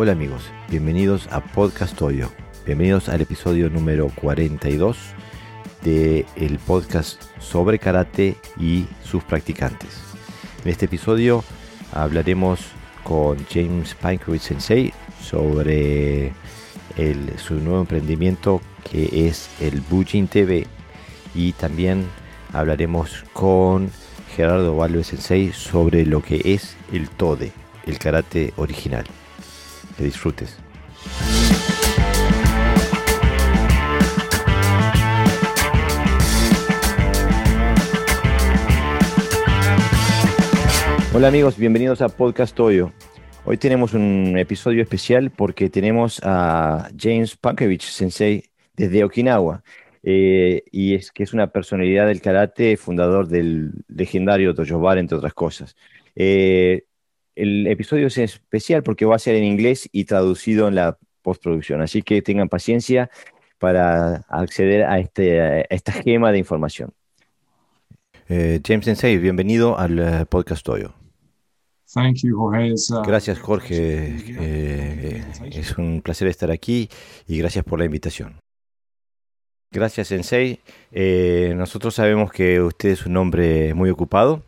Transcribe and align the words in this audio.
Hola 0.00 0.12
amigos, 0.12 0.44
bienvenidos 0.70 1.26
a 1.32 1.40
Podcast 1.40 1.96
Toyo. 1.96 2.30
Bienvenidos 2.64 3.08
al 3.08 3.20
episodio 3.20 3.68
número 3.68 4.12
42 4.14 4.96
del 5.82 6.24
el 6.36 6.60
podcast 6.60 7.20
sobre 7.40 7.80
karate 7.80 8.36
y 8.60 8.86
sus 9.02 9.24
practicantes. 9.24 9.98
En 10.64 10.70
este 10.70 10.84
episodio 10.84 11.42
hablaremos 11.90 12.60
con 13.02 13.44
James 13.50 13.96
Pankovic 13.96 14.40
Sensei 14.40 14.92
sobre 15.20 16.32
su 17.36 17.54
nuevo 17.54 17.80
emprendimiento 17.80 18.60
que 18.88 19.26
es 19.26 19.50
el 19.60 19.80
Bujin 19.80 20.28
TV 20.28 20.68
y 21.34 21.54
también 21.54 22.06
hablaremos 22.52 23.24
con 23.32 23.90
Gerardo 24.36 24.76
Valve 24.76 25.02
Sensei 25.02 25.52
sobre 25.52 26.06
lo 26.06 26.22
que 26.22 26.40
es 26.44 26.76
el 26.92 27.10
Tode, 27.10 27.50
el 27.84 27.98
karate 27.98 28.52
original. 28.58 29.04
Que 29.98 30.04
disfrutes. 30.04 30.56
Hola 41.12 41.26
amigos, 41.26 41.58
bienvenidos 41.58 42.00
a 42.00 42.08
Podcast 42.10 42.54
Toyo. 42.54 42.92
Hoy 43.44 43.56
tenemos 43.56 43.92
un 43.92 44.38
episodio 44.38 44.82
especial 44.82 45.32
porque 45.32 45.68
tenemos 45.68 46.20
a 46.22 46.90
James 46.96 47.36
Pankevich 47.36 47.82
Sensei 47.82 48.44
desde 48.76 49.02
Okinawa. 49.02 49.64
Eh, 50.04 50.62
y 50.70 50.94
es 50.94 51.10
que 51.10 51.24
es 51.24 51.32
una 51.32 51.48
personalidad 51.48 52.06
del 52.06 52.20
karate, 52.20 52.76
fundador 52.76 53.26
del 53.26 53.72
legendario 53.88 54.52
Dojo 54.52 54.78
Bar, 54.78 54.98
entre 54.98 55.18
otras 55.18 55.34
cosas. 55.34 55.74
Eh, 56.14 56.84
el 57.38 57.66
episodio 57.66 58.08
es 58.08 58.18
especial 58.18 58.82
porque 58.82 59.04
va 59.04 59.16
a 59.16 59.20
ser 59.20 59.34
en 59.36 59.44
inglés 59.44 59.88
y 59.92 60.04
traducido 60.04 60.68
en 60.68 60.74
la 60.74 60.98
postproducción, 61.22 61.80
así 61.80 62.02
que 62.02 62.20
tengan 62.22 62.48
paciencia 62.48 63.10
para 63.58 64.24
acceder 64.28 64.84
a, 64.84 64.98
este, 64.98 65.40
a 65.40 65.60
esta 65.62 65.92
gema 65.92 66.32
de 66.32 66.38
información. 66.38 66.92
Eh, 68.28 68.60
James 68.66 68.84
Sensei, 68.84 69.18
bienvenido 69.18 69.78
al 69.78 70.26
podcast 70.26 70.64
Toyo. 70.64 70.92
Uh, 71.96 73.02
gracias, 73.06 73.38
Jorge. 73.38 75.22
es 75.50 75.78
un 75.78 76.02
placer 76.02 76.28
estar 76.28 76.50
aquí 76.50 76.90
y 77.26 77.38
gracias 77.38 77.64
por 77.64 77.78
la 77.78 77.86
invitación. 77.86 78.40
Gracias, 79.70 80.08
Sensei. 80.08 80.60
Eh, 80.92 81.54
nosotros 81.56 81.94
sabemos 81.94 82.30
que 82.30 82.60
usted 82.60 82.90
es 82.90 83.06
un 83.06 83.16
hombre 83.16 83.74
muy 83.74 83.90
ocupado 83.90 84.42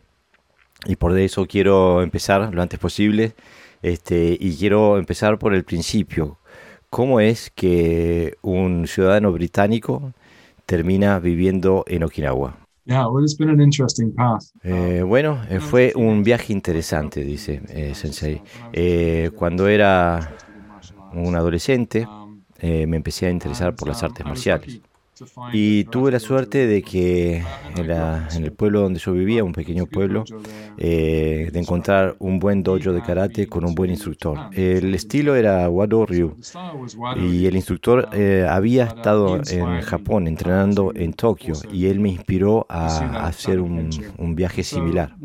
y 0.85 0.95
por 0.95 1.17
eso 1.17 1.45
quiero 1.45 2.01
empezar 2.01 2.53
lo 2.53 2.61
antes 2.61 2.79
posible. 2.79 3.33
Este, 3.81 4.37
y 4.39 4.55
quiero 4.57 4.97
empezar 4.97 5.39
por 5.39 5.53
el 5.53 5.63
principio. 5.63 6.37
¿Cómo 6.89 7.19
es 7.19 7.49
que 7.49 8.35
un 8.41 8.85
ciudadano 8.85 9.31
británico 9.31 10.13
termina 10.65 11.19
viviendo 11.19 11.83
en 11.87 12.03
Okinawa? 12.03 12.57
Eh, 14.63 15.01
bueno, 15.05 15.41
eh, 15.49 15.59
fue 15.59 15.93
un 15.95 16.23
viaje 16.23 16.51
interesante, 16.53 17.23
dice 17.23 17.61
Sensei. 17.95 18.41
cuando 19.35 19.67
era 19.67 20.35
un 21.13 21.35
adolescente, 21.35 22.07
me 22.61 22.97
empecé 22.97 23.27
a 23.27 23.31
interesar 23.31 23.75
por 23.75 23.87
las 23.87 24.03
artes 24.03 24.25
marciales. 24.25 24.81
Y 25.53 25.85
tuve 25.85 26.11
la 26.11 26.19
suerte 26.19 26.67
de 26.67 26.81
que 26.81 27.43
en, 27.75 28.43
el 28.43 28.51
pueblo 28.51 28.81
donde 28.81 28.99
yo 28.99 29.13
vivía, 29.13 29.43
un 29.43 29.53
pequeño 29.53 29.85
pueblo, 29.85 30.23
eh, 30.77 31.49
de 31.51 31.59
encontrar 31.59 32.15
un 32.19 32.39
buen 32.39 32.63
dojo 32.63 32.93
de 32.93 33.01
karate 33.01 33.47
con 33.47 33.65
un 33.65 33.75
buen 33.75 33.91
instructor. 33.91 34.49
El 34.53 34.93
estilo 34.95 35.35
era 35.35 35.69
Wado 35.69 36.05
Ryu. 36.05 36.35
Y 37.17 37.45
el 37.45 37.55
instructor 37.55 38.09
eh, 38.13 38.45
había 38.49 38.85
estado 38.85 39.41
en 39.49 39.81
Japón 39.81 40.27
entrenando 40.27 40.91
en 40.95 41.13
Tokio 41.13 41.53
y 41.71 41.87
él 41.87 41.99
me 41.99 42.09
inspiró 42.09 42.65
a, 42.69 43.27
hacer 43.27 43.59
un, 43.59 43.89
viaje 44.35 44.63
similar. 44.63 45.15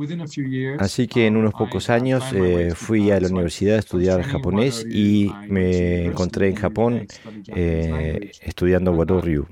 Así 0.78 1.06
que 1.06 1.26
en 1.26 1.36
unos 1.36 1.54
pocos 1.54 1.90
años 1.90 2.24
eh, 2.34 2.72
fui 2.74 3.10
a 3.10 3.20
la 3.20 3.28
universidad 3.28 3.76
a 3.76 3.78
estudiar 3.78 4.22
japonés 4.22 4.84
y 4.84 5.30
me 5.48 6.06
encontré 6.06 6.48
en 6.48 6.56
Japón 6.56 7.06
estudiando 7.46 8.92
Wado 8.92 9.20
Ryu. 9.20 9.46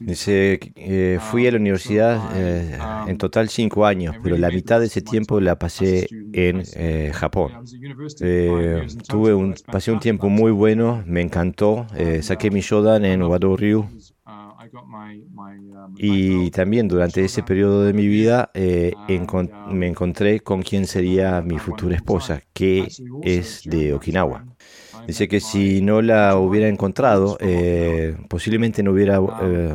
Dice, 0.00 0.58
eh, 0.74 1.18
fui 1.20 1.46
a 1.46 1.50
la 1.50 1.58
universidad 1.58 2.30
eh, 2.34 2.78
en 3.06 3.18
total 3.18 3.48
cinco 3.48 3.86
años, 3.86 4.16
pero 4.22 4.36
la 4.36 4.50
mitad 4.50 4.80
de 4.80 4.86
ese 4.86 5.02
tiempo 5.02 5.40
la 5.40 5.58
pasé 5.58 6.06
en 6.32 6.62
eh, 6.74 7.10
Japón. 7.14 7.52
tuve 9.08 9.34
un, 9.34 9.54
pasé 9.66 9.92
un 9.92 10.00
tiempo 10.00 10.28
muy 10.28 10.50
bueno, 10.50 11.02
me 11.06 11.20
encantó. 11.20 11.86
saqué 12.22 12.50
mi 12.50 12.60
Shodan 12.60 13.04
en 13.04 13.22
Wado 13.22 13.56
Ryu. 13.56 13.86
Y 15.96 16.50
también 16.50 16.88
durante 16.88 17.24
ese 17.24 17.42
periodo 17.42 17.84
de 17.84 17.92
mi 17.92 18.06
vida 18.06 18.50
me 18.54 19.86
encontré 19.86 20.40
con 20.40 20.62
quien 20.62 20.86
sería 20.86 21.40
mi 21.42 21.58
futura 21.58 21.96
esposa, 21.96 22.42
que 22.52 22.88
es 23.22 23.62
de 23.64 23.94
Okinawa. 23.94 24.55
Dice 25.06 25.28
que 25.28 25.40
si 25.40 25.82
no 25.82 26.02
la 26.02 26.36
hubiera 26.36 26.68
encontrado, 26.68 27.38
eh, 27.40 28.16
posiblemente 28.28 28.82
no 28.82 28.90
hubiera 28.90 29.20
eh, 29.42 29.74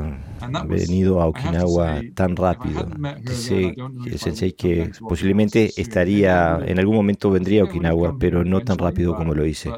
venido 0.67 1.21
a 1.21 1.27
Okinawa 1.27 2.01
tan 2.13 2.35
rápido. 2.35 2.87
Dice 3.21 3.73
el 4.05 4.19
sensei 4.19 4.53
que 4.53 4.91
posiblemente 4.99 5.71
estaría, 5.77 6.59
en 6.65 6.79
algún 6.79 6.95
momento 6.95 7.31
vendría 7.31 7.61
a 7.61 7.65
Okinawa, 7.65 8.17
pero 8.19 8.43
no 8.43 8.61
tan 8.61 8.77
rápido 8.77 9.15
como 9.15 9.33
lo 9.33 9.45
hice. 9.45 9.71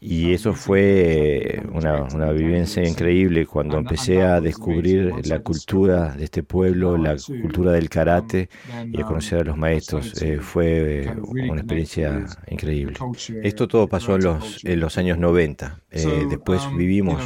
Y 0.00 0.32
eso 0.32 0.52
fue 0.54 1.62
una, 1.72 2.02
una 2.14 2.32
vivencia 2.32 2.86
increíble 2.86 3.46
cuando 3.46 3.78
empecé 3.78 4.22
a 4.22 4.40
descubrir 4.40 5.12
la 5.26 5.40
cultura 5.40 6.14
de 6.14 6.24
este 6.24 6.42
pueblo, 6.42 6.96
la 6.96 7.16
cultura 7.16 7.72
del 7.72 7.88
karate 7.88 8.48
y 8.92 9.00
a 9.00 9.04
conocer 9.04 9.40
a 9.40 9.44
los 9.44 9.56
maestros. 9.56 10.22
Eh, 10.22 10.38
fue 10.40 11.12
una 11.26 11.60
experiencia 11.60 12.26
increíble. 12.48 12.98
Esto 13.42 13.68
todo 13.68 13.88
pasó 13.88 14.16
en 14.16 14.24
los, 14.24 14.64
en 14.64 14.80
los 14.80 14.98
años 14.98 15.18
90. 15.18 15.80
Eh, 15.90 16.26
después 16.28 16.62
vivimos 16.76 17.22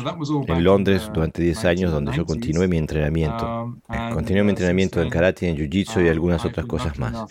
en 0.47 0.65
Londres 0.65 1.11
durante 1.13 1.43
10 1.43 1.65
años 1.65 1.93
donde 1.93 2.13
yo 2.13 2.25
continué 2.25 2.60
mi 2.69 2.79
entrenamiento. 2.79 3.65
Um, 3.65 3.81
eh, 3.89 4.11
continué 4.13 4.43
mi 4.45 4.51
entrenamiento 4.51 5.03
en 5.03 5.11
karate, 5.11 5.49
en 5.49 5.57
jiu-jitsu 5.57 6.01
y 6.01 6.05
um, 6.05 6.11
algunas 6.11 6.45
otras 6.45 6.67
cosas 6.67 6.99
más. 6.99 7.27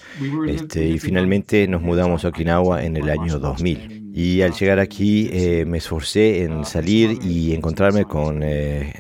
Este, 0.47 0.85
y 0.85 1.00
finalmente 1.00 1.67
nos 1.67 1.81
mudamos 1.81 2.25
a 2.25 2.29
Okinawa 2.29 2.84
en 2.84 2.97
el 2.97 3.09
año 3.09 3.39
2000. 3.39 4.12
Y 4.13 4.41
al 4.41 4.53
llegar 4.53 4.79
aquí 4.79 5.29
eh, 5.31 5.66
me 5.66 5.78
esforcé 5.78 6.44
en 6.44 6.66
salir 6.66 7.19
y 7.23 7.53
encontrarme 7.53 8.06
con 8.06 8.41
eh, 8.44 8.94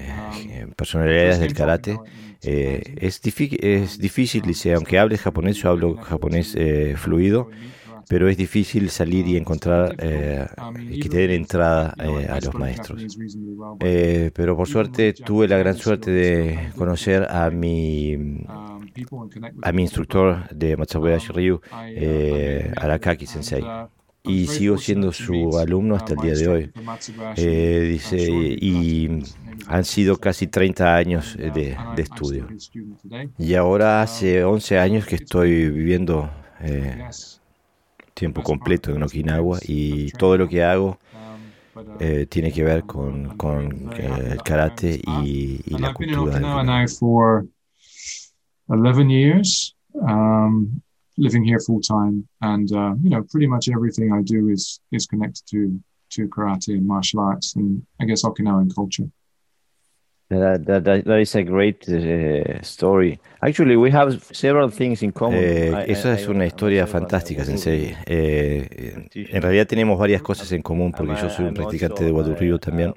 um, 0.65 0.71
personalidades 0.71 1.39
del 1.39 1.53
karate. 1.53 1.97
es, 2.41 3.21
es 3.25 3.97
difícil, 3.97 4.41
dice, 4.43 4.73
aunque 4.73 4.97
hables 4.97 5.21
japonés, 5.21 5.57
yo 5.57 5.69
hablo 5.69 5.95
japonés 5.97 6.55
fluido 6.95 7.49
pero 8.09 8.27
es 8.27 8.37
difícil 8.37 8.89
salir 8.89 9.27
y 9.27 9.37
encontrar 9.37 9.95
eh, 9.99 10.47
que 10.99 11.07
te 11.09 11.17
den 11.19 11.29
entrada 11.29 11.93
eh, 12.03 12.27
a 12.27 12.39
los 12.41 12.55
maestros. 12.55 13.05
Eh, 13.81 14.31
pero 14.33 14.57
por 14.57 14.67
suerte 14.67 15.13
tuve 15.13 15.47
la 15.47 15.59
gran 15.59 15.77
suerte 15.77 16.09
de 16.09 16.71
conocer 16.75 17.27
a 17.29 17.51
mi, 17.51 18.17
a 19.61 19.71
mi 19.71 19.83
instructor 19.83 20.49
de 20.49 20.75
Matsubayashi 20.75 21.31
Ryu, 21.33 21.61
Arakaki 22.77 23.27
Sensei 23.27 23.63
y 24.23 24.47
sigo 24.47 24.79
siendo 24.79 25.13
su 25.13 25.59
alumno 25.59 25.95
hasta 25.95 26.13
el 26.13 26.19
día 26.19 26.33
de 26.33 26.47
hoy. 26.47 27.91
dice, 27.91 28.17
y 28.27 29.23
han 29.67 29.85
sido 29.85 30.17
casi 30.17 30.47
30 30.47 30.95
años 30.95 31.37
de, 31.37 31.77
de, 31.95 32.01
estudio. 32.01 32.47
Y 33.37 33.53
ahora 33.53 34.01
hace 34.01 34.43
11 34.43 34.79
años 34.79 35.05
que 35.05 35.15
estoy 35.15 35.69
viviendo 35.69 36.27
tiempo 38.19 38.43
completo 38.43 38.93
en 38.93 39.03
Okinawa 39.03 39.59
y 39.65 40.11
todo 40.11 40.37
lo 40.37 40.47
que 40.47 40.61
hago 40.63 40.99
eh, 41.99 42.25
tiene 42.29 42.51
que 42.51 42.63
ver 42.63 42.83
con, 42.83 43.37
con 43.37 43.91
eh, 43.97 44.31
el 44.33 44.43
karate 44.43 44.99
y, 45.07 45.61
y 45.65 45.77
la 45.79 45.93
cultura. 45.93 46.39
for 46.99 47.45
11 48.67 49.09
years, 49.09 49.73
um, 50.01 50.81
living 51.17 51.43
here 51.43 51.59
full 51.59 51.79
time, 51.81 52.27
and 52.41 52.71
uh, 52.71 52.93
you 53.01 53.09
know, 53.09 53.23
pretty 53.31 53.47
much 53.47 53.69
everything 53.69 54.11
I 54.13 54.21
do 54.21 54.49
is 54.49 54.79
is 54.91 55.07
connected 55.07 55.43
to 55.51 55.79
to 56.15 56.27
karate 56.27 56.73
and 56.77 56.85
martial 56.85 57.21
arts, 57.21 57.55
and 57.55 57.81
I 57.99 58.05
guess 58.05 58.23
Okinawan 58.23 58.73
culture. 58.75 59.09
That, 60.29 60.65
that, 60.67 60.83
that 60.83 61.19
is 61.19 61.33
a 61.33 61.41
great 61.41 61.89
uh, 61.89 62.61
story. 62.61 63.19
Actually, 63.41 63.77
we 63.77 63.89
have 63.91 64.19
several 64.31 64.69
things 64.69 65.01
in 65.01 65.11
common. 65.11 65.39
Eh, 65.41 65.85
esa 65.87 66.13
es 66.13 66.27
una 66.27 66.45
historia 66.45 66.85
fantástica, 66.85 67.45
Sensei. 67.45 67.95
Eh, 68.05 69.07
en 69.13 69.41
realidad 69.41 69.65
tenemos 69.65 69.97
varias 69.97 70.21
cosas 70.21 70.51
en 70.51 70.61
común 70.61 70.91
porque 70.91 71.15
yo 71.15 71.29
soy 71.29 71.45
un 71.45 71.53
practicante 71.53 72.03
de 72.03 72.11
Wadurryu 72.11 72.59
también 72.59 72.93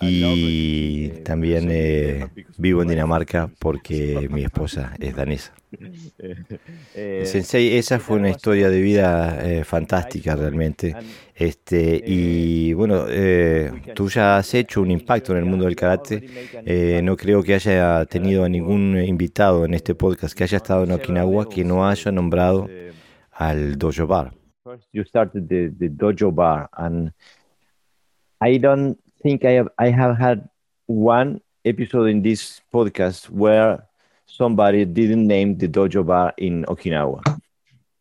y 0.00 1.08
también 1.24 1.68
eh, 1.70 2.28
vivo 2.58 2.82
en 2.82 2.88
Dinamarca 2.88 3.50
porque 3.58 4.28
mi 4.30 4.44
esposa 4.44 4.94
es 5.00 5.16
danesa. 5.16 5.52
Eh, 6.94 7.22
Sensei, 7.24 7.76
esa 7.78 7.98
fue 7.98 8.16
una 8.16 8.28
historia 8.28 8.68
de 8.68 8.80
vida 8.80 9.38
eh, 9.42 9.64
fantástica 9.64 10.36
realmente. 10.36 10.94
Este, 11.34 12.02
y 12.06 12.74
bueno, 12.74 13.06
eh, 13.08 13.72
tú 13.94 14.08
ya 14.10 14.36
has 14.36 14.52
hecho 14.54 14.82
un 14.82 14.90
impacto 14.90 15.32
en 15.32 15.38
el 15.38 15.44
mundo 15.46 15.64
del 15.64 15.74
karate. 15.74 17.00
no 17.02 17.16
creo 17.16 17.42
que 17.42 17.54
haya 17.54 18.04
tenido 18.04 18.44
a 18.44 18.48
ningún 18.48 19.02
invitado 19.02 19.64
en 19.64 19.71
este 19.74 19.94
podcast 19.94 20.34
que 20.34 20.44
haya 20.44 20.56
estado 20.56 20.84
en 20.84 20.92
Okinawa 20.92 21.48
que 21.48 21.64
no 21.64 21.86
haya 21.86 22.10
nombrado 22.12 22.68
al 23.32 23.76
Dojo 23.78 24.06
Bar. 24.06 24.32
You 24.92 25.04
started 25.04 25.48
the, 25.48 25.70
the 25.78 25.88
Dojo 25.88 26.30
Bar, 26.32 26.68
and 26.76 27.12
I 28.40 28.58
don't 28.58 28.96
think 29.22 29.44
I 29.44 29.52
have, 29.52 29.68
I 29.78 29.90
have 29.90 30.16
had 30.16 30.48
one 30.86 31.40
episode 31.64 32.10
in 32.10 32.22
this 32.22 32.60
podcast 32.72 33.30
where 33.30 33.86
somebody 34.26 34.84
didn't 34.84 35.26
name 35.26 35.56
the 35.58 35.68
dojo 35.68 36.04
bar 36.04 36.32
in 36.38 36.64
Okinawa. 36.64 37.22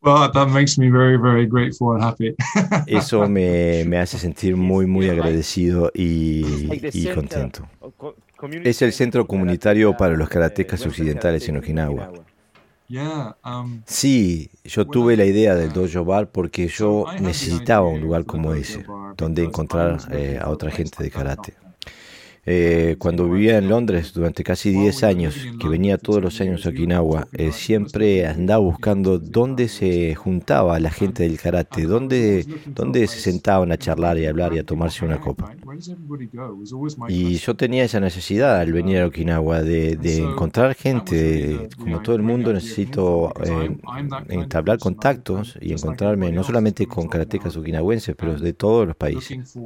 Well, 0.02 0.32
that 0.32 0.50
makes 0.50 0.80
me 0.80 0.90
very, 0.90 1.18
very 1.18 1.46
grateful 1.46 1.94
and 1.94 2.02
happy. 2.02 2.36
Eso 2.88 3.28
me, 3.28 3.84
me, 3.84 3.98
hace 3.98 4.18
sentir 4.18 4.56
muy, 4.56 4.88
muy 4.88 5.10
agradecido 5.10 5.92
y, 5.94 6.82
y 6.92 7.06
contento. 7.14 7.68
Es 8.64 8.82
el 8.82 8.94
centro 8.94 9.28
comunitario 9.28 9.96
para 9.96 10.16
los 10.16 10.30
karatecas 10.30 10.86
occidentales 10.86 11.48
en 11.50 11.58
Okinawa. 11.58 12.12
Sí, 13.86 14.50
yo 14.66 14.86
tuve 14.86 15.16
la 15.16 15.26
idea 15.26 15.56
del 15.56 15.72
dojo 15.72 16.04
bar 16.04 16.30
porque 16.30 16.68
yo 16.68 17.06
necesitaba 17.20 17.88
un 17.88 18.02
lugar 18.02 18.26
como 18.26 18.54
ese, 18.54 18.86
donde 19.16 19.44
encontrar 19.44 20.00
eh, 20.12 20.40
a 20.42 20.50
otra 20.50 20.72
gente 20.72 21.02
de 21.02 21.10
karate. 21.10 21.54
Eh, 22.54 22.98
cuando 23.00 23.30
vivía 23.30 23.58
en 23.58 23.70
Londres 23.70 24.12
durante 24.14 24.44
casi 24.44 24.72
10 24.72 25.04
años, 25.04 25.36
que 25.58 25.70
venía 25.70 25.98
todos 25.98 26.22
los 26.22 26.42
años 26.42 26.66
a 26.66 26.70
Okinawa, 26.70 27.30
eh, 27.32 27.54
siempre 27.54 28.28
andaba 28.28 28.60
buscando 28.60 29.20
dónde 29.20 29.70
se 29.70 30.16
juntaba 30.16 30.78
la 30.82 30.92
gente 30.92 31.24
del 31.24 31.40
karate, 31.40 31.84
dónde, 31.84 32.46
dónde 32.66 33.08
se 33.08 33.22
sentaban 33.22 33.72
a 33.72 33.78
charlar 33.78 34.18
y 34.18 34.26
a 34.26 34.32
hablar 34.32 34.54
y 34.54 34.60
a 34.60 34.66
tomarse 34.66 35.06
una 35.06 35.22
copa. 35.22 35.56
Y 37.08 37.36
yo 37.36 37.56
tenía 37.56 37.86
esa 37.86 38.02
necesidad 38.02 38.60
al 38.60 38.74
venir 38.74 38.98
a 38.98 39.08
Okinawa 39.08 39.62
de, 39.62 40.18
encontrar 40.18 40.76
gente, 40.76 41.70
como 41.78 42.02
todo 42.02 42.18
el 42.18 42.22
mundo 42.22 42.52
necesito 42.52 43.32
eh, 43.46 43.78
entablar 44.28 44.78
contactos 44.78 45.58
y 45.62 45.72
encontrarme 45.72 46.34
no 46.34 46.44
solamente 46.44 46.86
con 46.86 47.08
karatecas 47.08 47.56
okinawenses, 47.56 48.14
pero 48.18 48.38
de 48.38 48.52
todos 48.52 48.86
los 48.88 48.98
países. 48.98 49.58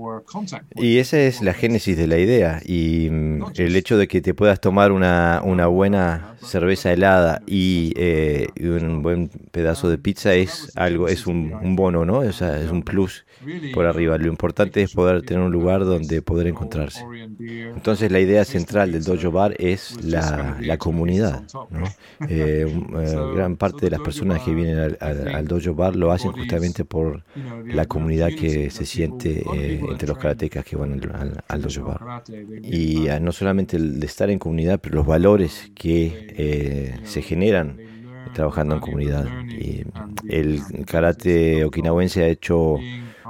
Y 0.75 0.99
esa 0.99 1.17
es 1.19 1.41
la 1.41 1.55
génesis 1.55 1.97
de 1.97 2.05
la 2.05 2.19
idea. 2.19 2.61
Y 2.63 2.74
mm, 3.11 3.43
el 3.55 3.75
hecho 3.75 3.97
de 3.97 4.07
que 4.07 4.21
te 4.21 4.33
puedas 4.33 4.59
tomar 4.59 4.91
una, 4.91 5.41
una 5.43 5.67
buena 5.67 6.35
cerveza 6.41 6.91
helada 6.91 7.41
y, 7.45 7.93
eh, 7.95 8.47
un 8.59 9.01
buen 9.01 9.29
pedazo 9.51 9.89
de 9.89 9.97
pizza 9.97 10.33
es 10.33 10.71
algo, 10.75 11.07
es 11.07 11.27
un, 11.27 11.53
un 11.53 11.75
bono, 11.75 12.05
¿no? 12.05 12.19
O 12.19 12.33
sea, 12.33 12.59
es 12.59 12.69
un 12.69 12.83
plus 12.83 13.25
por 13.73 13.85
arriba. 13.85 14.17
Lo 14.17 14.27
importante 14.27 14.81
es 14.81 14.93
poder 14.93 15.21
tener 15.23 15.43
un 15.43 15.51
lugar 15.51 15.85
donde 15.85 16.21
poder 16.21 16.47
encontrarse. 16.47 17.05
Entonces 17.39 18.11
la 18.11 18.19
idea 18.19 18.45
central 18.45 18.91
del 18.91 19.03
Dojo 19.03 19.31
Bar 19.31 19.55
es 19.59 20.03
la, 20.03 20.57
la 20.61 20.77
comunidad. 20.77 21.43
Eh, 22.29 22.65
eh, 22.67 23.15
gran 23.35 23.57
parte 23.57 23.85
de 23.85 23.91
las 23.91 24.01
personas 24.01 24.41
que 24.41 24.53
vienen 24.53 24.97
al, 24.99 25.47
Dojo 25.47 25.73
Bar 25.73 25.95
lo 25.95 26.11
hacen 26.11 26.31
justamente 26.31 26.85
por 26.85 27.23
la 27.65 27.85
comunidad 27.85 28.29
que 28.29 28.69
se 28.69 28.85
siente 28.85 29.43
entre 29.89 30.07
los 30.07 30.17
karatecas 30.17 30.65
que 30.65 30.75
van 30.75 31.01
al, 31.47 31.61
Dojo 31.61 31.83
Bar 31.83 32.23
y 32.63 33.07
no 33.21 33.31
solamente 33.31 33.77
el 33.77 34.01
estar 34.03 34.29
en 34.29 34.39
comunidad, 34.39 34.79
pero 34.81 34.95
los 34.95 35.05
valores 35.05 35.71
que 35.75 36.27
eh, 36.37 36.99
se 37.03 37.21
generan 37.21 37.77
trabajando 38.33 38.75
en 38.75 38.81
comunidad. 38.81 39.27
El 40.27 40.61
karate 40.85 41.63
okinawense 41.63 42.23
ha 42.23 42.27
hecho 42.27 42.77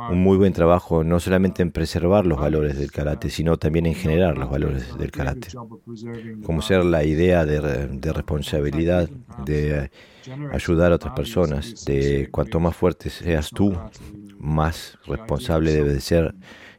un 0.10 0.22
muy 0.22 0.38
buen 0.38 0.54
trabajo 0.54 1.04
no 1.04 1.20
solamente 1.20 1.62
en 1.62 1.72
preservar 1.72 2.26
los 2.26 2.40
valores 2.40 2.78
del 2.78 2.92
karate, 2.92 3.30
sino 3.30 3.58
también 3.58 3.86
en 3.86 3.96
generar 3.96 4.38
los 4.38 4.50
valores 4.50 4.98
del 4.98 5.12
karate. 5.12 5.50
Como 6.44 6.62
ser 6.62 6.84
la 6.86 7.04
idea 7.04 7.46
de, 7.46 7.88
de 7.88 8.14
responsabilidad, 8.14 9.10
de 9.46 9.92
ayudar 10.52 10.92
a 10.92 10.96
otras 10.96 11.14
personas, 11.14 11.86
de 11.86 12.30
cuanto 12.32 12.60
más 12.60 12.76
fuerte 12.76 13.10
seas 13.10 13.50
tú, 13.50 13.78
más 14.38 14.98
responsable 15.06 15.72
debe 15.72 15.94
de 15.94 16.02
ser 16.02 16.36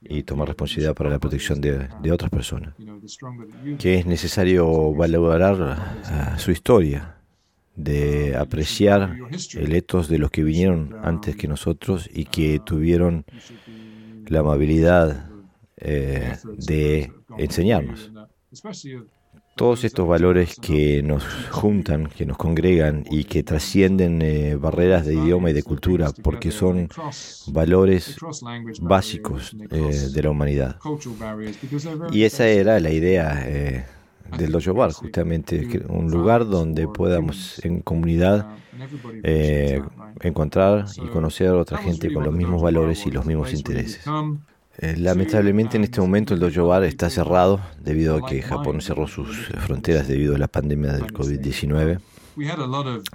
y 0.09 0.23
tomar 0.23 0.49
responsabilidad 0.49 0.95
para 0.95 1.11
la 1.11 1.19
protección 1.19 1.61
de, 1.61 1.89
de 2.01 2.12
otras 2.12 2.31
personas. 2.31 2.75
Que 3.79 3.97
es 3.97 4.07
necesario 4.07 4.93
valorar 4.95 6.39
su 6.39 6.51
historia, 6.51 7.16
de 7.76 8.37
apreciar 8.37 9.17
el 9.55 9.73
etos 9.75 10.08
de 10.08 10.19
los 10.19 10.31
que 10.31 10.43
vinieron 10.43 10.96
antes 11.02 11.37
que 11.37 11.49
nosotros 11.49 12.08
y 12.12 12.25
que 12.25 12.61
tuvieron 12.64 13.25
la 14.26 14.40
amabilidad 14.40 15.31
eh, 15.76 16.37
de 16.58 17.12
enseñarnos 17.37 18.11
todos 19.56 19.84
estos 19.84 20.06
valores 20.06 20.55
que 20.61 21.02
nos 21.02 21.25
juntan, 21.50 22.08
que 22.08 22.26
nos 22.26 22.37
congregan 22.37 23.05
y 23.11 23.25
que 23.25 23.43
trascienden 23.43 24.20
eh, 24.20 24.55
barreras 24.55 25.06
de 25.06 25.14
idioma 25.14 25.50
y 25.50 25.55
de 25.55 25.62
cultura, 25.62 26.12
porque 26.23 26.50
son 26.50 26.90
valores 27.49 28.17
básicos 28.82 29.56
eh, 29.70 30.11
de 30.12 30.23
la 30.23 30.31
humanidad. 30.31 30.78
Y 32.12 32.25
esa 32.25 32.46
era 32.46 32.78
la 32.81 32.90
idea 32.90 33.87
del 34.38 34.52
Dojo 34.52 34.75
Bar, 34.75 34.93
justamente, 34.93 35.69
un 35.88 36.11
lugar 36.11 36.49
donde 36.49 36.88
podamos 36.88 37.64
en 37.64 37.81
comunidad 37.81 38.46
encontrar 40.20 40.87
y 40.96 41.06
conocer 41.08 41.49
a 41.49 41.56
otra 41.56 41.78
gente 41.78 42.12
con 42.12 42.25
los 42.25 42.34
mismos 42.34 42.62
valores 42.62 43.06
y 43.06 43.11
los 43.11 43.26
mismos 43.26 43.52
intereses. 43.52 44.05
Eh, 44.78 44.94
lamentablemente 44.99 45.78
en 45.78 45.84
este 45.84 46.02
momento 46.02 46.34
el 46.34 46.40
dojo 46.40 46.67
bar 46.67 46.84
está 46.84 47.08
cerrado 47.08 47.61
debido 47.81 48.17
a 48.17 48.28
que 48.28 48.43
Japón 48.43 48.82
cerró 48.82 49.06
sus 49.06 49.46
fronteras 49.64 50.06
debido 50.06 50.34
a 50.34 50.38
la 50.38 50.49
pandemia 50.49 50.93
del 50.93 51.14
COVID-19. 51.14 51.99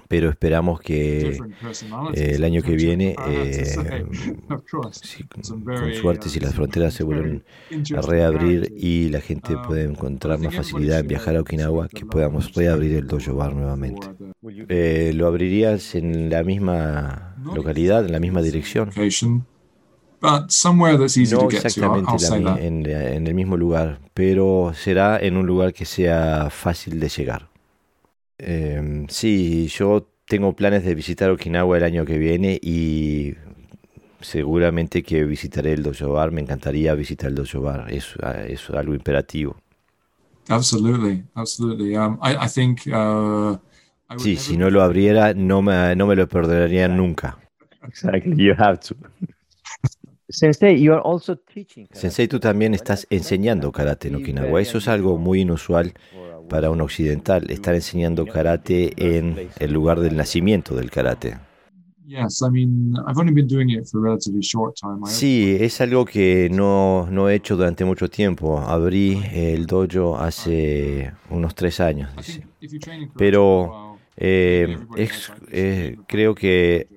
Pero 0.07 0.29
esperamos 0.29 0.79
que 0.79 1.38
eh, 2.13 2.31
el 2.35 2.44
año 2.44 2.62
que 2.62 2.75
viene, 2.75 3.15
eh, 3.27 4.06
con 4.47 5.94
suerte, 5.94 6.29
si 6.29 6.39
las 6.39 6.56
fronteras 6.56 6.94
se 6.94 7.03
vuelven 7.03 7.44
a 7.95 8.01
reabrir 8.01 8.73
y 8.75 9.09
la 9.09 9.21
gente 9.21 9.56
puede 9.65 9.83
encontrar 9.83 10.39
más 10.39 10.56
facilidad 10.56 11.00
en 11.00 11.07
viajar 11.07 11.35
a 11.35 11.41
Okinawa, 11.41 11.88
que 11.88 12.06
podamos 12.06 12.53
reabrir 12.53 12.95
el 12.95 13.07
dojo 13.07 13.35
bar 13.35 13.54
nuevamente. 13.54 14.07
¿Lo 15.13 15.28
abrirías 15.28 15.95
en 15.95 16.30
la 16.30 16.44
misma 16.44 17.35
localidad, 17.44 18.06
en 18.06 18.11
la 18.11 18.19
misma 18.19 18.42
dirección? 18.42 18.90
no 21.31 21.49
exactamente 21.49 22.13
en, 22.59 23.28
el 23.28 23.33
mismo 23.33 23.57
lugar, 23.57 23.99
pero 24.13 24.71
será 24.75 25.19
en 25.19 25.35
un 25.35 25.47
lugar 25.47 25.73
que 25.73 25.85
sea 25.85 26.49
fácil 26.51 26.99
de 26.99 27.09
llegar. 27.09 27.50
Em, 28.44 29.07
sí, 29.07 29.68
yo 29.68 30.07
tengo 30.26 30.56
planes 30.56 30.83
de 30.83 30.95
visitar 30.95 31.30
Okinawa 31.30 31.78
el 31.78 31.83
año 31.83 32.06
que 32.06 32.18
viene 32.18 32.60
y 32.60 33.36
seguramente 34.19 35.04
que 35.04 35.24
visitaré 35.26 35.74
el 35.74 35.83
Dojo 35.83 36.14
Bar. 36.14 36.31
Me 36.31 36.42
encantaría 36.42 36.95
visitar 36.95 37.30
el 37.30 37.36
Dojo 37.36 37.62
Bar. 37.62 37.86
Es, 37.94 38.16
es 38.48 38.68
algo 38.71 38.95
imperativo. 38.95 39.57
Absolutely, 40.50 41.24
absolutely. 41.36 41.95
Um, 41.95 42.18
I, 42.24 42.48
think, 42.48 42.81
uh, 42.88 43.60
sí, 44.18 44.36
si 44.38 44.57
no 44.57 44.71
lo 44.71 44.81
abriera, 44.81 45.36
no 45.36 45.62
me, 45.62 45.95
no 45.95 46.07
me 46.07 46.16
lo 46.16 46.28
perdería 46.28 46.88
nunca. 46.88 47.38
Exactly, 47.83 48.44
you 48.44 48.56
have 48.57 48.80
to. 48.80 48.95
Sensei, 50.31 50.88
also 50.88 51.36
teaching 51.36 51.88
Sensei, 51.92 52.28
tú 52.28 52.40
también 52.40 52.74
estás 52.74 53.06
enseñando 53.10 53.71
karate 53.71 54.07
en 54.07 54.16
Okinawa. 54.16 54.62
Eso 54.62 54.78
es 54.78 54.88
algo 54.88 55.18
muy 55.18 55.42
inusual 55.42 55.94
para 56.51 56.69
un 56.69 56.81
occidental, 56.81 57.49
estar 57.49 57.73
enseñando 57.73 58.25
karate 58.25 58.91
en 58.97 59.47
el 59.57 59.71
lugar 59.71 60.01
del 60.01 60.17
nacimiento 60.17 60.75
del 60.75 60.91
karate. 60.91 61.37
Sí, 65.05 65.57
es 65.57 65.79
algo 65.79 66.03
que 66.03 66.49
no, 66.51 67.07
no, 67.09 67.29
he 67.29 67.35
hecho 67.35 67.55
durante 67.55 67.85
mucho 67.85 68.09
tiempo. 68.09 68.59
Abrí 68.59 69.23
el 69.31 69.65
dojo 69.65 70.17
hace 70.19 71.13
unos 71.29 71.55
tres 71.55 71.79
años, 71.79 72.09
Pero 73.15 73.97
eh, 74.17 74.77
es, 74.97 75.31
eh, 75.51 75.95
creo 76.05 76.35
que 76.35 76.89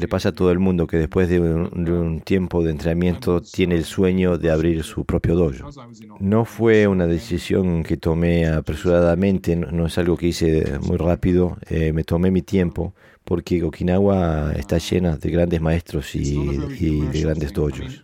le 0.00 0.08
pasa 0.08 0.30
a 0.30 0.32
todo 0.32 0.50
el 0.50 0.58
mundo 0.58 0.86
que 0.86 0.96
después 0.96 1.28
de 1.28 1.40
un, 1.40 2.20
tiempo 2.24 2.62
de 2.62 2.70
entrenamiento 2.70 3.40
tiene 3.40 3.76
el 3.76 3.84
sueño 3.84 4.38
de 4.38 4.50
abrir 4.50 4.82
su 4.84 5.04
propio 5.04 5.34
dojo. 5.34 5.70
No 6.20 6.44
fue 6.44 6.86
una 6.86 7.06
decisión 7.06 7.82
que 7.82 7.96
tomé 7.96 8.48
apresuradamente, 8.48 9.56
no, 9.56 9.86
es 9.86 9.98
algo 9.98 10.16
que 10.16 10.28
hice 10.28 10.78
muy 10.80 10.96
rápido, 10.96 11.58
eh, 11.68 11.92
me 11.92 12.04
tomé 12.04 12.30
mi 12.30 12.42
tiempo 12.42 12.94
porque 13.24 13.62
Okinawa 13.62 14.52
está 14.52 14.78
llena 14.78 15.16
de 15.16 15.30
grandes 15.30 15.60
maestros 15.60 16.14
y, 16.14 16.36
de 16.36 17.20
grandes 17.20 17.52
dojos. 17.52 18.02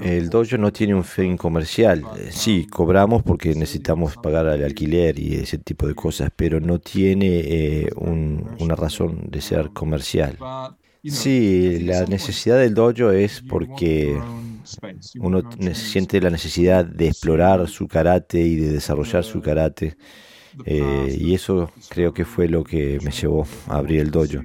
El 0.00 0.28
dojo 0.28 0.58
no 0.58 0.72
tiene 0.72 0.94
un 0.94 1.04
fin 1.04 1.36
comercial. 1.36 2.04
Sí, 2.30 2.66
cobramos 2.66 3.22
porque 3.22 3.54
necesitamos 3.54 4.16
pagar 4.16 4.46
el 4.46 4.64
alquiler 4.64 5.18
y 5.18 5.34
ese 5.34 5.58
tipo 5.58 5.86
de 5.86 5.94
cosas, 5.94 6.30
pero 6.34 6.60
no 6.60 6.78
tiene 6.78 7.26
eh, 7.26 7.90
una 7.96 8.74
razón 8.74 9.28
de 9.28 9.40
ser 9.40 9.70
comercial. 9.70 10.38
Sí, 11.04 11.80
la 11.80 12.04
necesidad 12.04 12.58
del 12.58 12.74
dojo 12.74 13.12
es 13.12 13.40
porque 13.40 14.20
uno 15.20 15.42
siente 15.72 16.20
la 16.20 16.30
necesidad 16.30 16.84
de 16.84 17.08
explorar 17.08 17.68
su 17.68 17.86
karate 17.86 18.40
y 18.40 18.56
de 18.56 18.72
desarrollar 18.72 19.22
su 19.24 19.40
karate. 19.40 19.96
Eh, 20.64 21.16
y 21.20 21.34
eso 21.34 21.70
creo 21.90 22.12
que 22.14 22.24
fue 22.24 22.48
lo 22.48 22.64
que 22.64 22.98
me 23.04 23.10
llevó 23.10 23.46
a 23.68 23.76
abrir 23.76 24.00
el 24.00 24.10
dojo. 24.10 24.42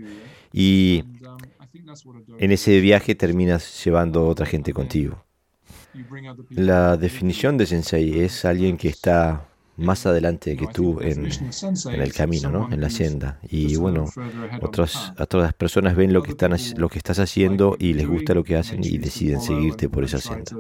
Y 0.54 1.04
en 2.38 2.52
ese 2.52 2.80
viaje 2.80 3.16
terminas 3.16 3.84
llevando 3.84 4.22
a 4.22 4.28
otra 4.28 4.46
gente 4.46 4.74
contigo. 4.74 5.24
La 6.50 6.98
definición 6.98 7.58
de 7.58 7.66
sensei 7.66 8.22
es 8.22 8.46
alguien 8.46 8.78
que 8.78 8.88
está 8.88 9.48
más 9.78 10.06
adelante 10.06 10.56
que 10.56 10.68
tú 10.68 11.00
en, 11.02 11.26
el 11.26 12.14
camino, 12.14 12.52
¿no? 12.52 12.72
en 12.72 12.82
la 12.82 12.90
senda. 12.90 13.40
Y 13.50 13.76
bueno, 13.76 14.06
otras, 14.62 15.14
otras 15.18 15.54
personas 15.54 15.96
ven 15.96 16.14
lo 16.14 16.22
que, 16.22 16.32
están, 16.32 16.56
lo 16.78 16.90
que 16.90 17.00
estás 17.00 17.20
haciendo 17.20 17.76
y 17.80 17.94
les 17.94 18.08
gusta 18.08 18.34
lo 18.34 18.44
que 18.44 18.56
hacen 18.56 18.84
y 18.84 18.98
deciden 18.98 19.42
seguirte 19.42 19.90
por 19.90 20.04
esa 20.04 20.20
senda. 20.20 20.52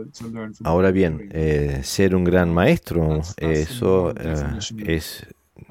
Ahora 0.64 0.92
bien, 0.92 1.30
eh, 1.32 1.82
ser 1.84 2.16
un 2.16 2.24
gran 2.24 2.54
maestro, 2.54 3.22
eso 3.38 4.14
eh, 4.18 4.60
es, 4.86 5.26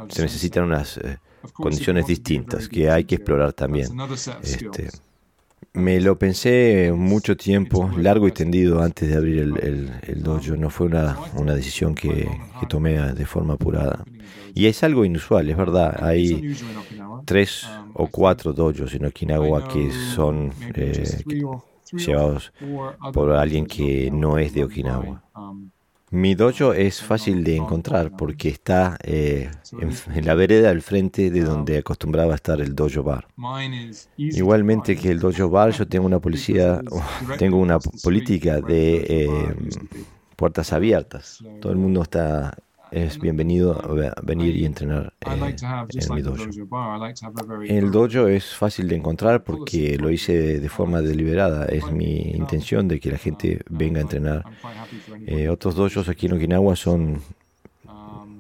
se 0.08 0.22
necesitan 0.22 0.64
unas 0.64 0.98
eh, 0.98 1.18
condiciones 1.52 2.06
distintas 2.06 2.68
que 2.68 2.90
hay 2.90 3.04
que 3.04 3.16
explorar 3.16 3.52
también. 3.52 3.88
Este, 4.42 4.90
me 5.72 6.00
lo 6.00 6.18
pensé 6.18 6.92
mucho 6.94 7.36
tiempo, 7.36 7.90
largo 7.96 8.26
y 8.26 8.32
tendido, 8.32 8.82
antes 8.82 9.08
de 9.08 9.16
abrir 9.16 9.38
el, 9.38 10.22
dojo. 10.22 10.56
No 10.56 10.70
fue 10.70 10.86
una, 10.86 11.16
una 11.34 11.54
decisión 11.54 11.94
que, 11.94 12.28
que, 12.58 12.66
tomé 12.66 12.98
de 13.12 13.26
forma 13.26 13.54
apurada. 13.54 14.04
Y 14.54 14.66
es 14.66 14.82
algo 14.82 15.04
inusual, 15.04 15.48
es 15.48 15.56
verdad. 15.56 16.02
Hay 16.02 16.54
tres 17.24 17.68
o 17.94 18.08
cuatro 18.08 18.52
dojos 18.52 18.94
en 18.94 19.06
Okinawa 19.06 19.68
que 19.68 19.90
son 19.92 20.52
eh, 20.74 21.04
llevados 21.92 22.52
por 23.12 23.32
alguien 23.32 23.66
que 23.66 24.10
no 24.10 24.38
es 24.38 24.52
de 24.54 24.64
Okinawa. 24.64 25.22
Mi 26.10 26.34
dojo 26.34 26.72
es 26.72 27.00
fácil 27.02 27.44
de 27.44 27.54
encontrar 27.54 28.16
porque 28.16 28.48
está 28.48 28.98
eh, 29.04 29.48
en, 29.80 30.26
la 30.26 30.34
vereda 30.34 30.70
al 30.70 30.82
frente 30.82 31.30
de 31.30 31.42
donde 31.42 31.78
acostumbraba 31.78 32.34
estar 32.34 32.60
el 32.60 32.74
dojo 32.74 33.04
bar. 33.04 33.28
Igualmente 34.16 34.96
que 34.96 35.12
el 35.12 35.20
dojo 35.20 35.48
bar, 35.48 35.70
yo 35.70 35.86
tengo 35.86 36.06
una 36.06 36.18
policía, 36.18 36.80
tengo 37.38 37.58
una 37.58 37.78
política 37.78 38.60
de 38.60 39.06
eh, 39.08 39.54
puertas 40.34 40.72
abiertas. 40.72 41.44
Todo 41.60 41.72
el 41.72 41.78
mundo 41.78 42.02
está 42.02 42.56
es 42.90 43.18
bienvenido 43.18 43.72
a 43.72 44.20
venir 44.22 44.56
y 44.56 44.64
entrenar 44.64 45.12
eh, 45.20 45.56
en 45.94 46.14
mi 46.14 46.22
dojo. 46.22 46.44
El 47.66 47.90
dojo 47.90 48.28
es 48.28 48.54
fácil 48.54 48.88
de 48.88 48.96
encontrar 48.96 49.44
porque 49.44 49.96
lo 49.98 50.10
hice 50.10 50.60
de 50.60 50.68
forma 50.68 51.00
deliberada. 51.00 51.66
Es 51.66 51.90
mi 51.90 52.20
intención 52.32 52.88
de 52.88 53.00
que 53.00 53.10
la 53.10 53.18
gente 53.18 53.60
venga 53.68 53.98
a 53.98 54.02
entrenar. 54.02 54.44
Eh, 55.26 55.48
otros 55.48 55.74
dojos 55.74 56.08
aquí 56.08 56.26
en 56.26 56.34
Okinawa 56.34 56.76
son 56.76 57.20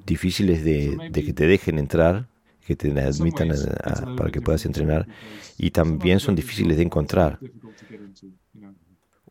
difíciles 0.06 0.64
de, 0.64 1.10
que 1.12 1.32
te 1.32 1.46
dejen 1.46 1.78
entrar, 1.78 2.26
que 2.66 2.74
te 2.74 2.90
admitan 3.00 3.50
para 4.16 4.30
que 4.30 4.40
puedas 4.40 4.64
entrenar, 4.66 5.06
y 5.56 5.70
también 5.70 6.18
son 6.18 6.34
difíciles 6.34 6.76
de 6.76 6.82
encontrar 6.82 7.38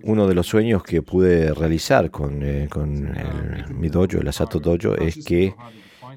uno 0.03 0.27
de 0.27 0.33
los 0.33 0.47
sueños 0.47 0.83
que 0.83 1.01
pude 1.01 1.53
realizar 1.53 2.09
con, 2.11 2.41
eh, 2.43 2.67
con 2.69 3.13
mi 3.77 3.89
dojo, 3.89 4.17
el 4.19 4.27
Asato 4.27 4.59
Dojo, 4.59 4.95
es 4.95 5.23
que 5.23 5.53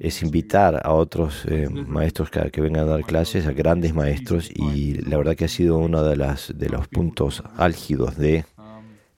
es 0.00 0.22
invitar 0.22 0.80
a 0.84 0.92
otros 0.92 1.44
eh, 1.48 1.68
maestros 1.68 2.30
que, 2.30 2.50
que, 2.50 2.60
vengan 2.60 2.84
a 2.84 2.92
dar 2.92 3.04
clases, 3.04 3.46
a 3.46 3.52
grandes 3.52 3.94
maestros, 3.94 4.50
y 4.54 4.94
la 4.94 5.16
verdad 5.16 5.36
que 5.36 5.44
ha 5.44 5.48
sido 5.48 5.78
uno 5.78 6.02
de, 6.02 6.16
las, 6.16 6.52
de 6.56 6.68
los 6.68 6.88
puntos 6.88 7.42
álgidos 7.56 8.16
de, 8.16 8.44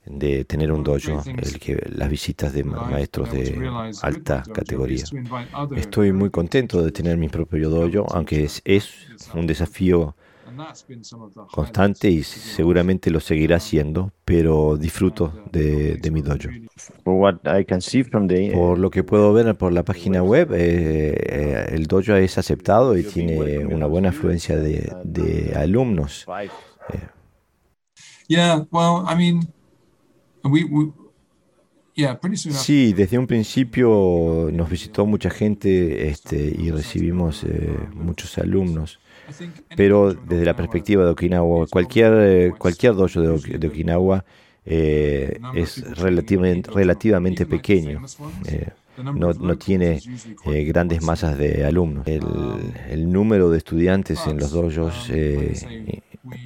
de 0.06 0.44
tener 0.44 0.73
un 0.73 0.83
dojo, 0.83 1.23
el 1.26 1.59
que, 1.59 1.78
las 1.94 2.09
visitas 2.09 2.52
de 2.52 2.64
maestros 2.64 3.30
de 3.33 3.71
alta 4.02 4.42
categoría. 4.52 5.04
Estoy 5.76 6.12
muy 6.12 6.30
contento 6.30 6.83
de 6.83 6.90
tener 6.90 7.16
mi 7.16 7.28
propio 7.28 7.71
dojo, 7.71 8.06
aunque 8.14 8.44
es, 8.44 8.62
es 8.64 8.90
un 9.35 9.47
desafío 9.47 10.16
constante 11.52 12.11
y 12.11 12.23
seguramente 12.23 13.11
lo 13.11 13.20
seguirá 13.20 13.61
siendo, 13.61 14.12
pero 14.25 14.76
disfruto 14.76 15.32
de, 15.52 15.96
de 15.96 16.11
mi 16.11 16.23
dojo. 16.23 16.49
Por 18.52 18.78
lo 18.78 18.90
que 18.90 19.02
puedo 19.04 19.32
ver 19.32 19.56
por 19.56 19.73
la 19.73 19.84
página 19.84 20.23
web, 20.23 20.52
eh, 20.52 21.14
eh, 21.14 21.66
el 21.73 21.87
dojo 21.87 22.14
es 22.14 22.38
aceptado 22.38 22.96
y 22.96 23.04
tiene 23.04 23.64
una 23.66 23.87
buena 23.87 24.11
afluencia 24.11 24.56
de, 24.56 24.92
de 25.04 25.54
alumnos. 25.56 26.25
Sí, 32.58 32.92
desde 32.92 33.18
un 33.18 33.26
principio 33.26 34.50
nos 34.52 34.68
visitó 34.68 35.06
mucha 35.06 35.30
gente 35.30 36.08
este, 36.08 36.37
y 36.37 36.70
recibimos 36.70 37.44
eh, 37.44 37.76
muchos 37.94 38.37
alumnos. 38.38 38.99
Pero 39.76 40.14
desde 40.14 40.45
la 40.45 40.57
perspectiva 40.57 41.04
de 41.04 41.11
Okinawa, 41.11 41.66
cualquier, 41.66 42.12
eh, 42.16 42.52
cualquier 42.57 42.95
dojo 42.95 43.21
de, 43.21 43.69
Okinawa 43.69 44.25
eh, 44.64 45.38
es 45.54 45.83
relativamente, 45.99 46.71
relativamente 46.71 47.47
pequeño. 47.47 48.02
Eh, 48.47 48.69
no, 49.02 49.32
no, 49.32 49.56
tiene 49.56 50.00
grandes 50.44 51.02
masas 51.02 51.38
de 51.38 51.64
alumnos. 51.64 52.06
El, 52.06 53.12
número 53.12 53.50
de 53.50 53.58
estudiantes 53.58 54.26
en 54.26 54.38
los 54.38 54.50
dojos 54.52 55.10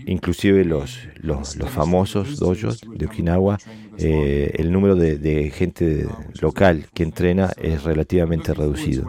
inclusive 0.07 0.65
los, 0.65 1.09
los, 1.21 1.57
famosos 1.71 2.39
dojos 2.39 2.81
de 2.81 3.07
Okinawa, 3.07 3.59
eh, 3.99 4.53
el 4.55 4.73
número 4.73 4.97
de, 4.97 5.51
gente 5.55 6.07
local 6.41 6.87
que 6.95 7.03
entrena 7.03 7.51
es 7.57 7.85
relativamente 7.85 8.55
reducido. 8.55 9.07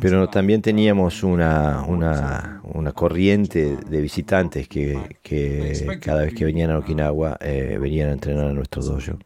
Pero 0.00 0.28
también 0.28 0.62
teníamos 0.62 1.22
una, 1.22 1.84
una, 1.86 2.60
una 2.64 2.92
corriente 2.92 3.76
de 3.76 4.00
visitantes 4.00 4.68
que, 4.68 5.18
que, 5.22 5.98
cada 6.00 6.22
vez 6.22 6.34
que 6.34 6.44
venían 6.44 6.70
a 6.70 6.78
Okinawa 6.78 7.38
eh, 7.40 7.78
venían 7.80 8.10
a 8.10 8.12
entrenar 8.12 8.48
a 8.48 8.52
nuestro 8.52 8.82
dojo. 8.82 9.18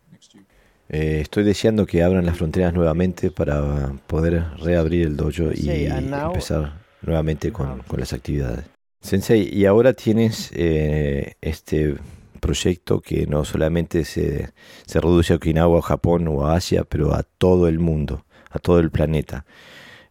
Eh, 0.89 1.21
estoy 1.21 1.45
deseando 1.45 1.87
que 1.87 2.03
abran 2.03 2.25
las 2.25 2.39
fronteras 2.39 2.73
nuevamente 2.73 3.31
para 3.31 3.93
poder 4.07 4.45
reabrir 4.59 5.07
el 5.07 5.17
dojo 5.17 5.51
y 5.55 5.69
empezar 5.69 6.81
nuevamente 7.03 7.53
con, 7.53 7.81
con 7.81 8.01
las 8.01 8.13
actividades. 8.13 8.65
Sensei, 9.01 9.49
y 9.53 9.67
ahora 9.67 9.93
tienes 9.93 10.51
eh, 10.55 11.35
este 11.41 11.97
proyecto 12.41 13.01
que 13.01 13.27
no 13.27 13.45
solamente 13.45 14.05
se, 14.05 14.51
se 14.87 15.01
reduce 15.01 15.33
a 15.33 15.37
Okinawa, 15.37 15.79
a 15.79 15.83
Japón 15.83 16.27
o 16.29 16.47
a 16.47 16.55
Asia, 16.55 16.85
pero 16.85 17.15
a 17.15 17.23
todo 17.23 17.69
el 17.69 17.79
mundo, 17.79 18.25
a 18.51 18.59
todo 18.59 18.81
el 18.81 18.91
planeta. 18.91 19.45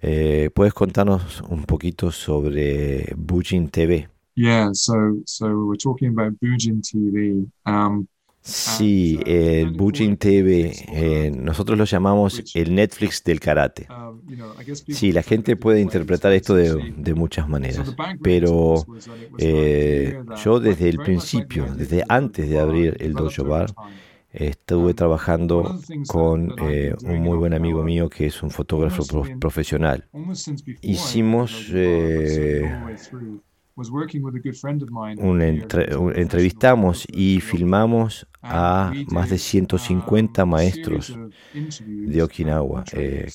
Eh, 0.02 0.52
¿Puedes 0.54 0.74
contarnos 0.74 1.42
un 1.50 1.64
poquito 1.64 2.12
sobre 2.12 3.14
Bujin 3.18 3.70
TV? 3.70 4.08
Yeah, 4.36 4.70
so 4.74 4.94
so 5.26 5.48
we 5.48 5.66
were 5.66 5.78
talking 5.78 6.10
about 6.10 6.40
Bujin 6.40 6.82
TV. 6.82 7.48
Um, 7.66 8.08
Sí, 8.48 9.20
el 9.26 9.72
Bujin 9.72 10.16
TV, 10.16 10.74
eh, 10.94 11.32
nosotros 11.36 11.78
lo 11.78 11.84
llamamos 11.84 12.42
el 12.56 12.74
Netflix 12.74 13.22
del 13.22 13.42
karate. 13.42 13.88
Sí, 14.88 15.12
la 15.12 15.22
gente 15.22 15.58
puede 15.58 15.82
interpretar 15.82 16.32
esto 16.32 16.56
de, 16.56 17.14
muchas 17.14 17.50
maneras, 17.50 17.94
pero 18.24 18.86
eh, 19.38 20.18
yo 20.42 20.62
desde 20.62 20.88
el 20.88 20.98
principio, 21.00 21.66
desde 21.76 22.06
antes 22.08 22.50
de 22.50 22.58
abrir 22.58 22.96
el 23.02 23.14
Dojo 23.14 23.44
Bar, 23.44 23.74
estuve 24.32 24.94
trabajando 24.94 25.78
con 26.08 26.54
eh, 26.62 26.96
un 27.04 27.20
muy 27.20 27.38
buen 27.38 27.54
amigo 27.54 27.84
mío 27.84 28.10
que 28.10 28.28
es 28.28 28.42
un 28.44 28.52
fotógrafo 28.52 29.04
profesional. 29.40 30.08
Hicimos 30.82 31.70
un 35.20 35.42
entrevistamos 35.42 37.06
y 37.12 37.40
filmamos 37.42 38.28
a 38.42 38.92
más 39.12 39.30
de 39.30 39.38
150 39.38 40.46
maestros 40.46 41.18
de 41.86 42.24
Okinawa. 42.24 42.84
Eh, 42.94 43.28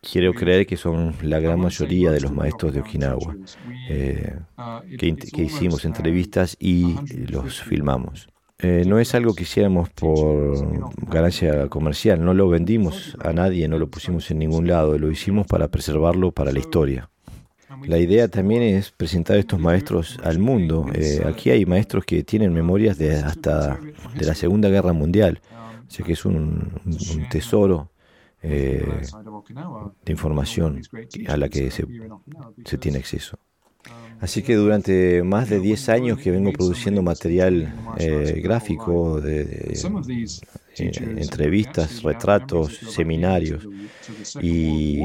quiero 0.00 0.32
creer 0.34 0.66
que 0.66 0.76
son 0.76 1.14
la 1.22 1.40
gran 1.40 1.60
mayoría 1.60 2.12
de 2.12 2.20
los 2.20 2.32
maestros 2.32 2.72
de 2.74 2.80
Okinawa 2.80 3.36
eh, 3.88 4.38
que, 4.96 5.42
hicimos 5.42 5.84
entrevistas 5.84 6.56
y 6.60 6.94
los 7.26 7.60
filmamos. 7.62 8.28
Eh, 8.60 8.84
no 8.86 8.98
es 8.98 9.14
algo 9.14 9.34
que 9.34 9.44
hiciéramos 9.44 9.88
por 9.90 11.08
ganancia 11.08 11.68
comercial, 11.68 12.24
no 12.24 12.34
lo 12.34 12.48
vendimos 12.48 13.16
a 13.20 13.32
nadie, 13.32 13.68
no 13.68 13.78
lo 13.78 13.88
pusimos 13.88 14.30
en 14.30 14.38
ningún 14.38 14.66
lado, 14.66 14.98
lo 14.98 15.10
hicimos 15.10 15.46
para 15.46 15.68
preservarlo 15.68 16.32
para 16.32 16.50
la 16.50 16.58
historia. 16.58 17.08
La 17.86 17.98
idea 17.98 18.28
también 18.28 18.62
es 18.62 18.90
presentar 18.90 19.36
a 19.36 19.40
estos 19.40 19.60
maestros 19.60 20.18
al 20.22 20.38
mundo. 20.38 20.86
Eh, 20.94 21.22
aquí 21.26 21.50
hay 21.50 21.66
maestros 21.66 22.04
que 22.04 22.22
tienen 22.24 22.52
memorias 22.52 22.98
de 22.98 23.16
hasta 23.16 23.78
de 24.14 24.26
la 24.26 24.34
Segunda 24.34 24.68
Guerra 24.68 24.92
Mundial, 24.92 25.40
o 25.86 25.90
sea 25.90 26.04
que 26.04 26.12
es 26.12 26.24
un, 26.24 26.80
un 26.84 27.28
tesoro 27.28 27.90
eh, 28.42 28.86
de 30.04 30.12
información 30.12 30.80
a 31.26 31.36
la 31.36 31.48
que 31.48 31.70
se, 31.70 31.86
se 32.64 32.78
tiene 32.78 32.98
acceso. 32.98 33.38
Así 34.20 34.42
que 34.42 34.56
durante 34.56 35.22
más 35.22 35.48
de 35.48 35.60
10 35.60 35.88
años 35.90 36.18
que 36.18 36.30
vengo 36.30 36.52
produciendo 36.52 37.02
material 37.02 37.72
eh, 37.98 38.40
gráfico, 38.42 39.20
de, 39.20 39.78
entrevistas, 40.80 42.02
retratos, 42.02 42.76
seminarios, 42.76 43.66
y, 44.40 45.00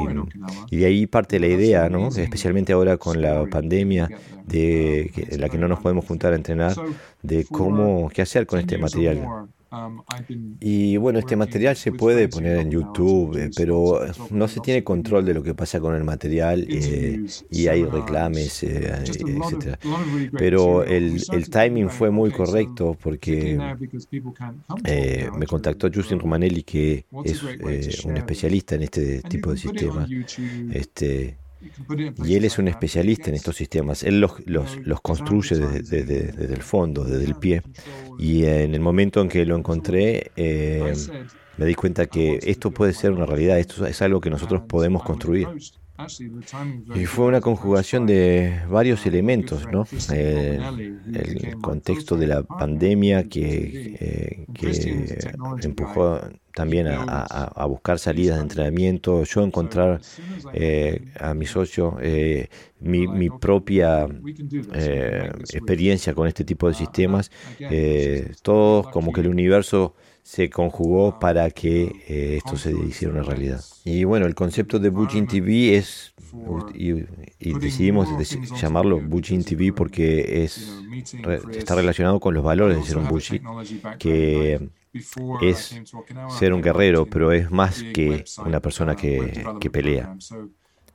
de 0.71 0.85
ahí 0.85 1.07
parte 1.07 1.39
la 1.39 1.47
idea, 1.47 1.89
¿no? 1.89 2.07
especialmente 2.09 2.73
ahora 2.73 2.97
con 2.97 3.21
la 3.21 3.45
pandemia, 3.45 4.09
de, 4.45 5.11
en 5.15 5.41
la 5.41 5.49
que 5.49 5.57
no 5.57 5.67
nos 5.67 5.79
podemos 5.79 6.05
juntar 6.05 6.33
a 6.33 6.35
entrenar, 6.35 6.75
de 7.21 7.45
cómo, 7.45 8.09
qué 8.09 8.21
hacer 8.21 8.45
con 8.45 8.59
este 8.59 8.77
material. 8.77 9.47
Um, 9.73 10.03
y 10.59 10.97
bueno, 10.97 11.17
este 11.17 11.35
material 11.35 11.75
se 11.75 11.91
puede 11.91 12.27
poner 12.27 12.57
en 12.59 12.69
YouTube, 12.69 13.35
eh, 13.37 13.49
pero 13.55 14.01
no 14.29 14.47
se 14.47 14.59
tiene 14.59 14.83
control 14.83 15.25
de 15.25 15.33
lo 15.33 15.41
que 15.41 15.55
pasa 15.55 15.79
con 15.79 15.95
el 15.95 16.03
material 16.03 16.63
eh, 16.69 17.25
y 17.49 17.67
hay 17.67 17.83
reclames, 17.83 18.61
eh, 18.61 18.93
etc. 19.03 19.77
Pero 20.37 20.83
el, 20.83 21.19
el, 21.31 21.49
timing 21.49 21.89
fue 21.89 22.11
muy 22.11 22.29
correcto 22.29 22.95
porque 23.01 23.57
me 25.35 25.47
contactó 25.47 25.89
Justin 25.91 26.19
Romanelli, 26.19 26.61
que 26.61 27.05
es 27.25 28.05
un 28.05 28.15
especialista 28.15 28.75
en 28.75 28.83
este 28.83 29.23
tipo 29.23 29.51
de 29.51 29.57
sistemas. 29.57 30.07
Este, 30.71 31.37
y 32.23 32.35
él 32.35 32.45
es 32.45 32.57
un 32.57 32.67
especialista 32.67 33.29
en 33.29 33.35
estos 33.35 33.55
sistemas. 33.55 34.03
Él 34.03 34.19
los, 34.19 34.33
los, 34.45 35.01
construye 35.01 35.57
desde, 35.57 36.03
desde, 36.03 36.53
el 36.53 36.61
fondo, 36.61 37.03
desde 37.03 37.25
el 37.25 37.35
pie. 37.35 37.61
Y 38.19 38.45
en 38.45 38.73
el 38.73 38.79
momento 38.79 39.21
en 39.21 39.29
que 39.29 39.45
lo 39.45 39.55
encontré, 39.55 40.31
eh, 40.35 40.93
me 41.57 41.65
di 41.65 41.75
cuenta 41.75 42.07
que 42.07 42.39
esto 42.43 42.71
puede 42.71 42.93
ser 42.93 43.11
una 43.11 43.25
realidad, 43.25 43.59
esto 43.59 43.85
es 43.85 44.01
algo 44.01 44.21
que 44.21 44.29
nosotros 44.29 44.63
podemos 44.67 45.03
construir. 45.03 45.47
Y 46.95 47.05
fue 47.05 47.25
una 47.25 47.39
conjugación 47.39 48.07
de 48.07 48.61
varios 48.67 49.05
elementos, 49.05 49.67
¿no? 49.71 49.85
Eh, 50.11 50.59
el 51.13 51.57
contexto 51.61 52.17
de 52.17 52.25
la 52.25 52.41
pandemia 52.41 53.29
que, 53.29 53.95
eh, 53.99 54.45
empujó 55.61 56.19
también 56.55 56.87
a, 56.87 57.65
buscar 57.67 57.99
salidas 57.99 58.37
de 58.37 58.41
entrenamiento, 58.41 59.23
yo 59.23 59.43
encontrar 59.43 60.01
eh, 60.53 61.11
a 61.19 61.35
mi 61.35 61.45
socio 61.45 61.97
mi, 62.79 63.07
mi, 63.07 63.29
propia 63.29 64.07
experiencia 65.53 66.15
con 66.15 66.27
este 66.27 66.43
tipo 66.43 66.67
de 66.67 66.73
sistemas, 66.73 67.29
todos 68.41 68.87
como 68.87 69.13
que 69.13 69.21
el 69.21 69.27
universo 69.27 69.93
se 70.23 70.49
conjugó 70.49 71.19
para 71.19 71.51
que 71.51 71.83
eh, 72.07 72.37
esto 72.37 72.55
se 72.55 72.71
hiciera 72.71 73.13
una 73.13 73.23
realidad. 73.23 73.61
Y 73.83 74.05
bueno, 74.05 74.25
el 74.25 74.33
concepto 74.33 74.79
de 74.79 74.89
Bujin 74.89 75.27
TV 75.27 75.75
es, 75.75 76.13
y, 76.73 76.93
decidimos 77.53 78.07
llamarlo 78.59 79.01
Bujin 79.01 79.43
TV 79.43 79.73
porque 79.73 80.43
es, 80.43 80.73
está 81.51 81.75
relacionado 81.75 82.21
con 82.21 82.33
los 82.33 82.43
valores 82.43 82.77
de 82.77 82.83
ser 82.83 82.97
un 82.97 83.07
Buji, 83.09 83.41
que 83.99 84.69
es 85.41 85.81
ser 86.39 86.53
un 86.53 86.61
guerrero, 86.61 87.05
pero 87.05 87.33
es 87.33 87.51
más 87.51 87.83
que 87.93 88.23
una 88.45 88.61
persona 88.61 88.95
que, 88.95 89.43
que 89.59 89.69
pelea. 89.69 90.15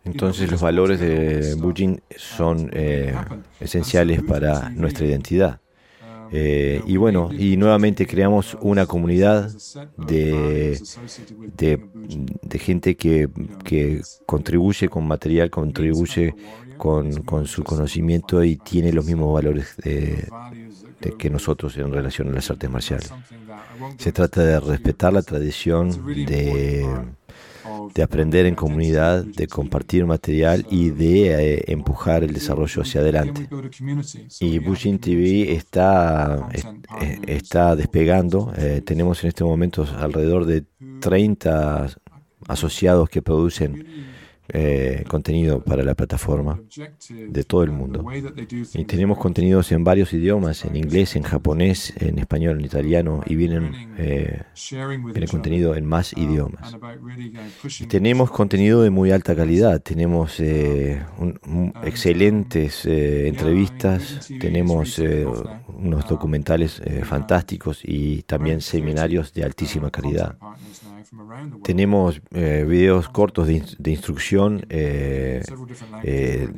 Entonces 0.04 0.50
los 0.50 0.62
valores 0.62 1.00
de 1.00 1.54
Bujin 1.56 2.00
son 2.16 2.70
eh, 2.72 3.14
esenciales 3.60 4.22
para 4.22 4.70
nuestra 4.70 5.04
identidad. 5.06 5.60
Eh, 6.32 6.82
y 6.86 6.96
bueno, 6.96 7.30
y 7.32 7.56
nuevamente 7.56 8.06
creamos 8.06 8.56
una 8.60 8.86
comunidad 8.86 9.50
de, 9.96 10.80
de, 11.56 12.58
gente 12.58 12.96
que, 12.96 13.28
que, 13.64 14.02
contribuye 14.26 14.88
con 14.88 15.06
material, 15.06 15.50
contribuye 15.50 16.34
con, 16.76 17.22
con, 17.22 17.46
su 17.46 17.64
conocimiento 17.64 18.44
y 18.44 18.56
tiene 18.56 18.92
los 18.92 19.04
mismos 19.06 19.32
valores 19.32 19.74
que 21.18 21.30
nosotros 21.30 21.76
en 21.76 21.92
relación 21.92 22.28
a 22.28 22.32
las 22.32 22.50
artes 22.50 22.70
marciales. 22.70 23.12
Se 23.98 24.12
trata 24.12 24.42
de 24.42 24.60
respetar 24.60 25.12
la 25.12 25.22
tradición 25.22 25.90
de 26.26 26.86
de 27.94 28.02
aprender 28.02 28.46
en 28.46 28.54
comunidad, 28.54 29.24
de 29.24 29.46
compartir 29.46 30.06
material 30.06 30.66
y 30.70 30.90
de 30.90 31.56
eh, 31.56 31.64
empujar 31.68 32.24
el 32.24 32.32
desarrollo 32.32 32.82
hacia 32.82 33.00
adelante. 33.00 33.48
Y 34.40 34.58
Bushin 34.58 34.98
TV 34.98 35.52
está, 35.52 36.48
está 37.26 37.76
despegando. 37.76 38.52
Eh, 38.56 38.82
tenemos 38.84 39.22
en 39.22 39.28
este 39.28 39.44
momento 39.44 39.86
alrededor 39.98 40.46
de 40.46 40.64
30 41.00 41.88
asociados 42.48 43.08
que 43.08 43.22
producen 43.22 44.17
eh, 44.50 45.04
contenido 45.08 45.62
para 45.62 45.82
la 45.82 45.94
plataforma 45.94 46.58
de 47.10 47.44
todo 47.44 47.62
el 47.62 47.70
mundo. 47.70 48.04
Y 48.74 48.84
tenemos 48.84 49.18
contenidos 49.18 49.70
en 49.72 49.84
varios 49.84 50.12
idiomas, 50.14 50.64
en 50.64 50.74
inglés, 50.76 51.16
en 51.16 51.22
japonés, 51.22 51.92
en 51.98 52.18
español, 52.18 52.58
en 52.58 52.64
italiano, 52.64 53.22
y 53.26 53.34
vienen, 53.34 53.94
eh, 53.98 54.42
viene 55.12 55.28
contenido 55.28 55.74
en 55.74 55.84
más 55.84 56.14
idiomas. 56.14 56.74
Tenemos 57.88 58.30
contenido 58.30 58.82
de 58.82 58.88
muy 58.88 59.10
alta 59.10 59.36
calidad, 59.36 59.82
tenemos 59.82 60.40
eh, 60.40 61.02
excelentes 61.84 62.86
entrevistas, 62.86 64.30
tenemos 64.40 64.98
unos 64.98 66.08
documentales 66.08 66.80
fantásticos 67.02 67.82
y 67.84 68.22
también 68.22 68.62
seminarios 68.62 69.32
de 69.34 69.44
altísima 69.44 69.90
calidad. 69.90 70.38
Tenemos 71.62 72.20
eh, 72.32 72.64
videos 72.68 73.08
cortos 73.08 73.46
de, 73.46 73.90
instrucción 73.90 74.64
eh, 74.68 75.42
eh, 76.02 76.48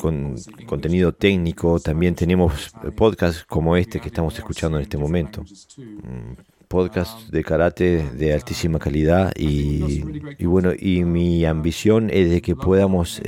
con 0.00 0.36
contenido 0.66 1.12
técnico. 1.12 1.78
También 1.80 2.14
tenemos 2.14 2.72
podcasts 2.96 3.44
como 3.44 3.76
este 3.76 4.00
que 4.00 4.08
estamos 4.08 4.36
escuchando 4.38 4.78
en 4.78 4.82
este 4.82 4.96
momento. 4.96 5.42
Mm, 5.76 6.34
podcasts 6.68 7.30
de 7.30 7.42
karate 7.42 8.10
de 8.10 8.32
altísima 8.32 8.78
calidad 8.78 9.32
y, 9.36 10.02
bueno, 10.44 10.72
y 10.78 11.04
mi 11.04 11.44
ambición 11.44 12.10
es 12.10 12.30
de 12.30 12.40
que 12.40 12.54
podamos 12.54 13.20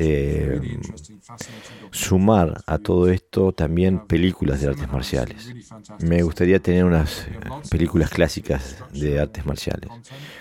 sumar 1.92 2.62
a 2.66 2.78
todo 2.78 3.08
esto 3.10 3.52
también 3.52 4.00
películas 4.06 4.60
de 4.60 4.68
artes 4.68 4.90
marciales. 4.90 5.52
Me 6.00 6.22
gustaría 6.22 6.58
tener 6.58 6.84
unas 6.84 7.28
películas 7.70 8.10
clásicas 8.10 8.82
de 8.92 9.20
artes 9.20 9.46
marciales. 9.46 9.90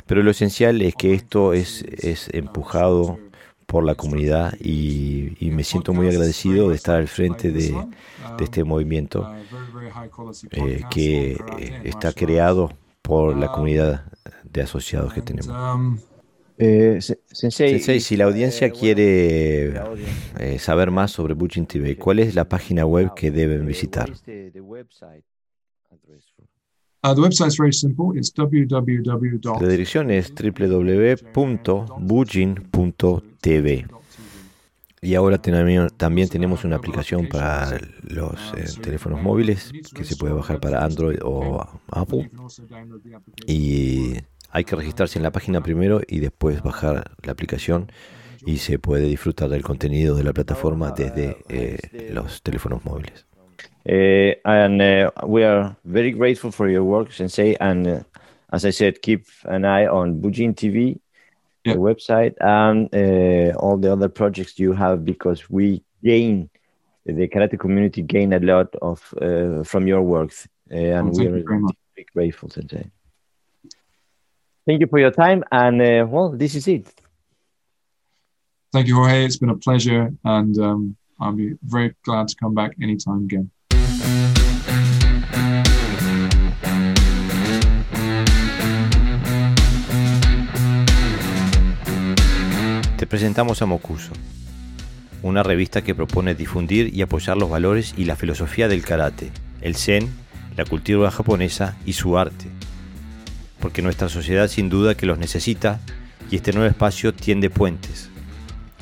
Pero 0.07 0.23
lo 0.23 0.31
esencial 0.31 0.81
es 0.81 0.95
que 0.95 1.13
esto 1.13 1.53
es, 1.53 1.83
es 1.83 2.29
empujado 2.33 3.19
por 3.71 3.83
la 3.85 3.95
comunidad 3.95 4.53
y, 4.59 5.37
me 5.39 5.63
siento 5.63 5.93
muy 5.93 6.07
agradecido 6.07 6.69
de 6.69 6.75
estar 6.75 6.97
al 6.97 7.07
frente 7.07 7.51
de, 7.51 7.73
este 8.39 8.63
movimiento 8.63 9.33
eh, 10.51 10.81
que 10.89 11.37
está 11.83 12.11
creado 12.11 12.71
por 13.01 13.37
la 13.37 13.51
comunidad 13.51 14.05
de 14.43 14.61
asociados 14.61 15.13
que 15.13 15.21
tenemos. 15.21 15.55
Eh, 16.57 16.99
sensei, 17.31 17.99
si 17.99 18.15
la 18.17 18.25
audiencia 18.25 18.67
eh, 18.67 18.71
quiere 18.71 19.73
eh, 20.39 20.59
saber 20.59 20.91
más 20.91 21.11
sobre 21.11 21.33
Bujin 21.33 21.65
TV, 21.65 21.97
¿cuál 21.97 22.19
es 22.19 22.35
la 22.35 22.47
página 22.47 22.85
web 22.85 23.13
que 23.15 23.31
deben 23.31 23.65
visitar? 23.65 24.11
Uh, 27.03 27.15
the 27.15 27.21
website 27.21 27.47
is 27.47 27.57
very 27.57 27.73
simple. 27.73 28.15
It's 28.15 28.31
www. 28.31 29.39
La 29.59 29.67
dirección 29.67 30.11
es 30.11 30.31
www.bujin.tv. 30.35 31.31
Y 35.03 35.15
ahora 35.15 35.41
también 35.41 36.29
tenemos 36.29 36.63
una 36.63 36.75
aplicación 36.75 37.27
para 37.27 37.79
los 38.03 38.53
eh, 38.55 38.65
teléfonos 38.83 39.19
móviles 39.19 39.71
que 39.95 40.03
se 40.03 40.15
puede 40.15 40.35
bajar 40.35 40.59
para 40.59 40.85
Android 40.85 41.17
o 41.23 41.59
Apple. 41.87 42.29
Y 43.47 44.13
hay 44.51 44.63
que 44.63 44.75
registrarse 44.75 45.17
en 45.17 45.23
la 45.23 45.31
página 45.31 45.61
primero 45.61 46.01
y 46.07 46.19
después 46.19 46.61
bajar 46.61 47.11
la 47.23 47.31
aplicación 47.31 47.91
y 48.45 48.57
se 48.57 48.79
puede 48.79 49.05
disfrutar 49.05 49.49
del 49.49 49.63
contenido 49.63 50.15
de 50.15 50.23
la 50.23 50.33
plataforma 50.33 50.91
desde 50.91 51.37
eh, 51.49 51.77
los 52.13 52.41
teléfonos 52.41 52.83
móviles. 52.83 53.25
Uh, 53.83 54.35
and 54.45 54.79
uh, 54.79 55.09
we 55.25 55.43
are 55.43 55.75
very 55.85 56.11
grateful 56.11 56.51
for 56.51 56.69
your 56.69 56.83
work, 56.83 57.11
Sensei. 57.11 57.55
And 57.59 57.87
uh, 57.87 58.03
as 58.51 58.63
I 58.63 58.71
said, 58.71 59.01
keep 59.01 59.25
an 59.45 59.65
eye 59.65 59.87
on 59.87 60.21
Bujin 60.21 60.53
TV, 60.53 60.99
yeah. 61.63 61.73
the 61.73 61.79
website, 61.79 62.35
and 62.39 62.93
uh, 62.93 63.57
all 63.57 63.77
the 63.77 63.91
other 63.91 64.07
projects 64.07 64.59
you 64.59 64.73
have 64.73 65.03
because 65.03 65.49
we 65.49 65.83
gain 66.03 66.49
the 67.05 67.27
karate 67.27 67.57
community 67.59 68.03
gain 68.03 68.33
a 68.33 68.39
lot 68.39 68.67
of 68.83 69.13
uh, 69.19 69.63
from 69.63 69.87
your 69.87 70.03
work, 70.03 70.31
uh, 70.71 70.75
and 70.75 71.09
oh, 71.09 71.19
we 71.19 71.25
are 71.25 71.31
very 71.31 72.05
grateful, 72.13 72.49
Sensei. 72.49 72.91
Thank 74.65 74.79
you 74.81 74.87
for 74.87 74.99
your 74.99 75.11
time, 75.11 75.43
and 75.51 75.81
well, 76.11 76.29
this 76.37 76.55
is 76.55 76.67
it. 76.67 76.85
Thank 78.71 78.87
you, 78.87 78.95
Jorge. 78.95 79.25
It's 79.25 79.37
been 79.37 79.49
a 79.49 79.57
pleasure, 79.57 80.13
and 80.23 80.57
um, 80.59 80.95
I'll 81.19 81.33
be 81.33 81.55
very 81.63 81.95
glad 82.05 82.27
to 82.27 82.35
come 82.35 82.53
back 82.53 82.75
anytime 82.81 83.25
again. 83.25 83.51
Te 92.97 93.07
presentamos 93.07 93.63
a 93.63 93.65
Mokuso, 93.65 94.13
una 95.23 95.41
revista 95.41 95.81
que 95.81 95.95
propone 95.95 96.35
difundir 96.35 96.93
y 96.93 97.01
apoyar 97.01 97.35
los 97.35 97.49
valores 97.49 97.95
y 97.97 98.05
la 98.05 98.15
filosofía 98.15 98.67
del 98.67 98.85
karate, 98.85 99.31
el 99.61 99.75
zen, 99.75 100.07
la 100.55 100.65
cultura 100.65 101.09
japonesa 101.09 101.75
y 101.83 101.93
su 101.93 102.19
arte. 102.19 102.60
Porque 103.61 103.81
nuestra 103.81 104.09
sociedad 104.09 104.47
sin 104.47 104.69
duda 104.69 104.95
que 104.95 105.05
los 105.05 105.19
necesita 105.19 105.79
y 106.29 106.37
este 106.37 106.51
nuevo 106.51 106.67
espacio 106.67 107.13
tiende 107.13 107.49
puentes. 107.49 108.09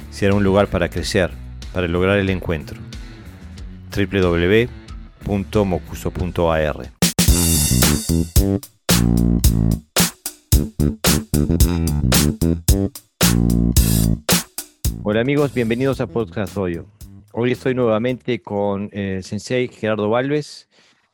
Será 0.10 0.34
un 0.34 0.44
lugar 0.44 0.68
para 0.68 0.90
crecer, 0.90 1.32
para 1.74 1.88
lograr 1.88 2.18
el 2.18 2.30
encuentro. 2.30 2.80
www.mocuso.ar 3.96 6.92
Hola 15.04 15.22
amigos, 15.22 15.54
bienvenidos 15.54 16.02
a 16.02 16.08
Podcast 16.08 16.56
Hoyo. 16.56 16.86
Hoy 17.34 17.52
estoy 17.52 17.74
nuevamente 17.74 18.42
con 18.42 18.90
el 18.92 19.24
Sensei 19.24 19.68
Gerardo 19.68 20.10
Valves, 20.10 20.69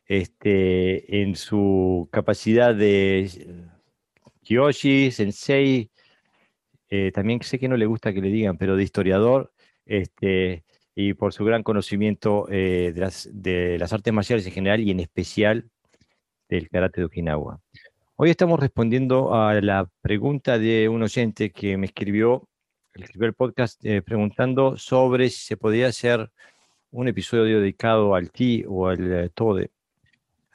este, 0.06 1.22
en 1.22 1.36
su 1.36 2.08
capacidad 2.12 2.76
de 2.76 3.30
Kiyoshi, 4.44 5.12
Sensei, 5.12 5.90
eh, 6.90 7.12
también 7.12 7.42
sé 7.42 7.58
que 7.60 7.68
no 7.68 7.78
le 7.78 7.88
gusta 7.88 8.14
que 8.14 8.22
le 8.22 8.30
digan, 8.30 8.58
pero 8.58 8.76
de 8.76 8.84
historiador, 8.84 9.52
este, 9.86 10.64
y 10.94 11.14
por 11.14 11.34
su 11.34 11.44
gran 11.44 11.64
conocimiento 11.64 12.48
eh, 12.50 12.94
de, 12.94 13.78
las, 13.80 13.94
artes 13.94 14.14
marciales 14.14 14.46
en 14.46 14.54
general 14.54 14.82
y 14.82 14.92
en 14.92 15.00
especial 15.00 15.70
del 16.48 16.70
karate 16.70 17.02
de 17.02 17.06
Okinawa. 17.06 17.60
Hoy 18.16 18.30
estamos 18.30 18.60
respondiendo 18.60 19.34
a 19.34 19.60
la 19.62 19.90
pregunta 20.02 20.58
de 20.58 20.88
un 20.88 21.04
oyente 21.04 21.52
que 21.52 21.76
me 21.76 21.88
escribió, 21.88 22.48
escribió 22.94 23.28
el 23.28 23.34
podcast 23.34 23.84
eh, 23.84 24.02
preguntando 24.02 24.78
sobre 24.78 25.30
si 25.30 25.44
se 25.44 25.58
podía 25.58 25.88
hacer 25.88 26.32
un 26.92 27.08
episodio 27.08 27.60
dedicado 27.60 28.16
al 28.16 28.32
ti 28.32 28.64
o 28.68 28.88
al 28.88 29.32
tode. 29.34 29.72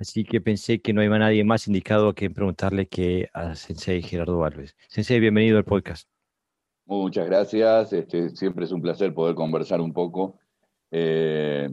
Así 0.01 0.25
que 0.25 0.41
pensé 0.41 0.81
que 0.81 0.95
no 0.95 1.05
iba 1.05 1.19
nadie 1.19 1.45
más 1.45 1.67
indicado 1.69 2.15
que 2.15 2.31
preguntarle 2.31 2.89
que 2.89 3.29
a 3.35 3.55
Sensei 3.55 4.01
Gerardo 4.01 4.43
Alves. 4.45 4.75
Sensei, 4.89 5.21
bienvenido 5.21 5.59
al 5.59 5.67
podcast. 5.67 6.09
Muchas 6.87 7.27
gracias. 7.27 7.93
Este, 7.93 8.31
siempre 8.31 8.65
es 8.65 8.73
un 8.73 8.81
placer 8.81 9.13
poder 9.13 9.35
conversar 9.35 9.83
un 9.83 9.93
poco 9.93 10.39
eh, 10.91 11.69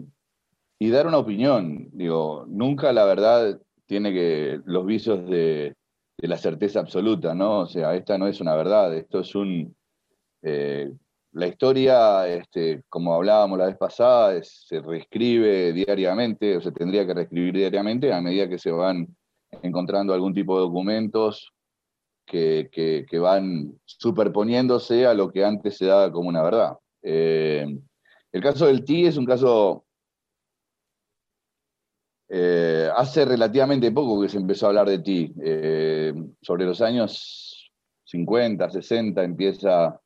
y 0.78 0.90
dar 0.90 1.08
una 1.08 1.20
opinión. 1.20 1.88
Digo, 1.94 2.44
nunca 2.50 2.92
la 2.92 3.06
verdad 3.06 3.62
tiene 3.86 4.12
que 4.12 4.60
los 4.66 4.86
vicios 4.86 5.26
de, 5.30 5.78
de, 6.18 6.28
la 6.28 6.38
certeza 6.38 6.82
absoluta, 6.82 7.34
¿no? 7.34 7.62
O 7.62 7.66
sea, 7.66 7.96
esta 7.96 8.18
no 8.18 8.28
es 8.28 8.42
una 8.42 8.56
verdad, 8.56 8.94
esto 8.94 9.22
es 9.22 9.34
un... 9.36 9.74
Eh, 10.42 10.92
la 11.38 11.48
historia, 11.48 12.28
este, 12.28 12.84
como 12.90 13.14
hablábamos 13.14 13.60
la 13.60 13.68
vez 13.68 13.78
pasada, 13.78 14.42
se 14.44 14.82
reescribe 14.82 15.72
diariamente, 15.72 16.58
o 16.58 16.62
se 16.62 16.72
tendría 16.72 17.06
que 17.06 17.14
reescribir 17.14 17.54
diariamente 17.54 18.12
a 18.12 18.22
medida 18.22 18.50
que 18.50 18.58
se 18.58 18.72
van 18.72 19.08
encontrando 19.62 20.16
algún 20.16 20.34
tipo 20.34 20.56
de 20.56 20.62
documentos 20.62 21.54
que, 22.26 22.70
que, 22.72 23.20
van 23.20 23.80
superponiéndose 23.86 25.06
a 25.06 25.14
lo 25.14 25.32
que 25.32 25.46
antes 25.46 25.78
se 25.78 25.86
daba 25.86 26.12
como 26.12 26.28
una 26.28 26.42
verdad. 26.42 26.74
Eh, 27.04 27.68
el 28.32 28.42
caso 28.42 28.66
del 28.66 28.84
TI 28.84 29.06
es 29.06 29.18
un 29.18 29.26
caso 29.26 29.86
eh, 32.30 32.90
hace 32.96 33.26
relativamente 33.26 33.92
poco 33.92 34.22
que 34.22 34.30
se 34.30 34.38
empezó 34.38 34.66
a 34.66 34.70
hablar 34.70 34.90
de 34.90 35.00
ti. 35.00 35.32
Eh, 35.44 36.14
sobre 36.42 36.66
los 36.66 36.82
años 36.82 37.72
50, 38.06 38.72
60 38.72 39.24
empieza 39.24 40.02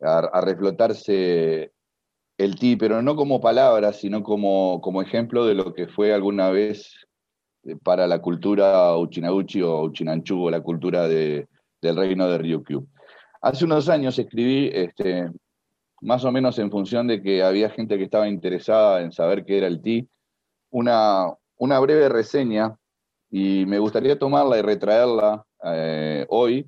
a, 0.00 0.40
reflotarse 0.40 1.72
el 2.38 2.58
ti, 2.58 2.76
pero 2.76 3.02
no 3.02 3.16
como 3.16 3.40
palabra, 3.40 3.92
sino 3.92 4.22
como, 4.22 4.80
como 4.80 5.02
ejemplo 5.02 5.46
de 5.46 5.54
lo 5.54 5.72
que 5.72 5.88
fue 5.88 6.12
alguna 6.12 6.50
vez 6.50 7.06
eh, 7.64 7.76
para 7.82 8.06
la 8.06 8.20
cultura 8.20 8.96
Uchinaguchi 8.96 9.62
o 9.62 9.82
Uchinanchu, 9.82 10.44
o 10.44 10.50
la 10.50 10.60
cultura 10.60 11.08
de, 11.08 11.48
del 11.80 11.96
reino 11.96 12.28
de 12.28 12.38
Ryukyu. 12.38 12.86
Hace 13.40 13.64
unos 13.64 13.88
años 13.88 14.18
escribí, 14.18 14.70
este, 14.72 15.30
más 16.00 16.24
o 16.24 16.32
menos 16.32 16.58
en 16.58 16.70
función 16.70 17.06
de 17.06 17.22
que 17.22 17.42
había 17.42 17.70
gente 17.70 17.96
que 17.96 18.04
estaba 18.04 18.28
interesada 18.28 19.00
en 19.00 19.12
saber 19.12 19.44
qué 19.44 19.58
era 19.58 19.66
el 19.66 19.80
ti, 19.80 20.08
una, 20.70 21.26
una 21.56 21.78
breve 21.80 22.08
reseña 22.08 22.76
y 23.30 23.64
me 23.66 23.78
gustaría 23.78 24.18
tomarla 24.18 24.58
y 24.58 24.62
retraerla 24.62 25.44
eh, 25.64 26.26
hoy 26.28 26.66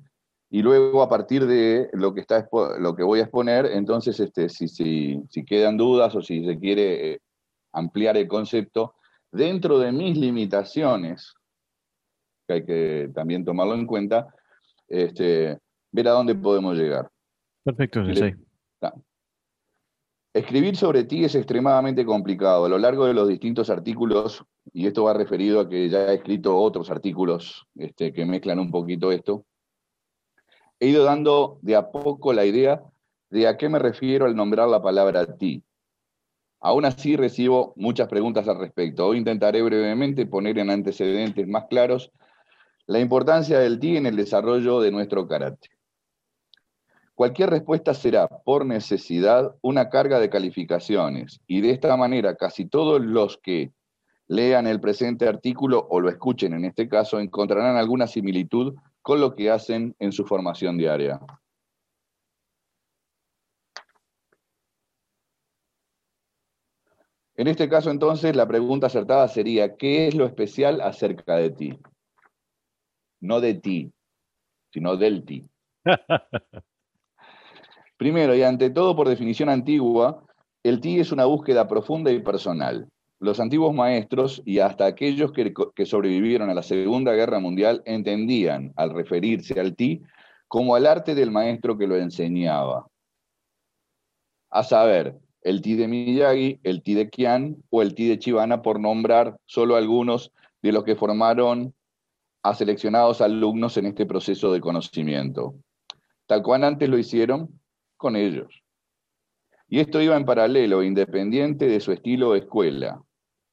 y 0.49 0.61
luego 0.61 1.03
a 1.03 1.09
partir 1.09 1.45
de 1.45 1.89
lo 1.93 2.13
que, 2.13 2.21
está, 2.21 2.47
lo 2.79 2.95
que 2.95 3.03
voy 3.03 3.19
a 3.19 3.23
exponer, 3.23 3.67
entonces 3.67 4.19
este, 4.19 4.49
si, 4.49 4.67
si, 4.67 5.21
si 5.29 5.45
quedan 5.45 5.77
dudas 5.77 6.15
o 6.15 6.21
si 6.21 6.43
se 6.43 6.57
quiere 6.57 7.13
eh, 7.13 7.21
ampliar 7.71 8.17
el 8.17 8.27
concepto, 8.27 8.95
dentro 9.31 9.77
de 9.77 9.91
mis 9.91 10.17
limitaciones, 10.17 11.35
que 12.47 12.53
hay 12.53 12.65
que 12.65 13.11
también 13.13 13.45
tomarlo 13.45 13.75
en 13.75 13.85
cuenta, 13.85 14.33
este, 14.87 15.59
ver 15.91 16.07
a 16.07 16.11
dónde 16.11 16.33
podemos 16.33 16.75
llegar. 16.77 17.09
Perfecto, 17.63 18.03
sí. 18.13 18.33
Escribir 20.31 20.75
sobre 20.75 21.05
ti 21.05 21.25
es 21.25 21.33
extremadamente 21.33 22.05
complicado. 22.05 22.65
A 22.65 22.69
lo 22.69 22.77
largo 22.77 23.05
de 23.05 23.15
los 23.15 23.27
distintos 23.27 23.71
artículos, 23.71 24.45
y 24.71 24.85
esto 24.85 25.03
va 25.03 25.13
referido 25.13 25.59
a 25.59 25.67
que 25.67 25.89
ya 25.89 26.11
he 26.11 26.15
escrito 26.15 26.55
otros 26.55 26.91
artículos 26.91 27.65
este, 27.75 28.13
que 28.13 28.25
mezclan 28.25 28.59
un 28.59 28.69
poquito 28.69 29.11
esto, 29.11 29.45
he 30.79 30.87
ido 30.87 31.03
dando 31.03 31.59
de 31.61 31.75
a 31.75 31.91
poco 31.91 32.33
la 32.33 32.45
idea 32.45 32.81
de 33.29 33.47
a 33.47 33.57
qué 33.57 33.69
me 33.69 33.79
refiero 33.79 34.25
al 34.25 34.35
nombrar 34.35 34.67
la 34.69 34.81
palabra 34.81 35.37
ti. 35.37 35.63
Aún 36.61 36.85
así 36.85 37.15
recibo 37.15 37.73
muchas 37.77 38.07
preguntas 38.07 38.47
al 38.47 38.59
respecto. 38.59 39.07
Hoy 39.07 39.17
intentaré 39.17 39.61
brevemente 39.61 40.25
poner 40.25 40.57
en 40.59 40.69
antecedentes 40.69 41.47
más 41.47 41.65
claros 41.69 42.11
la 42.85 42.99
importancia 42.99 43.59
del 43.59 43.79
ti 43.79 43.97
en 43.97 44.05
el 44.05 44.15
desarrollo 44.15 44.81
de 44.81 44.91
nuestro 44.91 45.27
carácter. 45.27 45.71
Cualquier 47.13 47.49
respuesta 47.49 47.93
será, 47.93 48.27
por 48.27 48.65
necesidad, 48.65 49.55
una 49.61 49.89
carga 49.89 50.19
de 50.19 50.29
calificaciones, 50.29 51.41
y 51.47 51.61
de 51.61 51.71
esta 51.71 51.95
manera 51.97 52.35
casi 52.35 52.65
todos 52.65 53.01
los 53.01 53.37
que 53.37 53.73
lean 54.27 54.67
el 54.67 54.79
presente 54.79 55.27
artículo 55.27 55.85
o 55.89 55.99
lo 55.99 56.09
escuchen 56.09 56.53
en 56.53 56.63
este 56.63 56.87
caso 56.87 57.19
encontrarán 57.19 57.75
alguna 57.75 58.07
similitud 58.07 58.75
con 59.09 59.21
lo 59.21 59.33
que 59.33 59.49
hacen 59.49 59.95
en 59.97 60.11
su 60.11 60.23
formación 60.23 60.77
diaria. 60.77 61.19
En 67.35 67.47
este 67.47 67.67
caso, 67.67 67.89
entonces, 67.89 68.35
la 68.35 68.47
pregunta 68.47 68.85
acertada 68.85 69.27
sería, 69.27 69.77
¿qué 69.77 70.07
es 70.07 70.13
lo 70.13 70.27
especial 70.27 70.79
acerca 70.79 71.37
de 71.37 71.49
ti? 71.49 71.79
No 73.19 73.41
de 73.41 73.55
ti, 73.55 73.91
sino 74.71 74.95
del 74.95 75.25
ti. 75.25 75.49
Primero, 77.97 78.35
y 78.35 78.43
ante 78.43 78.69
todo, 78.69 78.95
por 78.95 79.09
definición 79.09 79.49
antigua, 79.49 80.23
el 80.61 80.81
ti 80.81 80.99
es 80.99 81.11
una 81.11 81.25
búsqueda 81.25 81.67
profunda 81.67 82.11
y 82.11 82.21
personal. 82.21 82.87
Los 83.21 83.41
antiguos 83.41 83.73
maestros 83.73 84.41
y 84.45 84.59
hasta 84.59 84.85
aquellos 84.85 85.33
que, 85.33 85.85
sobrevivieron 85.85 86.49
a 86.49 86.53
la 86.53 86.63
Segunda 86.63 87.11
Guerra 87.13 87.39
Mundial 87.39 87.83
entendían, 87.85 88.71
al 88.77 88.93
referirse 88.93 89.59
al 89.59 89.75
ti, 89.75 90.01
como 90.47 90.73
al 90.73 90.87
arte 90.87 91.15
del 91.15 91.29
maestro 91.29 91.77
que 91.77 91.85
lo 91.85 91.97
enseñaba. 91.97 92.87
A 94.49 94.63
saber, 94.63 95.19
el 95.41 95.61
ti 95.61 95.75
de 95.75 95.89
Miyagi, 95.89 96.61
el 96.63 96.81
ti 96.81 96.93
de 96.93 97.09
Kian 97.09 97.57
o 97.69 97.81
el 97.81 97.93
ti 97.93 98.07
de 98.07 98.19
Chivana, 98.19 98.61
por 98.61 98.79
nombrar 98.79 99.37
solo 99.45 99.75
algunos 99.75 100.31
de 100.61 100.71
los 100.71 100.85
que 100.85 100.95
formaron 100.95 101.73
a 102.41 102.55
seleccionados 102.55 103.19
alumnos 103.19 103.75
en 103.75 103.87
este 103.87 104.05
proceso 104.05 104.53
de 104.53 104.61
conocimiento, 104.61 105.55
tal 106.25 106.41
cual 106.41 106.63
antes 106.63 106.87
lo 106.87 106.97
hicieron 106.97 107.59
con 107.97 108.15
ellos. 108.15 108.63
Y 109.67 109.81
esto 109.81 110.01
iba 110.01 110.15
en 110.15 110.23
paralelo, 110.23 110.83
independiente 110.83 111.67
de 111.67 111.81
su 111.81 111.91
estilo 111.91 112.29
o 112.29 112.35
escuela 112.35 113.03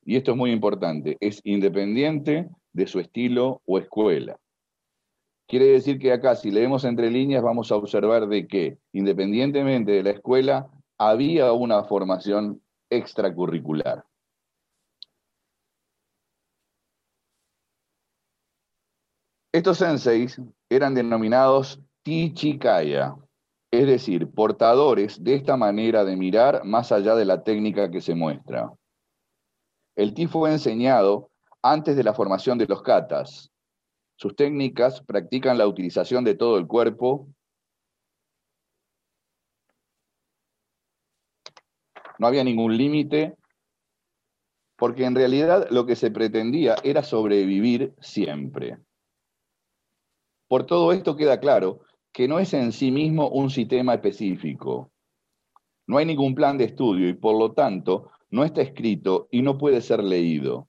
y 0.07 0.16
esto 0.16 0.31
es 0.31 0.37
muy 0.37 0.53
importante, 0.53 1.16
es 1.21 1.40
independiente 1.42 2.49
de 2.73 2.87
su 2.87 3.01
estilo 3.01 3.61
o 3.66 3.79
escuela. 3.79 4.38
Quiere 5.49 5.66
decir 5.66 5.99
que 5.99 6.12
acá, 6.12 6.37
si 6.37 6.51
leemos 6.51 6.85
entre 6.85 7.11
líneas, 7.11 7.42
vamos 7.42 7.71
a 7.73 7.77
observar 7.77 8.29
de 8.29 8.47
que, 8.47 8.79
independientemente 8.92 9.92
de 9.92 10.03
la 10.05 10.11
escuela, 10.11 10.71
había 10.97 11.53
una 11.53 11.85
formación 11.85 12.62
extracurricular. 12.88 14.05
Estos 19.53 19.79
senseis 19.79 20.40
eran 20.71 20.95
denominados 20.95 21.81
Tichikaya, 22.03 23.16
es 23.73 23.87
decir, 23.87 24.31
portadores 24.31 25.23
de 25.23 25.35
esta 25.35 25.57
manera 25.57 26.05
de 26.05 26.16
mirar 26.16 26.64
más 26.64 26.92
allá 26.92 27.16
de 27.16 27.25
la 27.25 27.42
técnica 27.42 27.90
que 27.90 28.01
se 28.01 28.14
muestra. 28.14 28.73
El 29.96 30.12
ti 30.12 30.26
fue 30.26 30.52
enseñado 30.52 31.30
antes 31.62 31.96
de 31.96 32.04
la 32.04 32.12
formación 32.12 32.59
de 32.59 32.66
los 32.66 32.82
katas. 32.82 33.50
Sus 34.16 34.37
técnicas 34.37 35.02
practican 35.02 35.56
la 35.56 35.66
utilización 35.66 36.22
de 36.22 36.35
todo 36.35 36.59
el 36.59 36.66
cuerpo. 36.66 37.28
No 42.18 42.26
había 42.26 42.44
ningún 42.44 42.76
límite, 42.76 43.37
porque 44.76 45.04
en 45.04 45.14
realidad 45.14 45.66
lo 45.70 45.87
que 45.87 45.96
se 45.96 46.11
pretendía 46.11 46.76
era 46.85 47.02
sobrevivir 47.02 47.94
siempre. 48.00 48.78
Por 50.48 50.66
todo 50.66 50.92
esto 50.92 51.16
queda 51.16 51.40
claro 51.40 51.80
que 52.12 52.28
no 52.28 52.38
es 52.38 52.52
en 52.54 52.72
sí 52.72 52.90
mismo 52.90 53.28
un 53.28 53.50
sistema 53.50 53.94
específico. 53.94 54.92
No 55.87 55.98
hay 55.98 56.04
ningún 56.04 56.35
plan 56.35 56.59
de 56.59 56.64
estudio 56.64 57.09
y 57.09 57.14
por 57.14 57.38
lo 57.38 57.52
tanto 57.52 58.11
no 58.30 58.44
está 58.44 58.62
escrito 58.62 59.28
y 59.30 59.42
no 59.42 59.58
puede 59.58 59.80
ser 59.80 60.02
leído. 60.02 60.68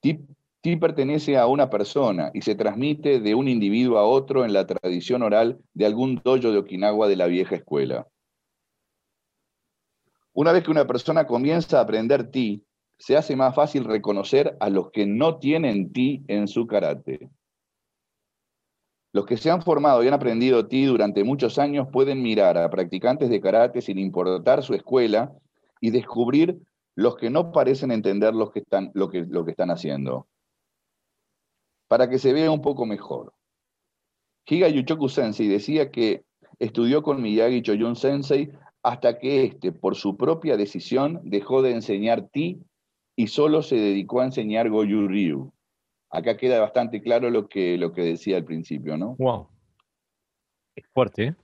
Ti, 0.00 0.76
pertenece 0.76 1.36
a 1.36 1.46
una 1.46 1.70
persona 1.70 2.30
y 2.34 2.42
se 2.42 2.54
transmite 2.54 3.20
de 3.20 3.34
un 3.34 3.48
individuo 3.48 3.98
a 3.98 4.04
otro 4.04 4.44
en 4.44 4.52
la 4.52 4.66
tradición 4.66 5.22
oral 5.22 5.60
de 5.74 5.86
algún 5.86 6.20
dojo 6.24 6.52
de 6.52 6.58
Okinawa 6.58 7.08
de 7.08 7.16
la 7.16 7.26
vieja 7.26 7.56
escuela. 7.56 8.06
Una 10.32 10.52
vez 10.52 10.64
que 10.64 10.70
una 10.70 10.86
persona 10.86 11.26
comienza 11.26 11.78
a 11.78 11.82
aprender 11.82 12.30
ti, 12.30 12.64
se 12.98 13.16
hace 13.16 13.36
más 13.36 13.54
fácil 13.54 13.84
reconocer 13.84 14.56
a 14.60 14.70
los 14.70 14.90
que 14.92 15.04
no 15.06 15.38
tienen 15.38 15.92
ti 15.92 16.24
en 16.28 16.46
su 16.46 16.66
karate. 16.66 17.28
Los 19.12 19.26
que 19.26 19.36
se 19.36 19.50
han 19.50 19.62
formado 19.62 20.02
y 20.02 20.08
han 20.08 20.14
aprendido 20.14 20.68
ti 20.68 20.86
durante 20.86 21.22
muchos 21.22 21.58
años 21.58 21.88
pueden 21.92 22.22
mirar 22.22 22.56
a 22.56 22.70
practicantes 22.70 23.28
de 23.28 23.40
karate 23.40 23.82
sin 23.82 23.98
importar 23.98 24.62
su 24.62 24.74
escuela 24.74 25.32
y 25.82 25.90
descubrir 25.90 26.62
los 26.94 27.16
que 27.16 27.28
no 27.28 27.50
parecen 27.50 27.90
entender 27.90 28.34
lo 28.34 28.52
que 28.52 28.60
están, 28.60 28.92
lo 28.94 29.10
que, 29.10 29.26
lo 29.28 29.44
que 29.44 29.50
están 29.50 29.70
haciendo. 29.70 30.28
Para 31.88 32.08
que 32.08 32.18
se 32.18 32.32
vea 32.32 32.50
un 32.50 32.62
poco 32.62 32.86
mejor. 32.86 33.34
Higa 34.46 34.68
Yuchoku 34.68 35.08
Sensei 35.08 35.48
decía 35.48 35.90
que 35.90 36.24
estudió 36.60 37.02
con 37.02 37.20
Miyagi 37.20 37.62
Choyun 37.62 37.96
Sensei 37.96 38.52
hasta 38.82 39.18
que 39.18 39.44
éste, 39.44 39.72
por 39.72 39.96
su 39.96 40.16
propia 40.16 40.56
decisión, 40.56 41.20
dejó 41.24 41.62
de 41.62 41.72
enseñar 41.72 42.28
ti 42.28 42.62
y 43.16 43.26
solo 43.26 43.62
se 43.62 43.76
dedicó 43.76 44.20
a 44.20 44.26
enseñar 44.26 44.70
Goju 44.70 45.08
Ryu. 45.08 45.52
Acá 46.10 46.36
queda 46.36 46.60
bastante 46.60 47.02
claro 47.02 47.30
lo 47.30 47.48
que, 47.48 47.76
lo 47.76 47.92
que 47.92 48.02
decía 48.02 48.36
al 48.36 48.44
principio, 48.44 48.96
¿no? 48.96 49.16
Wow. 49.18 49.48
Es 50.76 50.84
fuerte, 50.92 51.24
¿eh? 51.24 51.36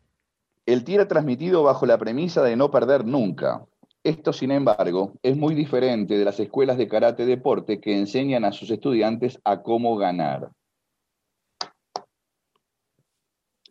El 0.67 0.85
tira 0.85 1.09
transmitido 1.09 1.63
bajo 1.63 1.87
la 1.87 1.99
premisa 1.99 2.43
de 2.43 2.55
no 2.55 2.71
perder 2.71 3.05
nunca. 3.05 3.67
Esto, 4.05 4.33
sin 4.33 4.51
embargo, 4.51 5.15
es 5.23 5.37
muy 5.37 5.55
diferente 5.55 6.17
de 6.17 6.25
las 6.25 6.39
escuelas 6.41 6.79
de 6.79 6.89
karate 6.89 7.27
deporte 7.27 7.81
que 7.81 7.99
enseñan 7.99 8.45
a 8.45 8.53
sus 8.53 8.71
estudiantes 8.71 9.41
a 9.45 9.63
cómo 9.63 9.97
ganar. 9.97 10.51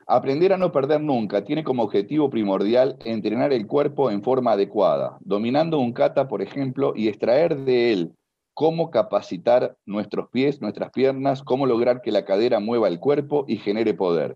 Aprender 0.06 0.54
a 0.54 0.58
no 0.58 0.72
perder 0.72 1.02
nunca 1.02 1.44
tiene 1.44 1.64
como 1.64 1.84
objetivo 1.84 2.30
primordial 2.30 2.98
entrenar 3.04 3.52
el 3.52 3.68
cuerpo 3.68 4.10
en 4.10 4.24
forma 4.24 4.54
adecuada, 4.54 5.18
dominando 5.20 5.80
un 5.80 5.92
kata, 5.92 6.28
por 6.28 6.42
ejemplo, 6.42 6.94
y 6.96 7.10
extraer 7.10 7.58
de 7.66 7.92
él 7.92 8.14
cómo 8.58 8.90
capacitar 8.90 9.78
nuestros 9.86 10.30
pies, 10.30 10.62
nuestras 10.62 10.90
piernas, 10.90 11.44
cómo 11.44 11.68
lograr 11.68 12.02
que 12.02 12.12
la 12.12 12.26
cadera 12.26 12.60
mueva 12.60 12.88
el 12.88 13.00
cuerpo 13.00 13.46
y 13.48 13.58
genere 13.58 13.94
poder. 13.94 14.36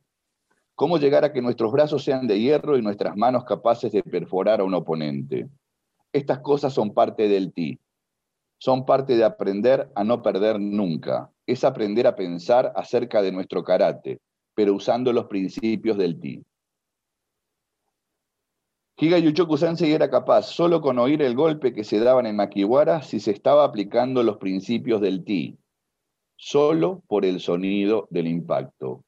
Cómo 0.75 0.99
llegar 0.99 1.25
a 1.25 1.33
que 1.33 1.41
nuestros 1.41 1.71
brazos 1.71 2.03
sean 2.03 2.27
de 2.27 2.39
hierro 2.39 2.77
y 2.77 2.83
nuestras 2.83 3.17
manos 3.17 3.45
capaces 3.45 3.91
de 3.91 4.03
perforar 4.03 4.61
a 4.61 4.63
un 4.63 4.75
oponente. 4.75 5.47
Estas 6.13 6.39
cosas 6.39 6.73
son 6.73 6.93
parte 6.93 7.27
del 7.27 7.53
ti. 7.53 7.79
Son 8.57 8.85
parte 8.85 9.15
de 9.15 9.23
aprender 9.23 9.91
a 9.95 10.03
no 10.03 10.21
perder 10.21 10.59
nunca. 10.59 11.31
Es 11.47 11.63
aprender 11.63 12.05
a 12.05 12.15
pensar 12.15 12.73
acerca 12.75 13.21
de 13.21 13.31
nuestro 13.31 13.63
karate, 13.63 14.19
pero 14.53 14.75
usando 14.75 15.13
los 15.13 15.25
principios 15.25 15.97
del 15.97 16.19
ti. 16.19 16.43
Higa 18.97 19.17
Yuchoku 19.17 19.57
Sensei 19.57 19.93
era 19.93 20.11
capaz, 20.11 20.43
solo 20.43 20.79
con 20.79 20.99
oír 20.99 21.23
el 21.23 21.33
golpe 21.33 21.73
que 21.73 21.83
se 21.83 21.99
daban 21.99 22.27
en 22.27 22.35
Makiwara, 22.35 23.01
si 23.01 23.19
se 23.19 23.31
estaba 23.31 23.63
aplicando 23.63 24.21
los 24.21 24.37
principios 24.37 25.01
del 25.01 25.23
ti, 25.23 25.57
solo 26.35 27.01
por 27.07 27.25
el 27.25 27.39
sonido 27.39 28.07
del 28.11 28.27
impacto. 28.27 29.03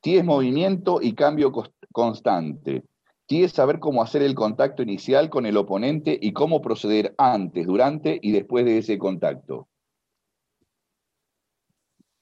Ti 0.00 0.18
es 0.18 0.24
movimiento 0.24 1.00
y 1.02 1.12
cambio 1.14 1.52
constante. 1.90 2.84
Es 3.30 3.52
saber 3.52 3.78
cómo 3.78 4.02
hacer 4.02 4.22
el 4.22 4.34
contacto 4.34 4.82
inicial 4.82 5.28
con 5.28 5.44
el 5.44 5.56
oponente 5.56 6.18
y 6.20 6.32
cómo 6.32 6.62
proceder 6.62 7.14
antes, 7.18 7.66
durante 7.66 8.18
y 8.22 8.32
después 8.32 8.64
de 8.64 8.78
ese 8.78 8.98
contacto. 8.98 9.68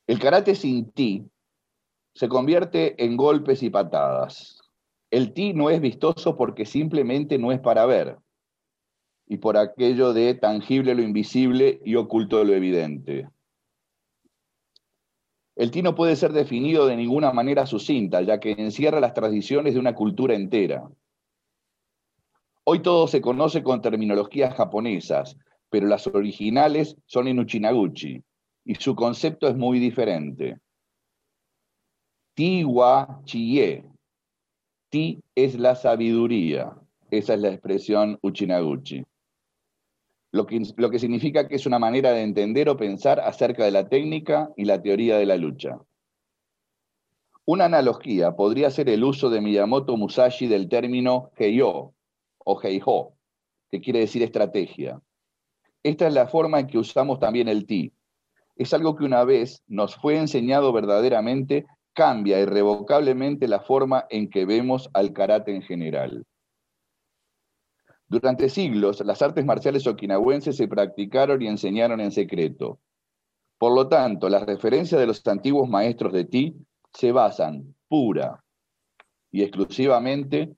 El 0.08 0.18
karate 0.18 0.54
sin 0.54 0.90
ti 0.90 1.24
se 2.14 2.28
convierte 2.28 3.02
en 3.04 3.16
golpes 3.16 3.62
y 3.62 3.70
patadas. 3.70 4.60
El 5.10 5.32
ti 5.32 5.54
no 5.54 5.70
es 5.70 5.80
vistoso 5.80 6.36
porque 6.36 6.66
simplemente 6.66 7.38
no 7.38 7.52
es 7.52 7.60
para 7.60 7.86
ver, 7.86 8.18
y 9.28 9.38
por 9.38 9.56
aquello 9.56 10.12
de 10.12 10.34
tangible 10.34 10.94
lo 10.94 11.02
invisible 11.02 11.80
y 11.84 11.94
oculto 11.94 12.42
lo 12.44 12.52
evidente. 12.52 13.28
El 15.56 15.70
ti 15.70 15.82
no 15.82 15.94
puede 15.94 16.16
ser 16.16 16.32
definido 16.32 16.86
de 16.86 16.96
ninguna 16.96 17.32
manera 17.32 17.66
sucinta, 17.66 18.20
ya 18.20 18.38
que 18.38 18.52
encierra 18.52 19.00
las 19.00 19.14
tradiciones 19.14 19.72
de 19.72 19.80
una 19.80 19.94
cultura 19.94 20.34
entera. 20.34 20.86
Hoy 22.64 22.80
todo 22.80 23.08
se 23.08 23.22
conoce 23.22 23.62
con 23.62 23.80
terminologías 23.80 24.54
japonesas, 24.54 25.38
pero 25.70 25.86
las 25.86 26.06
originales 26.06 26.96
son 27.06 27.26
en 27.28 27.38
Uchinaguchi, 27.38 28.22
y 28.64 28.74
su 28.74 28.94
concepto 28.94 29.48
es 29.48 29.56
muy 29.56 29.78
diferente. 29.78 30.58
Tiwa 32.34 33.22
Chie 33.24 33.82
Ti 34.90 35.20
es 35.34 35.58
la 35.58 35.74
sabiduría. 35.74 36.76
Esa 37.10 37.34
es 37.34 37.40
la 37.40 37.48
expresión 37.48 38.18
Uchinaguchi. 38.20 39.04
Lo 40.36 40.46
que, 40.90 40.98
significa 40.98 41.48
que 41.48 41.56
es 41.56 41.64
una 41.64 41.78
manera 41.78 42.12
de 42.12 42.22
entender 42.22 42.68
o 42.68 42.76
pensar 42.76 43.20
acerca 43.20 43.64
de 43.64 43.70
la 43.70 43.88
técnica 43.88 44.50
y 44.56 44.66
la 44.66 44.82
teoría 44.82 45.16
de 45.16 45.24
la 45.24 45.36
lucha. 45.36 45.78
Una 47.46 47.64
analogía 47.64 48.36
podría 48.36 48.70
ser 48.70 48.90
el 48.90 49.02
uso 49.02 49.30
de 49.30 49.40
Miyamoto 49.40 49.96
Musashi 49.96 50.46
del 50.46 50.68
término 50.68 51.30
Heiyo 51.36 51.94
o 52.44 52.60
Heiho, 52.62 53.14
que 53.70 53.80
quiere 53.80 54.00
decir 54.00 54.22
estrategia. 54.22 55.00
Esta 55.82 56.06
es 56.06 56.12
la 56.12 56.26
forma 56.26 56.60
en 56.60 56.66
que 56.66 56.78
usamos 56.78 57.18
también 57.18 57.48
el 57.48 57.64
ti. 57.64 57.92
Es 58.56 58.74
algo 58.74 58.94
que 58.94 59.04
una 59.04 59.24
vez 59.24 59.62
nos 59.66 59.96
fue 59.96 60.18
enseñado 60.18 60.72
verdaderamente 60.72 61.64
cambia 61.94 62.40
irrevocablemente 62.40 63.48
la 63.48 63.60
forma 63.60 64.04
en 64.10 64.28
que 64.28 64.44
vemos 64.44 64.90
al 64.92 65.14
karate 65.14 65.54
en 65.54 65.62
general. 65.62 66.26
Durante 68.08 68.48
siglos, 68.48 69.00
las 69.04 69.20
artes 69.20 69.44
marciales 69.44 69.86
okinawenses 69.86 70.56
se 70.56 70.68
practicaron 70.68 71.42
y 71.42 71.48
enseñaron 71.48 72.00
en 72.00 72.12
secreto. 72.12 72.78
Por 73.58 73.74
lo 73.74 73.88
tanto, 73.88 74.28
las 74.28 74.46
referencias 74.46 75.00
de 75.00 75.06
los 75.06 75.26
antiguos 75.26 75.68
maestros 75.68 76.12
de 76.12 76.24
Ti 76.24 76.54
se 76.92 77.12
basan 77.12 77.74
pura 77.88 78.44
y 79.32 79.42
exclusivamente, 79.42 80.54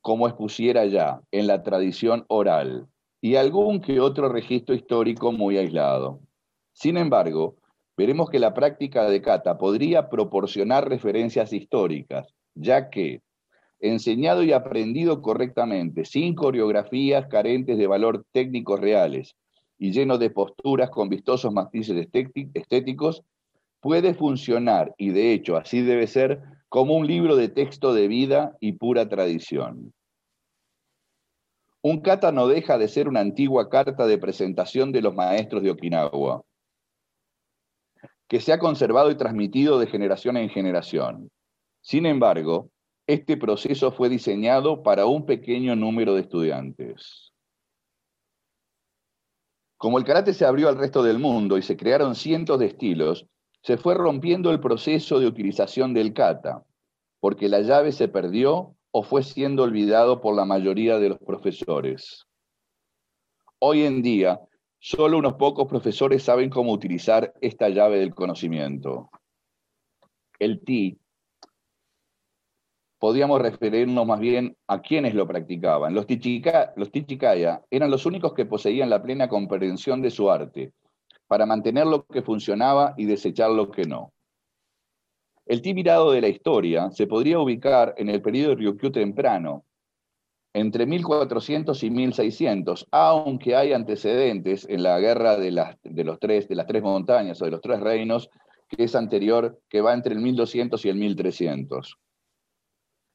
como 0.00 0.26
expusiera 0.26 0.84
ya, 0.86 1.20
en 1.30 1.46
la 1.46 1.62
tradición 1.62 2.24
oral 2.28 2.88
y 3.20 3.36
algún 3.36 3.80
que 3.80 4.00
otro 4.00 4.28
registro 4.28 4.74
histórico 4.74 5.30
muy 5.30 5.58
aislado. 5.58 6.20
Sin 6.72 6.96
embargo, 6.96 7.56
veremos 7.96 8.30
que 8.30 8.38
la 8.38 8.54
práctica 8.54 9.04
de 9.04 9.20
kata 9.20 9.58
podría 9.58 10.08
proporcionar 10.08 10.88
referencias 10.88 11.52
históricas, 11.52 12.34
ya 12.54 12.88
que, 12.88 13.20
enseñado 13.80 14.42
y 14.42 14.52
aprendido 14.52 15.22
correctamente, 15.22 16.04
sin 16.04 16.34
coreografías 16.34 17.26
carentes 17.28 17.78
de 17.78 17.86
valor 17.86 18.24
técnicos 18.32 18.78
reales 18.80 19.34
y 19.78 19.92
lleno 19.92 20.18
de 20.18 20.30
posturas 20.30 20.90
con 20.90 21.08
vistosos 21.08 21.52
matices 21.52 22.06
estéticos, 22.54 23.22
puede 23.80 24.14
funcionar, 24.14 24.94
y 24.98 25.10
de 25.10 25.32
hecho 25.32 25.56
así 25.56 25.80
debe 25.80 26.06
ser, 26.06 26.42
como 26.68 26.94
un 26.94 27.06
libro 27.06 27.34
de 27.34 27.48
texto 27.48 27.94
de 27.94 28.06
vida 28.06 28.56
y 28.60 28.72
pura 28.72 29.08
tradición. 29.08 29.92
Un 31.82 32.00
kata 32.02 32.30
no 32.30 32.46
deja 32.46 32.76
de 32.76 32.88
ser 32.88 33.08
una 33.08 33.20
antigua 33.20 33.70
carta 33.70 34.06
de 34.06 34.18
presentación 34.18 34.92
de 34.92 35.00
los 35.00 35.14
maestros 35.14 35.62
de 35.62 35.70
Okinawa, 35.70 36.42
que 38.28 38.40
se 38.40 38.52
ha 38.52 38.58
conservado 38.58 39.10
y 39.10 39.16
transmitido 39.16 39.78
de 39.78 39.86
generación 39.86 40.36
en 40.36 40.50
generación. 40.50 41.30
Sin 41.80 42.04
embargo, 42.04 42.70
este 43.12 43.36
proceso 43.36 43.90
fue 43.90 44.08
diseñado 44.08 44.84
para 44.84 45.06
un 45.06 45.26
pequeño 45.26 45.74
número 45.74 46.14
de 46.14 46.20
estudiantes. 46.20 47.32
Como 49.76 49.98
el 49.98 50.04
karate 50.04 50.32
se 50.32 50.44
abrió 50.44 50.68
al 50.68 50.78
resto 50.78 51.02
del 51.02 51.18
mundo 51.18 51.58
y 51.58 51.62
se 51.62 51.76
crearon 51.76 52.14
cientos 52.14 52.60
de 52.60 52.66
estilos, 52.66 53.26
se 53.62 53.76
fue 53.78 53.94
rompiendo 53.94 54.52
el 54.52 54.60
proceso 54.60 55.18
de 55.18 55.26
utilización 55.26 55.92
del 55.92 56.12
kata. 56.12 56.64
porque 57.22 57.50
la 57.50 57.60
llave 57.60 57.92
se 57.92 58.08
perdió 58.08 58.74
o 58.92 59.02
fue 59.02 59.22
siendo 59.22 59.64
olvidado 59.64 60.22
por 60.22 60.34
la 60.34 60.46
mayoría 60.46 60.98
de 60.98 61.10
los 61.10 61.18
profesores. 61.18 62.24
Hoy 63.58 63.82
en 63.82 64.00
día, 64.00 64.40
solo 64.78 65.18
unos 65.18 65.34
pocos 65.34 65.68
profesores 65.68 66.22
saben 66.22 66.48
cómo 66.48 66.72
utilizar 66.72 67.34
esta 67.42 67.68
llave 67.68 67.98
del 67.98 68.14
conocimiento. 68.14 69.10
El 70.38 70.64
TI, 70.64 70.98
podríamos 73.00 73.40
referirnos 73.40 74.06
más 74.06 74.20
bien 74.20 74.56
a 74.68 74.82
quienes 74.82 75.14
lo 75.14 75.26
practicaban. 75.26 75.94
Los, 75.94 76.06
los 76.76 76.92
Tichikaya 76.92 77.62
eran 77.70 77.90
los 77.90 78.04
únicos 78.04 78.34
que 78.34 78.44
poseían 78.44 78.90
la 78.90 79.02
plena 79.02 79.26
comprensión 79.26 80.02
de 80.02 80.10
su 80.10 80.30
arte, 80.30 80.74
para 81.26 81.46
mantener 81.46 81.86
lo 81.86 82.04
que 82.04 82.20
funcionaba 82.20 82.94
y 82.98 83.06
desechar 83.06 83.50
lo 83.50 83.70
que 83.70 83.84
no. 83.84 84.12
El 85.46 85.62
ti 85.62 85.72
mirado 85.72 86.12
de 86.12 86.20
la 86.20 86.28
historia 86.28 86.90
se 86.90 87.06
podría 87.06 87.40
ubicar 87.40 87.94
en 87.96 88.10
el 88.10 88.20
periodo 88.20 88.54
Ryukyu 88.54 88.92
temprano, 88.92 89.64
entre 90.52 90.84
1400 90.84 91.82
y 91.82 91.90
1600, 91.90 92.86
aunque 92.90 93.56
hay 93.56 93.72
antecedentes 93.72 94.66
en 94.68 94.82
la 94.82 95.00
guerra 95.00 95.38
de 95.38 95.52
las, 95.52 95.78
de 95.82 96.04
los 96.04 96.20
tres, 96.20 96.48
de 96.48 96.54
las 96.54 96.66
tres 96.66 96.82
montañas 96.82 97.40
o 97.40 97.46
de 97.46 97.52
los 97.52 97.62
tres 97.62 97.80
reinos, 97.80 98.28
que 98.68 98.84
es 98.84 98.94
anterior, 98.94 99.58
que 99.70 99.80
va 99.80 99.94
entre 99.94 100.14
el 100.14 100.20
1200 100.20 100.84
y 100.84 100.88
el 100.90 100.96
1300. 100.96 101.98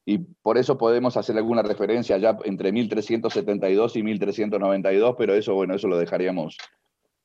Y 0.08 0.18
por 0.18 0.56
eso 0.56 0.78
podemos 0.78 1.16
hacer 1.16 1.36
alguna 1.36 1.62
referencia 1.62 2.16
ya 2.16 2.38
entre 2.44 2.70
1372 2.70 3.96
y 3.96 4.02
1392, 4.04 5.16
pero 5.18 5.34
eso, 5.34 5.54
bueno, 5.54 5.74
eso 5.74 5.88
lo 5.88 5.98
dejaríamos 5.98 6.56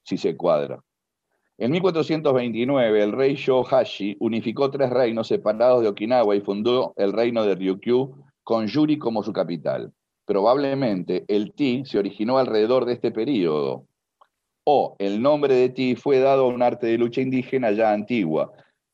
si 0.03 0.17
se 0.17 0.35
cuadra. 0.35 0.83
En 1.59 1.69
1429, 1.69 3.03
el 3.03 3.11
rey 3.11 3.35
Shohashi 3.35 4.17
unificó 4.19 4.71
tres 4.71 4.89
reinos 4.89 5.27
separados 5.27 5.83
de 5.83 5.89
Okinawa 5.89 6.35
y 6.35 6.41
fundó 6.41 6.93
el 6.97 7.13
reino 7.13 7.45
de 7.45 7.53
Ryukyu 7.53 8.15
con 8.43 8.65
Yuri 8.65 8.97
como 8.97 9.21
su 9.21 9.31
capital. 9.31 9.93
Probablemente 10.25 11.23
el 11.27 11.53
Ti 11.53 11.83
se 11.85 11.99
originó 11.99 12.39
alrededor 12.39 12.85
de 12.85 12.93
este 12.93 13.11
período, 13.11 13.85
o 14.63 14.95
el 14.97 15.21
nombre 15.21 15.53
de 15.53 15.69
Ti 15.69 15.95
fue 15.95 16.17
dado 16.17 16.45
a 16.45 16.47
un 16.47 16.63
arte 16.63 16.87
de 16.87 16.97
lucha 16.97 17.21
indígena 17.21 17.71
ya 17.71 17.93
antigua. 17.93 18.51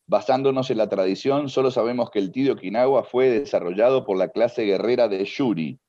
Basándonos 0.10 0.72
en 0.72 0.78
la 0.78 0.88
tradición, 0.88 1.50
solo 1.50 1.70
sabemos 1.70 2.10
que 2.10 2.20
el 2.20 2.32
Ti 2.32 2.44
de 2.44 2.52
Okinawa 2.52 3.04
fue 3.04 3.30
desarrollado 3.30 4.06
por 4.06 4.18
la 4.18 4.30
clase 4.30 4.64
guerrera 4.64 5.10
de 5.10 5.26
Yuri 5.26 5.80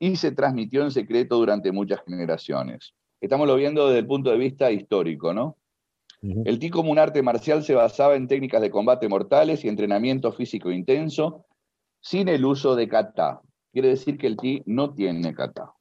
y 0.00 0.16
se 0.16 0.32
transmitió 0.32 0.82
en 0.82 0.90
secreto 0.90 1.36
durante 1.36 1.70
muchas 1.70 2.00
generaciones. 2.06 2.94
Estamos 3.20 3.46
lo 3.46 3.56
viendo 3.56 3.86
desde 3.86 3.98
el 3.98 4.06
punto 4.06 4.30
de 4.30 4.38
vista 4.38 4.70
histórico, 4.70 5.34
¿no? 5.34 5.58
El 6.22 6.58
Ti 6.58 6.70
como 6.70 6.90
un 6.90 6.98
arte 6.98 7.22
marcial 7.22 7.62
se 7.62 7.74
basaba 7.74 8.16
en 8.16 8.26
técnicas 8.26 8.60
de 8.60 8.70
combate 8.70 9.08
mortales 9.08 9.64
y 9.64 9.68
entrenamiento 9.68 10.32
físico 10.32 10.70
intenso 10.70 11.44
sin 12.00 12.28
el 12.28 12.44
uso 12.44 12.74
de 12.74 12.88
kata. 12.88 13.40
Quiere 13.72 13.88
decir 13.88 14.16
que 14.18 14.26
el 14.26 14.36
Ti 14.36 14.62
no 14.66 14.94
tiene 14.94 15.34
kata. 15.34 15.72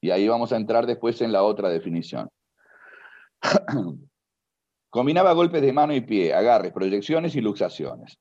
Y 0.00 0.10
ahí 0.10 0.28
vamos 0.28 0.52
a 0.52 0.56
entrar 0.56 0.86
después 0.86 1.20
en 1.22 1.32
la 1.32 1.42
otra 1.42 1.68
definición. 1.68 2.28
Combinaba 4.92 5.32
golpes 5.32 5.62
de 5.62 5.72
mano 5.72 5.94
y 5.94 6.02
pie, 6.02 6.34
agarres, 6.34 6.70
proyecciones 6.70 7.34
y 7.34 7.40
luxaciones. 7.40 8.18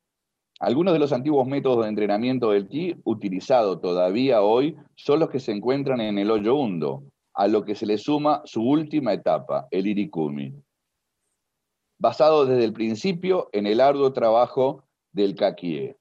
Algunos 0.57 0.93
de 0.93 0.99
los 0.99 1.11
antiguos 1.11 1.45
métodos 1.45 1.83
de 1.83 1.89
entrenamiento 1.89 2.51
del 2.51 2.69
Ti, 2.69 2.95
utilizados 3.03 3.81
todavía 3.81 4.41
hoy, 4.41 4.77
son 4.95 5.19
los 5.19 5.29
que 5.29 5.41
se 5.41 5.51
encuentran 5.51 5.99
en 5.99 6.17
el 6.17 6.31
hoyo 6.31 6.55
hundo, 6.55 7.03
a 7.33 7.49
lo 7.49 7.65
que 7.65 7.75
se 7.75 7.85
le 7.85 7.97
suma 7.97 8.41
su 8.45 8.63
última 8.63 9.11
etapa, 9.11 9.67
el 9.69 9.85
irikumi, 9.85 10.53
basado 11.99 12.45
desde 12.45 12.63
el 12.63 12.71
principio 12.71 13.49
en 13.51 13.67
el 13.67 13.81
arduo 13.81 14.13
trabajo 14.13 14.85
del 15.11 15.35
kakie. 15.35 15.97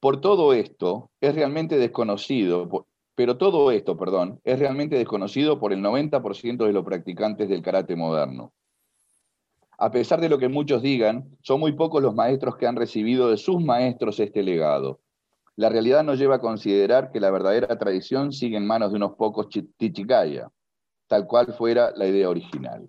Por 0.00 0.22
todo 0.22 0.54
esto, 0.54 1.10
es 1.20 1.34
realmente 1.34 1.76
desconocido, 1.76 2.86
pero 3.14 3.36
todo 3.36 3.70
esto, 3.70 3.98
perdón, 3.98 4.40
es 4.44 4.58
realmente 4.58 4.96
desconocido 4.96 5.60
por 5.60 5.74
el 5.74 5.82
90% 5.82 6.64
de 6.64 6.72
los 6.72 6.86
practicantes 6.86 7.50
del 7.50 7.60
karate 7.60 7.96
moderno. 7.96 8.54
A 9.82 9.90
pesar 9.90 10.20
de 10.20 10.28
lo 10.28 10.38
que 10.38 10.48
muchos 10.48 10.80
digan, 10.80 11.36
son 11.42 11.58
muy 11.58 11.72
pocos 11.72 12.00
los 12.00 12.14
maestros 12.14 12.56
que 12.56 12.68
han 12.68 12.76
recibido 12.76 13.28
de 13.28 13.36
sus 13.36 13.60
maestros 13.60 14.20
este 14.20 14.44
legado. 14.44 15.00
La 15.56 15.70
realidad 15.70 16.04
nos 16.04 16.20
lleva 16.20 16.36
a 16.36 16.40
considerar 16.40 17.10
que 17.10 17.18
la 17.18 17.32
verdadera 17.32 17.76
tradición 17.76 18.32
sigue 18.32 18.56
en 18.56 18.64
manos 18.64 18.92
de 18.92 18.98
unos 18.98 19.16
pocos 19.16 19.48
tichikaya, 19.76 20.52
tal 21.08 21.26
cual 21.26 21.52
fuera 21.54 21.90
la 21.96 22.06
idea 22.06 22.28
original. 22.28 22.88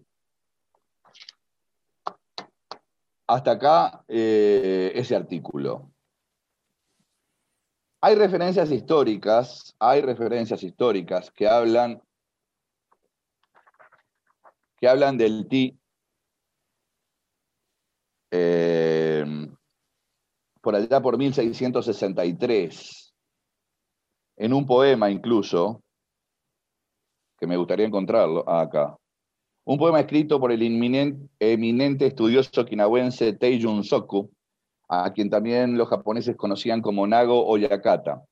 Hasta 3.25 3.51
acá 3.53 4.05
eh, 4.07 4.91
ese 4.93 5.15
artículo. 5.15 5.89
Hay 8.01 8.13
referencias 8.13 8.69
históricas, 8.69 9.75
hay 9.79 10.01
referencias 10.01 10.61
históricas 10.61 11.31
que 11.31 11.47
hablan, 11.47 12.03
que 14.77 14.87
hablan 14.87 15.17
del 15.17 15.47
ti 15.47 15.79
eh, 18.35 19.23
por 20.59 20.75
allá 20.75 20.99
por 21.01 21.19
1663, 21.19 23.13
en 24.37 24.53
un 24.53 24.65
poema 24.65 25.11
incluso, 25.11 25.83
que 27.37 27.45
me 27.45 27.57
gustaría 27.57 27.85
encontrarlo 27.85 28.49
acá, 28.49 28.97
un 29.65 29.77
poema 29.77 29.99
escrito 29.99 30.39
por 30.39 30.51
el 30.51 30.63
eminente 30.63 32.07
estudioso 32.07 32.61
okinawense 32.61 33.33
Teijun 33.33 33.83
Soku, 33.83 34.31
a 34.89 35.13
quien 35.13 35.29
también 35.29 35.77
los 35.77 35.87
japoneses 35.87 36.35
conocían 36.35 36.81
como 36.81 37.05
Nago 37.05 37.47
o 37.47 37.55
Yakata, 37.57 38.23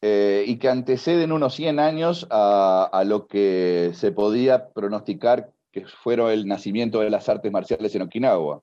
eh, 0.00 0.44
y 0.46 0.58
que 0.58 0.70
anteceden 0.70 1.32
unos 1.32 1.54
100 1.54 1.78
años 1.78 2.26
a, 2.30 3.02
lo 3.04 3.26
que 3.26 3.90
se 3.92 4.12
podía 4.12 4.70
pronosticar 4.70 5.52
que 5.70 5.86
fuera 5.86 6.32
el 6.32 6.46
nacimiento 6.46 7.00
de 7.00 7.10
las 7.10 7.28
artes 7.28 7.52
marciales 7.52 7.94
en 7.94 8.02
Okinawa. 8.02 8.62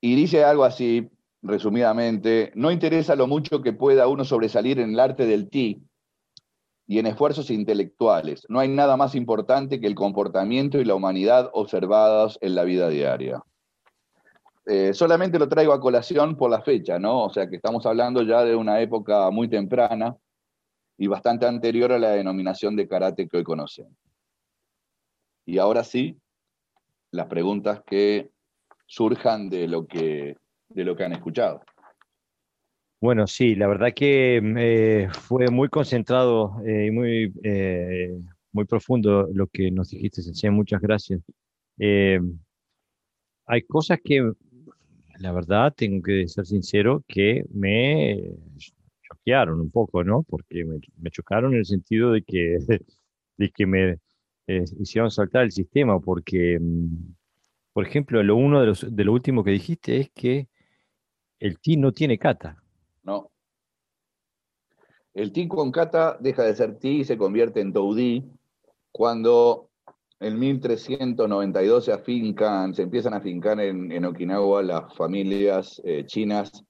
Y 0.00 0.16
dice 0.16 0.44
algo 0.44 0.64
así, 0.64 1.10
resumidamente, 1.42 2.52
no 2.54 2.70
interesa 2.70 3.16
lo 3.16 3.26
mucho 3.26 3.62
que 3.62 3.72
pueda 3.72 4.08
uno 4.08 4.24
sobresalir 4.24 4.80
en 4.80 4.90
el 4.90 5.00
arte 5.00 5.26
del 5.26 5.48
ti 5.48 5.82
y 6.86 6.98
en 6.98 7.06
esfuerzos 7.06 7.50
intelectuales. 7.50 8.44
No 8.48 8.60
hay 8.60 8.68
nada 8.68 8.96
más 8.96 9.14
importante 9.14 9.80
que 9.80 9.86
el 9.86 9.94
comportamiento 9.94 10.78
y 10.78 10.84
la 10.84 10.94
humanidad 10.94 11.50
observados 11.52 12.38
en 12.42 12.54
la 12.54 12.64
vida 12.64 12.88
diaria. 12.88 13.42
Eh, 14.66 14.94
solamente 14.94 15.38
lo 15.38 15.48
traigo 15.48 15.72
a 15.72 15.80
colación 15.80 16.36
por 16.36 16.50
la 16.50 16.62
fecha, 16.62 16.98
¿no? 16.98 17.24
O 17.24 17.30
sea 17.30 17.48
que 17.48 17.56
estamos 17.56 17.84
hablando 17.84 18.22
ya 18.22 18.44
de 18.44 18.56
una 18.56 18.80
época 18.80 19.30
muy 19.30 19.48
temprana 19.48 20.16
y 20.96 21.06
bastante 21.06 21.46
anterior 21.46 21.92
a 21.92 21.98
la 21.98 22.10
denominación 22.10 22.76
de 22.76 22.88
karate 22.88 23.28
que 23.28 23.38
hoy 23.38 23.44
conocemos. 23.44 23.92
Y 25.46 25.58
ahora 25.58 25.84
sí, 25.84 26.18
las 27.10 27.26
preguntas 27.26 27.82
que 27.86 28.30
surjan 28.86 29.48
de 29.48 29.68
lo 29.68 29.86
que, 29.86 30.36
de 30.68 30.84
lo 30.84 30.96
que 30.96 31.04
han 31.04 31.12
escuchado. 31.12 31.62
Bueno, 33.00 33.26
sí, 33.26 33.54
la 33.54 33.66
verdad 33.66 33.92
que 33.94 34.40
eh, 34.56 35.08
fue 35.12 35.50
muy 35.50 35.68
concentrado 35.68 36.56
y 36.66 36.90
muy, 36.90 37.32
eh, 37.42 38.18
muy 38.52 38.64
profundo 38.64 39.28
lo 39.32 39.46
que 39.48 39.70
nos 39.70 39.90
dijiste, 39.90 40.22
Sencilla. 40.22 40.50
Muchas 40.50 40.80
gracias. 40.80 41.20
hay 43.46 43.62
cosas 43.66 43.98
que 44.02 44.32
la 45.18 45.32
verdad, 45.32 45.72
tengo 45.76 46.02
que 46.02 46.28
ser 46.28 46.46
sincero 46.46 47.04
que 47.06 47.44
me 47.50 48.20
choquearon 49.00 49.60
un 49.60 49.70
poco, 49.70 50.02
¿no? 50.02 50.22
Porque 50.24 50.64
me, 50.64 51.10
chocaron 51.10 51.52
en 51.52 51.60
el 51.60 51.66
sentido 51.66 52.12
de 52.12 52.22
que, 52.22 52.58
de 53.36 53.50
que 53.50 53.66
me 53.66 53.98
eh, 54.46 54.64
hicieron 54.78 55.10
saltar 55.10 55.44
el 55.44 55.52
sistema, 55.52 55.98
porque, 56.00 56.58
mm, 56.60 57.14
por 57.72 57.86
ejemplo, 57.86 58.22
lo 58.22 58.36
uno 58.36 58.60
de, 58.60 58.66
los, 58.66 58.96
de 58.96 59.04
lo 59.04 59.12
último 59.12 59.42
que 59.42 59.50
dijiste 59.50 59.98
es 59.98 60.10
que 60.10 60.48
el 61.38 61.58
TI 61.58 61.76
no 61.76 61.92
tiene 61.92 62.18
kata. 62.18 62.62
No. 63.02 63.30
El 65.12 65.32
TI 65.32 65.48
con 65.48 65.70
kata 65.70 66.16
deja 66.20 66.42
de 66.42 66.54
ser 66.54 66.78
TI 66.78 67.00
y 67.00 67.04
se 67.04 67.16
convierte 67.16 67.60
en 67.60 67.72
Toudi 67.72 68.24
cuando 68.92 69.70
en 70.20 70.38
1392 70.38 71.84
se 71.84 71.92
afincan, 71.92 72.74
se 72.74 72.82
empiezan 72.82 73.14
a 73.14 73.18
afincar 73.18 73.60
en, 73.60 74.04
Okinawa 74.04 74.62
las 74.62 74.94
familias 74.94 75.82
eh, 75.84 76.04
chinas, 76.06 76.64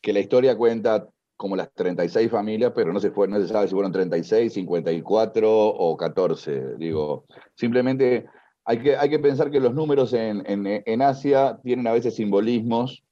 que 0.00 0.12
la 0.12 0.20
historia 0.20 0.56
cuenta 0.56 1.08
como 1.38 1.56
las 1.56 1.72
36 1.72 2.30
familias, 2.30 2.72
pero 2.74 2.92
no 2.92 3.00
se, 3.00 3.10
fue, 3.10 3.28
no 3.28 3.40
se 3.40 3.48
sabe 3.48 3.68
si 3.68 3.74
fueron 3.74 3.92
36, 3.92 4.52
54 4.52 5.50
o 5.50 5.96
14. 5.96 6.76
Digo, 6.76 7.24
simplemente 7.54 8.26
hay 8.64 8.80
que, 8.80 8.96
hay 8.96 9.08
que 9.08 9.20
pensar 9.20 9.50
que 9.50 9.60
los 9.60 9.72
números 9.72 10.12
en, 10.12 10.42
en, 10.44 11.02
Asia 11.02 11.58
tienen 11.62 11.86
a 11.86 11.92
veces 11.92 12.16
simbolismos. 12.16 13.04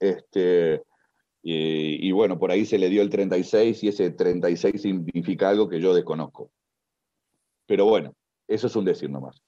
Este, 0.00 0.82
y, 1.42 2.08
y, 2.08 2.12
bueno, 2.12 2.38
por 2.38 2.50
ahí 2.50 2.64
se 2.64 2.78
le 2.78 2.88
dio 2.88 3.02
el 3.02 3.10
36 3.10 3.82
y 3.82 3.88
ese 3.88 4.10
36 4.12 4.80
significa 4.80 5.48
algo 5.48 5.68
que 5.68 5.80
yo 5.80 5.94
desconozco. 5.94 6.50
Pero 7.66 7.86
bueno, 7.86 8.14
eso 8.46 8.68
es 8.68 8.76
un 8.76 8.84
decir 8.84 9.10
nomás. 9.10 9.42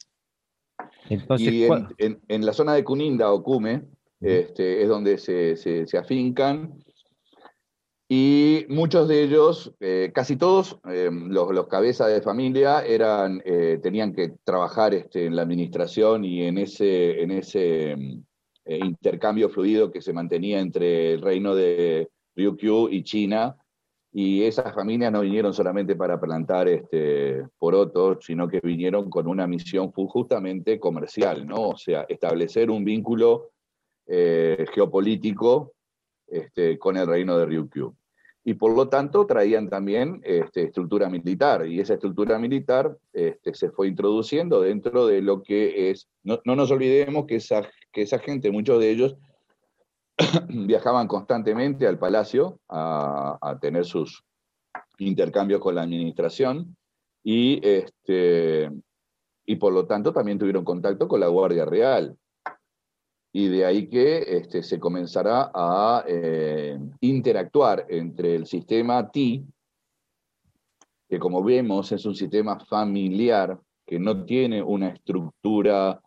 y 1.38 1.64
en, 1.98 2.46
la 2.46 2.52
zona 2.52 2.74
de 2.74 2.84
Cuninda 2.84 3.32
o 3.32 3.42
Cume 3.42 3.84
este, 4.20 4.82
es 4.82 4.88
donde 4.88 5.18
se, 5.18 5.56
se, 5.56 5.96
afincan. 5.96 6.84
Y 8.10 8.64
muchos 8.70 9.06
de 9.06 9.22
ellos, 9.22 9.74
eh, 9.80 10.10
casi 10.14 10.36
todos, 10.36 10.80
eh, 10.90 11.10
los, 11.12 11.52
los, 11.52 11.66
cabezas 11.66 12.08
de 12.08 12.22
familia, 12.22 12.80
eran, 12.80 13.42
eh, 13.44 13.78
tenían 13.82 14.14
que 14.14 14.32
trabajar 14.44 14.94
este, 14.94 15.26
en 15.26 15.36
la 15.36 15.42
administración 15.42 16.24
y 16.24 16.44
en 16.44 16.56
ese, 16.56 17.22
en 17.22 17.30
ese 17.32 17.96
intercambio 18.64 19.50
fluido 19.50 19.90
que 19.90 20.00
se 20.00 20.14
mantenía 20.14 20.60
entre 20.60 21.12
el 21.14 21.22
reino 21.22 21.54
de 21.54 22.08
Ryukyu 22.34 22.88
y 22.90 23.02
China 23.02 23.56
y 24.12 24.42
esas 24.42 24.74
familias 24.74 25.12
no 25.12 25.20
vinieron 25.20 25.52
solamente 25.52 25.94
para 25.94 26.18
plantar 26.18 26.68
este, 26.68 27.46
porotos, 27.58 28.24
sino 28.24 28.48
que 28.48 28.60
vinieron 28.60 29.10
con 29.10 29.26
una 29.26 29.46
misión 29.46 29.90
justamente 29.92 30.80
comercial, 30.80 31.46
¿no? 31.46 31.70
O 31.70 31.76
sea, 31.76 32.06
establecer 32.08 32.70
un 32.70 32.84
vínculo 32.84 33.50
geopolítico 34.06 35.74
este, 36.26 36.78
con 36.78 36.96
el 36.96 37.06
reino 37.06 37.38
de 37.38 37.46
Ryukyu. 37.46 37.94
Y 38.48 38.54
por 38.54 38.74
lo 38.74 38.88
tanto 38.88 39.26
traían 39.26 39.68
también 39.68 40.22
este, 40.24 40.62
estructura 40.62 41.10
militar, 41.10 41.66
y 41.66 41.80
esa 41.80 41.92
estructura 41.92 42.38
militar 42.38 42.96
este, 43.12 43.52
se 43.52 43.70
fue 43.70 43.88
introduciendo 43.88 44.62
dentro 44.62 45.06
de 45.06 45.20
lo 45.20 45.42
que 45.42 45.90
es, 45.90 46.08
no, 46.22 46.40
nos 46.46 46.70
olvidemos 46.70 47.26
que 47.26 47.36
esa, 47.36 47.68
que 47.92 48.00
esa 48.00 48.18
gente, 48.18 48.50
muchos 48.50 48.80
de 48.80 48.90
ellos, 48.90 49.16
viajaban 50.48 51.08
constantemente 51.08 51.86
al 51.86 51.98
palacio 51.98 52.58
a, 52.70 53.58
tener 53.60 53.84
sus 53.84 54.24
intercambios 54.96 55.60
con 55.60 55.74
la 55.74 55.82
administración 55.82 56.74
y, 57.22 57.60
este, 57.62 58.70
y 59.44 59.56
por 59.56 59.74
lo 59.74 59.86
tanto 59.86 60.14
también 60.14 60.38
tuvieron 60.38 60.64
contacto 60.64 61.06
con 61.06 61.20
la 61.20 61.28
Guardia 61.28 61.66
Real. 61.66 62.16
Y 63.38 63.48
de 63.48 63.64
ahí 63.64 63.86
que 63.88 64.18
este, 64.38 64.62
se 64.62 64.80
comenzará 64.80 65.52
a 65.54 66.04
eh, 66.08 66.76
interactuar 67.00 67.86
entre 67.88 68.34
el 68.34 68.46
sistema 68.46 69.08
TI, 69.10 69.44
que 71.08 71.18
como 71.18 71.44
vemos 71.44 71.92
es 71.92 72.04
un 72.04 72.14
sistema 72.14 72.58
familiar 72.58 73.58
que 73.86 73.98
no 73.98 74.24
tiene 74.24 74.62
una 74.62 74.88
estructura 74.88 76.00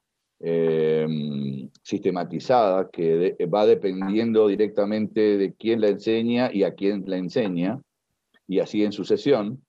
Em, 0.43 1.69
sistematizada 1.83 2.89
que 2.89 3.37
va 3.45 3.67
dependiendo 3.67 4.47
directamente 4.47 5.37
de 5.37 5.53
quién 5.53 5.81
la 5.81 5.89
enseña 5.89 6.49
y 6.51 6.63
a 6.63 6.73
quién 6.73 7.03
la 7.05 7.17
enseña, 7.17 7.79
y 8.47 8.57
así 8.57 8.83
en 8.83 8.91
sucesión. 8.91 9.63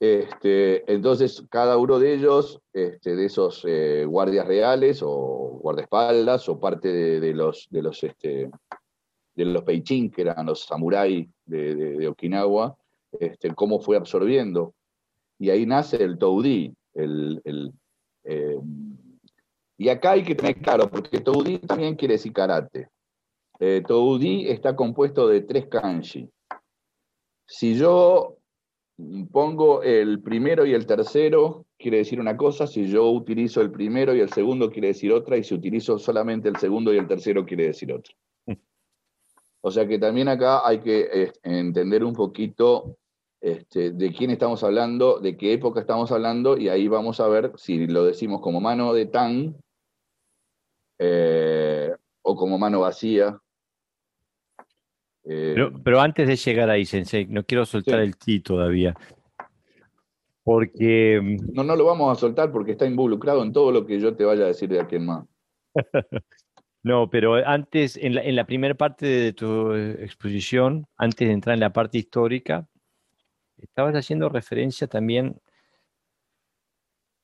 Este, 0.00 0.90
entonces, 0.90 1.44
cada 1.50 1.76
uno 1.76 1.98
de 1.98 2.14
ellos, 2.14 2.58
este, 2.72 3.14
de 3.16 3.26
esos 3.26 3.62
eh, 3.68 4.06
guardias 4.06 4.46
reales 4.46 5.02
o 5.02 5.58
guardaespaldas 5.60 6.48
o 6.48 6.58
parte 6.58 6.88
de, 6.88 7.34
los, 7.34 7.68
de 7.70 7.82
los, 7.82 8.02
este, 8.02 8.50
de 9.34 9.44
los 9.44 9.62
Peichin, 9.62 10.10
que 10.10 10.22
eran 10.22 10.46
los 10.46 10.64
samuráis 10.64 11.28
de, 11.44 12.08
Okinawa, 12.08 12.78
este, 13.12 13.54
cómo 13.54 13.78
fue 13.78 13.98
absorbiendo. 13.98 14.72
Y 15.38 15.50
ahí 15.50 15.66
nace 15.66 16.02
el 16.02 16.16
Toudi, 16.16 16.74
el, 16.94 17.42
em, 18.24 18.96
y 19.76 19.88
acá 19.90 20.12
hay 20.12 20.22
que 20.22 20.34
tener 20.34 20.56
claro, 20.62 20.90
porque 20.90 21.20
Toudi 21.20 21.58
también 21.58 21.94
quiere 21.94 22.14
decir 22.14 22.32
karate. 22.32 22.88
Eh, 23.58 23.82
Toudi 23.86 24.48
está 24.48 24.74
compuesto 24.74 25.28
de 25.28 25.42
tres 25.42 25.66
kanji. 25.66 26.30
Si 27.46 27.76
yo 27.76 28.39
pongo 29.30 29.82
el 29.82 30.20
primero 30.22 30.66
y 30.66 30.74
el 30.74 30.86
tercero, 30.86 31.66
quiere 31.78 31.98
decir 31.98 32.20
una 32.20 32.36
cosa, 32.36 32.66
si 32.66 32.88
yo 32.88 33.10
utilizo 33.10 33.60
el 33.60 33.70
primero 33.70 34.14
y 34.14 34.20
el 34.20 34.30
segundo, 34.30 34.70
quiere 34.70 34.88
decir 34.88 35.12
otra, 35.12 35.36
y 35.36 35.44
si 35.44 35.54
utilizo 35.54 35.98
solamente 35.98 36.48
el 36.48 36.56
segundo 36.56 36.92
y 36.92 36.98
el 36.98 37.06
tercero, 37.06 37.44
quiere 37.44 37.66
decir 37.68 37.92
otra. 37.92 38.14
O 39.62 39.70
sea 39.70 39.86
que 39.86 39.98
también 39.98 40.26
acá 40.28 40.66
hay 40.66 40.80
que 40.80 41.00
eh, 41.12 41.32
entender 41.42 42.02
un 42.02 42.14
poquito 42.14 42.96
este, 43.42 43.90
de 43.90 44.10
quién 44.10 44.30
estamos 44.30 44.64
hablando, 44.64 45.20
de 45.20 45.36
qué 45.36 45.52
época 45.52 45.80
estamos 45.80 46.10
hablando, 46.12 46.56
y 46.56 46.70
ahí 46.70 46.88
vamos 46.88 47.20
a 47.20 47.28
ver 47.28 47.52
si 47.56 47.86
lo 47.86 48.04
decimos 48.04 48.40
como 48.40 48.62
mano 48.62 48.94
de 48.94 49.04
Tang 49.04 49.54
eh, 50.98 51.94
o 52.22 52.36
como 52.36 52.58
mano 52.58 52.80
vacía. 52.80 53.38
Eh, 55.32 55.70
pero, 55.84 56.00
antes 56.00 56.26
de 56.26 56.34
llegar 56.34 56.68
ahí, 56.70 56.84
Sensei, 56.84 57.24
no 57.26 57.44
quiero 57.44 57.64
soltar 57.64 58.00
el 58.00 58.16
ti 58.16 58.40
todavía. 58.40 58.96
Porque. 60.42 61.20
Mm, 61.22 61.52
no, 61.54 61.62
no 61.62 61.76
lo 61.76 61.84
vamos 61.84 62.10
a 62.10 62.20
soltar 62.20 62.50
porque 62.50 62.72
está 62.72 62.84
involucrado 62.84 63.44
en 63.44 63.52
todo 63.52 63.70
lo 63.70 63.86
que 63.86 64.00
yo 64.00 64.16
te 64.16 64.24
vaya 64.24 64.44
a 64.44 64.48
decir 64.48 64.68
de 64.68 64.80
aquel 64.80 65.02
más. 65.02 65.24
no, 66.82 67.08
pero 67.08 67.34
antes, 67.46 67.96
en 67.96 68.16
la, 68.16 68.22
en 68.22 68.34
la 68.34 68.44
primera 68.44 68.74
parte 68.74 69.06
de 69.06 69.32
tu 69.32 69.72
exposición, 69.72 70.88
antes 70.96 71.28
de 71.28 71.32
entrar 71.32 71.54
en 71.54 71.60
la 71.60 71.72
parte 71.72 71.98
histórica, 71.98 72.66
estabas 73.56 73.94
haciendo 73.94 74.28
referencia 74.28 74.88
también 74.88 75.40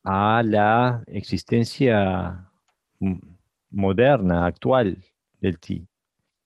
a 0.05 0.45
la 0.45 1.03
existencia 1.09 2.53
moderna, 3.71 4.47
actual 4.47 5.03
del 5.41 5.59
ti. 5.59 5.89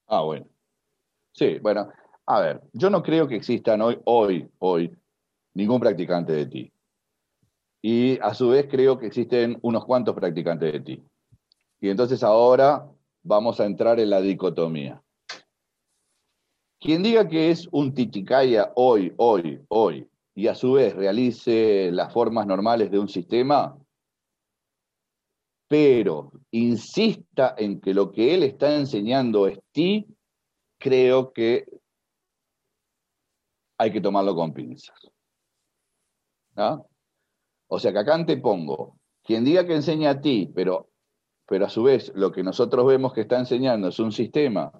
Ah, 0.06 0.22
bueno. 0.22 0.49
Sí, 1.32 1.58
bueno, 1.60 1.88
a 2.26 2.40
ver, 2.40 2.60
yo 2.72 2.90
no 2.90 3.02
creo 3.02 3.26
que 3.26 3.36
existan 3.36 3.80
hoy, 3.82 3.98
hoy, 4.04 4.48
hoy, 4.58 4.96
ningún 5.54 5.80
practicante 5.80 6.32
de 6.32 6.46
ti. 6.46 6.72
Y 7.82 8.18
a 8.20 8.34
su 8.34 8.50
vez 8.50 8.66
creo 8.70 8.98
que 8.98 9.06
existen 9.06 9.58
unos 9.62 9.84
cuantos 9.84 10.14
practicantes 10.14 10.72
de 10.72 10.80
ti. 10.80 11.02
Y 11.80 11.88
entonces 11.88 12.22
ahora 12.22 12.86
vamos 13.22 13.58
a 13.60 13.66
entrar 13.66 13.98
en 14.00 14.10
la 14.10 14.20
dicotomía. 14.20 15.02
Quien 16.78 17.02
diga 17.02 17.28
que 17.28 17.50
es 17.50 17.68
un 17.72 17.92
tichicaya 17.94 18.72
hoy, 18.74 19.12
hoy, 19.16 19.60
hoy, 19.68 20.08
y 20.34 20.46
a 20.46 20.54
su 20.54 20.72
vez 20.72 20.94
realice 20.94 21.90
las 21.92 22.12
formas 22.12 22.46
normales 22.46 22.90
de 22.90 22.98
un 22.98 23.08
sistema, 23.08 23.76
pero 25.68 26.32
insista 26.50 27.54
en 27.58 27.80
que 27.80 27.92
lo 27.92 28.10
que 28.10 28.34
él 28.34 28.42
está 28.42 28.74
enseñando 28.74 29.46
es 29.46 29.58
ti, 29.72 30.06
creo 30.80 31.32
que 31.32 31.66
hay 33.78 33.92
que 33.92 34.00
tomarlo 34.00 34.34
con 34.34 34.52
pinzas. 34.52 34.98
O 37.68 37.78
sea 37.78 37.92
que 37.92 37.98
acá 37.98 38.26
te 38.26 38.36
pongo, 38.38 38.98
quien 39.22 39.44
diga 39.44 39.64
que 39.66 39.74
enseña 39.74 40.10
a 40.10 40.20
ti, 40.20 40.50
pero, 40.52 40.90
pero 41.46 41.66
a 41.66 41.68
su 41.68 41.84
vez 41.84 42.10
lo 42.14 42.32
que 42.32 42.42
nosotros 42.42 42.86
vemos 42.86 43.12
que 43.12 43.20
está 43.20 43.38
enseñando 43.38 43.88
es 43.88 43.98
un 43.98 44.10
sistema 44.10 44.72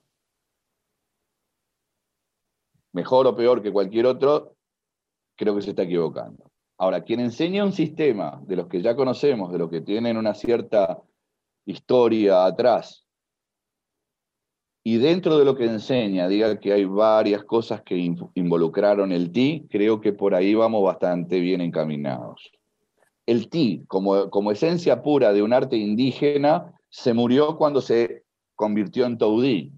mejor 2.93 3.27
o 3.29 3.37
peor 3.37 3.63
que 3.63 3.73
cualquier 3.73 4.07
otro, 4.07 4.57
creo 5.37 5.55
que 5.55 5.63
se 5.63 5.71
está 5.71 5.83
equivocando. 5.83 6.51
Ahora, 6.79 7.03
quien 7.03 7.21
enseña 7.21 7.65
un 7.65 7.73
sistema 7.73 8.41
de 8.47 8.57
los 8.57 8.67
que 8.67 8.83
ya 8.83 8.97
conocemos, 8.97 9.53
de 9.53 9.59
los 9.59 9.71
que 9.71 9.83
tienen 9.83 10.17
una 10.17 10.35
cierta 10.35 11.01
historia 11.67 12.47
atrás, 12.47 13.07
y 14.83 14.97
dentro 14.97 15.39
de 15.39 15.45
lo 15.45 15.57
que 15.57 15.67
enseña 15.67 16.27
diga 16.27 16.59
que 16.59 16.73
hay 16.73 16.85
varias 16.85 17.45
cosas 17.45 17.83
que 17.83 17.97
involucraron 18.35 19.13
el 19.13 19.31
ti, 19.31 19.67
creo 19.69 20.01
que 20.01 20.13
por 20.13 20.35
ahí 20.35 20.55
vamos 20.55 20.83
bastante 20.83 21.39
bien 21.39 21.61
encaminados. 21.61 22.51
El 23.27 23.51
ti, 23.51 23.85
como, 23.89 24.31
como 24.31 24.51
esencia 24.51 25.03
pura 25.03 25.33
de 25.33 25.43
un 25.43 25.53
arte 25.53 25.77
indígena, 25.77 26.73
se 26.89 27.13
murió 27.13 27.57
cuando 27.57 27.83
se 27.83 28.25
convirtió 28.55 29.05
en 29.05 29.19
Taudí. 29.19 29.73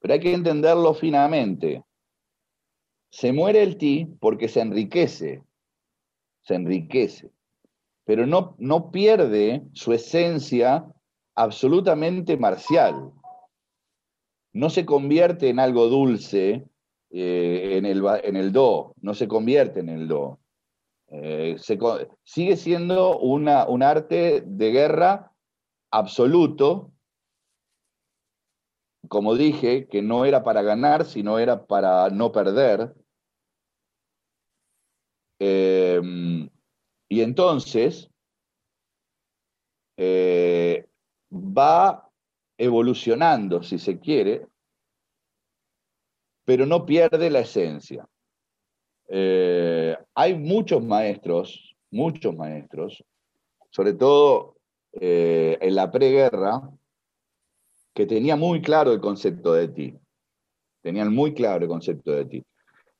Pero 0.00 0.14
hay 0.14 0.20
que 0.20 0.32
entenderlo 0.32 0.94
finamente. 0.94 1.84
Se 3.10 3.32
muere 3.32 3.62
el 3.62 3.76
ti 3.76 4.06
porque 4.20 4.48
se 4.48 4.60
enriquece, 4.60 5.42
se 6.42 6.54
enriquece, 6.54 7.30
pero 8.04 8.26
no, 8.26 8.54
no 8.58 8.90
pierde 8.90 9.62
su 9.74 9.92
esencia 9.92 10.86
absolutamente 11.34 12.36
marcial. 12.36 13.12
No 14.52 14.70
se 14.70 14.84
convierte 14.84 15.48
en 15.48 15.58
algo 15.58 15.88
dulce 15.88 16.66
eh, 17.10 17.76
en, 17.76 17.86
el, 17.86 18.04
en, 18.22 18.36
el, 18.36 18.52
do, 18.52 18.94
no 19.00 19.14
se 19.14 19.28
convierte 19.28 19.80
en 19.80 19.88
el 19.88 20.08
do. 20.08 20.38
Eh, 21.08 21.56
sigue 22.24 22.56
siendo 22.56 23.18
una, 23.18 23.66
un 23.66 23.82
arte 23.82 24.42
de 24.46 24.70
guerra 24.70 25.32
absoluto, 25.90 26.90
como 29.08 29.34
dije, 29.34 29.88
que 29.88 30.00
no 30.00 30.24
era 30.24 30.42
para 30.42 30.62
ganar, 30.62 31.04
sino 31.04 31.38
era 31.38 31.66
para 31.66 32.08
no 32.10 32.32
perder, 32.32 32.94
Em, 35.44 36.48
y 37.08 37.20
entonces 37.20 38.08
eh, 39.96 40.86
va 41.32 42.08
evolucionando, 42.58 43.62
si 43.62 43.78
se 43.78 43.98
quiere, 43.98 44.46
pero 46.44 46.66
no 46.66 46.84
pierde 46.84 47.30
la 47.30 47.40
esencia. 47.40 48.06
Eh, 49.08 49.96
hay 50.14 50.38
muchos 50.38 50.82
maestros, 50.84 51.76
muchos 51.90 52.34
maestros, 52.36 53.02
sobre 53.70 53.94
todo 53.94 54.56
eh, 54.92 55.58
en 55.60 55.74
la 55.74 55.90
preguerra, 55.90 56.62
que 57.94 58.06
tenía 58.06 58.36
muy 58.36 58.62
claro 58.62 58.92
el 58.92 59.00
concepto 59.00 59.52
de 59.52 59.68
ti. 59.68 59.94
Tenían 60.82 61.14
muy 61.14 61.34
claro 61.34 61.64
el 61.64 61.68
concepto 61.68 62.12
de 62.12 62.24
ti. 62.24 62.44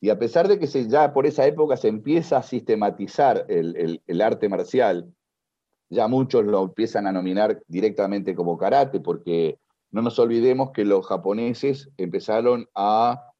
Y 0.00 0.10
a 0.10 0.18
pesar 0.18 0.48
de 0.48 0.58
que 0.58 0.66
ya 0.88 1.12
por 1.12 1.26
esa 1.26 1.46
época 1.46 1.76
se 1.76 1.88
empieza 1.88 2.38
a 2.38 2.42
sistematizar 2.42 3.46
el, 3.48 4.20
arte 4.20 4.48
marcial, 4.48 5.12
ya 5.92 6.08
muchos 6.08 6.46
lo 6.46 6.64
empiezan 6.64 7.06
a 7.06 7.12
nominar 7.12 7.62
directamente 7.68 8.34
como 8.34 8.56
karate, 8.56 8.98
porque 8.98 9.58
no 9.90 10.00
nos 10.00 10.18
olvidemos 10.18 10.70
que 10.70 10.86
los 10.86 11.06
japoneses 11.06 11.90
empezaron 11.98 12.66
a 12.74 13.30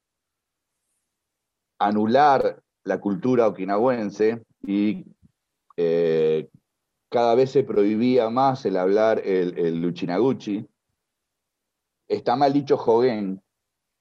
anular 1.78 2.62
la 2.84 3.00
cultura 3.00 3.48
okinawense 3.48 4.42
y 4.66 5.06
eh, 5.78 6.50
cada 7.08 7.34
vez 7.34 7.52
se 7.52 7.64
prohibía 7.64 8.28
más 8.28 8.66
el 8.66 8.76
hablar 8.76 9.22
el, 9.24 9.58
el 9.58 9.84
Uchinaguchi. 9.86 10.66
Está 12.06 12.36
mal 12.36 12.52
dicho 12.52 12.76
Hogen, 12.76 13.42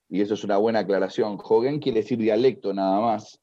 y 0.09 0.19
eso 0.19 0.33
es 0.33 0.43
una 0.43 0.57
buena 0.57 0.79
aclaración. 0.79 1.37
Hogen 1.41 1.79
quiere 1.79 2.01
decir 2.01 2.17
dialecto 2.17 2.73
nada 2.73 2.99
más, 2.99 3.39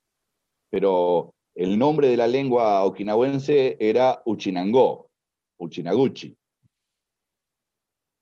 pero 0.68 1.32
el 1.59 1.76
nombre 1.76 2.06
de 2.06 2.16
la 2.16 2.28
lengua 2.28 2.84
okinawense 2.84 3.76
era 3.80 4.22
Uchinango, 4.26 5.11
Uchinaguchi. 5.56 6.36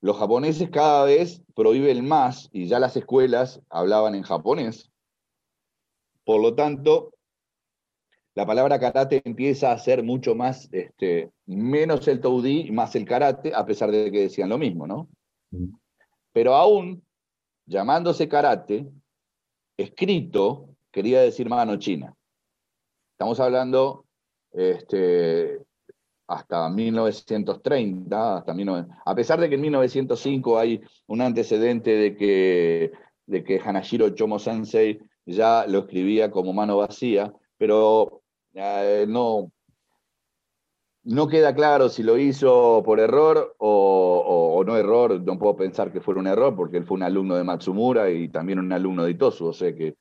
Los 0.00 0.16
japoneses 0.16 0.70
cada 0.70 1.04
vez 1.04 1.42
prohíben 1.54 2.08
más 2.08 2.48
y 2.50 2.66
ya 2.66 2.78
las 2.78 2.96
escuelas 2.96 3.60
hablaban 3.68 4.14
en 4.14 4.22
japonés. 4.22 4.90
Por 6.24 6.40
lo 6.40 6.54
tanto, 6.54 7.12
la 8.34 8.46
palabra 8.46 8.80
karate 8.80 9.20
empieza 9.22 9.70
a 9.70 9.78
ser 9.78 10.02
mucho 10.02 10.34
más, 10.34 10.70
este, 10.72 11.30
menos 11.44 12.08
el 12.08 12.22
toudí, 12.22 12.70
más 12.70 12.96
el 12.96 13.04
karate, 13.04 13.52
a 13.54 13.66
pesar 13.66 13.90
de 13.90 14.10
que 14.10 14.20
decían 14.20 14.48
lo 14.48 14.56
mismo, 14.56 14.86
¿no? 14.86 15.10
Pero 16.32 16.54
aún 16.54 17.04
llamándose 17.66 18.30
karate, 18.30 18.90
escrito, 19.76 20.70
quería 20.90 21.20
decir 21.20 21.50
mano 21.50 21.76
china. 21.76 22.15
Estamos 23.16 23.40
hablando 23.40 24.04
este, 24.52 25.58
hasta 26.26 26.68
1930, 26.68 28.36
hasta 28.36 28.54
a 29.06 29.14
pesar 29.14 29.40
de 29.40 29.48
que 29.48 29.54
en 29.54 29.62
1905 29.62 30.58
hay 30.58 30.82
un 31.06 31.22
antecedente 31.22 31.92
de 31.92 32.14
que, 32.14 32.92
de 33.24 33.42
que 33.42 33.58
Hanashiro 33.58 34.10
Chomo 34.10 34.38
Sensei 34.38 35.00
ya 35.24 35.66
lo 35.66 35.78
escribía 35.78 36.30
como 36.30 36.52
mano 36.52 36.76
vacía, 36.76 37.32
pero 37.56 38.20
eh, 38.52 39.06
no, 39.08 39.50
no 41.04 41.26
queda 41.26 41.54
claro 41.54 41.88
si 41.88 42.02
lo 42.02 42.18
hizo 42.18 42.82
por 42.84 43.00
error 43.00 43.54
o, 43.56 44.62
no 44.66 44.76
error, 44.76 45.22
no 45.22 45.38
puedo 45.38 45.56
pensar 45.56 45.90
que 45.90 46.02
fuera 46.02 46.20
un 46.20 46.26
error 46.26 46.54
porque 46.54 46.76
él 46.76 46.84
fue 46.84 46.96
un 46.96 47.04
alumno 47.04 47.36
de 47.36 47.44
Matsumura 47.44 48.10
y 48.10 48.28
también 48.28 48.58
un 48.58 48.70
alumno 48.74 49.04
de 49.04 49.12
Itosu, 49.12 49.46
o 49.46 49.52
sea 49.54 49.74
que 49.74 49.96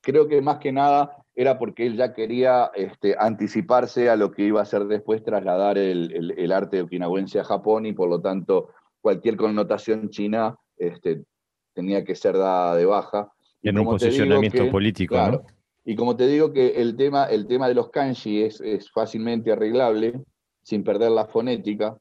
creo 0.00 0.26
que 0.26 0.40
más 0.40 0.56
que 0.56 0.72
nada 0.72 1.21
era 1.34 1.58
porque 1.58 1.86
él 1.86 1.96
ya 1.96 2.12
quería 2.12 2.70
este, 2.74 3.16
anticiparse 3.18 4.10
a 4.10 4.16
lo 4.16 4.32
que 4.32 4.42
iba 4.42 4.60
a 4.60 4.66
ser 4.66 4.84
después 4.84 5.24
trasladar 5.24 5.78
el, 5.78 6.52
arte 6.52 6.82
okinawense 6.82 7.40
a 7.40 7.44
Japón 7.44 7.86
y 7.86 7.92
por 7.92 8.08
lo 8.08 8.20
tanto 8.20 8.68
cualquier 9.00 9.36
connotación 9.36 10.10
china 10.10 10.56
este, 10.76 11.24
tenía 11.72 12.04
que 12.04 12.14
ser 12.14 12.36
dada 12.36 12.76
de 12.76 12.84
baja. 12.84 13.32
En 13.62 13.78
un 13.78 13.86
posicionamiento 13.86 14.70
político, 14.70 15.16
¿no? 15.16 15.42
Y 15.84 15.96
como 15.96 16.16
te 16.16 16.28
digo 16.28 16.52
que 16.52 16.80
el 16.80 16.96
tema, 16.96 17.24
el 17.24 17.46
tema 17.46 17.66
de 17.66 17.74
los 17.74 17.90
kanji 17.90 18.42
es, 18.42 18.60
es 18.60 18.90
fácilmente 18.90 19.50
arreglable, 19.50 20.22
sin 20.62 20.84
perder 20.84 21.10
la 21.10 21.26
fonética, 21.26 21.96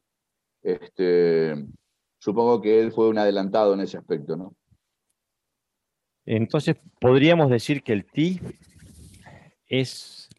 este, 0.62 1.56
supongo 2.20 2.62
que 2.62 2.80
él 2.80 2.92
fue 2.92 3.10
un 3.10 3.18
adelantado 3.18 3.74
en 3.74 3.80
ese 3.80 3.98
aspecto, 3.98 4.38
¿no? 4.38 4.54
Entonces, 6.26 6.76
podríamos 7.00 7.50
decir 7.50 7.82
que 7.82 7.94
el 7.94 8.06
ti 8.06 8.40
es, 9.72 10.30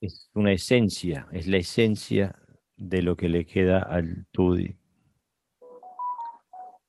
es 0.00 0.30
una 0.34 0.52
esencia, 0.52 1.28
es 1.32 1.46
la 1.46 1.58
esencia 1.58 2.34
de 2.76 3.02
lo 3.02 3.14
que 3.14 3.28
le 3.28 3.44
queda 3.44 3.80
al 3.82 4.26
tudi. 4.32 4.74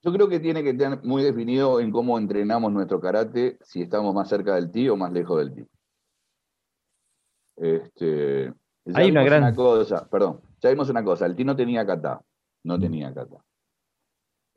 Yo 0.04 0.14
creo 0.14 0.30
que 0.30 0.40
tiene 0.40 0.64
que 0.64 0.70
estar 0.70 1.04
muy 1.04 1.22
definido 1.22 1.82
en 1.82 1.92
cómo 1.92 2.18
entrenamos 2.18 2.72
nuestro 2.72 3.02
karate, 3.02 3.60
si 3.62 3.82
estamos 3.82 4.16
más 4.16 4.30
cerca 4.30 4.56
del 4.56 4.72
ti 4.72 4.88
o 4.88 4.96
más 4.96 5.12
lejos 5.12 5.38
del 5.38 5.54
ti. 5.54 5.68
Este, 7.58 8.54
Hay 8.94 9.12
una 9.12 9.24
gran 9.24 9.54
cosa, 9.54 10.08
perdón, 10.10 10.40
ya 10.62 10.70
vimos 10.70 10.90
una 10.90 11.04
cosa, 11.04 11.26
el 11.26 11.36
ti 11.36 11.44
no 11.44 11.58
tenía 11.58 11.86
kata, 11.86 12.22
no 12.64 12.78
mm. 12.78 12.82
tenía 12.82 13.14
kata. 13.14 13.44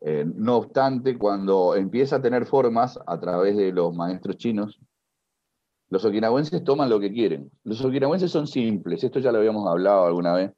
Eh, 0.02 0.24
no 0.24 0.58
obstante, 0.58 1.18
cuando 1.18 1.74
empieza 1.74 2.16
a 2.16 2.22
tener 2.22 2.46
formas 2.46 2.98
a 3.06 3.18
través 3.18 3.56
de 3.56 3.72
los 3.72 3.92
maestros 3.92 4.36
chinos, 4.36 4.80
los 5.94 6.04
okinawenses 6.04 6.64
toman 6.64 6.90
lo 6.90 6.98
que 6.98 7.12
quieren. 7.12 7.52
Los 7.62 7.84
okinawenses 7.84 8.28
son 8.28 8.48
simples, 8.48 9.04
esto 9.04 9.20
ya 9.20 9.30
lo 9.30 9.38
habíamos 9.38 9.64
hablado 9.70 10.06
alguna 10.06 10.34
vez. 10.34 10.50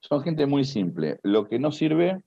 Son 0.00 0.22
gente 0.22 0.46
muy 0.46 0.64
simple. 0.64 1.20
Lo 1.22 1.46
que 1.46 1.58
no 1.58 1.70
sirve 1.70 2.22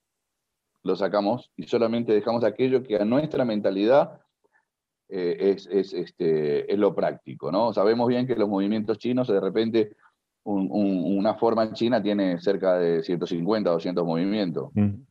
lo 0.84 0.95
sacamos 0.95 1.49
y 1.55 1.64
solamente 1.64 2.14
dejamos 2.14 2.43
aquello 2.43 2.84
que 2.84 2.97
a 2.97 3.03
nuestra 3.03 3.45
mentalidad 3.45 4.22
eh, 5.09 5.55
es, 5.57 5.66
este, 5.72 6.72
es 6.72 6.78
lo 6.78 6.93
práctico, 6.93 7.51
¿no? 7.51 7.74
Sabemos 7.74 8.07
bien 8.07 8.28
que 8.28 8.36
los 8.36 8.47
movimientos 8.47 8.99
chinos, 8.99 9.28
de 9.28 9.39
repente, 9.39 9.95
una 10.43 11.34
forma 11.34 11.64
en 11.64 11.74
China 11.74 11.99
tiene 11.99 12.39
cerca 12.39 12.78
de 12.78 13.01
150, 13.01 13.72
200 13.72 14.05
movimientos. 14.05 14.70
Mm. 14.76 15.01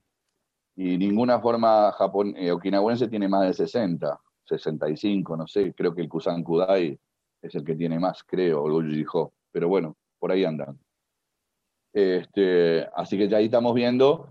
Y 0.77 0.99
ninguna 0.99 1.41
forma 1.41 1.91
japon 1.99 2.33
eh, 2.37 2.53
okinawense 2.53 3.09
tiene 3.09 3.27
más 3.27 3.43
de 3.43 3.55
60, 3.55 4.21
65, 4.45 5.37
no 5.37 5.49
sé, 5.49 5.75
creo 5.75 5.93
que 5.93 6.03
el 6.03 6.09
Kusan 6.09 6.45
Kudai 6.45 6.97
es 7.43 7.55
el 7.55 7.65
que 7.65 7.75
tiene 7.75 7.99
más, 7.99 8.23
creo, 8.25 8.63
o 8.63 8.81
el 8.81 9.07
pero 9.51 9.69
bueno, 9.69 9.97
por 10.19 10.33
ahí 10.33 10.45
andan. 10.45 10.79
Este, 11.93 12.89
así 12.95 13.19
que 13.19 13.29
ya 13.29 13.39
ahí 13.39 13.47
estamos 13.47 13.75
viendo 13.75 14.31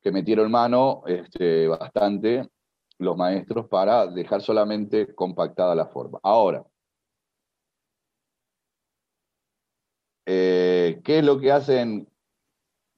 que 0.00 0.12
metieron 0.12 0.50
mano 0.50 1.02
este, 1.06 1.66
bastante 1.68 2.48
los 2.98 3.16
maestros 3.16 3.66
para 3.66 4.06
dejar 4.06 4.42
solamente 4.42 5.14
compactada 5.14 5.74
la 5.74 5.86
forma. 5.86 6.20
Ahora, 6.22 6.64
eh, 10.26 11.00
¿qué 11.02 11.18
es 11.18 11.24
lo 11.24 11.40
que 11.40 11.50
hacen 11.50 12.08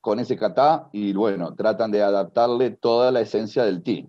con 0.00 0.18
ese 0.18 0.36
kata? 0.36 0.88
Y 0.92 1.12
bueno, 1.12 1.54
tratan 1.54 1.90
de 1.90 2.02
adaptarle 2.02 2.70
toda 2.70 3.10
la 3.12 3.20
esencia 3.20 3.64
del 3.64 3.82
ti. 3.82 4.08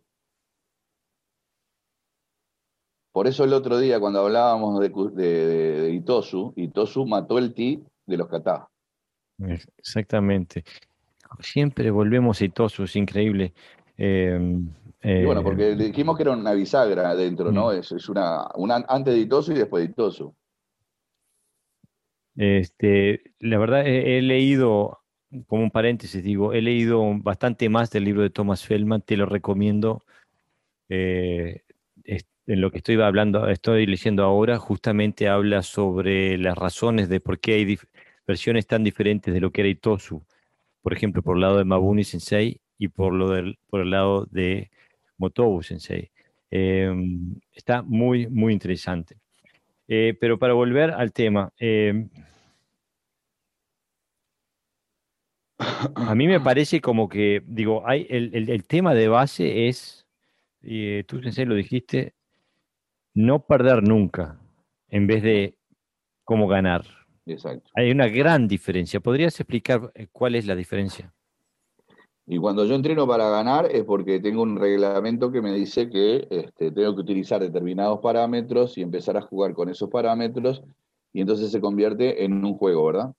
Por 3.14 3.28
eso 3.28 3.45
el 3.45 3.53
otro 3.53 3.78
día, 3.78 3.99
cuando 4.01 4.20
hablábamos 4.20 4.80
de, 4.82 4.89
de, 4.89 5.93
Itosu, 5.93 6.51
Itosu 6.57 7.05
mató 7.05 7.38
el 7.38 7.53
ti 7.53 7.82
de 8.05 8.18
los 8.18 8.28
kata. 8.28 8.68
Exactamente 9.78 10.66
siempre 11.39 11.91
volvemos 11.91 12.41
exitosos, 12.41 12.89
es 12.89 12.95
increíble. 12.95 13.53
Em, 13.97 14.70
bueno, 15.01 15.41
eh, 15.41 15.43
porque 15.43 15.76
dijimos 15.76 16.16
que 16.16 16.24
era 16.24 16.32
una 16.32 16.53
bisagra 16.53 17.16
dentro, 17.16 17.51
¿no? 17.51 17.68
Mm. 17.68 17.80
Es, 17.80 17.91
es 17.91 18.09
una, 18.09 18.47
antes 18.88 19.14
de 19.14 19.20
Itosu 19.20 19.53
y 19.53 19.55
después 19.55 19.84
de 19.84 19.91
Itosu. 19.91 20.36
Este, 22.36 23.22
la 23.39 23.59
verdad, 23.59 23.86
he, 23.86 24.22
leído, 24.22 25.01
como 25.45 25.64
un 25.64 25.72
paréntesis, 25.72 26.24
digo, 26.24 26.53
he 26.53 26.61
leído 26.61 27.03
bastante 27.20 27.70
más 27.70 27.91
del 27.91 28.05
libro 28.05 28.24
de 28.24 28.32
Thomas 28.32 28.66
Feldman, 28.66 29.01
te 29.01 29.18
lo 29.18 29.26
recomiendo. 29.26 30.03
Eh, 30.89 31.61
en 32.47 32.61
lo 32.61 32.71
que 32.71 32.77
estoy 32.77 32.99
hablando, 33.01 33.47
estoy 33.49 33.85
leyendo 33.85 34.23
ahora, 34.23 34.57
justamente 34.57 35.27
habla 35.27 35.63
sobre 35.63 36.37
las 36.37 36.57
razones 36.57 37.09
de 37.09 37.19
por 37.19 37.39
qué 37.39 37.53
hay 37.53 37.77
versiones 38.27 38.67
tan 38.67 38.83
diferentes 38.83 39.33
de 39.33 39.39
lo 39.39 39.51
que 39.51 39.61
era 39.61 39.69
Itosu 39.69 40.23
por 40.83 40.93
ejemplo, 40.93 41.23
por 41.23 41.37
el 41.37 41.41
lado 41.41 41.57
de 41.57 41.63
Mabuni 41.63 42.03
Sensei 42.03 42.59
y 42.77 42.89
por, 42.89 43.13
lo 43.13 43.29
del, 43.29 43.57
por 43.69 43.81
el 43.81 43.89
lado 43.89 44.27
de 44.29 44.69
Motobu 45.17 45.63
Sensei. 45.63 46.11
Em, 46.51 47.39
está 47.53 47.81
muy, 47.81 48.27
muy 48.27 48.53
interesante. 48.53 49.17
Eh, 49.87 50.15
pero 50.19 50.37
para 50.37 50.53
volver 50.53 50.91
al 50.91 51.13
tema, 51.13 51.53
em, 51.57 52.09
a 55.57 56.13
mí 56.15 56.27
me 56.27 56.39
parece 56.41 56.81
como 56.81 57.07
que, 57.07 57.41
digo, 57.47 57.87
hay, 57.87 58.05
el, 58.09 58.65
tema 58.65 58.93
de 58.93 59.07
base 59.07 59.69
es, 59.69 60.05
y 60.61 61.03
tú 61.03 61.21
Sensei 61.21 61.45
lo 61.45 61.55
dijiste, 61.55 62.13
no 63.14 63.45
perder 63.45 63.88
nunca, 63.88 64.39
en 64.89 65.07
vez 65.07 65.24
de 65.24 65.57
cómo 66.24 66.47
ganar. 66.47 66.84
Exacto. 67.26 67.70
Hay 67.76 67.91
una 67.91 68.07
gran 68.07 68.47
diferencia. 68.47 68.99
¿Podrías 68.99 69.39
explicar 69.39 69.91
eh, 69.95 70.07
cuál 70.11 70.36
es 70.36 70.45
la 70.45 70.55
diferencia? 70.55 71.14
Y 72.26 72.38
cuando 72.38 72.66
yo 72.66 72.76
entreno 72.76 73.05
para 73.05 73.30
ganar 73.30 73.68
es 73.70 73.84
porque 73.84 74.20
tengo 74.20 74.43
un 74.43 74.57
reglamento 74.57 75.32
que 75.32 75.41
me 75.41 75.53
dice 75.53 75.89
que 75.89 76.26
este, 76.30 76.72
tengo 76.72 76.95
que 76.95 77.01
utilizar 77.01 77.41
determinados 77.41 77.99
parámetros 77.99 78.78
y 78.78 78.82
empezar 78.82 79.18
a 79.18 79.22
jugar 79.22 79.53
con 79.53 79.70
esos 79.70 79.89
parámetros 79.89 80.64
y 81.11 81.22
entonces 81.22 81.51
se 81.51 81.59
convierte 81.59 82.24
en 82.24 82.45
un 82.45 82.57
juego, 82.57 82.86
¿verdad? 82.86 83.14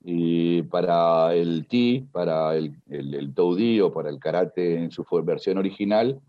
Y 0.00 0.62
para 0.62 1.34
el 1.34 1.66
Ti, 1.66 2.06
para 2.12 2.56
el, 2.56 2.76
el, 2.88 3.14
el 3.14 3.80
o 3.82 3.92
para 3.92 4.08
el 4.08 4.20
karate 4.20 4.76
en 4.76 4.92
su 4.92 5.04
versión 5.24 5.58
original, 5.58 6.20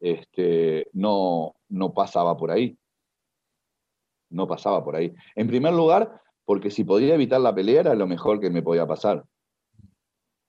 este, 0.00 0.88
no, 0.94 1.54
no 1.72 1.94
pasaba 1.94 2.36
por 2.36 2.50
ahí. 2.50 2.78
No 4.30 4.46
pasaba 4.46 4.84
por 4.84 4.96
ahí. 4.96 5.12
En 5.34 5.48
primer 5.48 5.72
lugar, 5.72 6.20
porque 6.44 6.70
si 6.70 6.84
podía 6.84 7.14
evitar 7.14 7.40
la 7.40 7.54
pelea 7.54 7.80
era 7.80 7.94
lo 7.94 8.06
mejor 8.06 8.40
que 8.40 8.50
me 8.50 8.62
podía 8.62 8.86
pasar. 8.86 9.24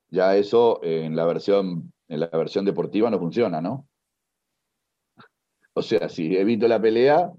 Ya 0.10 0.36
eso 0.36 0.80
en 0.84 1.16
la 1.16 1.26
versión, 1.26 1.92
en 2.08 2.20
la 2.20 2.28
versión 2.28 2.66
deportiva 2.66 3.10
no 3.10 3.20
funciona, 3.20 3.62
¿no? 3.62 3.88
O 5.76 5.82
sea, 5.82 6.08
si 6.08 6.38
evito 6.38 6.68
la 6.68 6.80
pelea, 6.80 7.32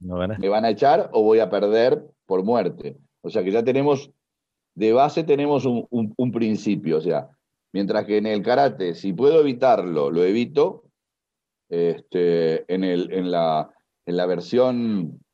me 0.00 0.48
van 0.48 0.64
a 0.64 0.70
echar 0.70 1.08
o 1.12 1.22
voy 1.22 1.38
a 1.38 1.48
perder 1.48 2.04
por 2.26 2.42
muerte. 2.42 2.96
O 3.22 3.30
sea 3.30 3.44
que 3.44 3.52
ya 3.52 3.62
tenemos, 3.62 4.10
de 4.74 4.92
base 4.92 5.22
tenemos 5.22 5.64
un, 5.66 6.32
principio. 6.32 6.98
O 6.98 7.00
sea, 7.00 7.30
mientras 7.72 8.04
que 8.06 8.18
en 8.18 8.26
el 8.26 8.42
karate, 8.42 8.94
si 8.94 9.12
puedo 9.12 9.40
evitarlo, 9.40 10.10
lo 10.10 10.24
evito, 10.24 10.85
este, 11.68 12.72
en, 12.72 13.30
la, 13.30 13.70
en 14.06 14.16
la 14.16 14.26
versión 14.26 15.24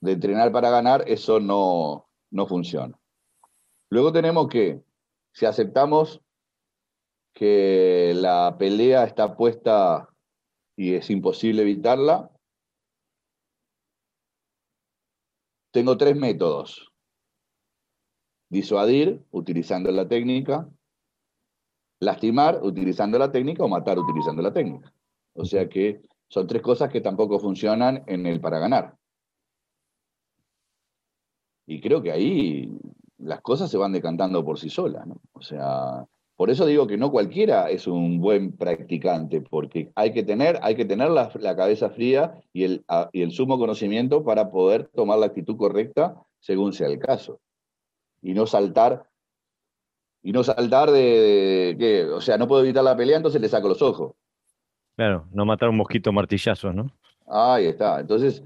de 0.00 0.12
entrenar 0.12 0.52
para 0.52 0.70
ganar, 0.70 1.04
eso 1.06 1.40
no, 1.40 2.08
no 2.30 2.46
funciona. 2.46 2.98
Luego 3.90 4.12
tenemos 4.12 4.48
que, 4.48 4.82
si 5.32 5.46
aceptamos 5.46 6.20
que 7.34 8.12
la 8.14 8.56
pelea 8.58 9.04
está 9.04 9.36
puesta 9.36 10.08
y 10.76 10.94
es 10.94 11.10
imposible 11.10 11.62
evitarla, 11.62 12.30
tengo 15.72 15.96
tres 15.98 16.16
métodos. 16.16 16.90
Disuadir, 18.48 19.22
utilizando 19.30 19.90
la 19.90 20.08
técnica, 20.08 20.68
lastimar, 22.00 22.60
utilizando 22.62 23.18
la 23.18 23.30
técnica, 23.30 23.64
o 23.64 23.68
matar, 23.68 23.98
utilizando 23.98 24.42
la 24.42 24.52
técnica. 24.52 24.92
O 25.34 25.44
sea 25.44 25.68
que 25.68 26.02
son 26.28 26.46
tres 26.46 26.62
cosas 26.62 26.90
que 26.90 27.00
tampoco 27.00 27.38
funcionan 27.38 28.02
en 28.06 28.26
el 28.26 28.40
para 28.40 28.58
ganar. 28.58 28.96
Y 31.66 31.80
creo 31.80 32.02
que 32.02 32.12
ahí 32.12 32.78
las 33.18 33.40
cosas 33.40 33.70
se 33.70 33.78
van 33.78 33.92
decantando 33.92 34.44
por 34.44 34.58
sí 34.58 34.70
solas, 34.70 35.06
¿no? 35.06 35.16
O 35.32 35.42
sea, 35.42 36.06
por 36.36 36.50
eso 36.50 36.66
digo 36.66 36.86
que 36.86 36.98
no 36.98 37.10
cualquiera 37.10 37.70
es 37.70 37.86
un 37.86 38.20
buen 38.20 38.52
practicante, 38.52 39.40
porque 39.40 39.90
hay 39.94 40.12
que 40.12 40.22
tener, 40.22 40.58
hay 40.62 40.76
que 40.76 40.84
tener 40.84 41.10
la, 41.10 41.30
cabeza 41.56 41.90
fría 41.90 42.40
y 42.52 42.64
el, 42.64 42.84
y 43.12 43.22
el, 43.22 43.32
sumo 43.32 43.58
conocimiento 43.58 44.22
para 44.22 44.50
poder 44.50 44.88
tomar 44.88 45.18
la 45.18 45.26
actitud 45.26 45.56
correcta 45.56 46.22
según 46.40 46.72
sea 46.72 46.88
el 46.88 46.98
caso. 46.98 47.40
Y 48.20 48.34
no 48.34 48.46
saltar, 48.46 49.08
y 50.26 50.32
no 50.32 50.42
saltar 50.42 50.90
de, 50.90 51.76
que, 51.78 52.04
o 52.06 52.20
sea, 52.20 52.36
no 52.36 52.48
puedo 52.48 52.64
evitar 52.64 52.82
la 52.82 52.96
pelea, 52.96 53.16
entonces 53.16 53.40
le 53.40 53.48
saco 53.48 53.68
los 53.68 53.80
ojos. 53.80 54.16
Claro, 54.96 55.28
no 55.30 55.46
matar 55.46 55.68
un 55.68 55.76
mosquito 55.76 56.12
martillazo, 56.12 56.72
¿no? 56.72 56.90
Ahí 57.28 57.66
está. 57.66 58.00
Entonces, 58.00 58.42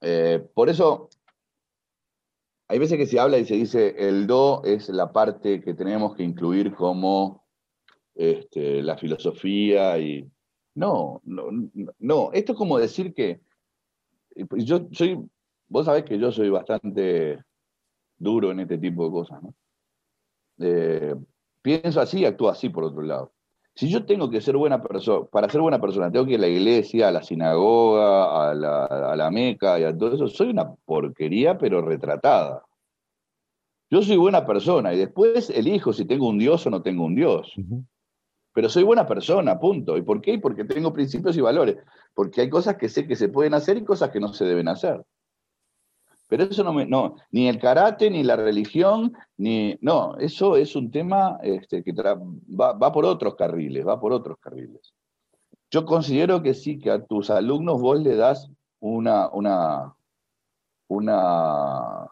eh, 0.00 0.42
por 0.54 0.70
eso 0.70 1.10
hay 2.66 2.78
veces 2.78 2.96
que 2.96 3.04
se 3.04 3.20
habla 3.20 3.36
y 3.36 3.44
se 3.44 3.56
dice 3.56 3.94
el 3.98 4.26
do 4.26 4.62
es 4.64 4.88
la 4.88 5.12
parte 5.12 5.60
que 5.60 5.74
tenemos 5.74 6.16
que 6.16 6.22
incluir 6.22 6.74
como 6.74 7.44
este, 8.14 8.82
la 8.82 8.96
filosofía 8.96 9.98
y 9.98 10.30
no, 10.76 11.20
no, 11.24 11.50
no, 11.98 12.30
esto 12.32 12.52
es 12.52 12.58
como 12.58 12.78
decir 12.78 13.12
que 13.12 13.42
yo 14.34 14.88
soy, 14.92 15.28
vos 15.68 15.84
sabés 15.84 16.04
que 16.04 16.18
yo 16.18 16.32
soy 16.32 16.48
bastante 16.48 17.44
duro 18.16 18.50
en 18.50 18.60
este 18.60 18.78
tipo 18.78 19.04
de 19.04 19.10
cosas, 19.10 19.42
¿no? 19.42 19.54
Eh, 20.60 21.14
pienso 21.62 22.00
así 22.00 22.20
y 22.20 22.24
actúo 22.24 22.48
así 22.48 22.68
por 22.68 22.84
otro 22.84 23.02
lado. 23.02 23.32
Si 23.74 23.88
yo 23.88 24.04
tengo 24.04 24.28
que 24.28 24.40
ser 24.40 24.56
buena 24.56 24.82
persona, 24.82 25.26
para 25.26 25.48
ser 25.48 25.60
buena 25.60 25.80
persona, 25.80 26.10
tengo 26.10 26.26
que 26.26 26.32
ir 26.32 26.38
a 26.38 26.42
la 26.42 26.48
iglesia, 26.48 27.08
a 27.08 27.12
la 27.12 27.22
sinagoga, 27.22 28.50
a 28.50 28.54
la, 28.54 28.84
a 28.84 29.16
la 29.16 29.30
Meca 29.30 29.78
y 29.78 29.84
a 29.84 29.96
todo 29.96 30.14
eso, 30.14 30.28
soy 30.28 30.50
una 30.50 30.74
porquería, 30.84 31.56
pero 31.56 31.80
retratada. 31.80 32.62
Yo 33.90 34.02
soy 34.02 34.16
buena 34.16 34.46
persona 34.46 34.94
y 34.94 34.98
después 34.98 35.50
elijo 35.50 35.92
si 35.92 36.04
tengo 36.04 36.28
un 36.28 36.38
Dios 36.38 36.64
o 36.66 36.70
no 36.70 36.82
tengo 36.82 37.04
un 37.04 37.16
Dios. 37.16 37.52
Pero 38.52 38.68
soy 38.68 38.84
buena 38.84 39.06
persona, 39.06 39.58
punto. 39.58 39.96
¿Y 39.96 40.02
por 40.02 40.20
qué? 40.20 40.38
Porque 40.38 40.64
tengo 40.64 40.92
principios 40.92 41.36
y 41.36 41.40
valores. 41.40 41.76
Porque 42.14 42.42
hay 42.42 42.50
cosas 42.50 42.76
que 42.76 42.88
sé 42.88 43.06
que 43.06 43.16
se 43.16 43.28
pueden 43.28 43.54
hacer 43.54 43.76
y 43.76 43.84
cosas 43.84 44.10
que 44.10 44.20
no 44.20 44.32
se 44.32 44.44
deben 44.44 44.68
hacer. 44.68 45.02
Pero 46.30 46.44
eso 46.44 46.62
no 46.62 46.72
me. 46.72 46.86
No, 46.86 47.16
ni 47.32 47.48
el 47.48 47.58
karate, 47.58 48.08
ni 48.08 48.22
la 48.22 48.36
religión, 48.36 49.12
ni. 49.36 49.76
No, 49.80 50.16
eso 50.16 50.56
es 50.56 50.76
un 50.76 50.92
tema 50.92 51.40
este, 51.42 51.82
que 51.82 51.92
va, 51.92 52.92
por 52.92 53.04
otros 53.04 53.34
carriles, 53.34 53.84
va 53.84 54.00
por 54.00 54.12
otros 54.12 54.38
carriles. 54.38 54.94
Yo 55.72 55.84
considero 55.84 56.40
que 56.40 56.54
sí, 56.54 56.78
que 56.78 56.92
a 56.92 57.04
tus 57.04 57.30
alumnos 57.30 57.82
vos 57.82 58.00
le 58.00 58.14
das 58.14 58.48
una. 58.78 59.28
una, 59.30 59.92
una 60.86 62.06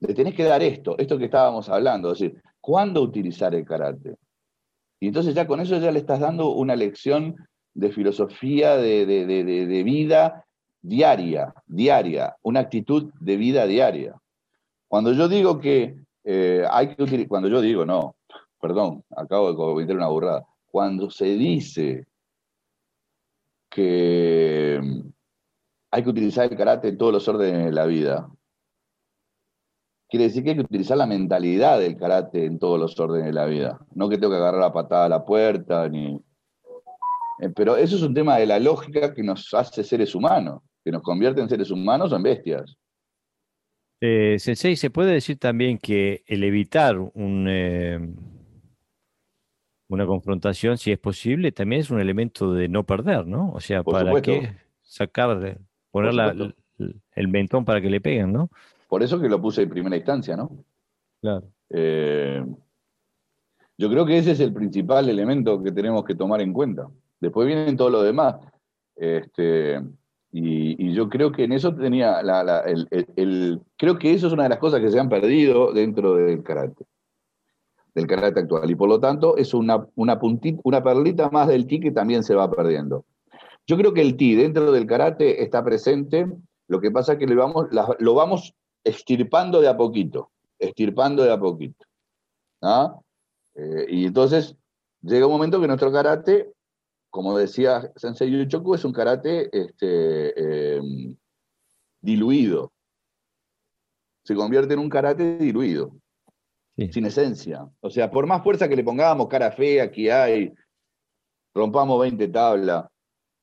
le 0.00 0.14
tenés 0.14 0.34
que 0.34 0.44
dar 0.44 0.62
esto, 0.64 0.98
esto 0.98 1.16
que 1.16 1.26
estábamos 1.26 1.68
hablando, 1.68 2.10
es 2.10 2.18
decir, 2.18 2.42
¿cuándo 2.60 3.02
utilizar 3.02 3.54
el 3.54 3.64
karate? 3.64 4.16
Y 4.98 5.08
entonces 5.08 5.32
ya 5.34 5.46
con 5.46 5.60
eso 5.60 5.78
ya 5.78 5.92
le 5.92 6.00
estás 6.00 6.18
dando 6.18 6.50
una 6.50 6.74
lección 6.74 7.36
de 7.74 7.92
filosofía, 7.92 8.76
de, 8.76 9.82
vida 9.84 10.44
diaria, 10.82 11.54
diaria, 11.66 12.36
una 12.42 12.60
actitud 12.60 13.12
de 13.20 13.36
vida 13.36 13.66
diaria. 13.66 14.20
Cuando 14.88 15.12
yo 15.12 15.28
digo 15.28 15.60
que 15.60 15.96
eh, 16.24 16.64
hay 16.70 16.94
que 16.94 17.02
utilizar, 17.02 17.28
cuando 17.28 17.48
yo 17.48 17.60
digo, 17.60 17.84
no, 17.84 18.16
perdón, 18.60 19.04
acabo 19.16 19.50
de 19.50 19.56
cometer 19.56 19.96
una 19.96 20.08
burrada, 20.08 20.46
cuando 20.66 21.10
se 21.10 21.26
dice 21.26 22.06
que 23.68 24.80
hay 25.90 26.02
que 26.02 26.10
utilizar 26.10 26.50
el 26.50 26.56
karate 26.56 26.88
en 26.88 26.98
todos 26.98 27.12
los 27.12 27.28
órdenes 27.28 27.64
de 27.66 27.72
la 27.72 27.86
vida, 27.86 28.28
quiere 30.08 30.24
decir 30.24 30.42
que 30.42 30.50
hay 30.50 30.56
que 30.56 30.62
utilizar 30.62 30.96
la 30.96 31.06
mentalidad 31.06 31.78
del 31.78 31.96
karate 31.96 32.44
en 32.44 32.58
todos 32.58 32.78
los 32.78 32.98
órdenes 32.98 33.26
de 33.26 33.32
la 33.32 33.46
vida. 33.46 33.78
No 33.94 34.08
que 34.08 34.18
tengo 34.18 34.32
que 34.32 34.38
agarrar 34.38 34.60
la 34.60 34.72
patada 34.72 35.06
a 35.06 35.08
la 35.08 35.24
puerta, 35.24 35.88
ni. 35.88 36.20
Eh, 37.40 37.48
pero 37.54 37.76
eso 37.76 37.96
es 37.96 38.02
un 38.02 38.12
tema 38.12 38.36
de 38.36 38.46
la 38.46 38.58
lógica 38.58 39.14
que 39.14 39.22
nos 39.22 39.52
hace 39.54 39.82
seres 39.84 40.14
humanos, 40.14 40.62
que 40.84 40.90
nos 40.90 41.02
convierte 41.02 41.40
en 41.40 41.48
seres 41.48 41.70
humanos 41.70 42.12
o 42.12 42.16
en 42.16 42.22
bestias. 42.22 42.76
Eh, 44.00 44.38
sensei, 44.38 44.76
se 44.76 44.90
puede 44.90 45.12
decir 45.12 45.38
también 45.38 45.78
que 45.78 46.24
el 46.26 46.42
evitar 46.42 46.98
un, 46.98 47.46
eh, 47.48 48.00
una 49.88 50.06
confrontación, 50.06 50.78
si 50.78 50.90
es 50.90 50.98
posible, 50.98 51.52
también 51.52 51.82
es 51.82 51.90
un 51.90 52.00
elemento 52.00 52.54
de 52.54 52.68
no 52.68 52.84
perder, 52.84 53.26
¿no? 53.26 53.50
O 53.52 53.60
sea, 53.60 53.82
para 53.82 54.22
qué 54.22 54.54
sacar, 54.82 55.58
poner 55.90 56.54
el 57.14 57.28
mentón 57.28 57.64
para 57.64 57.80
que 57.80 57.90
le 57.90 58.00
peguen, 58.00 58.32
¿no? 58.32 58.50
Por 58.88 59.02
eso 59.02 59.20
que 59.20 59.28
lo 59.28 59.40
puse 59.40 59.62
en 59.62 59.70
primera 59.70 59.96
instancia, 59.96 60.36
¿no? 60.36 60.64
Claro. 61.20 61.46
Eh, 61.68 62.42
yo 63.76 63.90
creo 63.90 64.06
que 64.06 64.18
ese 64.18 64.32
es 64.32 64.40
el 64.40 64.52
principal 64.52 65.08
elemento 65.08 65.62
que 65.62 65.72
tenemos 65.72 66.04
que 66.04 66.14
tomar 66.14 66.40
en 66.40 66.52
cuenta. 66.52 66.88
Después 67.20 67.46
vienen 67.46 67.76
todos 67.76 67.92
los 67.92 68.04
demás. 68.04 68.36
Este, 68.96 69.80
y, 70.32 70.92
yo 70.92 71.08
creo 71.08 71.32
que 71.32 71.44
en 71.44 71.52
eso 71.52 71.74
tenía 71.74 72.20
el, 72.20 73.60
Creo 73.76 73.98
que 73.98 74.12
eso 74.12 74.28
es 74.28 74.32
una 74.32 74.44
de 74.44 74.48
las 74.50 74.58
cosas 74.58 74.80
que 74.80 74.90
se 74.90 75.00
han 75.00 75.08
perdido 75.08 75.72
dentro 75.72 76.14
del 76.14 76.42
karate. 76.42 76.84
Del 77.94 78.06
karate 78.06 78.40
actual. 78.40 78.70
Y 78.70 78.76
por 78.76 78.88
lo 78.88 79.00
tanto, 79.00 79.36
es 79.36 79.54
una, 79.54 79.86
una, 79.96 80.20
puntita, 80.20 80.60
una 80.62 80.82
perlita 80.82 81.30
más 81.30 81.48
del 81.48 81.66
ti 81.66 81.80
que 81.80 81.90
también 81.90 82.22
se 82.22 82.34
va 82.34 82.50
perdiendo. 82.50 83.04
Yo 83.66 83.76
creo 83.76 83.92
que 83.92 84.02
el 84.02 84.16
ti 84.16 84.36
dentro 84.36 84.70
del 84.70 84.86
karate 84.86 85.42
está 85.42 85.64
presente. 85.64 86.26
Lo 86.68 86.80
que 86.80 86.92
pasa 86.92 87.14
es 87.14 87.18
que 87.18 87.26
lo 87.26 88.14
vamos, 88.14 88.54
estirpando 88.84 89.60
de 89.60 89.68
a 89.68 89.76
poquito, 89.76 90.30
estirpando 90.58 91.24
de 91.24 91.32
a 91.32 91.40
poquito. 91.40 91.84
¿ah? 92.62 92.96
Eh, 93.56 93.86
y 93.88 94.06
entonces 94.06 94.56
llega 95.02 95.26
un 95.26 95.32
momento 95.32 95.60
que 95.60 95.66
nuestro 95.66 95.90
karate, 95.90 96.52
como 97.10 97.36
decía 97.36 97.92
Sensei 97.96 98.30
Yuchoku, 98.30 98.74
es 98.74 98.84
un 98.84 98.92
karate 98.92 99.50
este, 99.52 100.76
em, 100.76 101.16
diluido. 102.00 102.72
Se 104.24 104.34
convierte 104.34 104.74
en 104.74 104.80
un 104.80 104.88
karate 104.88 105.38
diluido, 105.38 105.92
sin 106.76 107.06
esencia. 107.06 107.68
O 107.80 107.90
sea, 107.90 108.10
por 108.10 108.26
más 108.26 108.42
fuerza 108.42 108.68
que 108.68 108.76
le 108.76 108.84
pongamos, 108.84 109.28
cara 109.28 109.50
fea 109.50 109.90
que 109.90 110.12
hay, 110.12 110.54
rompamos 111.54 112.00
20 112.00 112.28
tablas, 112.28 112.86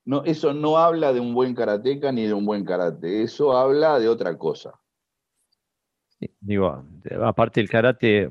no, 0.04 0.24
eso 0.24 0.54
no 0.54 0.78
habla 0.78 1.12
de 1.12 1.20
un 1.20 1.34
buen 1.34 1.54
karateca 1.54 2.10
ni 2.10 2.26
de 2.26 2.32
un 2.32 2.46
buen 2.46 2.64
karate, 2.64 3.22
eso 3.22 3.56
habla 3.56 3.98
de 3.98 4.08
otra 4.08 4.38
cosa 4.38 4.72
digo, 6.40 6.84
aparte 7.22 7.60
del 7.60 7.68
karate, 7.68 8.30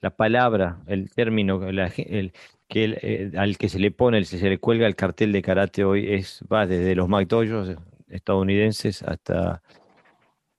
la 0.00 0.10
palabra, 0.10 0.82
el 0.86 1.10
término, 1.10 1.62
el, 1.68 2.32
que 2.68 2.98
eh, 3.02 3.32
al 3.36 3.58
que 3.58 3.68
se 3.68 3.78
le 3.78 3.90
pone, 3.90 4.24
se 4.24 4.48
le 4.48 4.58
cuelga 4.58 4.86
el 4.86 4.96
cartel 4.96 5.32
de 5.32 5.42
karate 5.42 5.84
hoy 5.84 6.12
es 6.12 6.42
va 6.52 6.66
desde 6.66 6.94
los 6.94 7.08
McDojos 7.08 7.76
estadounidenses 8.08 9.02
hasta 9.02 9.62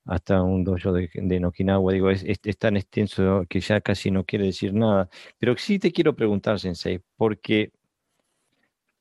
hasta 0.08 0.42
un 0.42 0.64
dojo 0.64 0.92
de, 0.92 1.10
de 1.12 1.44
Okinawa. 1.44 1.92
Digo, 1.92 2.10
es, 2.10 2.24
es, 2.24 2.58
tan 2.58 2.76
extenso 2.78 3.44
que 3.48 3.60
ya 3.60 3.80
casi 3.82 4.10
no 4.10 4.24
quiere 4.24 4.46
decir 4.46 4.72
nada. 4.72 5.10
Pero 5.38 5.54
sí 5.58 5.78
te 5.78 5.92
quiero 5.92 6.16
preguntar, 6.16 6.58
Sensei, 6.58 7.00
porque, 7.16 7.72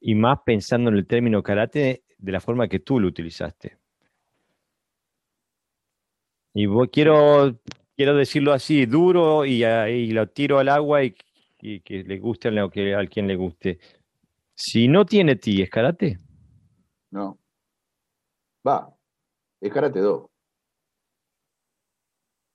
y 0.01 0.15
más 0.15 0.39
pensando 0.45 0.89
en 0.89 0.97
el 0.97 1.07
término 1.07 1.41
karate 1.41 2.03
de 2.17 2.31
la 2.31 2.41
forma 2.41 2.67
que 2.67 2.79
tú 2.79 2.99
lo 2.99 3.07
utilizaste. 3.07 3.77
Y 6.53 6.67
quiero, 6.91 7.57
quiero 7.95 8.15
decirlo 8.15 8.51
así, 8.51 8.85
duro 8.85 9.45
y, 9.45 9.63
y 9.63 10.11
lo 10.11 10.27
tiro 10.27 10.59
al 10.59 10.67
agua 10.67 11.05
y, 11.05 11.15
que 11.57 12.03
le 12.05 12.19
guste 12.19 12.49
a, 12.49 12.69
que, 12.69 12.95
a 12.95 13.05
quien 13.07 13.27
le 13.27 13.35
guste. 13.35 13.79
Si 14.53 14.87
no 14.87 15.05
tiene 15.05 15.35
ti, 15.35 15.61
¿es 15.61 15.69
karate? 15.69 16.17
No. 17.11 17.37
Va, 18.67 18.93
es 19.61 19.71
karate 19.71 19.99
do. 19.99 20.31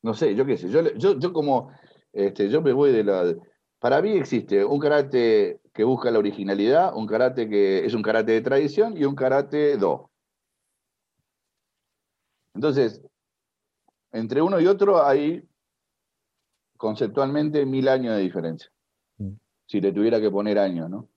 No 0.02 0.14
sé, 0.14 0.34
yo 0.34 0.44
qué 0.44 0.56
sé. 0.56 0.68
Yo, 0.68 0.82
yo, 0.94 1.18
yo 1.18 1.32
como, 1.32 1.70
este, 2.12 2.48
yo 2.48 2.60
me 2.60 2.72
voy 2.72 2.92
de 2.92 3.04
la... 3.04 3.34
Para 3.78 4.00
mí 4.00 4.10
existe 4.12 4.64
un 4.64 4.78
karate 4.78 5.60
que 5.72 5.84
busca 5.84 6.10
la 6.10 6.18
originalidad, 6.18 6.94
un 6.94 7.06
karate 7.06 7.48
que 7.48 7.84
es 7.84 7.94
un 7.94 8.02
karate 8.02 8.32
de 8.32 8.40
tradición 8.40 8.96
y 8.96 9.04
un 9.04 9.14
karate 9.14 9.76
do. 9.76 10.10
Entonces, 12.54 13.02
entre 14.12 14.42
uno 14.42 14.60
y 14.60 14.66
otro 14.66 15.04
hay 15.04 15.42
conceptualmente 16.76 17.64
mil 17.64 17.88
años 17.88 18.16
de 18.16 18.22
diferencia. 18.22 18.70
Si 19.72 19.80
le 19.80 19.90
tuviera 19.90 20.20
que 20.20 20.30
poner 20.30 20.58
años, 20.58 20.90
¿no? 20.90 21.08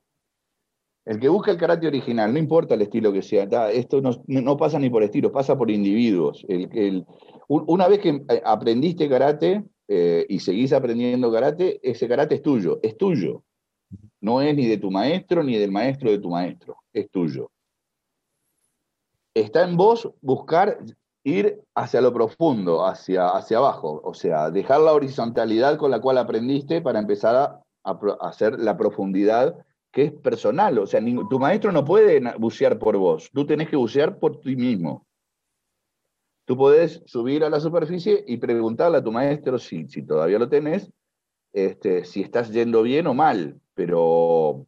El 1.03 1.19
que 1.19 1.27
busca 1.27 1.51
el 1.51 1.57
karate 1.57 1.87
original, 1.87 2.31
no 2.31 2.39
importa 2.39 2.75
el 2.75 2.83
estilo 2.83 3.11
que 3.11 3.21
sea, 3.21 3.69
esto 3.69 4.01
no, 4.01 4.55
pasa 4.57 4.79
ni 4.79 4.89
por 4.89 5.03
estilo, 5.03 5.29
pasa 5.29 5.57
por 5.57 5.69
individuos. 5.69 6.45
una 7.49 7.87
vez 7.89 7.99
que 7.99 8.09
eh, 8.29 8.41
aprendiste 8.45 9.09
karate 9.09 9.65
eh, 9.89 10.25
y 10.29 10.39
seguís 10.39 10.71
aprendiendo 10.71 11.29
karate, 11.33 11.81
ese 11.83 12.07
karate 12.07 12.35
es 12.35 12.41
tuyo, 12.41 12.79
es 12.81 12.95
tuyo. 12.95 13.43
No 14.21 14.41
es 14.41 14.55
ni 14.55 14.67
de 14.67 14.77
tu 14.77 14.89
maestro 14.89 15.43
ni 15.43 15.57
del 15.57 15.73
maestro 15.73 16.09
de 16.09 16.19
tu 16.19 16.29
maestro, 16.29 16.77
es 16.93 17.11
tuyo. 17.11 17.51
Está 19.33 19.67
en 19.67 19.75
vos 19.75 20.09
buscar 20.21 20.79
ir 21.25 21.61
hacia 21.75 21.99
lo 21.99 22.13
profundo, 22.13 22.85
hacia, 22.85 23.27
hacia 23.27 23.57
abajo, 23.57 23.99
o 24.01 24.13
sea, 24.13 24.49
dejar 24.49 24.79
la 24.79 24.93
horizontalidad 24.93 25.77
con 25.77 25.91
la 25.91 25.99
cual 25.99 26.19
aprendiste 26.19 26.81
para 26.81 26.99
empezar 26.99 27.35
a, 27.35 27.64
hacer 28.21 28.59
la 28.59 28.75
profundidad 28.77 29.55
que 29.91 30.03
es 30.03 30.11
personal, 30.11 30.77
o 30.79 30.85
sea, 30.85 31.01
tu 31.29 31.39
maestro 31.39 31.71
no 31.71 31.85
puede 31.85 32.19
bucear 32.37 32.77
por 32.77 32.97
vos, 32.97 33.29
tú 33.33 33.45
tenés 33.45 33.69
que 33.69 33.77
bucear 33.77 34.19
por 34.19 34.41
ti 34.41 34.55
mismo. 34.55 35.05
Tú 36.43 36.57
podés 36.57 37.01
subir 37.05 37.43
a 37.43 37.49
la 37.49 37.59
superficie 37.59 38.23
y 38.27 38.37
preguntarle 38.37 38.97
a 38.97 39.03
tu 39.03 39.11
maestro 39.11 39.57
si, 39.57 39.87
si 39.87 40.03
todavía 40.03 40.37
lo 40.37 40.49
tenés, 40.49 40.91
este, 41.53 42.03
si 42.03 42.21
estás 42.21 42.51
yendo 42.51 42.83
bien 42.83 43.07
o 43.07 43.13
mal, 43.13 43.59
pero, 43.73 44.65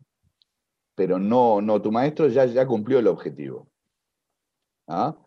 pero 0.95 1.19
no, 1.19 1.61
no, 1.61 1.81
tu 1.81 1.91
maestro 1.91 2.27
ya, 2.29 2.45
ya 2.45 2.65
cumplió 2.65 2.99
el 2.99 3.07
objetivo. 3.07 3.67
¿Ah? 4.87 5.17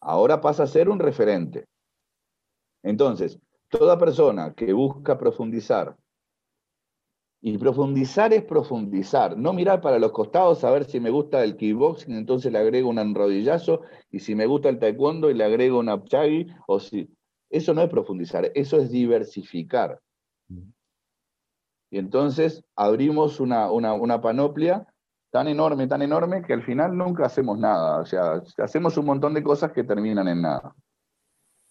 ahora 0.00 0.40
pasa 0.40 0.64
a 0.64 0.66
ser 0.66 0.88
un 0.88 0.98
referente. 0.98 1.66
Entonces, 2.82 3.38
toda 3.68 3.98
persona 3.98 4.54
que 4.54 4.72
busca 4.72 5.18
profundizar, 5.18 5.96
y 7.42 7.56
profundizar 7.56 8.32
es 8.34 8.44
profundizar, 8.44 9.36
no 9.36 9.52
mirar 9.52 9.80
para 9.80 9.98
los 9.98 10.12
costados 10.12 10.62
a 10.62 10.70
ver 10.70 10.84
si 10.84 11.00
me 11.00 11.10
gusta 11.10 11.42
el 11.42 11.56
kickboxing, 11.56 12.14
entonces 12.14 12.52
le 12.52 12.58
agrego 12.58 12.90
un 12.90 12.98
enrodillazo, 12.98 13.80
y 14.10 14.20
si 14.20 14.34
me 14.34 14.46
gusta 14.46 14.68
el 14.68 14.78
taekwondo 14.78 15.30
y 15.30 15.34
le 15.34 15.44
agrego 15.44 15.78
una 15.78 16.02
chagi, 16.04 16.46
o 16.66 16.80
si... 16.80 17.08
Eso 17.48 17.74
no 17.74 17.82
es 17.82 17.90
profundizar, 17.90 18.52
eso 18.54 18.76
es 18.76 18.90
diversificar. 18.92 20.00
Y 21.90 21.98
entonces 21.98 22.62
abrimos 22.76 23.40
una, 23.40 23.72
una, 23.72 23.92
una 23.92 24.20
panoplia 24.20 24.86
tan 25.30 25.48
enorme, 25.48 25.88
tan 25.88 26.02
enorme, 26.02 26.42
que 26.42 26.52
al 26.52 26.62
final 26.62 26.96
nunca 26.96 27.26
hacemos 27.26 27.58
nada. 27.58 27.98
O 28.00 28.06
sea, 28.06 28.40
hacemos 28.58 28.96
un 28.96 29.06
montón 29.06 29.34
de 29.34 29.42
cosas 29.42 29.72
que 29.72 29.82
terminan 29.82 30.28
en 30.28 30.42
nada. 30.42 30.74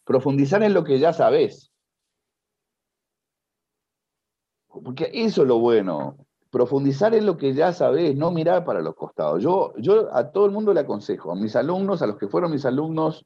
Profundizar 0.03 0.61
en 0.63 0.74
lo 0.74 0.84
que 0.84 0.99
ya 0.99 1.13
sabes. 1.13 1.68
Porque 4.84 5.09
eso 5.13 5.43
es 5.43 5.47
lo 5.47 5.59
bueno. 5.59 6.17
Profundizar 6.49 7.13
en 7.13 7.25
lo 7.25 7.38
que 7.38 7.53
ya 7.53 7.73
sabes, 7.73 8.15
no 8.15 8.32
mirar 8.32 8.65
para 8.65 8.82
los 8.82 8.95
costados. 8.95 9.43
Yo, 9.43 9.73
yo 9.77 10.13
a 10.15 10.32
todo 10.32 10.45
el 10.45 10.51
mundo 10.51 10.73
le 10.73 10.80
aconsejo, 10.80 11.32
a 11.32 11.36
mis 11.36 11.55
alumnos, 11.55 12.01
a 12.01 12.07
los 12.07 12.17
que 12.17 12.27
fueron 12.27 12.51
mis 12.51 12.65
alumnos, 12.65 13.25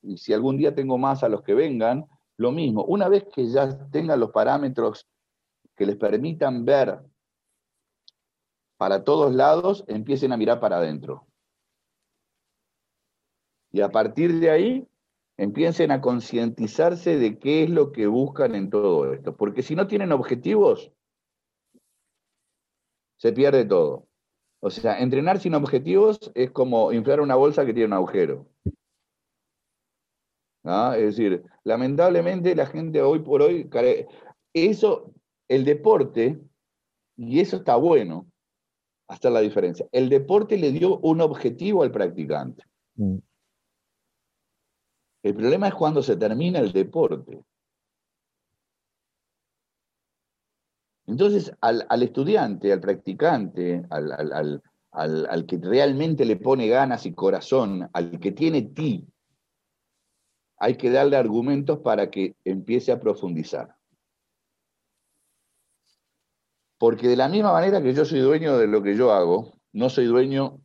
y 0.00 0.16
si 0.16 0.32
algún 0.32 0.56
día 0.56 0.74
tengo 0.74 0.98
más 0.98 1.22
a 1.22 1.28
los 1.28 1.42
que 1.42 1.54
vengan, 1.54 2.06
lo 2.38 2.50
mismo. 2.50 2.84
Una 2.84 3.08
vez 3.08 3.24
que 3.32 3.46
ya 3.46 3.88
tengan 3.90 4.20
los 4.20 4.30
parámetros 4.30 5.06
que 5.76 5.86
les 5.86 5.96
permitan 5.96 6.64
ver 6.64 7.00
para 8.76 9.04
todos 9.04 9.32
lados, 9.34 9.84
empiecen 9.86 10.32
a 10.32 10.36
mirar 10.36 10.58
para 10.58 10.78
adentro. 10.78 11.26
Y 13.70 13.80
a 13.80 13.90
partir 13.90 14.40
de 14.40 14.50
ahí, 14.50 14.88
empiecen 15.36 15.90
a 15.90 16.00
concientizarse 16.00 17.18
de 17.18 17.38
qué 17.38 17.64
es 17.64 17.70
lo 17.70 17.92
que 17.92 18.06
buscan 18.06 18.54
en 18.54 18.70
todo 18.70 19.12
esto. 19.12 19.36
Porque 19.36 19.62
si 19.62 19.74
no 19.74 19.86
tienen 19.86 20.12
objetivos, 20.12 20.92
se 23.16 23.32
pierde 23.32 23.64
todo. 23.64 24.06
O 24.60 24.70
sea, 24.70 25.00
entrenar 25.00 25.40
sin 25.40 25.54
objetivos 25.54 26.30
es 26.34 26.50
como 26.50 26.92
inflar 26.92 27.20
una 27.20 27.34
bolsa 27.34 27.66
que 27.66 27.74
tiene 27.74 27.88
un 27.88 27.94
agujero. 27.94 28.46
Es 30.64 31.16
decir, 31.16 31.42
lamentablemente 31.64 32.54
la 32.54 32.66
gente 32.66 33.02
hoy 33.02 33.18
por 33.18 33.42
hoy, 33.42 33.68
eso, 34.54 35.12
el 35.48 35.64
deporte, 35.64 36.38
y 37.16 37.40
eso 37.40 37.56
está 37.56 37.76
bueno, 37.76 38.26
hasta 39.08 39.30
la 39.30 39.40
diferencia. 39.40 39.86
El 39.92 40.08
deporte 40.08 40.56
le 40.56 40.70
dio 40.70 40.98
un 40.98 41.20
objetivo 41.20 41.82
al 41.82 41.90
practicante. 41.90 42.64
Mm. 42.94 43.16
El 45.22 45.34
problema 45.34 45.68
es 45.68 45.74
cuando 45.74 46.02
se 46.02 46.16
termina 46.16 46.58
el 46.58 46.72
deporte. 46.72 47.44
Entonces, 51.06 51.52
al, 51.60 52.02
estudiante, 52.02 52.72
al 52.72 52.80
practicante, 52.80 53.84
al, 53.90 54.62
al, 54.92 55.46
que 55.46 55.58
realmente 55.58 56.24
le 56.24 56.36
pone 56.36 56.68
ganas 56.68 57.06
y 57.06 57.12
corazón, 57.12 57.88
al 57.92 58.18
que 58.18 58.32
tiene 58.32 58.62
ti, 58.62 59.06
hay 60.58 60.76
que 60.76 60.90
darle 60.90 61.16
argumentos 61.16 61.80
para 61.80 62.10
que 62.10 62.36
empiece 62.44 62.92
a 62.92 63.00
profundizar. 63.00 63.76
Porque 66.78 67.08
de 67.08 67.16
la 67.16 67.28
misma 67.28 67.52
manera 67.52 67.82
que 67.82 67.94
yo 67.94 68.04
soy 68.04 68.20
dueño 68.20 68.56
de 68.58 68.66
lo 68.66 68.82
que 68.82 68.96
yo 68.96 69.12
hago, 69.12 69.52
no 69.72 69.88
soy 69.88 70.06
dueño 70.06 70.60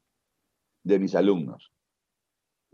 de 0.83 0.99
mis 0.99 1.15
alumnos. 1.15 1.71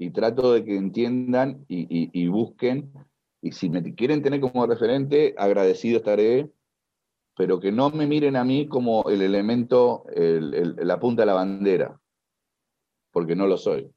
Y 0.03 0.11
trato 0.11 0.51
de 0.51 0.65
que 0.65 0.75
entiendan 0.75 1.63
y, 1.69 2.27
busquen, 2.27 2.91
y 3.41 3.53
si 3.53 3.69
me 3.69 3.95
quieren 3.95 4.21
tener 4.21 4.41
como 4.41 4.67
referente, 4.67 5.33
agradecido 5.37 5.99
estaré, 5.99 6.51
pero 7.37 7.61
que 7.61 7.71
no 7.71 7.89
me 7.89 8.05
miren 8.05 8.35
a 8.35 8.43
mí 8.43 8.67
como 8.67 9.09
el 9.09 9.21
elemento, 9.21 10.03
la 10.13 10.99
punta 10.99 11.21
de 11.21 11.25
la 11.27 11.35
bandera, 11.35 11.97
porque 13.13 13.33
no 13.33 13.47
lo 13.47 13.57
soy. 13.57 13.89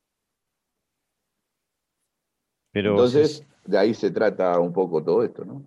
Pero, 2.71 2.91
Entonces, 2.91 3.45
de 3.65 3.77
ahí 3.77 3.93
se 3.93 4.13
trata 4.13 4.61
un 4.61 4.73
poco 4.73 5.03
todo 5.03 5.25
esto, 5.25 5.45
¿no? 5.45 5.67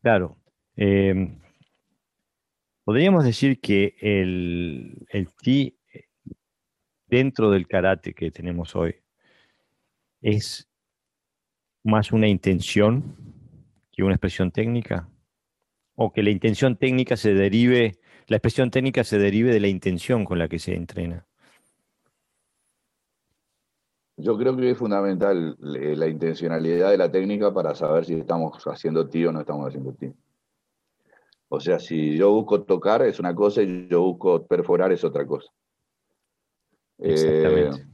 Claro. 0.00 0.38
Eh, 0.76 1.38
Podríamos 2.82 3.24
decir 3.24 3.60
que 3.60 3.94
el, 4.00 5.06
el 5.10 5.34
ti 5.34 5.76
dentro 7.08 7.50
del 7.50 7.66
karate 7.66 8.14
que 8.14 8.30
tenemos 8.30 8.74
hoy 8.74 8.94
es 10.26 10.68
más 11.84 12.10
una 12.10 12.26
intención 12.26 13.16
que 13.92 14.02
una 14.02 14.14
expresión 14.14 14.50
técnica 14.50 15.08
o 15.94 16.12
que 16.12 16.24
la 16.24 16.30
intención 16.30 16.76
técnica 16.76 17.16
se 17.16 17.32
derive, 17.32 18.00
la 18.26 18.38
expresión 18.38 18.72
técnica 18.72 19.04
se 19.04 19.18
derive 19.18 19.52
de 19.52 19.60
la 19.60 19.68
intención 19.68 20.24
con 20.24 20.40
la 20.40 20.48
que 20.48 20.58
se 20.58 20.74
entrena. 20.74 21.24
Yo 24.16 24.36
creo 24.36 24.56
que 24.56 24.70
es 24.70 24.76
fundamental 24.76 25.56
eh, 25.60 25.94
la 25.94 26.08
intencionalidad 26.08 26.90
de 26.90 26.98
la 26.98 27.10
técnica 27.10 27.54
para 27.54 27.76
saber 27.76 28.04
si 28.04 28.14
estamos 28.14 28.60
haciendo 28.66 29.08
ti 29.08 29.24
o 29.26 29.32
no 29.32 29.40
estamos 29.40 29.68
haciendo 29.68 29.92
ti. 29.92 30.12
O 31.48 31.60
sea, 31.60 31.78
si 31.78 32.16
yo 32.16 32.32
busco 32.32 32.64
tocar 32.64 33.02
es 33.02 33.20
una 33.20 33.32
cosa 33.32 33.62
y 33.62 33.86
yo 33.86 34.02
busco 34.02 34.44
perforar 34.44 34.90
es 34.90 35.04
otra 35.04 35.24
cosa. 35.24 35.52
Exactamente. 36.98 37.86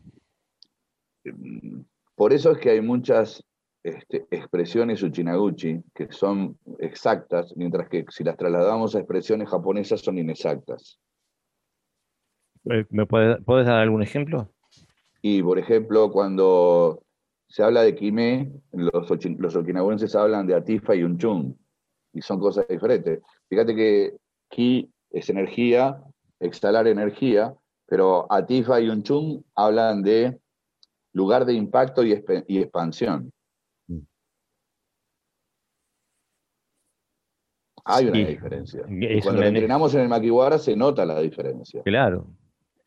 Eh, 1.25 1.85
por 2.15 2.33
eso 2.33 2.53
es 2.53 2.59
que 2.59 2.71
hay 2.71 2.81
muchas 2.81 3.45
este, 3.85 4.27
expresiones 4.31 5.03
uchinaguchi 5.03 5.83
que 5.95 6.07
son 6.13 6.57
exactas, 6.79 7.53
mientras 7.57 7.89
que 7.89 8.05
si 8.11 8.23
las 8.23 8.37
trasladamos 8.37 8.95
a 8.95 8.99
expresiones 8.99 9.49
japonesas 9.49 10.01
son 10.01 10.19
inexactas. 10.19 11.01
Eh, 12.71 12.87
¿Me 12.91 13.07
puedes, 13.07 13.45
dar 13.47 13.81
algún 13.81 14.03
ejemplo? 14.03 14.53
Y, 15.21 15.43
por 15.43 15.59
ejemplo, 15.59 16.11
cuando 16.13 17.03
se 17.49 17.63
habla 17.63 17.83
de 17.83 17.95
Quimé, 17.95 18.53
los, 18.73 19.11
los 19.39 19.57
okinawenses 19.57 20.15
hablan 20.15 20.47
de 20.47 20.55
Atifa 20.55 20.95
y 20.95 21.03
Unchun, 21.03 21.59
y 22.13 22.23
son 22.23 22.39
cosas 22.39 22.67
diferentes. 22.69 23.21
Fíjate 23.49 23.75
que 23.75 24.17
Ki 24.49 24.91
es 25.11 25.29
energía, 25.29 26.03
exhalar 26.41 26.87
energía, 26.87 27.55
pero 27.87 28.31
Atifa 28.31 28.81
y 28.81 28.89
Unchun 28.89 29.45
hablan 29.55 30.03
de 30.03 30.39
lugar 31.13 31.45
de 31.45 31.55
impacto 31.55 32.05
y, 32.05 32.13
expansión. 32.13 33.33
Mm. 33.89 33.99
Hay 37.85 38.07
una 38.07 38.19
diferencia. 38.19 38.83
Cuando 39.23 39.43
entrenamos 39.43 39.95
en 39.95 40.03
el 40.03 40.09
Makiwara 40.09 40.59
se 40.59 40.77
nota 40.77 41.05
la 41.05 41.21
diferencia. 41.21 41.83
Claro. 41.83 42.27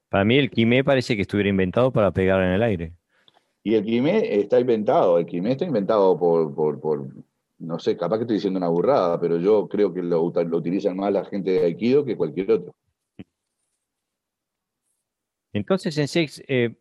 Para 0.09 0.23
mí 0.23 0.38
el 0.38 0.49
Quimé 0.49 0.84
parece 0.84 1.15
que 1.15 1.23
estuviera 1.23 1.49
inventado 1.49 1.91
para 1.91 2.11
pegar 2.11 2.41
en 2.41 2.51
el 2.51 2.63
aire. 2.63 2.93
Y 3.65 3.73
el 3.73 3.84
quimé 3.84 4.39
está 4.39 4.59
inventado, 4.59 5.17
el 5.17 5.26
quimé 5.26 5.53
está 5.53 5.65
inventado 5.65 6.15
por, 6.19 6.53
por, 6.53 7.07
no 7.57 7.80
sé, 7.80 7.97
capaz 7.97 8.17
que 8.17 8.21
estoy 8.21 8.36
diciendo 8.36 8.59
una 8.59 8.67
burrada, 8.67 9.19
pero 9.19 9.39
yo 9.39 9.67
creo 9.67 9.91
que 9.91 10.03
lo, 10.03 10.21
utilizan 10.21 10.95
más 10.95 11.11
la 11.11 11.26
gente 11.26 11.49
de 11.49 11.65
Aikido 11.65 12.05
que 12.05 12.15
cualquier 12.15 12.51
otro. 12.51 12.76
Entonces, 15.51 15.97
en 15.97 16.07
sex, 16.07 16.43
eh, 16.47 16.76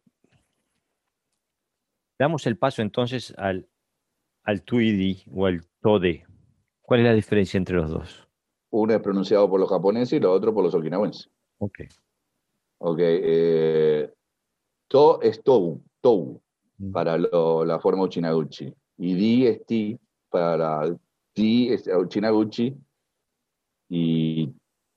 damos 2.24 2.46
el 2.46 2.56
paso 2.56 2.80
entonces 2.80 3.34
al, 3.36 3.68
al 4.44 4.62
Tuidi 4.62 5.24
o 5.30 5.44
al 5.44 5.62
Tode. 5.82 6.26
¿Cuál 6.80 7.00
es 7.00 7.06
la 7.06 7.12
diferencia 7.12 7.58
entre 7.58 7.76
los 7.76 7.90
dos? 7.90 8.28
Uno 8.70 8.94
es 8.94 9.00
pronunciado 9.00 9.48
por 9.48 9.60
los 9.60 9.68
japoneses 9.68 10.14
y 10.14 10.20
lo 10.20 10.32
otro 10.32 10.54
por 10.54 10.64
los 10.64 10.74
okinawenses. 10.74 11.30
Ok. 11.58 11.80
Ok. 12.78 12.98
Eh, 13.00 14.10
to 14.88 15.20
es 15.20 15.42
Tou, 15.42 15.82
Tou. 16.00 16.40
Mm. 16.78 16.92
para 16.92 17.18
la 17.18 17.78
forma 17.78 18.04
Uchinaguchi. 18.04 18.74
Y 18.98 19.14
Di 19.14 19.46
es 19.46 19.64
Ti 19.66 19.98
para 20.30 20.96
Ti 21.34 21.72
es 21.72 21.86
Uchinaguchi. 21.86 22.74
Y 23.90 24.50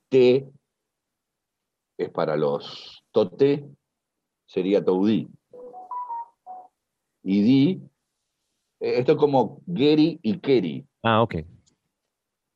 Te 0.08 0.48
es 1.98 2.10
para 2.10 2.36
los 2.36 3.04
Tote, 3.12 3.68
sería 4.46 4.82
Toudi. 4.82 5.28
Y 7.30 7.42
Di, 7.42 7.82
eh, 8.80 9.00
esto 9.00 9.12
es 9.12 9.18
como 9.18 9.60
Geri 9.66 10.18
y 10.22 10.38
Keri. 10.38 10.86
Ah, 11.02 11.20
ok. 11.20 11.34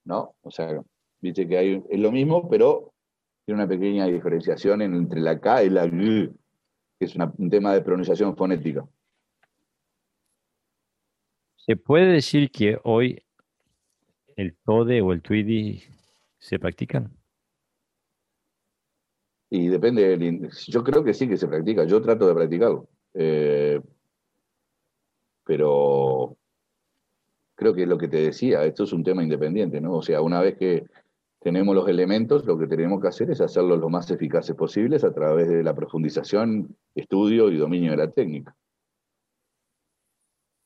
¿No? 0.07 0.35
O 0.41 0.51
sea, 0.51 0.83
viste 1.21 1.47
que 1.47 1.59
hay, 1.59 1.85
es 1.91 2.01
lo 2.01 2.11
mismo, 2.11 2.49
pero 2.49 2.95
tiene 3.45 3.61
una 3.61 3.69
pequeña 3.69 4.07
diferenciación 4.07 4.81
entre 4.81 5.21
la 5.21 5.39
K 5.39 5.65
y 5.65 5.69
la 5.69 5.85
G, 5.85 6.33
que 6.99 7.05
es 7.05 7.15
un 7.15 7.51
tema 7.51 7.75
de 7.75 7.83
pronunciación 7.83 8.35
fonética. 8.35 8.89
¿Se 11.57 11.77
puede 11.77 12.07
decir 12.07 12.51
que 12.51 12.79
hoy 12.83 13.23
el 14.37 14.57
TODE 14.65 15.03
o 15.03 15.13
el 15.13 15.21
TWIDI 15.21 15.83
se 16.39 16.59
practican? 16.59 17.15
Y 19.51 19.69
depende, 19.69 20.49
yo 20.67 20.83
creo 20.83 21.05
que 21.05 21.13
sí 21.13 21.29
que 21.29 21.37
se 21.37 21.47
practica, 21.47 21.85
yo 21.85 22.01
trato 22.01 22.27
de 22.27 22.35
practicarlo. 22.35 22.89
Eh, 23.13 23.79
pero 25.45 26.37
creo 27.55 27.75
que 27.75 27.83
es 27.83 27.89
lo 27.89 27.99
que 27.99 28.09
te 28.09 28.19
decía, 28.19 28.65
esto 28.65 28.85
es 28.85 28.93
un 28.93 29.05
tema 29.05 29.23
independiente, 29.23 29.81
¿no? 29.81 29.95
O 29.95 30.03
sea, 30.03 30.21
una 30.21 30.41
vez 30.41 30.57
que 30.57 30.85
tenemos 31.41 31.75
los 31.75 31.89
elementos, 31.89 32.45
lo 32.47 32.59
que 32.59 32.67
tenemos 32.67 33.01
que 33.01 33.09
hacer 33.09 33.31
es 33.31 33.41
hacerlos 33.41 33.79
lo 33.81 33.89
más 33.89 34.11
eficaces 34.11 34.55
posibles 34.55 35.05
a 35.05 35.13
través 35.13 35.49
de 35.49 35.63
la 35.63 35.75
profundización, 35.75 36.77
estudio 36.95 37.51
y 37.51 37.57
dominio 37.57 37.91
de 37.91 37.97
la 37.97 38.11
técnica. 38.11 38.57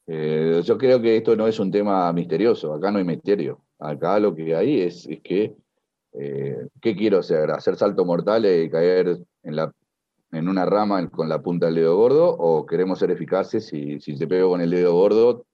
Eh, 0.06 0.60
yo 0.62 0.78
creo 0.78 1.00
que 1.00 1.16
esto 1.16 1.34
no 1.34 1.48
es 1.48 1.58
un 1.58 1.70
tema 1.70 2.12
misterioso, 2.12 2.74
acá 2.74 2.90
no 2.90 2.98
hay 2.98 3.04
misterio. 3.04 3.62
Acá 3.78 4.18
lo 4.20 4.34
que 4.34 4.54
hay 4.54 4.82
es, 4.82 5.08
que, 5.22 5.54
eh, 6.12 6.68
¿qué 6.80 6.96
quiero 6.96 7.18
hacer? 7.18 7.50
¿Hacer 7.50 7.76
salto 7.76 8.04
mortal 8.04 8.46
y 8.46 8.70
caer 8.70 9.18
en, 9.42 9.56
la, 9.56 9.72
en 10.36 10.48
una 10.48 10.66
rama 10.66 11.08
con 11.10 11.28
la 11.28 11.42
punta 11.42 11.66
del 11.66 11.76
dedo 11.76 11.96
gordo? 11.96 12.28
¿O 12.30 12.66
queremos 12.66 12.98
ser 12.98 13.10
eficaces 13.10 13.72
y 13.72 14.00
si 14.00 14.18
te 14.18 14.26
pego 14.26 14.50
con 14.50 14.60
el 14.60 14.70
dedo 14.70 14.94
gordo, 14.94 15.46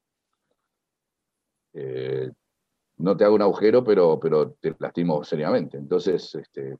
eh, 1.74 2.30
no 2.98 3.16
te 3.16 3.24
hago 3.24 3.34
un 3.34 3.42
agujero, 3.42 3.84
pero, 3.84 4.56
te 4.60 4.74
lastimo 4.78 5.24
seriamente? 5.24 5.78
Entonces, 5.78 6.34
este, 6.34 6.76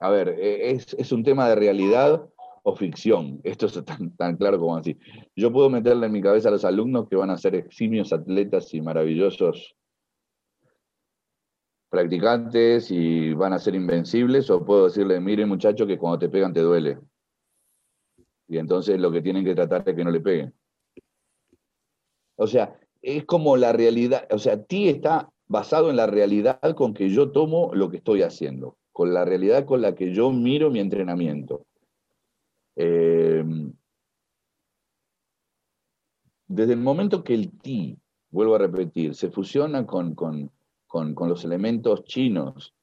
a 0.00 0.10
ver, 0.10 0.30
es, 0.30 0.94
es 0.94 1.12
un 1.12 1.22
tema 1.22 1.48
de 1.48 1.54
realidad 1.54 2.28
o 2.62 2.76
ficción. 2.76 3.40
Esto 3.44 3.66
es 3.66 3.82
tan, 3.84 4.36
claro 4.36 4.58
como 4.58 4.76
así. 4.76 4.98
Yo 5.36 5.52
puedo 5.52 5.68
meterle 5.70 6.06
en 6.06 6.12
mi 6.12 6.22
cabeza 6.22 6.48
a 6.48 6.52
los 6.52 6.64
alumnos 6.64 7.08
que 7.08 7.16
van 7.16 7.30
a 7.30 7.38
ser 7.38 7.54
eximios 7.54 8.12
atletas 8.12 8.72
y 8.74 8.80
maravillosos 8.80 9.76
practicantes 11.88 12.90
y 12.90 13.34
van 13.34 13.52
a 13.52 13.58
ser 13.58 13.74
invencibles, 13.74 14.48
o 14.48 14.64
puedo 14.64 14.86
decirle, 14.86 15.20
mire 15.20 15.44
muchacho, 15.44 15.86
que 15.86 15.98
cuando 15.98 16.18
te 16.18 16.30
pegan 16.30 16.54
te 16.54 16.60
duele. 16.60 16.98
Y 18.52 18.58
entonces 18.58 19.00
lo 19.00 19.10
que 19.10 19.22
tienen 19.22 19.46
que 19.46 19.54
tratar 19.54 19.82
es 19.86 19.96
que 19.96 20.04
no 20.04 20.10
le 20.10 20.20
peguen. 20.20 20.52
O 22.36 22.46
sea, 22.46 22.78
es 23.00 23.24
como 23.24 23.56
la 23.56 23.72
realidad, 23.72 24.28
o 24.30 24.38
sea, 24.38 24.62
ti 24.62 24.90
está 24.90 25.32
basado 25.46 25.88
en 25.88 25.96
la 25.96 26.06
realidad 26.06 26.60
con 26.76 26.92
que 26.92 27.08
yo 27.08 27.32
tomo 27.32 27.70
lo 27.72 27.88
que 27.88 27.96
estoy 27.96 28.20
haciendo, 28.20 28.76
con 28.92 29.14
la 29.14 29.24
realidad 29.24 29.64
con 29.64 29.80
la 29.80 29.94
que 29.94 30.12
yo 30.12 30.30
miro 30.32 30.70
mi 30.70 30.80
entrenamiento. 30.80 31.64
Eh, 32.76 33.42
desde 36.46 36.74
el 36.74 36.80
momento 36.80 37.24
que 37.24 37.32
el 37.32 37.58
ti, 37.58 37.96
vuelvo 38.28 38.56
a 38.56 38.58
repetir, 38.58 39.14
se 39.14 39.30
fusiona 39.30 39.86
con, 39.86 40.14
con, 40.14 40.50
los 41.26 41.42
elementos 41.46 42.04
chinos 42.04 42.74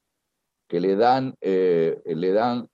que 0.67 0.79
le 0.79 0.95
dan, 0.95 1.35
eh, 1.41 2.01
le 2.05 2.31
dan 2.31 2.67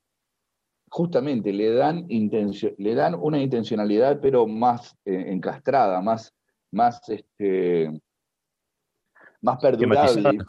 justamente 0.96 1.52
le 1.52 1.74
dan, 1.74 2.08
le 2.08 2.96
dan 2.96 3.16
una 3.16 3.42
intencionalidad, 3.42 4.22
pero 4.22 4.48
más 4.48 4.96
eh, 5.04 5.26
encastrada, 5.28 6.02
más, 6.02 6.34
más, 6.72 7.02
este, 7.10 8.02
más 9.42 9.58
perdurable 9.58 10.40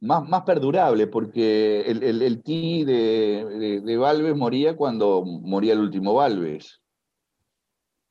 más, 0.00 0.28
más 0.28 0.42
perdurable, 0.42 1.06
porque 1.06 1.80
el, 1.80 2.22
el, 2.22 2.42
ti 2.42 2.84
de, 2.84 3.80
de, 3.82 3.96
Valves 3.96 4.36
moría 4.36 4.76
cuando 4.76 5.24
moría 5.24 5.72
el 5.72 5.80
último 5.80 6.12
Valves. 6.12 6.82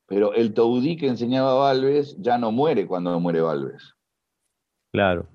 Pero 0.06 0.34
el 0.34 0.54
Toudí 0.54 0.96
que 0.96 1.06
enseñaba 1.06 1.54
Valves 1.54 2.16
ya 2.18 2.36
no 2.36 2.50
muere 2.50 2.88
cuando 2.88 3.18
muere 3.20 3.42
Valves. 3.42 3.94
Claro. 4.92 5.28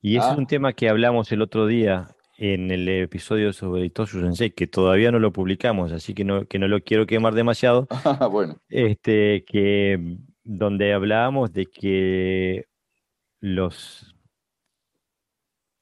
Y 0.00 0.18
ese 0.18 0.28
es 0.28 0.34
ah. 0.34 0.38
un 0.38 0.46
tema 0.46 0.72
que 0.72 0.88
hablamos 0.88 1.32
el 1.32 1.42
otro 1.42 1.66
día 1.66 2.15
en 2.38 2.70
el 2.70 2.88
episodio 2.88 3.52
sobre 3.52 3.84
Itosu 3.86 4.20
Sensei, 4.20 4.50
que 4.50 4.66
todavía 4.66 5.10
no 5.10 5.18
lo 5.18 5.32
publicamos, 5.32 5.92
así 5.92 6.14
que 6.14 6.24
no, 6.24 6.46
que 6.46 6.58
no 6.58 6.68
lo 6.68 6.80
quiero 6.80 7.06
quemar 7.06 7.34
demasiado. 7.34 7.88
bueno. 8.30 8.56
Este, 8.68 9.44
que 9.44 10.18
donde 10.44 10.92
hablábamos 10.92 11.52
de 11.52 11.66
que 11.66 12.66
los 13.40 14.14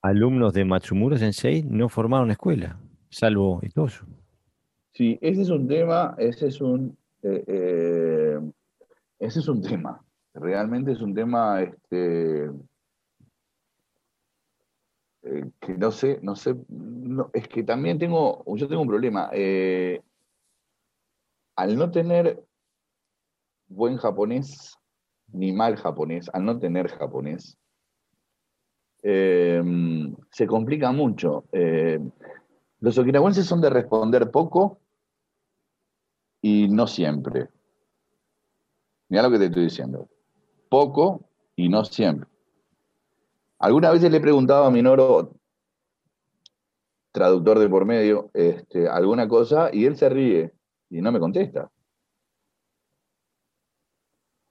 alumnos 0.03 0.53
de 0.53 0.65
Matsumura 0.65 1.19
Sensei 1.19 1.63
no 1.63 1.89
formaron 1.89 2.31
escuela, 2.31 2.79
salvo 3.11 3.61
Itosu. 3.63 4.07
Sí, 4.93 5.19
ese 5.21 5.43
es 5.43 5.51
un 5.51 5.67
tema, 5.67 6.15
ese 6.19 6.47
es 6.47 6.61
un, 6.61 6.97
eh, 7.23 7.45
eh, 7.47 8.39
ese 9.19 9.41
es 9.41 9.49
un 9.49 9.61
tema, 9.61 10.01
realmente 10.35 10.93
es 10.93 11.01
un 11.01 11.15
tema 11.15 11.63
este, 11.63 12.49
eh, 15.25 15.51
que 15.61 15.75
no 15.75 15.91
sé, 15.91 16.19
no 16.23 16.37
sé, 16.37 16.55
es 17.33 17.49
que 17.49 17.63
también 17.63 17.99
tengo, 17.99 18.45
yo 18.57 18.69
tengo 18.69 18.83
un 18.83 18.89
problema. 18.89 19.31
al 21.57 21.77
no 21.77 21.91
tener 21.91 22.45
buen 23.69 23.97
japonés, 23.97 24.79
ni 25.33 25.53
mal 25.53 25.77
japonés, 25.77 26.29
al 26.33 26.45
no 26.45 26.59
tener 26.59 26.89
japonés, 26.89 27.59
Em, 29.07 30.17
se 30.31 30.47
complica 30.47 30.91
mucho. 30.91 31.45
Eh, 31.53 32.01
los 32.81 32.97
okinawenses 32.97 33.45
son 33.45 33.61
de 33.61 33.69
responder 33.69 34.31
poco 34.31 34.79
y 36.41 36.69
no 36.69 36.87
siempre. 36.87 37.49
Mira 39.11 39.25
lo 39.25 39.31
que 39.31 39.39
te 39.39 39.45
estoy 39.47 39.65
diciendo. 39.65 40.09
Poco 40.71 41.29
y 41.55 41.69
no 41.69 41.85
siempre. 41.85 42.31
Algunas 43.65 43.93
veces 43.95 44.11
le 44.11 44.19
he 44.19 44.21
preguntado 44.21 44.65
a 44.67 44.71
Minoro, 44.71 45.33
traductor 47.13 47.59
de 47.59 47.67
por 47.71 47.87
medio, 47.87 48.31
este, 48.35 48.87
alguna 48.87 49.27
cosa 49.27 49.71
y 49.73 49.87
él 49.87 49.97
se 49.97 50.11
ríe 50.11 50.53
y 50.91 51.01
no 51.01 51.11
me 51.11 51.19
contesta. 51.19 51.71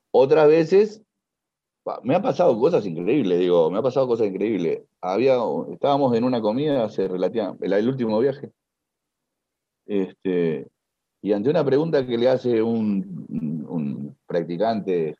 Otras 0.09 0.47
veces 0.47 1.03
me 2.01 2.15
ha 2.15 2.23
pasado 2.23 2.59
cosas 2.59 2.87
increíbles, 2.87 3.37
digo, 3.37 3.69
me 3.69 3.77
ha 3.77 3.83
pasado 3.83 4.07
cosas 4.07 4.25
increíbles. 4.25 4.81
Había, 4.99 5.35
estábamos 5.71 6.15
en 6.17 6.23
una 6.23 6.41
comida 6.41 6.83
hace 6.83 7.07
relativamente, 7.07 7.67
el, 7.67 7.87
último 7.87 8.19
viaje, 8.19 8.51
este, 9.85 10.67
y 11.21 11.33
ante 11.33 11.51
una 11.51 11.63
pregunta 11.63 12.03
que 12.07 12.17
le 12.17 12.29
hace 12.29 12.63
un, 12.63 14.17
practicantes 14.25 15.15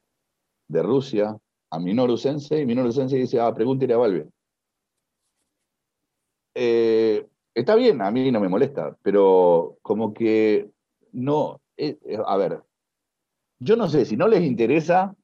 de 0.68 0.82
Rusia 0.82 1.38
a 1.74 1.80
Minoru 1.80 2.18
Sensei, 2.18 2.62
y 2.62 2.66
Minoru 2.66 2.92
Sensei 2.92 3.22
dice, 3.22 3.40
ah, 3.40 3.52
pregúntele 3.52 3.96
a 3.96 3.98
Valve. 3.98 4.28
Eh, 6.54 7.26
está 7.56 7.74
bien, 7.76 8.00
a 8.02 8.12
mí 8.12 8.32
no 8.32 8.40
me 8.40 8.48
molesta, 8.48 8.96
pero 9.02 9.78
como 9.82 10.14
que 10.14 10.70
no, 11.14 11.62
eh, 11.78 11.98
eh, 12.06 12.20
a 12.24 12.38
ver, 12.38 12.62
yo 13.58 13.76
no 13.76 13.88
sé 13.88 14.06
si 14.06 14.16
no 14.16 14.28
les 14.28 14.44
interesa 14.44 15.16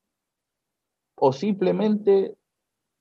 o 1.15 1.31
simplemente 1.33 2.35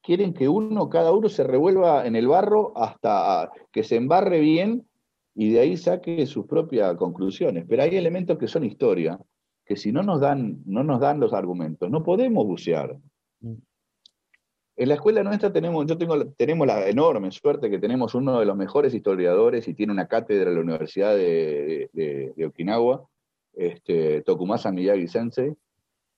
quieren 0.02 0.34
que 0.34 0.48
uno, 0.48 0.90
cada 0.90 1.12
uno 1.12 1.30
se 1.30 1.44
revuelva 1.44 2.06
en 2.06 2.16
el 2.16 2.28
barro 2.28 2.74
hasta 2.76 3.50
que 3.72 3.82
se 3.82 3.96
embarre 3.96 4.40
bien 4.40 4.86
y 5.34 5.52
de 5.52 5.60
ahí 5.60 5.76
saque 5.78 6.26
sus 6.26 6.44
propias 6.44 6.96
conclusiones. 6.96 7.64
Pero 7.66 7.82
hay 7.82 7.96
elementos 7.96 8.36
que 8.36 8.48
son 8.48 8.64
historia, 8.64 9.18
que 9.64 9.76
si 9.76 9.90
no 9.90 10.02
nos 10.02 10.20
dan, 10.20 10.60
no 10.66 10.84
nos 10.84 11.00
dan 11.00 11.18
los 11.18 11.32
argumentos, 11.32 11.90
no 11.90 12.02
podemos 12.02 12.44
bucear. 12.44 12.98
En 13.40 14.88
la 14.88 14.94
escuela 14.94 15.22
nuestra 15.24 15.52
tenemos, 15.52 15.86
yo 15.86 15.98
tengo, 15.98 16.24
tenemos 16.32 16.66
la 16.66 16.88
enorme 16.88 17.32
suerte 17.32 17.68
que 17.68 17.78
tenemos 17.78 18.14
uno 18.14 18.38
de 18.38 18.46
los 18.46 18.56
mejores 18.56 18.94
historiadores 18.94 19.66
y 19.66 19.74
tiene 19.74 19.92
una 19.92 20.06
cátedra 20.06 20.50
en 20.50 20.54
la 20.54 20.62
Universidad 20.62 21.16
de, 21.16 22.32
Okinawa, 22.46 23.08
este, 23.54 24.22
Tokumasa 24.22 24.70
Miyagi 24.70 25.08
Sensei, 25.08 25.56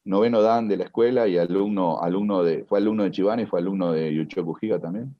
noveno 0.05 0.43
dan 0.43 0.68
de 0.68 0.77
la 0.77 0.85
escuela 0.85 1.27
y 1.27 1.39
alumno, 1.39 2.03
alumno 2.03 2.43
de, 2.43 2.64
fue 2.64 2.79
alumno 2.79 3.05
de 3.05 3.11
Chibane 3.11 3.43
y 3.43 3.47
fue 3.47 3.61
alumno 3.61 3.93
de 3.93 4.14
Yuchoku 4.14 4.57
Higa 4.61 4.79
también. 4.79 5.16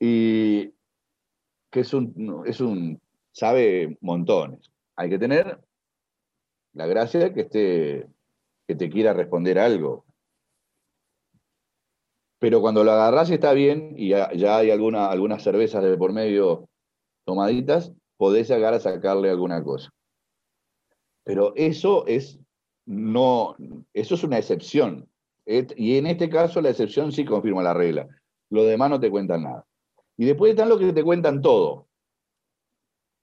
Y 0.00 0.74
que 1.70 1.80
es 1.80 1.94
un, 1.94 2.42
es 2.46 2.60
un, 2.60 3.00
sabe 3.32 3.98
montones. 4.00 4.70
Hay 4.96 5.10
que 5.10 5.18
tener 5.18 5.60
la 6.72 6.86
gracia 6.86 7.20
de 7.20 7.32
que, 7.32 7.40
esté, 7.42 8.06
que 8.66 8.74
te 8.74 8.88
quiera 8.90 9.12
responder 9.12 9.58
algo. 9.58 10.04
Pero 12.38 12.60
cuando 12.60 12.84
lo 12.84 12.92
agarras 12.92 13.30
y 13.30 13.34
está 13.34 13.52
bien, 13.52 13.94
y 13.96 14.08
ya, 14.10 14.28
hay 14.28 14.70
alguna, 14.70 15.06
algunas 15.06 15.42
cervezas 15.42 15.82
de 15.82 15.96
por 15.96 16.12
medio 16.12 16.68
tomaditas, 17.24 17.92
podés 18.16 18.48
llegar 18.48 18.74
a 18.74 18.80
sacarle 18.80 19.30
alguna 19.30 19.62
cosa. 19.62 19.90
Pero 21.24 21.54
eso 21.56 22.06
es 22.06 22.38
no, 22.86 23.56
eso 23.94 24.14
es 24.14 24.24
una 24.24 24.38
excepción. 24.38 25.08
Y 25.46 25.96
en 25.96 26.06
este 26.06 26.28
caso 26.28 26.60
la 26.60 26.70
excepción 26.70 27.12
sí 27.12 27.24
confirma 27.24 27.62
la 27.62 27.74
regla. 27.74 28.08
Lo 28.50 28.64
demás 28.64 28.90
no 28.90 29.00
te 29.00 29.10
cuentan 29.10 29.44
nada. 29.44 29.66
Y 30.16 30.26
después 30.26 30.50
están 30.50 30.68
los 30.68 30.78
que 30.78 30.92
te 30.92 31.02
cuentan 31.02 31.40
todo. 31.40 31.88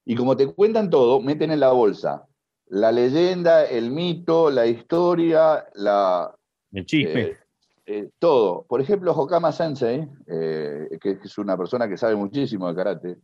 Y 0.04 0.16
como 0.16 0.36
te 0.36 0.48
cuentan 0.48 0.89
todo, 0.89 1.22
meten 1.22 1.52
en 1.52 1.60
la 1.60 1.72
bolsa 1.72 2.28
la 2.72 2.91
leyenda, 2.91 3.65
el 3.65 3.91
mito, 3.91 4.49
la 4.49 4.65
historia, 4.65 5.67
la... 5.76 6.34
El 6.72 6.86
chisme. 6.86 7.22
Eh, 7.22 7.38
eh, 7.86 8.09
todo. 8.17 8.63
Por 8.63 8.80
ejemplo, 8.80 9.11
Hokama 9.11 9.51
Sensei, 9.51 10.07
eh, 10.26 10.97
que 11.01 11.19
es 11.22 11.38
una 11.38 11.57
persona 11.57 11.89
que 11.89 11.97
sabe 11.97 12.15
muchísimo 12.15 12.69
de 12.69 12.76
karate, 12.76 13.17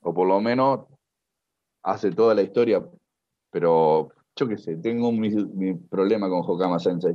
o 0.00 0.14
por 0.14 0.26
lo 0.26 0.40
menos 0.40 0.86
hace 1.82 2.10
toda 2.10 2.34
la 2.34 2.40
historia, 2.40 2.82
pero 3.50 4.08
yo 4.34 4.48
qué 4.48 4.56
sé, 4.56 4.76
tengo 4.76 5.12
mi, 5.12 5.74
problema 5.74 6.30
con 6.30 6.40
Hokama 6.40 6.78
Sensei. 6.78 7.14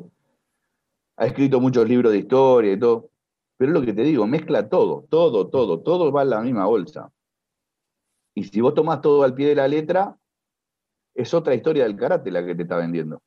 Ha 1.18 1.26
escrito 1.26 1.60
muchos 1.60 1.90
libros 1.90 2.12
de 2.12 2.20
historia 2.20 2.74
y 2.74 2.80
todo, 2.80 3.10
pero 3.58 3.72
es 3.72 3.80
lo 3.80 3.84
que 3.84 3.94
te 3.94 4.04
digo, 4.04 4.28
mezcla 4.28 4.70
todo, 4.70 5.08
todo, 5.10 5.48
todo, 5.48 5.80
todo 5.80 6.12
va 6.12 6.22
en 6.22 6.30
la 6.30 6.42
misma 6.42 6.68
bolsa. 6.68 7.12
Y 8.36 8.44
si 8.44 8.62
vos 8.62 8.76
tomás 8.76 9.02
todo 9.02 9.24
al 9.24 9.34
pie 9.34 9.48
de 9.48 9.56
la 9.56 9.68
letra, 9.68 10.16
es 11.16 11.34
otra 11.34 11.56
historia 11.56 11.84
del 11.84 11.96
karate 11.96 12.30
la 12.30 12.46
que 12.46 12.54
te 12.54 12.64
está 12.64 12.78
vendiendo. 12.78 13.22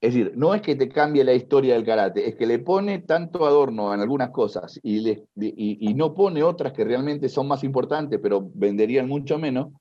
Es 0.00 0.12
decir, 0.12 0.32
no 0.36 0.54
es 0.54 0.60
que 0.60 0.76
te 0.76 0.90
cambie 0.90 1.24
la 1.24 1.32
historia 1.32 1.74
del 1.74 1.84
karate, 1.84 2.28
es 2.28 2.34
que 2.34 2.46
le 2.46 2.58
pone 2.58 2.98
tanto 3.00 3.46
adorno 3.46 3.94
en 3.94 4.00
algunas 4.00 4.30
cosas 4.30 4.78
y, 4.82 5.22
y, 5.34 5.94
no 5.94 6.12
pone 6.12 6.42
otras 6.42 6.74
que 6.74 6.84
realmente 6.84 7.30
son 7.30 7.48
más 7.48 7.64
importantes, 7.64 8.20
pero 8.22 8.50
venderían 8.54 9.08
mucho 9.08 9.38
menos, 9.38 9.72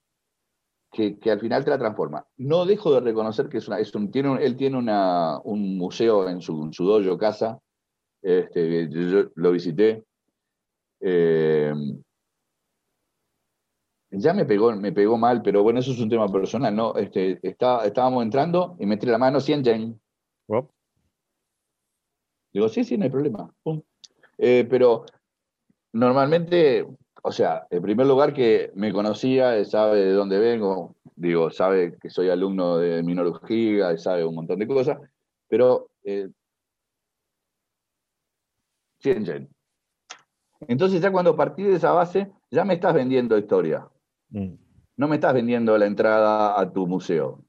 que, 0.94 1.18
al 1.30 1.42
final 1.42 1.66
te 1.66 1.72
la 1.72 1.78
transforma. 1.78 2.26
No 2.38 2.66
dejo 2.66 2.94
de 2.94 3.02
reconocer 3.02 3.50
que 3.50 3.58
es 3.58 3.68
una, 3.68 3.80
es 3.80 3.94
un, 3.96 4.12
tiene, 4.12 4.46
él 4.46 4.56
tiene 4.56 4.78
una, 4.78 5.40
un 5.44 5.78
museo 5.78 6.30
en 6.30 6.40
su, 6.40 6.64
en 6.64 6.72
su 6.72 6.86
dojo 6.86 7.18
casa, 7.18 7.60
este, 8.22 8.88
yo, 8.90 9.26
lo 9.36 9.52
visité. 9.52 10.06
Eh, 11.02 11.74
ya 14.14 14.34
me 14.34 14.46
pegó, 14.46 14.76
me 14.76 14.92
pegó 14.92 15.18
mal, 15.18 15.42
pero 15.42 15.64
bueno, 15.64 15.80
eso 15.80 15.92
es 15.92 16.00
un 16.00 16.10
tema 16.10 16.28
personal, 16.28 16.76
¿no? 16.76 16.96
Este, 16.96 17.40
está, 17.48 17.86
estábamos 17.86 18.24
entrando 18.24 18.76
y 18.80 18.86
metí 18.86 19.06
la 19.06 19.18
mano 19.18 19.40
100 19.40 19.64
yen. 19.64 20.02
Digo, 22.54 22.70
sí, 22.70 22.84
sí, 22.84 22.98
no 22.98 23.06
hay 23.06 23.10
problema. 23.10 23.52
Eh, 24.38 24.68
pero 24.70 25.06
normalmente 25.94 26.86
o 27.26 27.32
sea, 27.32 27.66
en 27.70 27.82
primer 27.82 28.06
lugar 28.06 28.34
que 28.34 28.72
me 28.76 28.92
conocía, 28.92 29.64
sabe 29.64 30.04
de 30.04 30.12
dónde 30.12 30.40
vengo, 30.40 30.98
digo, 31.16 31.50
sabe 31.52 31.98
que 32.02 32.10
soy 32.10 32.30
alumno 32.30 32.78
de 32.78 33.02
Minoru 33.02 33.40
Giga, 33.48 33.98
sabe 33.98 34.26
un 34.26 34.36
montón 34.36 34.60
de 34.60 34.68
cosas, 34.68 35.00
pero 35.48 35.90
eh, 36.04 36.30
entonces 40.68 41.02
ya 41.02 41.12
cuando 41.14 41.36
partí 41.36 41.64
de 41.64 41.76
esa 41.76 41.94
base, 41.94 42.30
ya 42.52 42.66
me 42.66 42.74
estás 42.74 42.94
vendiendo 42.94 43.38
historia. 43.38 43.88
Mm. 44.34 44.56
No 44.98 45.08
me 45.08 45.16
estás 45.16 45.34
vendiendo 45.34 45.78
la 45.78 45.86
entrada 45.86 46.60
a 46.60 46.72
tu 46.72 46.86
museo. 46.86 47.44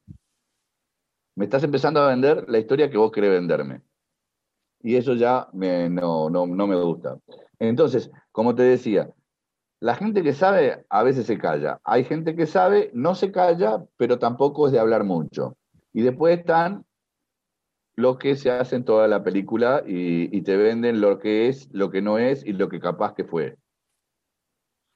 Me 1.36 1.44
estás 1.44 1.64
empezando 1.64 2.00
a 2.00 2.08
vender 2.08 2.44
la 2.48 2.58
historia 2.58 2.88
que 2.88 2.96
vos 2.96 3.10
querés 3.10 3.30
venderme. 3.30 3.82
Y 4.80 4.96
eso 4.96 5.14
ya 5.14 5.48
no, 5.52 6.30
no 6.30 6.66
me 6.66 6.76
gusta. 6.76 7.18
Entonces, 7.58 8.10
como 8.30 8.54
te 8.54 8.62
decía, 8.62 9.10
la 9.80 9.96
gente 9.96 10.22
que 10.22 10.32
sabe 10.32 10.86
a 10.88 11.02
veces 11.02 11.26
se 11.26 11.38
calla. 11.38 11.80
Hay 11.84 12.04
gente 12.04 12.34
que 12.36 12.46
sabe, 12.46 12.90
no 12.94 13.14
se 13.14 13.32
calla, 13.32 13.84
pero 13.96 14.18
tampoco 14.18 14.66
es 14.66 14.72
de 14.72 14.78
hablar 14.78 15.04
mucho. 15.04 15.56
Y 15.92 16.02
después 16.02 16.38
están 16.38 16.84
los 17.96 18.18
que 18.18 18.36
se 18.36 18.50
hacen 18.50 18.84
toda 18.84 19.08
la 19.08 19.22
película 19.22 19.82
y, 19.86 20.40
te 20.42 20.56
venden 20.56 21.00
lo 21.00 21.18
que 21.18 21.48
es, 21.48 21.68
lo 21.72 21.90
que 21.90 22.02
no 22.02 22.18
es 22.18 22.44
y 22.44 22.52
lo 22.52 22.68
que 22.68 22.80
capaz 22.80 23.14
que 23.14 23.24
fue. 23.24 23.56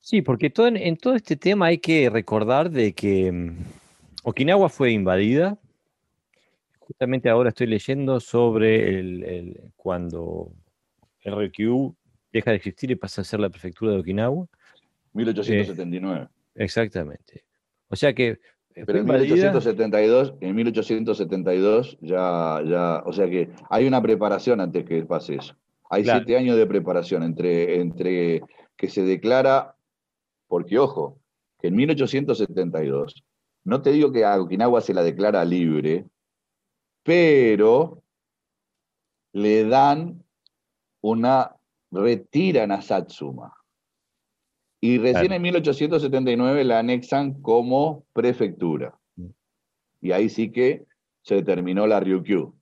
Sí, 0.09 0.23
porque 0.23 0.49
todo, 0.49 0.69
en, 0.69 0.97
todo 0.97 1.15
este 1.15 1.37
tema 1.37 1.67
hay 1.67 1.77
que 1.77 2.09
recordar 2.09 2.71
de 2.71 2.95
que 2.95 3.31
mm, 3.31 3.59
Okinawa 4.23 4.71
fue 4.71 4.93
invadida. 4.93 5.59
Justamente 6.79 7.29
ahora 7.29 7.51
estoy 7.51 7.67
leyendo 7.67 8.19
sobre 8.19 9.01
el, 9.01 9.61
cuando 9.77 10.51
RQ 11.27 11.95
deja 12.33 12.53
de 12.53 12.57
existir 12.57 12.91
y 12.91 12.95
pasa 12.95 13.21
a 13.21 13.25
ser 13.25 13.41
la 13.41 13.51
prefectura 13.51 13.93
de 13.93 13.99
Okinawa. 13.99 14.47
1879. 15.13 16.29
exactamente. 16.55 17.45
O 17.89 17.95
sea 17.95 18.15
que. 18.15 18.41
Eh, 18.77 18.85
Pero 18.87 19.01
en 19.01 19.05
1872, 19.05 20.37
en 20.41 20.55
1872 20.55 21.99
ya, 22.01 22.63
ya, 22.67 23.03
o 23.05 23.13
sea 23.13 23.29
que 23.29 23.51
hay 23.69 23.87
una 23.87 24.01
preparación 24.01 24.63
antes 24.63 24.87
que 24.87 25.03
pase 25.03 25.35
eso. 25.35 25.55
Hay 25.91 26.05
siete 26.05 26.39
años 26.39 26.57
de 26.57 26.67
preparación 26.67 27.23
entre, 27.23 27.83
entre 27.83 28.41
que 28.75 28.89
se 28.89 29.03
declara, 29.03 29.75
porque 30.49 30.79
ojo, 30.79 31.21
que 31.61 31.69
en 31.69 31.77
1872, 31.77 33.25
no 33.65 33.83
te 33.83 33.93
digo 33.93 34.11
que 34.11 34.25
a 34.25 34.41
Okinawa 34.41 34.81
se 34.81 34.95
la 34.95 35.03
declara 35.03 35.45
libre, 35.45 36.07
pero 37.05 38.03
le 39.33 39.65
dan 39.65 40.25
una, 41.01 41.55
retiran 41.91 42.73
a 42.73 42.83
Satsuma. 42.83 43.55
Y 44.81 44.99
recién 44.99 45.33
en 45.33 45.43
1879 45.43 46.65
la 46.65 46.79
anexan 46.79 47.43
como 47.43 48.05
prefectura. 48.13 48.99
Mm. 49.17 49.31
Y 50.01 50.13
ahí 50.13 50.29
sí 50.29 50.53
que 50.53 50.87
se 51.23 51.37
determinó 51.37 51.87
la 51.87 52.01
Ryukyu. 52.01 52.55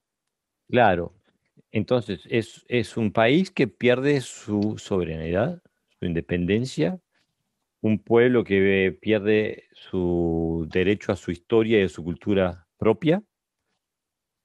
Claro. 0.69 1.13
Entonces, 1.71 2.21
es, 2.31 2.65
es 2.69 2.97
un 2.97 3.13
país 3.13 3.51
que 3.51 3.69
pierde 3.69 4.21
su 4.23 4.79
soberanía, 4.79 5.61
su 5.99 6.07
independencia, 6.07 6.99
un 7.81 7.99
pueblo 7.99 8.45
que 8.45 8.97
pierde 9.01 9.65
su 9.73 10.67
derecho 10.71 11.13
a 11.13 11.17
su 11.17 11.31
historia 11.31 11.81
y 11.81 11.85
a 11.85 11.89
su 11.89 12.05
cultura 12.05 12.67
propia, 12.79 13.23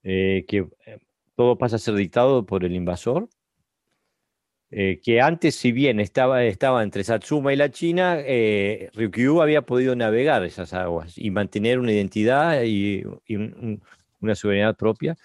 eh, 0.04 0.46
que 0.48 0.68
eh, 0.86 1.00
todo 1.36 1.58
pasa 1.58 1.78
a 1.78 1.80
ser 1.80 1.96
dictado 1.96 2.46
por 2.46 2.64
el 2.66 2.76
invasor 2.76 3.30
eh, 4.74 5.02
que 5.04 5.20
antes, 5.20 5.56
si 5.56 5.74
bien 5.74 6.00
estaba, 6.00 6.46
estaba 6.46 6.82
entre 6.84 7.04
Satsuma 7.04 7.52
y 7.52 7.58
la 7.58 7.72
China, 7.72 8.18
eh, 8.20 8.90
Ryukyu 8.94 9.42
había 9.42 9.64
podido 9.64 9.98
navegar 9.98 10.46
esas 10.46 10.74
aguas 10.74 11.18
y 11.18 11.30
mantener 11.30 11.78
una 11.78 11.92
identidad 11.92 12.64
y, 12.64 13.04
una 14.22 14.36
soberanía 14.36 14.72
propia, 14.74 15.18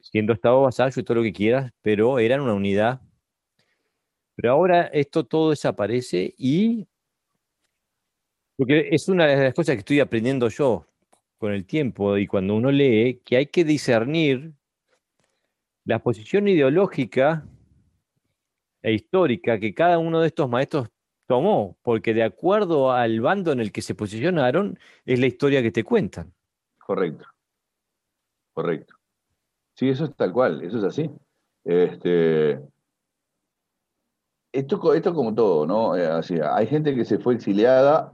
siendo 0.00 0.32
Estado 0.32 0.62
vasallo 0.62 0.98
y 1.00 1.04
todo 1.04 1.16
lo 1.18 1.22
que 1.22 1.34
quieras, 1.34 1.72
pero 1.82 2.18
eran 2.18 2.40
una 2.40 2.54
unidad. 2.54 3.02
Pero 4.36 4.52
ahora 4.52 4.84
esto 4.86 5.24
todo 5.24 5.50
desaparece 5.50 6.34
y 6.36 6.86
porque 8.56 8.88
es 8.92 9.08
una 9.08 9.26
de 9.26 9.44
las 9.44 9.54
cosas 9.54 9.74
que 9.74 9.80
estoy 9.80 10.00
aprendiendo 10.00 10.48
yo 10.48 10.86
con 11.38 11.52
el 11.52 11.66
tiempo 11.66 12.16
y 12.16 12.26
cuando 12.26 12.54
uno 12.54 12.70
lee 12.70 13.20
que 13.24 13.36
hay 13.36 13.46
que 13.46 13.64
discernir 13.64 14.52
la 15.84 15.98
posición 15.98 16.46
ideológica 16.46 17.44
e 18.82 18.92
histórica 18.92 19.58
que 19.58 19.74
cada 19.74 19.98
uno 19.98 20.20
de 20.20 20.28
estos 20.28 20.48
maestros 20.48 20.88
tomó, 21.26 21.76
porque 21.82 22.14
de 22.14 22.22
acuerdo 22.22 22.92
al 22.92 23.20
bando 23.20 23.52
en 23.52 23.60
el 23.60 23.72
que 23.72 23.82
se 23.82 23.94
posicionaron, 23.94 24.78
es 25.04 25.18
la 25.18 25.26
historia 25.26 25.62
que 25.62 25.70
te 25.70 25.82
cuentan. 25.82 26.32
Correcto. 26.78 27.26
Correcto. 28.52 28.94
Sí, 29.74 29.88
eso 29.88 30.04
es 30.04 30.14
tal 30.14 30.32
cual, 30.32 30.62
eso 30.62 30.78
es 30.78 30.84
así. 30.84 31.10
Este, 31.64 32.60
esto, 34.52 34.94
esto 34.94 35.14
como 35.14 35.34
todo, 35.34 35.66
¿no? 35.66 35.96
Eh, 35.96 36.08
hay 36.50 36.66
gente 36.66 36.94
que 36.94 37.04
se 37.04 37.18
fue 37.18 37.34
exiliada 37.34 38.12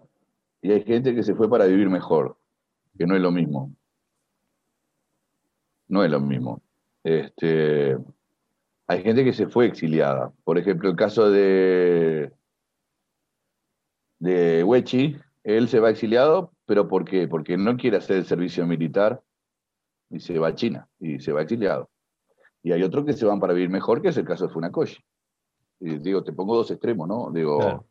y 0.62 0.72
hay 0.72 0.82
gente 0.84 1.14
que 1.14 1.22
se 1.22 1.34
fue 1.34 1.50
para 1.50 1.66
vivir 1.66 1.90
mejor, 1.90 2.36
que 2.96 3.06
no 3.06 3.16
es 3.16 3.22
lo 3.22 3.32
mismo. 3.32 3.74
No 5.88 6.04
es 6.04 6.10
lo 6.10 6.20
mismo. 6.20 6.62
Este, 7.02 7.96
hay 8.86 9.02
gente 9.02 9.24
que 9.24 9.32
se 9.32 9.48
fue 9.48 9.66
exiliada. 9.66 10.32
Por 10.44 10.58
ejemplo, 10.58 10.88
el 10.88 10.96
caso 10.96 11.30
de, 11.30 12.32
de 14.18 14.62
Wechi, 14.64 15.16
él 15.44 15.68
se 15.68 15.80
va 15.80 15.90
exiliado, 15.90 16.52
pero 16.66 16.88
¿por 16.88 17.04
qué? 17.04 17.26
Porque 17.26 17.56
no 17.56 17.76
quiere 17.76 17.96
hacer 17.96 18.18
el 18.18 18.26
servicio 18.26 18.66
militar 18.66 19.22
y 20.10 20.20
se 20.20 20.38
va 20.38 20.48
a 20.48 20.54
China 20.54 20.88
y 21.00 21.20
se 21.20 21.32
va 21.32 21.42
exiliado. 21.42 21.90
Y 22.62 22.72
hay 22.72 22.82
otros 22.82 23.04
que 23.06 23.12
se 23.12 23.24
van 23.24 23.40
para 23.40 23.54
vivir 23.54 23.70
mejor, 23.70 24.02
que 24.02 24.08
es 24.08 24.16
el 24.16 24.24
caso 24.24 24.46
de 24.46 24.52
Funakoshi. 24.52 25.02
Y 25.80 25.98
digo, 25.98 26.24
te 26.24 26.32
pongo 26.32 26.56
dos 26.56 26.70
extremos, 26.70 27.06
¿no? 27.08 27.30
Digo, 27.30 27.86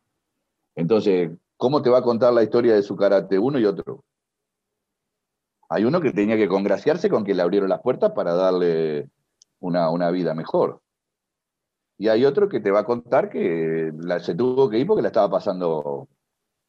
entonces, 0.74 1.30
¿cómo 1.56 1.82
te 1.82 1.90
va 1.90 1.98
a 1.98 2.02
contar 2.02 2.32
la 2.32 2.42
historia 2.42 2.74
de 2.74 2.82
su 2.82 2.96
karate 2.96 3.38
uno 3.38 3.58
y 3.58 3.64
otro? 3.64 4.04
Hay 5.70 5.84
uno 5.84 6.00
que 6.00 6.12
tenía 6.12 6.36
que 6.36 6.48
congraciarse 6.48 7.10
con 7.10 7.24
que 7.24 7.34
le 7.34 7.42
abrieron 7.42 7.68
las 7.68 7.82
puertas 7.82 8.12
para 8.12 8.34
darle 8.34 9.08
una, 9.60 9.90
una 9.90 10.10
vida 10.10 10.34
mejor. 10.34 10.80
Y 11.98 12.08
hay 12.08 12.24
otro 12.24 12.48
que 12.48 12.60
te 12.60 12.70
va 12.70 12.80
a 12.80 12.84
contar 12.84 13.28
que 13.28 13.92
se 14.20 14.34
tuvo 14.34 14.70
que 14.70 14.78
ir 14.78 14.86
porque 14.86 15.02
la 15.02 15.08
estaba 15.08 15.28
pasando 15.28 16.08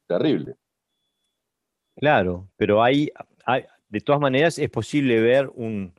terrible. 0.08 0.56
Claro, 1.96 2.48
pero 2.56 2.82
hay, 2.82 3.10
de 3.88 4.00
todas 4.00 4.20
maneras 4.20 4.58
es 4.58 4.70
posible 4.70 5.20
ver 5.20 5.50
un, 5.54 5.94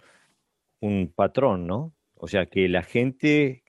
un, 0.82 1.12
patrón, 1.16 1.66
¿no? 1.66 1.94
O 2.16 2.28
sea, 2.28 2.46
que 2.48 2.68
la 2.68 2.84
gente 2.84 3.64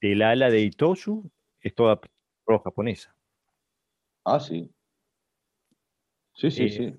del 0.00 0.22
ala 0.22 0.50
de 0.50 0.60
Itosu 0.60 1.30
es 1.60 1.74
toda 1.74 2.00
pro 2.44 2.60
japonesa. 2.60 3.14
Ah, 4.24 4.40
sí. 4.40 4.70
Sí, 6.34 6.50
sí, 6.50 6.64
eh, 6.64 6.70
sí. 6.70 6.94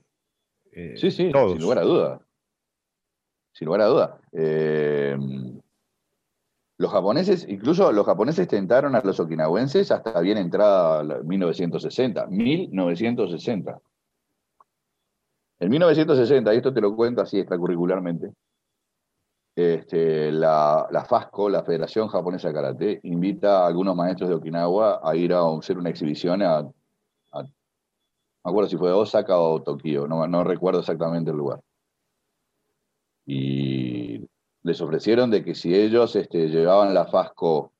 Eh, 0.72 0.93
sí, 0.98 1.12
sí, 1.12 1.32
sin 1.32 1.62
lugar 1.62 1.80
a 1.80 1.82
duda. 1.82 2.28
Sin 3.54 3.66
lugar 3.66 3.82
a 3.82 3.86
duda. 3.86 4.22
Eh, 4.32 5.18
los 6.80 6.91
japoneses, 6.91 7.48
incluso 7.50 7.91
los 7.91 8.06
japoneses 8.06 8.48
tentaron 8.48 8.95
a 8.95 9.02
los 9.02 9.20
okinawenses 9.20 9.91
hasta 9.91 10.20
bien 10.22 10.38
entrada 10.38 11.04
1960. 11.24 12.28
1960. 12.28 13.82
En 15.60 15.70
1960, 15.70 16.54
y 16.54 16.58
esto 16.58 16.72
te 16.72 16.82
lo 16.82 16.95
cuento 16.95 17.22
así 17.22 17.39
extracurricularmente, 17.39 18.32
este, 19.58 20.32
la, 20.32 20.88
la, 20.91 21.03
FASCO, 21.03 21.49
la 21.49 21.64
Federación 21.64 22.08
Japonesa 22.10 22.49
de 22.49 22.53
Karate, 22.53 22.99
invita 23.03 23.64
a 23.64 23.68
algunos 23.68 23.95
maestros 23.95 24.30
de 24.30 24.36
Okinawa 24.36 25.01
a 25.03 25.16
ir 25.16 25.34
a 25.34 25.41
hacer 25.58 25.80
una 25.80 25.89
exhibición 25.89 26.43
a, 26.43 26.62
no 26.62 26.72
me 28.43 28.51
acuerdo 28.51 28.70
si 28.70 28.78
fue 28.78 28.93
Osaka 28.93 29.38
o 29.38 29.62
Tokio, 29.62 30.08
no, 30.08 30.28
no 30.28 30.43
recuerdo 30.43 30.80
exactamente 30.80 31.32
el 31.32 31.38
lugar. 31.38 31.60
Y 33.26 34.22
les 34.62 34.80
ofrecieron 34.80 35.32
de 35.32 35.43
que 35.43 35.55
si 35.55 35.74
ellos 35.74 36.16
este, 36.16 36.47
llevaban 36.47 36.93
la 36.93 37.08
FASCO 37.08 37.74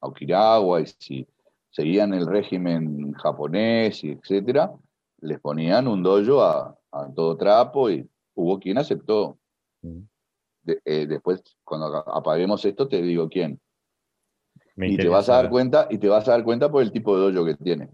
a 0.00 0.06
Okinawa 0.06 0.80
y 0.80 0.86
si 0.86 1.26
seguían 1.70 2.14
el 2.14 2.26
régimen 2.26 3.12
japonés 3.14 4.02
y 4.04 4.12
etcétera, 4.12 4.72
les 5.20 5.40
ponían 5.40 5.88
un 5.88 6.02
dojo 6.02 6.42
a, 6.42 6.74
todo 7.14 7.36
trapo 7.36 7.90
y 7.90 8.08
hubo 8.34 8.58
quien 8.58 8.78
aceptó. 8.78 9.36
Mm. 9.82 10.02
Eh, 10.84 11.06
después, 11.06 11.42
cuando 11.64 11.96
apaguemos 12.08 12.64
esto, 12.64 12.88
te 12.88 13.02
digo 13.02 13.28
quién. 13.28 13.60
y 14.76 14.96
te 14.96 15.08
vas 15.08 15.28
a 15.28 15.34
dar 15.34 15.50
cuenta, 15.50 15.88
y 15.90 15.98
te 15.98 16.08
vas 16.08 16.28
a 16.28 16.32
dar 16.32 16.44
cuenta 16.44 16.70
por 16.70 16.82
el 16.82 16.92
tipo 16.92 17.18
de 17.18 17.32
dojo 17.32 17.46
que 17.46 17.54
tiene. 17.56 17.90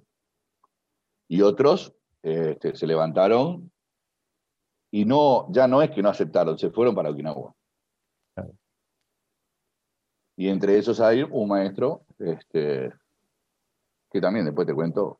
Y 1.28 1.40
otros 1.42 1.94
este, 2.22 2.74
se 2.74 2.86
levantaron 2.86 3.70
y 4.90 5.04
no, 5.04 5.50
ya 5.50 5.66
no 5.66 5.82
es 5.82 5.90
que 5.90 6.02
no 6.02 6.08
aceptaron, 6.08 6.58
se 6.58 6.70
fueron 6.70 6.94
para 6.94 7.10
Okinawa. 7.10 7.54
Y 10.36 10.48
entre 10.48 10.78
esos 10.78 11.00
hay 11.00 11.22
un 11.22 11.48
maestro, 11.48 12.04
este, 12.18 12.92
que 14.10 14.20
también 14.20 14.44
después 14.44 14.66
te 14.66 14.74
cuento, 14.74 15.18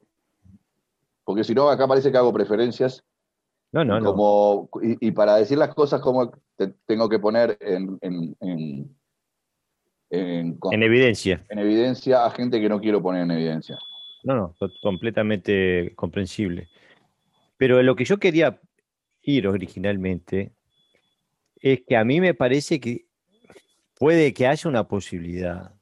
porque 1.24 1.44
si 1.44 1.54
no, 1.54 1.68
acá 1.68 1.88
parece 1.88 2.12
que 2.12 2.18
hago 2.18 2.32
preferencias. 2.32 3.02
No, 3.74 3.84
no, 3.84 4.00
como, 4.04 4.70
no. 4.72 4.96
Y, 5.00 5.10
para 5.10 5.34
decir 5.34 5.58
las 5.58 5.74
cosas 5.74 6.00
como 6.00 6.30
tengo 6.86 7.08
que 7.08 7.18
poner 7.18 7.58
en, 7.60 7.98
en, 8.02 8.36
en, 8.40 8.96
en, 10.10 10.82
evidencia. 10.84 11.44
En 11.48 11.58
evidencia 11.58 12.24
a 12.24 12.30
gente 12.30 12.60
que 12.60 12.68
no 12.68 12.80
quiero 12.80 13.02
poner 13.02 13.22
en 13.22 13.32
evidencia. 13.32 13.76
No, 14.22 14.36
no, 14.36 14.54
completamente 14.80 15.92
comprensible. 15.96 16.68
Pero 17.56 17.82
lo 17.82 17.96
que 17.96 18.04
yo 18.04 18.18
quería 18.18 18.60
ir 19.22 19.48
originalmente 19.48 20.52
es 21.56 21.82
que 21.84 21.96
a 21.96 22.04
mí 22.04 22.20
me 22.20 22.32
parece 22.32 22.78
que 22.78 23.06
puede 23.98 24.32
que 24.34 24.46
haya 24.46 24.70
una 24.70 24.86
posibilidad 24.86 25.74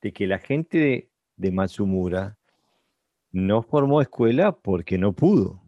de 0.00 0.12
que 0.12 0.28
la 0.28 0.38
gente 0.38 0.78
de, 0.78 1.10
de 1.34 1.50
Matsumura 1.50 2.38
no 3.32 3.62
formó 3.62 4.00
escuela 4.00 4.52
porque 4.52 4.98
no 4.98 5.14
pudo, 5.14 5.64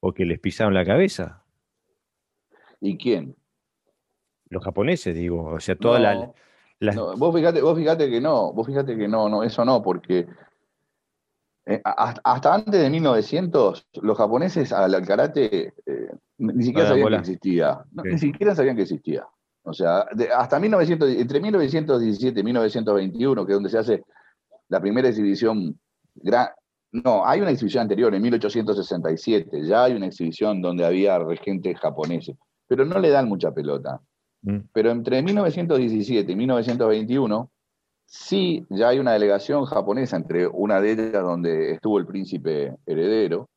porque 0.00 0.24
les 0.24 0.40
pisaron 0.40 0.74
la 0.74 0.84
cabeza. 0.84 1.44
¿Y 2.80 2.96
quién? 2.96 3.36
Los 4.48 4.64
japoneses, 4.64 5.14
digo, 5.14 5.44
o 5.44 5.60
sea, 5.60 5.76
toda 5.76 6.00
la, 6.00 6.32
vos, 7.16 7.34
fíjate, 7.34 7.60
vos 7.60 7.76
fíjate 7.78 8.10
que 8.10 8.20
no, 8.20 8.52
vos 8.52 8.66
fíjate 8.66 8.96
que 8.96 9.06
no, 9.06 9.28
no, 9.28 9.42
eso 9.42 9.64
no, 9.64 9.82
porque 9.82 10.26
eh, 11.66 11.80
hasta 11.84 12.54
antes 12.54 12.80
de 12.80 12.90
1900 12.90 13.86
los 14.02 14.16
japoneses 14.16 14.72
al 14.72 15.06
karate 15.06 15.74
eh, 15.86 16.10
ni 16.38 16.64
siquiera 16.64 16.88
sabían 16.88 17.08
que 17.08 17.16
existía, 17.16 17.84
ni 18.02 18.18
siquiera 18.18 18.54
sabían 18.54 18.76
que 18.76 18.82
existía. 18.82 19.26
O 19.62 19.74
sea, 19.74 20.06
hasta 20.36 20.58
1900, 20.58 21.10
entre 21.10 21.38
1917 21.38 22.40
y 22.40 22.42
1921, 22.42 23.46
que 23.46 23.52
es 23.52 23.56
donde 23.56 23.68
se 23.68 23.78
hace 23.78 24.04
la 24.68 24.80
primera 24.80 25.08
exhibición 25.08 25.78
no, 26.92 27.24
hay 27.24 27.40
una 27.40 27.50
exhibición 27.50 27.82
anterior, 27.82 28.14
en 28.14 28.22
1867, 28.22 29.66
ya 29.66 29.84
hay 29.84 29.94
una 29.94 30.06
exhibición 30.06 30.60
donde 30.60 30.84
había 30.84 31.18
regentes 31.18 31.78
japoneses, 31.78 32.36
pero 32.66 32.84
no 32.84 32.98
le 32.98 33.10
dan 33.10 33.28
mucha 33.28 33.52
pelota. 33.52 34.00
Mm. 34.42 34.58
Pero 34.72 34.90
entre 34.90 35.22
1917 35.22 36.32
y 36.32 36.36
1921, 36.36 37.50
sí, 38.06 38.66
ya 38.70 38.88
hay 38.88 38.98
una 38.98 39.12
delegación 39.12 39.64
japonesa, 39.66 40.16
entre 40.16 40.46
una 40.48 40.80
de 40.80 40.92
ellas 40.92 41.22
donde 41.22 41.72
estuvo 41.72 41.98
el 41.98 42.06
príncipe 42.06 42.76
heredero, 42.86 43.48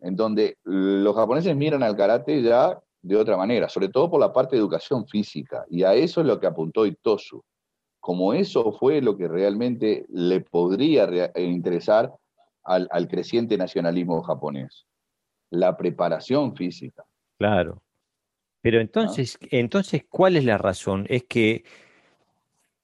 en 0.00 0.16
donde 0.16 0.58
los 0.64 1.16
japoneses 1.16 1.56
miran 1.56 1.82
al 1.82 1.96
karate 1.96 2.42
ya 2.42 2.78
de 3.02 3.16
otra 3.16 3.36
manera, 3.36 3.68
sobre 3.68 3.88
todo 3.88 4.10
por 4.10 4.20
la 4.20 4.32
parte 4.32 4.56
de 4.56 4.60
educación 4.60 5.06
física, 5.06 5.64
y 5.68 5.82
a 5.82 5.94
eso 5.94 6.20
es 6.20 6.26
lo 6.26 6.38
que 6.38 6.46
apuntó 6.46 6.86
Itosu 6.86 7.42
como 8.04 8.34
eso 8.34 8.70
fue 8.72 9.00
lo 9.00 9.16
que 9.16 9.28
realmente 9.28 10.04
le 10.10 10.42
podría 10.42 11.32
interesar 11.36 12.12
al, 12.64 13.08
creciente 13.08 13.56
nacionalismo 13.56 14.22
japonés, 14.22 14.86
la 15.50 15.76
preparación 15.76 16.56
física. 16.56 17.04
Claro. 17.38 17.82
Pero 18.60 18.80
entonces, 18.80 19.38
entonces, 19.50 20.04
¿cuál 20.08 20.36
es 20.36 20.44
la 20.44 20.56
razón? 20.56 21.06
¿Es 21.08 21.24
que 21.24 21.64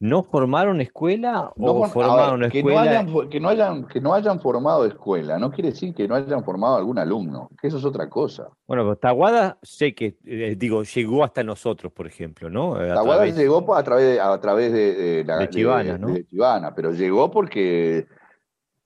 no 0.01 0.23
formaron 0.23 0.81
escuela 0.81 1.53
o 1.57 1.87
formaron 1.87 2.45
escuela? 2.45 3.07
que, 3.31 3.39
no 3.39 3.49
hayan, 3.51 3.87
que 3.87 4.01
no 4.01 4.15
hayan 4.15 4.41
formado 4.41 4.87
escuela, 4.87 5.39
no 5.39 5.51
quiere 5.51 5.71
decir 5.71 5.95
que 5.95 6.09
no 6.09 6.15
hayan 6.15 6.43
formado 6.43 6.77
algún 6.77 6.99
alumno, 6.99 7.51
que 7.61 7.69
eso 7.69 7.77
es 7.77 7.85
otra 7.85 8.09
cosa. 8.09 8.49
Bueno, 8.67 8.83
pero 8.83 8.97
Taguada 8.97 9.59
sé 9.63 9.95
que, 9.95 10.17
eh, 10.25 10.55
digo, 10.57 10.83
llegó 10.85 11.23
hasta 11.23 11.45
nosotros, 11.45 11.93
por 11.93 12.07
ejemplo, 12.07 12.49
¿no? 12.49 12.75
Taguada 12.75 13.27
llegó 13.27 13.75
a 13.75 13.83
través 13.83 14.15
de, 14.15 14.21
a 14.21 14.41
través 14.41 14.73
de, 14.73 15.25
la, 15.27 15.49
Chivana, 15.49 15.99
¿no? 15.99 16.09
de 16.09 16.27
Chivana, 16.27 16.75
pero 16.75 16.93
llegó 16.93 17.31
porque, 17.31 18.07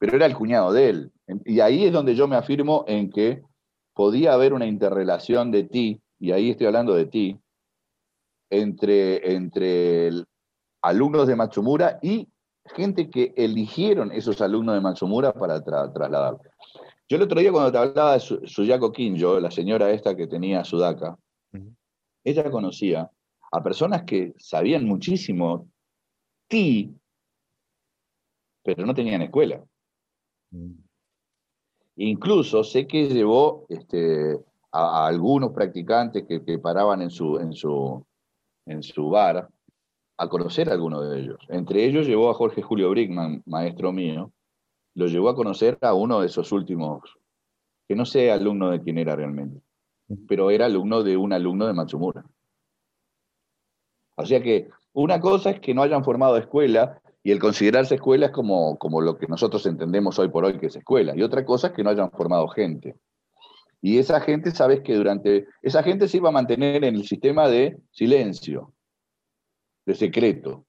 pero 0.04 0.16
era 0.16 0.26
el 0.26 0.36
cuñado 0.36 0.70
de 0.70 0.90
él. 0.90 1.12
Y 1.46 1.60
ahí 1.60 1.86
es 1.86 1.92
donde 1.92 2.14
yo 2.14 2.28
me 2.28 2.36
afirmo 2.36 2.84
en 2.86 3.10
que 3.10 3.42
podía 3.94 4.34
haber 4.34 4.52
una 4.52 4.66
interrelación 4.66 5.50
de 5.50 5.64
ti, 5.64 6.02
y 6.18 6.32
ahí 6.32 6.50
estoy 6.50 6.66
hablando 6.66 6.94
de 6.94 7.06
ti, 7.06 7.38
entre, 8.50 9.34
entre 9.34 10.10
alumnos 10.82 11.26
de 11.26 11.36
Matsumura 11.36 11.98
y 12.02 12.28
gente 12.66 13.08
que 13.08 13.32
eligieron 13.34 14.12
esos 14.12 14.42
alumnos 14.42 14.74
de 14.74 14.82
Matsumura 14.82 15.32
para 15.32 15.64
trasladar. 15.64 16.36
Yo 17.08 17.16
el 17.16 17.22
otro 17.22 17.40
día 17.40 17.50
cuando 17.50 17.72
te 17.72 17.78
hablaba 17.78 18.12
de 18.12 18.20
Suyako 18.20 18.92
Kinjo, 18.92 19.40
la 19.40 19.50
señora 19.50 19.90
esta 19.90 20.14
que 20.14 20.26
tenía 20.26 20.64
Sudaka, 20.64 21.16
ella 22.24 22.50
conocía 22.50 23.10
a 23.52 23.62
personas 23.62 24.02
que 24.02 24.34
sabían 24.36 24.84
muchísimo 24.84 25.66
ti, 26.46 26.94
pero 28.62 28.84
no 28.84 28.94
tenían 28.94 29.22
escuela. 29.22 29.64
Incluso 31.96 32.64
sé 32.64 32.86
que 32.86 33.08
llevó 33.08 33.66
este, 33.68 34.38
a, 34.72 35.06
algunos 35.06 35.52
practicantes 35.52 36.24
que, 36.26 36.58
paraban 36.58 37.02
en 37.02 37.10
su, 37.10 37.38
en, 37.38 37.52
su, 37.52 38.04
en 38.66 38.82
su 38.82 39.10
bar 39.10 39.48
a 40.16 40.28
conocer 40.28 40.68
a 40.68 40.72
algunos 40.72 41.08
de 41.08 41.20
ellos. 41.20 41.38
Entre 41.48 41.84
ellos 41.84 42.06
llevó 42.06 42.30
a 42.30 42.34
Jorge 42.34 42.62
Julio 42.62 42.90
Brickman, 42.90 43.42
maestro 43.46 43.92
mío, 43.92 44.32
lo 44.94 45.06
llevó 45.06 45.28
a 45.28 45.34
conocer 45.34 45.78
a 45.80 45.94
uno 45.94 46.20
de 46.20 46.26
esos 46.26 46.52
últimos, 46.52 47.16
que 47.88 47.96
no 47.96 48.04
sé 48.04 48.30
alumno 48.30 48.70
de 48.70 48.80
quién 48.80 48.98
era 48.98 49.16
realmente, 49.16 49.60
pero 50.28 50.50
era 50.50 50.66
alumno 50.66 51.02
de 51.02 51.16
un 51.16 51.32
alumno 51.32 51.66
de 51.66 51.72
Matsumura. 51.74 52.24
O 54.16 54.24
sea 54.24 54.40
que 54.40 54.70
una 54.92 55.20
cosa 55.20 55.50
es 55.50 55.60
que 55.60 55.74
no 55.74 55.82
hayan 55.82 56.04
formado 56.04 56.36
escuela 56.36 57.00
y 57.26 57.32
el 57.32 57.38
considerarse 57.38 57.94
escuela 57.94 58.26
es 58.26 58.32
como, 58.32 58.78
como 58.78 59.00
lo 59.00 59.16
que 59.16 59.26
nosotros 59.26 59.64
entendemos 59.64 60.18
hoy 60.18 60.28
por 60.28 60.44
hoy 60.44 60.58
que 60.58 60.66
es 60.66 60.76
escuela. 60.76 61.14
Y 61.16 61.22
otra 61.22 61.42
cosa 61.42 61.68
es 61.68 61.72
que 61.72 61.82
no 61.82 61.88
hayan 61.88 62.10
formado 62.10 62.46
gente. 62.48 62.96
Y 63.80 63.98
esa 63.98 64.20
gente, 64.20 64.50
sabes 64.50 64.82
que 64.82 64.94
durante, 64.94 65.46
esa 65.62 65.82
gente 65.82 66.06
se 66.06 66.18
iba 66.18 66.28
a 66.28 66.32
mantener 66.32 66.84
en 66.84 66.94
el 66.96 67.04
sistema 67.06 67.48
de 67.48 67.78
silencio, 67.90 68.74
de 69.86 69.94
secreto. 69.94 70.66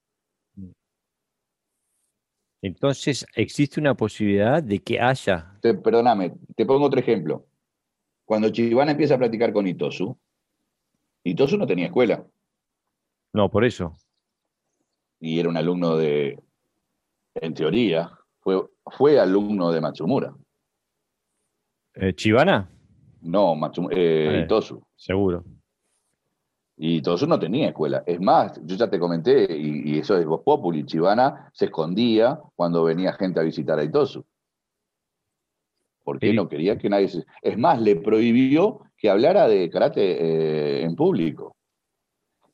Entonces, 2.62 3.26
¿existe 3.34 3.78
una 3.78 3.94
posibilidad 3.94 4.62
de 4.62 4.78
que 4.78 4.98
haya? 4.98 5.58
perdóname, 5.60 6.32
te 6.56 6.64
pongo 6.64 6.86
otro 6.86 7.00
ejemplo. 7.00 7.46
Cuando 8.24 8.48
Chivana 8.48 8.92
empieza 8.92 9.16
a 9.16 9.18
platicar 9.18 9.52
con 9.52 9.66
Itosu, 9.66 10.18
Itosu 11.22 11.58
no 11.58 11.66
tenía 11.66 11.86
escuela. 11.86 12.26
No, 13.34 13.50
por 13.50 13.66
eso. 13.66 13.92
Y 15.20 15.38
era 15.38 15.48
un 15.48 15.56
alumno 15.56 15.96
de, 15.96 16.38
en 17.40 17.54
teoría, 17.54 18.10
fue, 18.40 18.64
fue 18.96 19.18
alumno 19.18 19.70
de 19.70 19.80
Matsumura. 19.80 20.34
Eh, 21.94 22.14
¿Chivana? 22.14 22.68
No, 23.22 23.54
Matsumura, 23.54 23.96
eh, 23.96 24.42
Itosu. 24.44 24.82
Seguro. 24.94 25.44
Y 26.76 26.96
Itosu 26.96 27.26
no 27.26 27.38
tenía 27.38 27.68
escuela. 27.68 28.02
Es 28.06 28.20
más, 28.20 28.60
yo 28.64 28.76
ya 28.76 28.88
te 28.88 28.98
comenté, 28.98 29.46
y, 29.56 29.98
eso 29.98 30.16
es 30.16 30.26
Voz 30.26 30.42
Populi, 30.42 30.84
Chivana 30.84 31.50
se 31.52 31.66
escondía 31.66 32.38
cuando 32.54 32.84
venía 32.84 33.14
gente 33.14 33.40
a 33.40 33.44
visitar 33.44 33.78
a 33.78 33.84
Itosu. 33.84 34.24
Porque 36.04 36.32
no 36.32 36.48
quería 36.48 36.78
que 36.78 36.88
nadie 36.88 37.08
se... 37.08 37.24
Es 37.42 37.58
más, 37.58 37.80
le 37.80 37.96
prohibió 37.96 38.80
que 38.96 39.10
hablara 39.10 39.48
de 39.48 39.68
karate 39.70 40.02
eh, 40.02 40.84
en 40.84 40.94
público. 40.94 41.56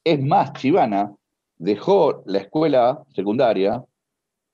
Es 0.04 0.22
más, 0.22 0.52
Chivana 0.54 1.14
dejó 1.58 2.22
la 2.26 2.38
escuela 2.38 3.02
secundaria 3.10 3.84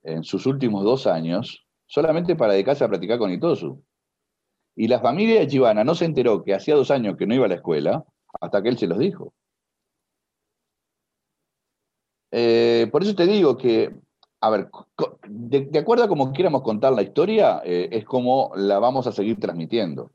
en 0.03 0.25
sus 0.25 0.47
últimos 0.47 0.85
dos 0.85 1.07
años 1.07 1.67
solamente 1.87 2.37
para 2.37 2.53
dedicarse 2.53 2.85
a 2.85 2.89
practicar 2.89 3.19
con 3.19 3.33
Itosu. 3.33 3.83
Y 4.77 4.89
la 4.89 5.01
familia 5.01 5.41
de 5.41 5.47
Chivana 5.47 5.85
no 5.85 5.95
se 5.95 6.05
enteró 6.05 6.45
que 6.45 6.55
hacía 6.55 6.77
dos 6.77 6.91
años 6.91 7.17
que 7.17 7.27
no 7.27 7.35
iba 7.35 7.47
a 7.47 7.49
la 7.49 7.57
escuela 7.57 8.05
hasta 8.41 8.63
que 8.63 8.69
él 8.69 8.79
se 8.79 8.87
los 8.87 8.99
dijo. 8.99 9.33
Eh, 12.31 12.89
por 12.93 13.03
eso 13.03 13.15
te 13.15 13.27
digo 13.27 13.57
que, 13.57 13.91
a 14.41 14.51
ver, 14.51 14.69
de, 15.29 15.79
acuerdo 15.79 16.05
a 16.05 16.09
cómo 16.09 16.33
quieramos 16.33 16.63
contar 16.63 16.93
la 16.93 17.03
historia, 17.03 17.63
eh, 17.65 17.89
es 17.91 18.05
como 18.05 18.53
la 18.55 18.79
vamos 18.79 19.07
a 19.07 19.13
seguir 19.13 19.41
transmitiendo. 19.41 20.13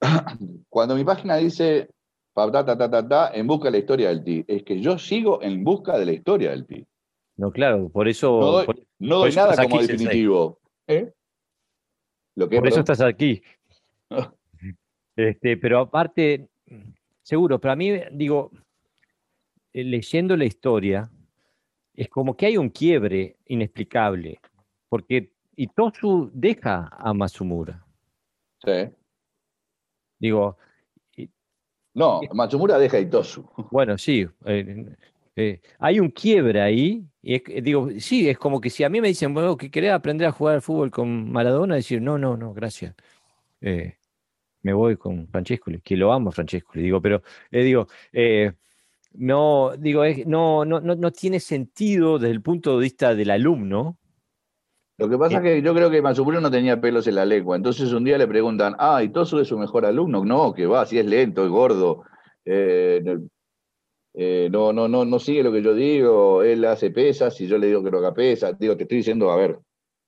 Cuando 0.68 0.96
mi 0.96 1.04
página 1.04 1.36
dice 1.36 1.90
en 2.36 3.46
busca 3.46 3.66
de 3.66 3.70
la 3.70 3.78
historia 3.78 4.08
del 4.08 4.24
TI. 4.24 4.44
Es 4.48 4.64
que 4.64 4.80
yo 4.80 4.98
sigo 4.98 5.40
en 5.42 5.62
busca 5.62 5.98
de 5.98 6.06
la 6.06 6.12
historia 6.12 6.50
del 6.50 6.66
TI. 6.66 6.86
No, 7.36 7.50
claro, 7.50 7.88
por 7.88 8.08
eso. 8.08 8.64
No 8.98 9.18
doy, 9.18 9.32
nada 9.32 9.56
como 9.64 9.80
definitivo. 9.80 10.60
¿Eh? 10.86 11.12
por 12.36 12.68
eso 12.68 12.80
estás 12.80 13.00
aquí. 13.00 13.42
este, 15.16 15.56
pero 15.56 15.80
aparte, 15.80 16.48
seguro, 17.22 17.60
para 17.60 17.76
mí, 17.76 17.92
digo, 18.12 18.50
eh, 19.72 19.84
leyendo 19.84 20.36
la 20.36 20.44
historia, 20.44 21.10
es 21.94 22.08
como 22.08 22.36
que 22.36 22.46
hay 22.46 22.56
un 22.56 22.70
quiebre 22.70 23.36
inexplicable, 23.46 24.40
porque 24.88 25.32
Itosu 25.56 26.30
deja 26.32 26.88
a 26.90 27.12
Masumura. 27.14 27.84
Sí. 28.64 28.90
Digo, 30.18 30.56
no, 31.94 32.20
Matsumura 32.32 32.76
deja 32.78 32.96
a 32.96 33.00
Itosu. 33.00 33.48
Bueno, 33.70 33.96
sí. 33.96 34.26
Eh, 34.44 34.96
eh, 35.36 35.60
hay 35.78 36.00
un 36.00 36.10
quiebre 36.10 36.60
ahí. 36.60 37.04
Y 37.26 37.38
digo, 37.62 37.88
sí, 37.98 38.28
es 38.28 38.36
como 38.36 38.60
que 38.60 38.68
si 38.68 38.84
a 38.84 38.90
mí 38.90 39.00
me 39.00 39.08
dicen, 39.08 39.32
bueno, 39.32 39.56
que 39.56 39.70
querés 39.70 39.92
aprender 39.92 40.26
a 40.26 40.32
jugar 40.32 40.56
al 40.56 40.62
fútbol 40.62 40.90
con 40.90 41.32
Maradona, 41.32 41.76
decir, 41.76 42.02
no, 42.02 42.18
no, 42.18 42.36
no, 42.36 42.52
gracias. 42.52 42.94
Eh, 43.60 43.96
me 44.62 44.74
voy 44.74 44.96
con 44.96 45.26
Francesco, 45.28 45.70
que 45.82 45.96
lo 45.96 46.12
amo 46.12 46.30
Francesco, 46.30 46.72
le 46.74 46.82
digo, 46.82 47.00
pero 47.00 47.22
digo, 47.50 47.86
no, 49.14 49.72
digo, 49.78 50.02
no, 50.26 50.64
no, 50.64 50.80
no, 50.80 50.94
no 50.94 51.10
tiene 51.12 51.40
sentido 51.40 52.18
desde 52.18 52.34
el 52.34 52.42
punto 52.42 52.76
de 52.76 52.82
vista 52.82 53.14
del 53.14 53.30
alumno 53.30 53.98
lo 54.96 55.08
que 55.08 55.18
pasa 55.18 55.38
es 55.38 55.42
que 55.42 55.62
yo 55.62 55.74
creo 55.74 55.90
que 55.90 56.00
Matsumura 56.00 56.40
no 56.40 56.50
tenía 56.50 56.80
pelos 56.80 57.06
en 57.08 57.16
la 57.16 57.26
lengua. 57.26 57.56
Entonces 57.56 57.92
un 57.92 58.04
día 58.04 58.16
le 58.16 58.28
preguntan, 58.28 58.76
ah, 58.78 59.02
¿y 59.02 59.08
Tosu 59.08 59.40
es 59.40 59.48
su 59.48 59.58
mejor 59.58 59.84
alumno? 59.84 60.24
No, 60.24 60.54
que 60.54 60.66
va, 60.66 60.86
si 60.86 60.98
es 60.98 61.06
lento, 61.06 61.44
es 61.44 61.50
gordo. 61.50 62.04
Eh, 62.44 63.02
eh, 64.14 64.48
no, 64.50 64.72
no, 64.72 64.86
no, 64.86 65.04
no 65.04 65.18
sigue 65.18 65.42
lo 65.42 65.52
que 65.52 65.60
yo 65.60 65.74
digo, 65.74 66.42
él 66.44 66.64
hace 66.64 66.90
pesas 66.90 67.40
y 67.40 67.48
yo 67.48 67.58
le 67.58 67.66
digo 67.66 67.82
que 67.82 67.90
no 67.90 67.98
haga 67.98 68.14
pesas. 68.14 68.56
Digo, 68.58 68.76
te 68.76 68.84
estoy 68.84 68.98
diciendo, 68.98 69.30
a 69.30 69.36
ver, 69.36 69.58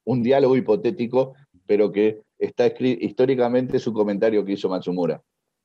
un 0.04 0.22
diálogo 0.22 0.56
hipotético, 0.56 1.34
pero 1.66 1.90
que 1.90 2.22
está 2.38 2.66
escrito 2.66 3.04
históricamente 3.04 3.80
su 3.80 3.92
comentario 3.92 4.44
que 4.44 4.52
hizo 4.52 4.68
Matsumura. 4.68 5.20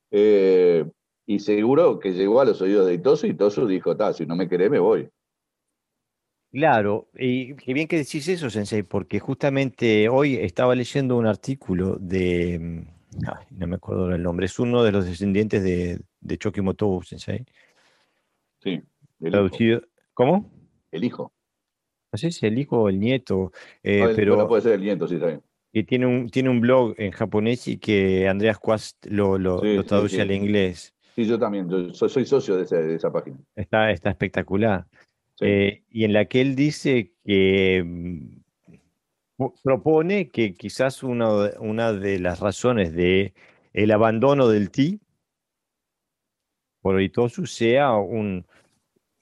Eh, 0.10 0.84
y 1.28 1.40
seguro 1.40 2.00
que 2.00 2.14
llegó 2.14 2.42
a 2.42 2.46
los 2.46 2.62
oídos 2.62 2.88
de 2.88 2.96
Itosu 2.96 3.28
y 3.28 3.32
Itosu 3.32 3.68
dijo, 3.68 3.96
si 4.14 4.26
no 4.26 4.36
me 4.36 4.50
querés 4.50 4.72
me 4.72 4.80
voy. 4.80 5.08
Claro, 6.52 7.08
y 7.18 7.56
qué 7.56 7.74
bien 7.74 7.88
que 7.88 7.98
decís 7.98 8.28
eso, 8.28 8.50
Sensei, 8.50 8.84
porque 8.84 9.20
justamente 9.20 10.10
hoy 10.10 10.36
estaba 10.36 10.76
leyendo 10.76 11.16
un 11.16 11.26
artículo 11.26 11.96
de, 11.98 12.60
mm, 12.60 13.58
no 13.58 13.68
me 13.68 13.76
acuerdo 13.76 14.14
el 14.14 14.22
nombre, 14.22 14.48
es 14.48 14.60
uno 14.60 14.84
de 14.84 14.92
los 14.92 15.06
descendientes 15.06 15.64
de, 15.64 16.02
de 16.20 16.38
Chokimoto 16.38 17.00
Sensei. 17.04 17.46
Sí. 18.62 18.82
Traducido, 19.20 19.82
¿Cómo? 20.14 20.52
El 20.92 21.04
hijo. 21.04 21.34
No 22.12 22.18
sé 22.18 22.32
si 22.32 22.46
el 22.46 22.58
hijo 22.58 22.82
o 22.82 22.90
el 22.90 23.00
nieto, 23.00 23.52
eh, 23.84 24.12
pero... 24.16 24.48
puede 24.48 24.62
ser 24.62 24.74
el 24.74 24.82
nieto, 24.82 25.08
sí, 25.08 25.16
está 25.16 25.40
Y 25.72 25.84
tiene 25.84 26.06
un, 26.06 26.30
tiene 26.30 26.50
un 26.50 26.60
blog 26.60 26.94
en 26.98 27.12
japonés 27.12 27.68
y 27.68 27.78
que 27.78 28.28
Andreas 28.28 28.60
Quast 28.60 29.06
lo, 29.06 29.38
lo, 29.38 29.62
traduce 29.86 30.22
al 30.22 30.32
inglés. 30.32 30.94
Sí, 31.16 31.26
yo 31.26 31.40
también, 31.40 31.94
soy, 31.94 32.10
soy 32.10 32.26
socio 32.26 32.58
de, 32.58 32.66
de 32.66 32.96
esa 32.96 33.12
página. 33.12 33.38
Está, 33.56 33.92
está 33.92 34.10
espectacular. 34.10 34.86
Eh, 35.40 35.84
y 35.90 36.04
en 36.04 36.14
la 36.14 36.26
que 36.26 36.42
él 36.42 36.56
dice 36.56 37.14
que 37.26 37.84
mm, 37.84 39.48
propone 39.64 40.30
que 40.30 40.54
quizás 40.54 41.02
una, 41.04 41.52
una 41.60 41.94
de 41.94 42.20
las 42.20 42.40
razones 42.40 42.94
de 42.94 43.34
el 43.74 43.92
abandono 43.92 44.48
del 44.48 44.70
TI 44.70 45.00
por 46.82 47.02
Itosu 47.02 47.46
sea 47.46 47.94
un, 47.94 48.46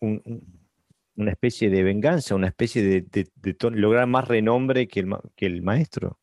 una 0.01 1.31
especie 1.31 1.69
de 1.69 1.83
venganza, 1.83 2.35
una 2.35 2.47
especie 2.47 2.83
de, 2.83 3.27
lograr 3.71 4.07
más 4.07 4.27
renombre 4.27 4.87
que 4.87 5.01
el, 5.01 5.15
que 5.35 5.45
el 5.45 5.61
maestro. 5.61 6.17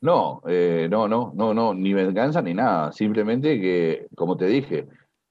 No, 0.00 0.42
eh, 0.48 0.88
no, 0.90 1.06
no, 1.06 1.32
no, 1.34 1.54
no, 1.54 1.74
ni 1.74 1.92
venganza 1.92 2.42
ni 2.42 2.54
nada. 2.54 2.90
Simplemente 2.92 3.60
que, 3.60 4.08
como 4.16 4.36
te 4.36 4.46
dije, 4.46 4.88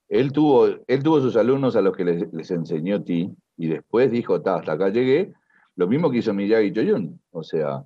él 0.07 0.31
tuvo, 0.31 0.67
él 0.87 1.03
tuvo 1.03 1.19
sus 1.19 1.35
alumnos 1.35 1.75
a 1.75 1.81
los 1.81 1.95
que 1.95 2.05
les, 2.05 2.31
les 2.31 2.51
enseñó 2.51 3.03
Ti, 3.03 3.29
y 3.57 3.67
después 3.67 4.09
dijo, 4.11 4.35
hasta 4.35 4.55
acá 4.55 4.89
llegué, 4.89 5.33
lo 5.75 5.87
mismo 5.87 6.09
que 6.09 6.19
hizo 6.19 6.33
Miyagi 6.33 6.71
Choyun. 6.71 7.19
O 7.31 7.43
sea, 7.43 7.83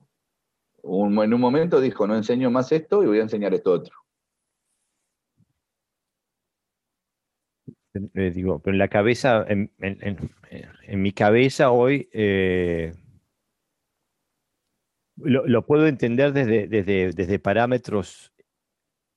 en 0.83 1.33
un 1.33 1.41
momento 1.41 1.79
dijo, 1.79 2.05
no 2.05 2.15
enseño 2.15 2.51
más 2.51 2.71
esto 2.71 3.03
y 3.03 3.07
voy 3.07 3.19
a 3.19 3.23
enseñar 3.23 3.53
esto 3.53 3.71
otro. 3.71 4.04
Eh, 8.13 8.31
digo, 8.31 8.59
pero 8.59 8.73
en 8.73 8.79
la 8.79 8.89
cabeza, 8.89 9.45
en, 9.47 9.71
mi 11.01 11.13
cabeza 11.13 11.71
hoy, 11.71 12.09
eh, 12.11 12.93
lo, 15.17 15.65
puedo 15.65 15.87
entender 15.87 16.33
desde, 16.33 16.67
desde, 16.67 17.13
desde 17.13 17.39
parámetros 17.39 18.33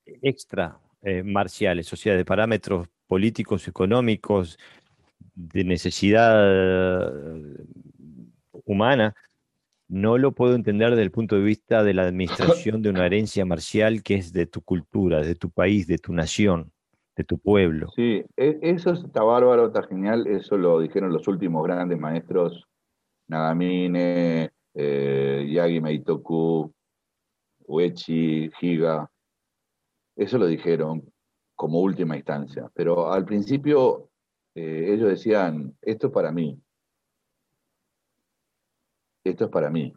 extra 0.05 0.79
eh, 1.01 1.23
marciales, 1.23 1.91
o 1.91 1.97
sea, 1.97 2.15
de 2.15 2.23
parámetros 2.23 2.87
políticos, 3.07 3.67
económicos, 3.67 4.57
de 5.35 5.63
necesidad 5.63 7.03
humana, 8.65 9.15
no 9.89 10.17
lo 10.17 10.33
puedo 10.33 10.55
entender 10.55 10.91
desde 10.91 11.03
el 11.03 11.11
punto 11.11 11.35
de 11.35 11.43
vista 11.43 11.83
de 11.83 11.93
la 11.93 12.03
administración 12.03 12.81
de 12.81 12.89
una 12.89 13.05
herencia 13.05 13.45
marcial 13.45 14.03
que 14.03 14.15
es 14.15 14.31
de 14.31 14.45
tu 14.45 14.61
cultura, 14.61 15.21
de 15.21 15.35
tu 15.35 15.49
país, 15.49 15.87
de 15.87 15.97
tu 15.97 16.13
nación, 16.13 16.71
de 17.19 17.25
tu 17.25 17.37
pueblo. 17.37 17.91
Sí, 17.97 18.23
e, 18.37 18.59
eso 18.61 18.93
está 18.93 19.21
bárbaro, 19.23 19.67
está 19.67 19.83
genial. 19.83 20.25
Eso 20.25 20.57
lo 20.57 20.79
dijeron 20.79 21.11
los 21.11 21.27
últimos 21.27 21.65
grandes 21.65 21.99
maestros, 21.99 22.65
Nagamine, 23.27 24.51
eh, 24.73 25.45
Yagi 25.51 25.81
Meitoku, 25.81 26.73
Uechi, 27.67 28.49
Higa. 28.61 29.11
Eso 30.15 30.37
lo 30.37 30.47
dijeron 30.47 31.03
como 31.55 31.81
última 31.81 32.15
instancia. 32.15 32.71
Pero 32.73 33.11
al 33.11 33.25
principio 33.25 34.09
eh, 34.55 34.93
ellos 34.93 35.09
decían, 35.09 35.75
esto 35.81 36.07
es 36.07 36.13
para 36.13 36.31
mí. 36.31 36.57
Esto 39.25 39.43
es 39.43 39.51
para 39.51 39.69
mí. 39.69 39.93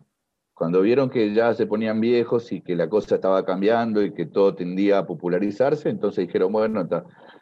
Cuando 0.62 0.80
vieron 0.80 1.10
que 1.10 1.34
ya 1.34 1.52
se 1.54 1.66
ponían 1.66 2.00
viejos 2.00 2.52
y 2.52 2.60
que 2.60 2.76
la 2.76 2.88
cosa 2.88 3.16
estaba 3.16 3.44
cambiando 3.44 4.00
y 4.00 4.14
que 4.14 4.26
todo 4.26 4.54
tendía 4.54 4.98
a 4.98 5.06
popularizarse, 5.08 5.88
entonces 5.88 6.28
dijeron, 6.28 6.52
bueno, 6.52 6.88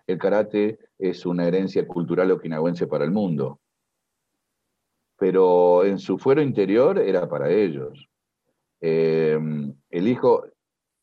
el 0.06 0.16
karate 0.16 0.78
es 0.98 1.26
una 1.26 1.46
herencia 1.46 1.86
cultural 1.86 2.30
okinawense 2.30 2.86
para 2.86 3.04
el 3.04 3.10
mundo. 3.10 3.60
Pero 5.18 5.84
en 5.84 5.98
su 5.98 6.16
fuero 6.16 6.40
interior 6.40 6.98
era 6.98 7.28
para 7.28 7.50
ellos. 7.50 8.08
Eh, 8.80 9.38
el 9.90 10.08
hijo, 10.08 10.46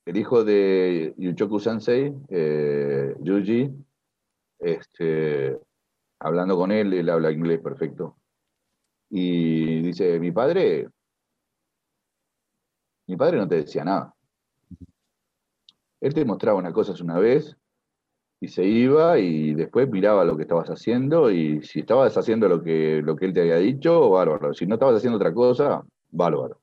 el 0.04 0.18
hijo 0.18 0.44
de 0.44 1.14
Yuchoku 1.18 1.60
Sensei, 1.60 2.12
eh, 2.30 3.14
Yuji, 3.22 3.70
este, 4.58 5.56
hablando 6.20 6.58
con 6.58 6.72
él, 6.72 6.94
él 6.94 7.10
habla 7.12 7.32
inglés 7.32 7.60
perfecto. 7.60 8.18
Y 9.08 9.84
dice, 9.84 10.20
mi 10.20 10.32
padre, 10.32 10.88
mi 13.08 13.16
padre 13.16 13.38
no 13.38 13.48
te 13.48 13.56
decía 13.56 13.84
nada. 13.84 14.14
Él 16.00 16.14
te 16.14 16.26
mostraba 16.26 16.60
una 16.60 16.74
cosa 16.74 16.94
una 17.02 17.18
vez 17.18 17.58
y 18.40 18.50
se 18.50 18.64
iba 18.64 19.18
y 19.18 19.56
después 19.56 19.90
miraba 19.90 20.24
lo 20.24 20.36
que 20.36 20.44
estabas 20.44 20.70
haciendo 20.70 21.32
y 21.32 21.64
si 21.64 21.80
estabas 21.80 22.16
haciendo 22.18 22.48
lo 22.48 22.62
que, 22.62 23.02
lo 23.02 23.16
que 23.16 23.26
él 23.26 23.34
te 23.34 23.42
había 23.42 23.58
dicho, 23.58 24.10
bárbaro. 24.10 24.54
Si 24.54 24.68
no 24.68 24.76
estabas 24.76 24.98
haciendo 24.98 25.18
otra 25.18 25.34
cosa, 25.34 25.84
bárbaro. 26.10 26.60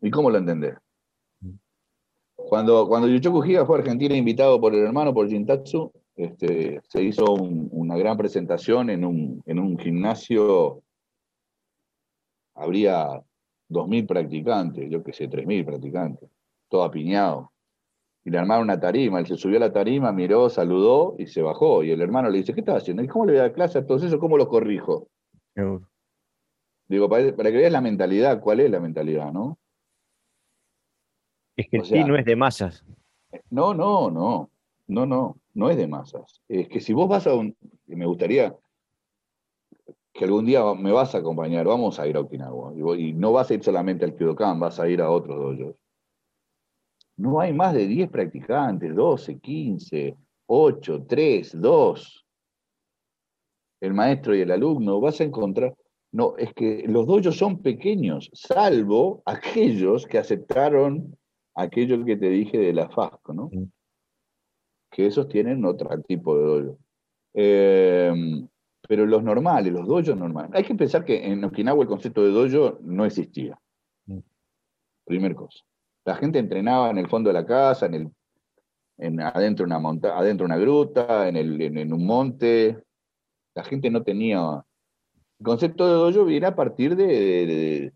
¿Y 0.00 0.10
cómo 0.10 0.30
lo 0.30 0.38
entendés? 0.38 0.76
Cuando, 2.34 2.88
cuando 2.88 3.06
Yuchoku 3.06 3.44
Higa 3.44 3.66
fue 3.66 3.76
a 3.76 3.80
Argentina 3.80 4.16
invitado 4.16 4.60
por 4.60 4.74
el 4.74 4.82
hermano, 4.82 5.14
por 5.14 5.28
Jintatsu, 5.28 5.92
este, 6.16 6.80
se 6.88 7.02
hizo 7.02 7.34
una 7.34 7.96
gran 7.96 8.16
presentación 8.16 8.90
en 8.90 9.04
un, 9.04 9.42
en 9.46 9.58
un 9.58 9.78
gimnasio. 9.78 10.82
Habría 12.54 13.22
2.000 13.70 14.06
practicantes, 14.06 14.90
yo 14.90 15.02
qué 15.02 15.12
sé, 15.12 15.28
3.000 15.28 15.64
practicantes, 15.64 16.28
todo 16.68 16.82
apiñado. 16.82 17.52
Y 18.24 18.30
le 18.30 18.38
armaron 18.38 18.64
una 18.64 18.78
tarima, 18.78 19.18
él 19.20 19.26
se 19.26 19.36
subió 19.36 19.56
a 19.56 19.60
la 19.60 19.72
tarima, 19.72 20.12
miró, 20.12 20.50
saludó 20.50 21.14
y 21.18 21.26
se 21.26 21.40
bajó. 21.40 21.82
Y 21.82 21.90
el 21.90 22.02
hermano 22.02 22.28
le 22.28 22.38
dice, 22.38 22.52
¿qué 22.52 22.60
estás 22.60 22.82
haciendo? 22.82 23.02
¿Y 23.02 23.08
cómo 23.08 23.24
le 23.24 23.32
voy 23.32 23.38
a 23.38 23.42
dar 23.44 23.52
clase 23.52 23.78
a 23.78 23.86
todos 23.86 24.02
eso? 24.02 24.18
¿Cómo 24.18 24.36
lo 24.36 24.48
corrijo? 24.48 25.08
Digo, 26.86 27.08
para, 27.08 27.34
para 27.34 27.50
que 27.50 27.56
veas 27.56 27.72
la 27.72 27.80
mentalidad, 27.80 28.40
¿cuál 28.40 28.60
es 28.60 28.70
la 28.70 28.80
mentalidad, 28.80 29.32
no? 29.32 29.58
Es 31.56 31.68
que 31.68 31.78
el 31.78 31.84
sí 31.84 32.04
no 32.04 32.16
es 32.16 32.24
de 32.24 32.36
masas. 32.36 32.84
No, 33.48 33.72
no, 33.74 34.10
no, 34.10 34.50
no, 34.88 35.06
no, 35.06 35.36
no 35.54 35.70
es 35.70 35.76
de 35.76 35.86
masas. 35.86 36.42
Es 36.48 36.68
que 36.68 36.80
si 36.80 36.92
vos 36.92 37.08
vas 37.08 37.26
a 37.26 37.34
un, 37.34 37.56
me 37.86 38.06
gustaría 38.06 38.54
que 40.12 40.24
algún 40.24 40.46
día 40.46 40.62
me 40.74 40.92
vas 40.92 41.14
a 41.14 41.18
acompañar, 41.18 41.66
vamos 41.66 41.98
a 41.98 42.06
ir 42.06 42.16
a 42.16 42.20
Okinawa, 42.20 42.72
y, 42.98 43.12
no 43.12 43.32
vas 43.32 43.50
a 43.50 43.54
ir 43.54 43.62
solamente 43.62 44.04
al 44.04 44.16
Kyodokan, 44.16 44.58
vas 44.58 44.80
a 44.80 44.88
ir 44.88 45.00
a 45.00 45.10
otros 45.10 45.58
dojos. 45.58 45.76
No 47.16 47.40
hay 47.40 47.52
más 47.52 47.74
de 47.74 47.86
10 47.86 48.10
practicantes, 48.10 48.94
12, 48.94 49.38
15, 49.38 50.16
8, 50.46 51.04
3, 51.06 51.60
2. 51.60 52.26
El 53.82 53.94
maestro 53.94 54.34
y 54.34 54.40
el 54.40 54.50
alumno, 54.50 55.00
vas 55.00 55.20
a 55.20 55.24
encontrar... 55.24 55.74
No, 56.12 56.36
es 56.38 56.52
que 56.54 56.84
los 56.88 57.06
dojos 57.06 57.36
son 57.36 57.62
pequeños, 57.62 58.30
salvo 58.32 59.22
aquellos 59.26 60.06
que 60.06 60.18
aceptaron 60.18 61.16
aquello 61.54 62.04
que 62.04 62.16
te 62.16 62.30
dije 62.30 62.58
de 62.58 62.72
la 62.72 62.88
FASCO, 62.88 63.32
¿no? 63.32 63.50
Mm. 63.52 63.70
Que 64.90 65.06
esos 65.06 65.28
tienen 65.28 65.64
otro 65.64 65.88
tipo 66.02 66.36
de 66.36 66.44
dojo. 66.44 66.78
Eh, 67.34 68.12
pero 68.90 69.06
los 69.06 69.22
normales, 69.22 69.72
los 69.72 69.86
dojos 69.86 70.16
normales. 70.16 70.50
Hay 70.52 70.64
que 70.64 70.74
pensar 70.74 71.04
que 71.04 71.24
en 71.24 71.44
Okinawa 71.44 71.80
el 71.80 71.88
concepto 71.88 72.24
de 72.24 72.32
dojo 72.32 72.80
no 72.82 73.04
existía. 73.04 73.56
Mm. 74.06 74.18
Primer 75.04 75.36
cosa. 75.36 75.64
La 76.04 76.16
gente 76.16 76.40
entrenaba 76.40 76.90
en 76.90 76.98
el 76.98 77.08
fondo 77.08 77.30
de 77.30 77.34
la 77.34 77.46
casa, 77.46 77.86
en 77.86 77.94
el, 77.94 78.10
en, 78.98 79.20
adentro, 79.20 79.64
de 79.64 79.68
una 79.68 79.78
monta 79.78 80.18
adentro 80.18 80.44
una 80.44 80.56
gruta, 80.56 81.28
en, 81.28 81.36
el, 81.36 81.62
en, 81.62 81.92
un 81.92 82.04
monte. 82.04 82.82
La 83.54 83.62
gente 83.62 83.90
no 83.90 84.02
tenía... 84.02 84.64
El 85.38 85.46
concepto 85.46 85.86
de 85.86 85.92
dojo 85.92 86.24
viene 86.24 86.48
a 86.48 86.56
partir 86.56 86.96
de 86.96 87.92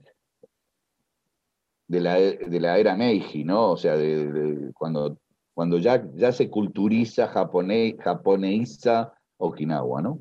de 1.88 2.00
la, 2.00 2.14
de 2.14 2.60
la 2.60 2.78
era 2.78 2.94
Meiji, 2.94 3.42
¿no? 3.42 3.72
O 3.72 3.76
sea, 3.76 3.96
de, 3.96 4.70
cuando, 4.74 5.18
cuando 5.54 5.78
ya, 5.78 6.08
ya 6.14 6.30
se 6.30 6.48
culturiza, 6.48 7.26
japonés, 7.26 7.96
japoneiza 7.98 9.12
Okinawa, 9.38 10.00
¿no? 10.00 10.20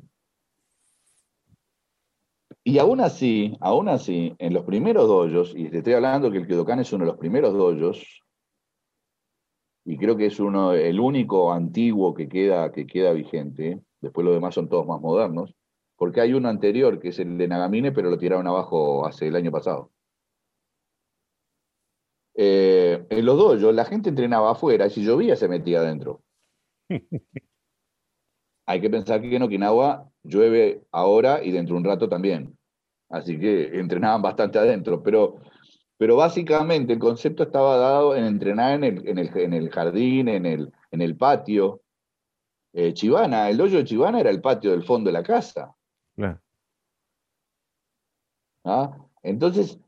Y 2.66 2.78
aún 2.78 3.00
así, 3.00 3.56
aún 3.60 3.90
así, 3.90 4.34
en 4.38 4.54
los 4.54 4.64
primeros 4.64 5.06
dojos, 5.06 5.52
y 5.54 5.68
te 5.68 5.78
estoy 5.78 5.92
hablando 5.92 6.30
que 6.30 6.38
el 6.38 6.46
Kyodokan 6.46 6.80
es 6.80 6.92
uno 6.94 7.04
de 7.04 7.10
los 7.10 7.18
primeros 7.18 7.52
dojos, 7.52 8.22
y 9.84 9.98
creo 9.98 10.16
que 10.16 10.26
es 10.26 10.40
uno, 10.40 10.72
el 10.72 10.98
único 10.98 11.52
antiguo 11.52 12.14
que 12.14 12.26
queda, 12.26 12.72
que 12.72 12.86
queda 12.86 13.12
vigente, 13.12 13.82
después 14.00 14.24
los 14.24 14.34
demás 14.34 14.54
son 14.54 14.70
todos 14.70 14.86
más 14.86 14.98
modernos, 14.98 15.54
porque 15.96 16.22
hay 16.22 16.32
uno 16.32 16.48
anterior 16.48 16.98
que 17.00 17.08
es 17.08 17.18
el 17.18 17.36
de 17.36 17.48
Nagamine, 17.48 17.92
pero 17.92 18.08
lo 18.08 18.18
tiraron 18.18 18.46
abajo 18.46 19.06
hace 19.06 19.28
el 19.28 19.36
año 19.36 19.52
pasado. 19.52 19.90
Eh, 22.36 23.06
en 23.10 23.24
los 23.26 23.36
dojos 23.36 23.74
la 23.74 23.84
gente 23.84 24.08
entrenaba 24.08 24.52
afuera 24.52 24.86
y 24.86 24.90
si 24.90 25.04
llovía 25.04 25.36
se 25.36 25.48
metía 25.48 25.80
adentro. 25.80 26.22
Hay 28.66 28.80
que 28.80 28.90
pensar 28.90 29.20
que 29.20 29.36
en 29.36 29.42
Okinawa 29.42 30.08
llueve 30.22 30.82
ahora 30.90 31.42
y 31.42 31.50
dentro 31.50 31.74
de 31.74 31.80
un 31.80 31.84
rato 31.84 32.08
también. 32.08 32.56
Así 33.08 33.38
que 33.38 33.78
entrenaban 33.78 34.22
bastante 34.22 34.58
adentro. 34.58 35.02
Pero, 35.02 35.36
pero 35.98 36.16
básicamente 36.16 36.92
el 36.94 36.98
concepto 36.98 37.42
estaba 37.42 37.76
dado 37.76 38.16
en 38.16 38.24
entrenar 38.24 38.72
en 38.74 38.84
el, 38.84 39.08
en 39.08 39.18
el, 39.18 39.36
en 39.36 39.52
el 39.52 39.70
jardín, 39.70 40.28
en 40.28 40.46
el, 40.46 40.72
en 40.90 41.02
el 41.02 41.16
patio. 41.16 41.82
Eh, 42.72 42.92
Chivana, 42.92 43.50
el 43.50 43.56
dojo 43.56 43.76
de 43.76 43.84
Chivana 43.84 44.20
era 44.20 44.30
el 44.30 44.40
patio 44.40 44.72
del 44.72 44.82
fondo 44.82 45.08
de 45.08 45.12
la 45.12 45.22
casa. 45.22 45.74
¿Ah? 48.64 48.96
Entonces, 49.22 49.78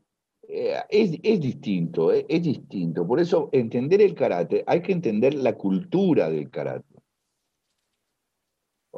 eh, 0.47 0.75
es, 0.89 1.41
distinto, 1.41 2.13
eh, 2.13 2.25
es, 2.29 2.43
distinto. 2.43 3.05
Por 3.05 3.19
eso, 3.19 3.49
entender 3.51 4.01
el 4.01 4.15
karate, 4.15 4.63
hay 4.65 4.81
que 4.81 4.93
entender 4.93 5.33
la 5.33 5.53
cultura 5.55 6.29
del 6.29 6.49
karate. 6.49 6.96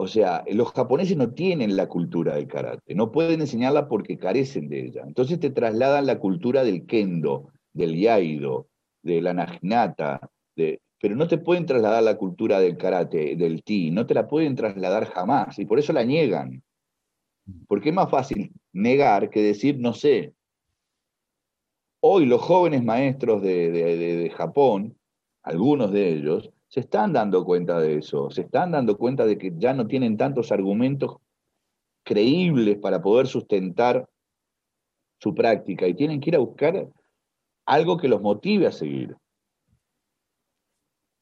O 0.02 0.08
sea, 0.08 0.46
los 0.50 0.72
japoneses 0.72 1.18
no 1.18 1.34
tienen 1.34 1.76
la 1.76 1.90
cultura 1.90 2.36
del 2.36 2.48
karate, 2.48 2.96
no 2.96 3.12
pueden 3.12 3.42
enseñarla 3.42 3.90
porque 3.90 4.18
carecen 4.18 4.70
de 4.70 4.86
ella. 4.86 5.04
Entonces 5.06 5.42
te 5.42 5.50
trasladan 5.50 6.06
la 6.06 6.20
cultura 6.20 6.64
del 6.64 6.86
kendo, 6.86 7.52
del 7.74 8.00
yaido, 8.00 8.70
de 9.04 9.22
la 9.22 9.34
naginata, 9.34 10.32
de, 10.56 10.80
pero 11.02 11.18
no 11.18 11.28
te 11.28 11.38
pueden 11.38 11.66
trasladar 11.66 12.02
la 12.02 12.16
cultura 12.16 12.62
del 12.62 12.78
karate, 12.78 13.36
del 13.36 13.62
ti, 13.62 13.92
no 13.92 14.06
te 14.06 14.14
la 14.14 14.26
pueden 14.26 14.56
trasladar 14.56 15.04
jamás, 15.04 15.60
y 15.60 15.66
por 15.66 15.80
eso 15.80 15.92
la 15.92 16.06
niegan. 16.06 16.64
Porque 17.68 17.90
es 17.90 17.96
más 17.96 18.10
fácil 18.10 18.54
negar 18.72 19.30
que 19.30 19.42
decir 19.42 19.80
no 19.80 19.94
sé, 19.94 20.34
Hoy 22.02 22.26
los 22.26 22.40
jóvenes 22.40 22.86
maestros 22.86 23.42
de, 23.42 24.32
Japón, 24.34 24.98
algunos 25.44 25.92
de 25.92 26.14
ellos, 26.14 26.50
se 26.70 26.82
están 26.82 27.14
dando 27.14 27.44
cuenta 27.44 27.80
de 27.80 27.98
eso, 27.98 28.30
se 28.30 28.42
están 28.42 28.72
dando 28.72 28.98
cuenta 28.98 29.26
de 29.26 29.38
que 29.38 29.52
ya 29.58 29.74
no 29.74 29.88
tienen 29.88 30.18
tantos 30.18 30.52
argumentos 30.52 31.18
creíbles 32.04 32.78
para 32.78 33.02
poder 33.02 33.28
sustentar 33.28 34.08
su 35.20 35.34
práctica 35.36 35.88
y 35.88 35.96
tienen 35.96 36.22
que 36.22 36.30
ir 36.30 36.36
a 36.36 36.40
buscar 36.40 36.88
algo 37.66 37.98
que 37.98 38.08
los 38.08 38.22
motive 38.22 38.68
a 38.68 38.72
seguir. 38.72 39.18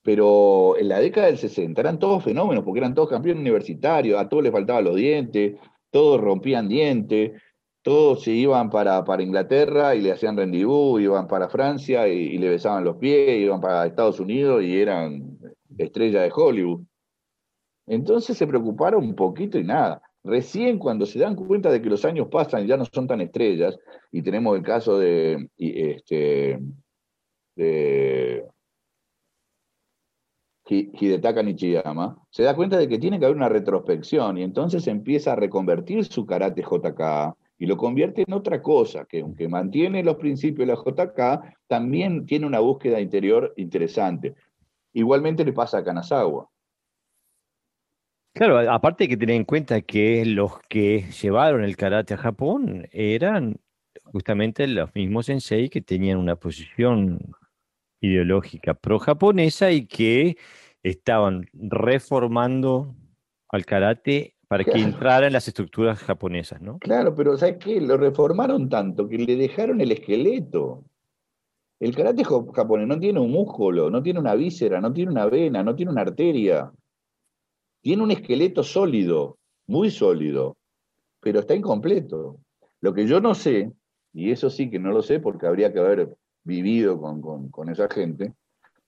Pero 0.03 0.77
en 0.77 0.89
la 0.89 0.99
década 0.99 1.27
del 1.27 1.37
60 1.37 1.81
eran 1.81 1.99
todos 1.99 2.23
fenómenos, 2.23 2.63
porque 2.63 2.79
eran 2.79 2.93
todos 2.93 3.09
campeones 3.09 3.41
universitarios, 3.41 4.19
a 4.19 4.29
todos 4.29 4.43
les 4.43 4.51
faltaban 4.51 4.83
los 4.83 4.95
dientes, 4.95 5.59
todos 5.89 6.21
rompían 6.21 6.67
dientes, 6.67 7.41
todos 7.81 8.23
se 8.23 8.31
iban 8.31 8.69
para, 8.69 9.03
para 9.05 9.23
Inglaterra 9.23 9.95
y 9.95 10.01
le 10.01 10.11
hacían 10.11 10.35
rendezvous, 10.35 11.01
iban 11.01 11.25
para 11.25 11.47
Francia 11.47 12.05
y, 12.07 12.37
le 12.37 12.49
besaban 12.49 12.83
los 12.83 12.97
pies, 12.97 13.39
iban 13.39 13.61
para 13.61 13.85
Estados 13.85 14.19
Unidos 14.19 14.61
y 14.63 14.77
eran 14.77 15.36
estrellas 15.77 16.23
de 16.23 16.31
Hollywood. 16.33 16.81
Entonces 17.87 18.37
se 18.37 18.47
preocuparon 18.47 19.03
un 19.03 19.15
poquito 19.15 19.57
y 19.57 19.63
nada. 19.63 20.01
Recién 20.23 20.77
cuando 20.77 21.05
se 21.05 21.19
dan 21.19 21.35
cuenta 21.35 21.71
de 21.71 21.81
que 21.81 21.89
los 21.89 22.03
años 22.03 22.27
pasan 22.29 22.63
y 22.63 22.67
ya 22.67 22.75
no 22.75 22.85
son 22.85 23.07
tan 23.07 23.21
estrellas, 23.21 23.77
y 24.11 24.21
tenemos 24.21 24.57
el 24.57 24.63
caso 24.63 24.99
de, 24.99 25.49
este, 25.57 26.59
de 27.55 28.45
Hidetaka 30.69 31.43
Nichiyama, 31.43 32.17
se 32.29 32.43
da 32.43 32.55
cuenta 32.55 32.77
de 32.77 32.89
que 32.89 32.99
tiene 32.99 33.19
que 33.19 33.25
haber 33.25 33.37
una 33.37 33.49
retrospección 33.49 34.37
y 34.37 34.43
entonces 34.43 34.85
empieza 34.87 35.31
a 35.31 35.35
reconvertir 35.35 36.03
su 36.05 36.25
karate 36.25 36.61
JK 36.61 37.35
y 37.59 37.65
lo 37.65 37.77
convierte 37.77 38.23
en 38.27 38.33
otra 38.33 38.61
cosa, 38.61 39.05
que 39.05 39.21
aunque 39.21 39.47
mantiene 39.47 40.03
los 40.03 40.17
principios 40.17 40.67
de 40.67 40.73
la 40.73 40.79
JK, 40.79 41.55
también 41.67 42.25
tiene 42.25 42.45
una 42.45 42.59
búsqueda 42.59 42.99
interior 42.99 43.53
interesante. 43.57 44.35
Igualmente 44.93 45.45
le 45.45 45.53
pasa 45.53 45.79
a 45.79 45.83
Kanazawa. 45.83 46.49
Claro, 48.33 48.59
aparte 48.71 49.05
hay 49.05 49.07
que 49.09 49.17
tener 49.17 49.35
en 49.35 49.45
cuenta 49.45 49.81
que 49.81 50.23
los 50.25 50.59
que 50.69 51.05
llevaron 51.21 51.63
el 51.63 51.75
karate 51.75 52.13
a 52.13 52.17
Japón 52.17 52.87
eran 52.91 53.59
justamente 54.03 54.67
los 54.67 54.93
mismos 54.93 55.25
sensei 55.25 55.69
que 55.69 55.81
tenían 55.81 56.19
una 56.19 56.35
posición 56.35 57.35
ideológica 57.99 58.75
pro-japonesa 58.75 59.71
y 59.71 59.87
que 59.87 60.37
estaban 60.83 61.47
reformando 61.53 62.95
al 63.49 63.65
karate 63.65 64.35
para 64.47 64.63
que 64.63 64.79
entrara 64.79 65.27
en 65.27 65.33
las 65.33 65.47
estructuras 65.47 65.99
japonesas, 65.99 66.61
¿no? 66.61 66.79
Claro, 66.79 67.15
pero 67.15 67.37
¿sabes 67.37 67.57
qué? 67.57 67.81
Lo 67.81 67.97
reformaron 67.97 68.69
tanto 68.69 69.09
que 69.09 69.17
le 69.17 69.35
dejaron 69.35 69.81
el 69.81 69.91
esqueleto. 69.91 70.85
El 71.79 71.95
karate 71.95 72.23
japonés 72.23 72.87
no 72.87 72.99
tiene 72.99 73.19
un 73.19 73.31
músculo, 73.31 73.91
no 73.91 74.01
tiene 74.01 74.19
una 74.19 74.33
víscera, 74.33 74.81
no 74.81 74.91
tiene 74.91 75.11
una 75.11 75.27
vena, 75.27 75.63
no 75.63 75.75
tiene 75.75 75.91
una 75.91 76.01
arteria. 76.01 76.71
Tiene 77.81 78.03
un 78.03 78.11
esqueleto 78.11 78.63
sólido, 78.63 79.37
muy 79.67 79.91
sólido, 79.91 80.57
pero 81.19 81.39
está 81.39 81.53
incompleto. 81.53 82.39
Lo 82.81 82.93
que 82.93 83.05
yo 83.05 83.21
no 83.21 83.35
sé, 83.35 83.71
y 84.13 84.31
eso 84.31 84.49
sí 84.49 84.69
que 84.69 84.79
no 84.79 84.91
lo 84.91 85.03
sé 85.03 85.19
porque 85.19 85.45
habría 85.45 85.71
que 85.71 85.79
haber 85.79 86.17
vivido 86.43 86.99
con, 86.99 87.69
esa 87.69 87.87
gente, 87.89 88.33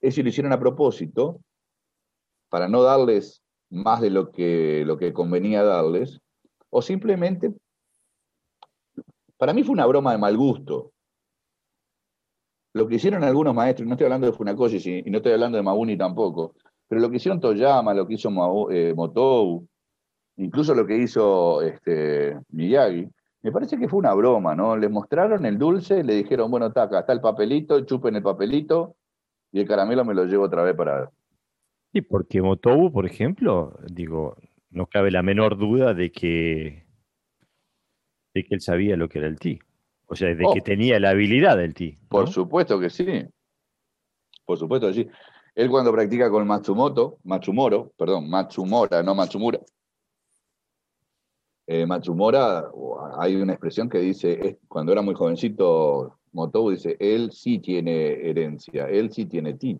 es 0.02 0.16
si 0.16 0.24
lo 0.24 0.30
hicieron 0.30 0.54
a 0.54 0.60
propósito 0.60 1.40
para 2.50 2.68
no 2.68 2.82
darles 2.82 3.44
más 3.70 4.02
de 4.02 4.10
lo 4.10 4.32
que, 4.32 4.84
lo 4.86 4.98
que 4.98 5.14
convenía 5.14 5.62
darles, 5.62 6.20
o 6.72 6.82
simplemente, 6.82 7.54
para 9.38 9.54
mí 9.54 9.64
fue 9.64 9.74
una 9.74 9.86
broma 9.86 10.12
de 10.12 10.18
mal 10.18 10.36
gusto. 10.36 10.92
Lo 12.74 12.88
que 12.88 12.96
hicieron 12.96 13.24
algunos 13.24 13.56
maestros, 13.56 13.88
no 13.88 13.94
estoy 13.94 14.06
hablando 14.06 14.28
de 14.28 14.34
Funakoshi 14.34 15.04
y 15.06 15.10
no 15.10 15.18
estoy 15.18 15.34
hablando 15.34 15.58
de 15.58 15.64
Mabuni 15.64 15.98
tampoco, 15.98 16.56
pero 16.88 17.02
lo 17.02 17.10
que 17.10 17.18
hicieron 17.18 17.40
Toyama, 17.40 17.94
lo 17.94 18.08
que 18.08 18.16
hizo 18.16 18.30
eh, 18.72 18.94
Motou, 18.96 19.68
incluso 20.38 20.74
lo 20.76 20.86
que 20.86 20.98
hizo 20.98 21.62
este, 21.62 22.38
Miyagi, 22.50 23.08
me 23.42 23.52
parece 23.52 23.78
que 23.78 23.88
fue 23.88 24.00
una 24.00 24.14
broma, 24.14 24.56
¿no? 24.56 24.76
Les 24.76 24.92
mostraron 24.92 25.46
el 25.46 25.58
dulce, 25.58 26.04
le 26.04 26.16
dijeron, 26.16 26.52
bueno, 26.52 26.66
acá 26.68 27.00
está 27.00 27.14
el 27.14 27.22
papelito, 27.22 27.80
chupen 27.86 28.16
el 28.16 28.24
papelito 28.24 28.96
y 29.52 29.62
el 29.62 29.68
caramelo 29.68 30.04
me 30.04 30.14
lo 30.14 30.26
llevo 30.26 30.46
otra 30.46 30.64
vez 30.64 30.76
para... 30.76 31.10
Sí, 31.94 32.02
porque 32.02 32.42
Motobu, 32.42 32.92
por 32.92 33.06
ejemplo, 33.06 33.80
digo, 33.92 34.36
no 34.70 34.88
cabe 34.88 35.10
la 35.10 35.24
menor 35.24 35.58
duda 35.58 35.94
de 35.94 36.12
que, 36.12 36.86
de 38.34 38.44
que 38.44 38.56
él 38.56 38.62
sabía 38.62 38.96
lo 38.98 39.10
que 39.10 39.20
era 39.20 39.28
el 39.28 39.40
ti. 39.40 39.60
O 40.10 40.16
sea, 40.16 40.30
de 40.30 40.38
que 40.38 40.46
oh. 40.46 40.64
tenía 40.64 41.00
la 41.00 41.12
habilidad 41.12 41.56
del 41.56 41.74
ti. 41.74 41.98
Por 42.10 42.30
supuesto 42.30 42.80
que 42.80 42.90
sí. 42.90 43.06
Por 44.44 44.58
supuesto 44.58 44.88
que 44.88 44.94
sí. 44.94 45.08
Él 45.54 45.70
cuando 45.70 45.92
practica 45.92 46.30
con 46.30 46.48
Matsumoto, 46.48 47.20
Matsumoro, 47.24 47.92
perdón, 47.96 48.30
Matsumora, 48.30 49.04
no 49.04 49.14
Matsumura, 49.14 49.60
eh, 51.68 51.86
Matsumora, 51.86 52.72
hay 53.20 53.36
una 53.36 53.54
expresión 53.54 53.90
que 53.90 54.00
dice, 54.00 54.58
cuando 54.68 54.92
era 54.92 55.04
muy 55.04 55.14
jovencito, 55.14 56.18
Motobu 56.32 56.72
dice, 56.72 56.98
él 57.00 57.32
sí 57.32 57.60
tiene 57.60 58.30
herencia, 58.30 58.88
él 58.90 59.12
sí 59.12 59.26
tiene 59.26 59.54
ti. 59.54 59.80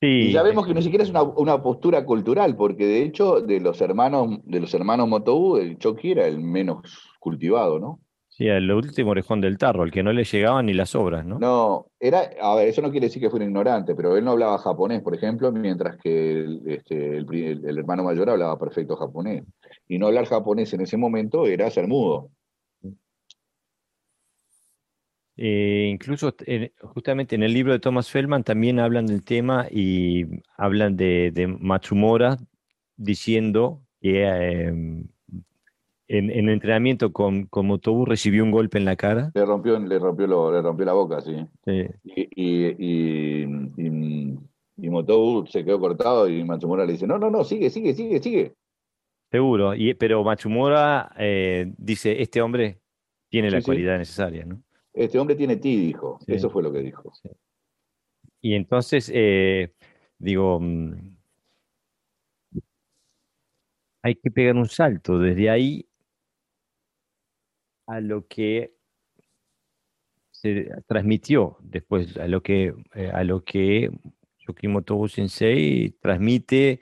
Sí. 0.00 0.06
Y 0.06 0.32
ya 0.32 0.42
vemos 0.42 0.66
que 0.66 0.74
ni 0.74 0.82
siquiera 0.82 1.04
es 1.04 1.10
una, 1.10 1.62
postura 1.62 2.04
cultural, 2.04 2.56
porque 2.56 2.86
de 2.86 3.02
hecho 3.02 3.40
de 3.40 3.60
los 3.60 3.80
hermanos, 3.80 4.38
de 4.44 4.60
los 4.60 4.72
hermanos 4.74 5.08
Motobu, 5.08 5.56
el 5.56 5.78
Choki 5.78 6.12
era 6.12 6.26
el 6.26 6.40
menos 6.40 6.82
cultivado, 7.20 7.78
¿no? 7.78 8.00
Sí, 8.36 8.48
el 8.48 8.68
último 8.72 9.12
orejón 9.12 9.40
del 9.40 9.58
tarro, 9.58 9.84
el 9.84 9.92
que 9.92 10.02
no 10.02 10.12
le 10.12 10.24
llegaban 10.24 10.66
ni 10.66 10.74
las 10.74 10.96
obras, 10.96 11.24
¿no? 11.24 11.38
No, 11.38 11.86
era, 12.00 12.30
a 12.42 12.56
ver, 12.56 12.66
eso 12.66 12.82
no 12.82 12.90
quiere 12.90 13.06
decir 13.06 13.22
que 13.22 13.30
fuera 13.30 13.44
ignorante, 13.44 13.94
pero 13.94 14.16
él 14.16 14.24
no 14.24 14.32
hablaba 14.32 14.58
japonés, 14.58 15.02
por 15.02 15.14
ejemplo, 15.14 15.52
mientras 15.52 15.96
que 15.98 16.40
el, 16.40 16.62
este, 16.66 17.18
el, 17.18 17.78
hermano 17.78 18.02
mayor 18.02 18.28
hablaba 18.28 18.58
perfecto 18.58 18.96
japonés. 18.96 19.44
Y 19.86 19.98
no 19.98 20.08
hablar 20.08 20.26
japonés 20.26 20.74
en 20.74 20.80
ese 20.80 20.96
momento 20.96 21.46
era 21.46 21.70
ser 21.70 21.86
mudo. 21.86 22.30
Eh, 25.36 25.88
incluso 25.90 26.32
justamente 26.80 27.34
en 27.34 27.42
el 27.42 27.52
libro 27.52 27.72
de 27.72 27.80
Thomas 27.80 28.08
Feldman 28.08 28.44
también 28.44 28.78
hablan 28.78 29.06
del 29.06 29.24
tema 29.24 29.66
y 29.68 30.26
hablan 30.56 30.96
de, 30.96 31.32
de 31.34 31.48
Matsumora 31.48 32.38
diciendo 32.96 33.82
que 34.00 34.24
em, 34.24 35.08
en, 36.06 36.30
en 36.30 36.48
entrenamiento 36.48 37.12
con, 37.12 37.46
con 37.46 37.66
Motobu 37.66 38.04
recibió 38.04 38.44
un 38.44 38.52
golpe 38.52 38.78
en 38.78 38.84
la 38.84 38.96
cara. 38.96 39.32
Le 39.34 39.44
rompió, 39.44 39.78
le 39.78 39.98
rompió, 39.98 40.52
le 40.52 40.62
rompió 40.62 40.86
la 40.86 40.92
boca, 40.92 41.20
sí. 41.20 41.34
Y, 42.04 42.28
y, 42.36 43.44
y, 44.76 44.90
Motobu 44.90 45.46
se 45.46 45.64
quedó 45.64 45.80
cortado 45.80 46.28
y 46.28 46.44
Matsumura 46.44 46.84
le 46.84 46.92
dice, 46.92 47.06
no, 47.06 47.18
no, 47.18 47.30
no, 47.30 47.42
sigue, 47.42 47.70
sigue, 47.70 47.94
sigue, 47.94 48.20
sigue. 48.20 48.54
Seguro, 49.30 49.74
y, 49.74 49.94
pero 49.94 50.22
Matsumura 50.22 51.10
eh, 51.18 51.72
dice, 51.76 52.20
este 52.22 52.40
hombre 52.40 52.78
tiene 53.28 53.50
la 53.50 53.62
cualidad 53.62 53.98
necesaria, 53.98 54.44
¿no? 54.44 54.62
Este 54.94 55.18
hombre 55.18 55.34
tiene 55.34 55.56
ti, 55.56 55.76
dijo. 55.76 56.20
Eso 56.26 56.48
fue 56.48 56.62
lo 56.62 56.72
que 56.72 56.78
dijo. 56.78 57.12
Y 58.40 58.54
entonces, 58.54 59.10
eh, 59.12 59.74
digo, 60.18 60.60
mm, 60.60 61.16
hay 64.02 64.14
que 64.14 64.30
pegar 64.30 64.54
un 64.54 64.68
salto 64.68 65.18
desde 65.18 65.50
ahí 65.50 65.88
a 67.86 68.00
lo 68.00 68.26
que 68.28 68.74
se 70.30 70.70
transmitió 70.86 71.56
después, 71.60 72.16
a 72.18 72.28
lo 72.28 72.42
que, 72.42 72.74
eh, 72.94 73.10
a 73.12 73.24
lo 73.24 73.42
que 73.42 73.90
Yukimoto 74.46 75.08
Sensei 75.08 75.90
transmite. 76.00 76.80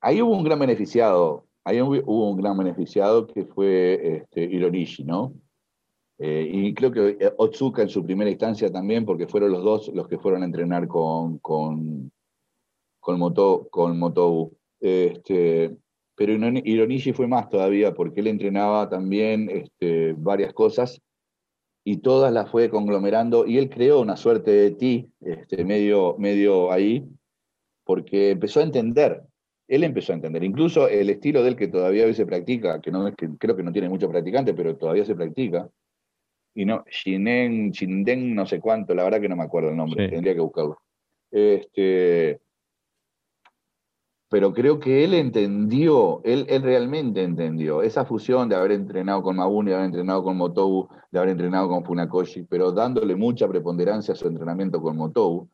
Ahí 0.00 0.22
hubo 0.22 0.36
un 0.36 0.44
gran 0.44 0.58
beneficiado, 0.58 1.46
ahí 1.64 1.80
hubo 1.80 2.30
un 2.30 2.36
gran 2.36 2.56
beneficiado 2.56 3.26
que 3.26 3.44
fue 3.44 4.24
este, 4.30 5.04
¿no? 5.04 5.34
Eh, 6.24 6.48
y 6.52 6.72
creo 6.72 6.92
que 6.92 7.16
eh, 7.18 7.32
Otsuka 7.36 7.82
en 7.82 7.88
su 7.88 8.04
primera 8.04 8.30
instancia 8.30 8.70
también, 8.70 9.04
porque 9.04 9.26
fueron 9.26 9.50
los 9.50 9.64
dos 9.64 9.88
los 9.92 10.06
que 10.06 10.18
fueron 10.18 10.42
a 10.42 10.46
entrenar 10.46 10.86
con, 10.86 11.38
con, 11.38 12.12
con, 13.00 13.18
Moto, 13.18 13.66
con 13.72 13.98
Motobu. 13.98 14.56
Este, 14.78 15.76
pero 16.14 16.32
Ironishi 16.32 17.12
fue 17.12 17.26
más 17.26 17.48
todavía 17.48 17.92
porque 17.92 18.20
él 18.20 18.28
entrenaba 18.28 18.88
también 18.88 19.50
este, 19.50 20.12
varias 20.16 20.52
cosas 20.52 21.02
y 21.82 21.96
todas 21.96 22.32
las 22.32 22.48
fue 22.48 22.70
conglomerando 22.70 23.44
y 23.44 23.58
él 23.58 23.68
creó 23.68 24.00
una 24.00 24.16
suerte 24.16 24.52
de 24.52 24.70
ti 24.70 25.10
este, 25.22 25.64
medio, 25.64 26.14
medio 26.18 26.70
ahí 26.70 27.04
porque 27.82 28.30
empezó 28.30 28.60
a 28.60 28.62
entender, 28.62 29.24
él 29.66 29.82
empezó 29.82 30.12
a 30.12 30.16
entender, 30.16 30.44
incluso 30.44 30.86
el 30.86 31.10
estilo 31.10 31.42
de 31.42 31.48
él 31.48 31.56
que 31.56 31.66
todavía 31.66 32.04
hoy 32.04 32.14
se 32.14 32.26
practica, 32.26 32.80
que, 32.80 32.92
no, 32.92 33.12
que 33.12 33.28
creo 33.40 33.56
que 33.56 33.64
no 33.64 33.72
tiene 33.72 33.88
muchos 33.88 34.08
practicantes, 34.08 34.54
pero 34.54 34.76
todavía 34.76 35.04
se 35.04 35.16
practica, 35.16 35.68
y 36.54 36.64
no, 36.64 36.84
Shinen, 36.90 37.70
Shinden, 37.70 38.34
no 38.34 38.46
sé 38.46 38.60
cuánto, 38.60 38.94
la 38.94 39.04
verdad 39.04 39.20
que 39.20 39.28
no 39.28 39.36
me 39.36 39.44
acuerdo 39.44 39.70
el 39.70 39.76
nombre, 39.76 40.08
tendría 40.08 40.34
que 40.34 40.40
buscarlo. 40.40 40.78
Este, 41.30 42.40
pero 44.28 44.52
creo 44.52 44.78
que 44.78 45.04
él 45.04 45.14
entendió, 45.14 46.20
él, 46.24 46.46
él, 46.48 46.62
realmente 46.62 47.22
entendió 47.22 47.82
esa 47.82 48.04
fusión 48.04 48.48
de 48.48 48.56
haber 48.56 48.72
entrenado 48.72 49.22
con 49.22 49.36
Mabuni, 49.36 49.70
de 49.70 49.74
haber 49.74 49.86
entrenado 49.86 50.24
con 50.24 50.36
Motobu, 50.36 50.88
de 51.10 51.18
haber 51.18 51.32
entrenado 51.32 51.68
con 51.68 51.84
Funakoshi, 51.84 52.44
pero 52.44 52.72
dándole 52.72 53.14
mucha 53.14 53.46
preponderancia 53.46 54.14
a 54.14 54.16
su 54.16 54.28
entrenamiento 54.28 54.80
con 54.80 54.96
Motobu. 54.96 55.48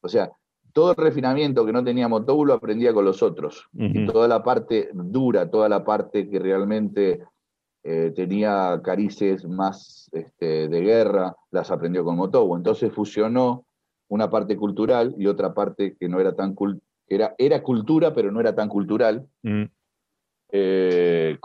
O 0.00 0.08
sea, 0.08 0.30
todo 0.72 0.90
el 0.90 0.96
refinamiento 0.96 1.64
que 1.64 1.72
no 1.72 1.82
tenía 1.82 2.06
Motobu 2.08 2.44
lo 2.44 2.54
aprendía 2.54 2.92
con 2.92 3.04
los 3.04 3.22
otros. 3.22 3.68
Y 3.72 4.06
toda 4.06 4.28
la 4.28 4.42
parte 4.42 4.90
dura, 4.92 5.50
toda 5.50 5.68
la 5.68 5.84
parte 5.84 6.28
que 6.28 6.38
realmente 6.38 7.22
eh, 7.84 8.12
tenía 8.14 8.80
carices 8.82 9.44
más 9.46 10.08
este, 10.12 10.68
de 10.68 10.80
guerra, 10.80 11.34
las 11.50 11.70
aprendió 11.70 12.04
con 12.04 12.16
Motobu. 12.16 12.56
Entonces 12.56 12.92
fusionó 12.92 13.64
una 14.08 14.30
parte 14.30 14.56
cultural 14.56 15.14
y 15.18 15.26
otra 15.26 15.54
parte 15.54 15.96
que 15.98 16.08
no 16.08 16.20
era 16.20 16.34
tan 16.34 16.54
era, 17.06 17.34
era 17.38 17.62
cultura, 17.62 18.12
pero 18.14 18.30
no 18.30 18.40
era 18.40 18.54
tan 18.54 18.68
cultural. 18.68 19.26
Mm. 19.42 19.64
Eh, 20.50 21.38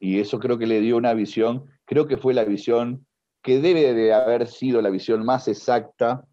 y 0.00 0.20
eso 0.20 0.38
creo 0.38 0.58
que 0.58 0.66
le 0.66 0.80
dio 0.80 0.96
una 0.96 1.14
visión, 1.14 1.64
creo 1.84 2.06
que 2.06 2.16
fue 2.16 2.34
la 2.34 2.44
visión 2.44 3.06
que 3.42 3.60
debe 3.60 3.94
de 3.94 4.12
haber 4.12 4.48
sido 4.48 4.82
la 4.82 4.90
visión 4.90 5.24
más 5.24 5.46
exacta 5.48 6.24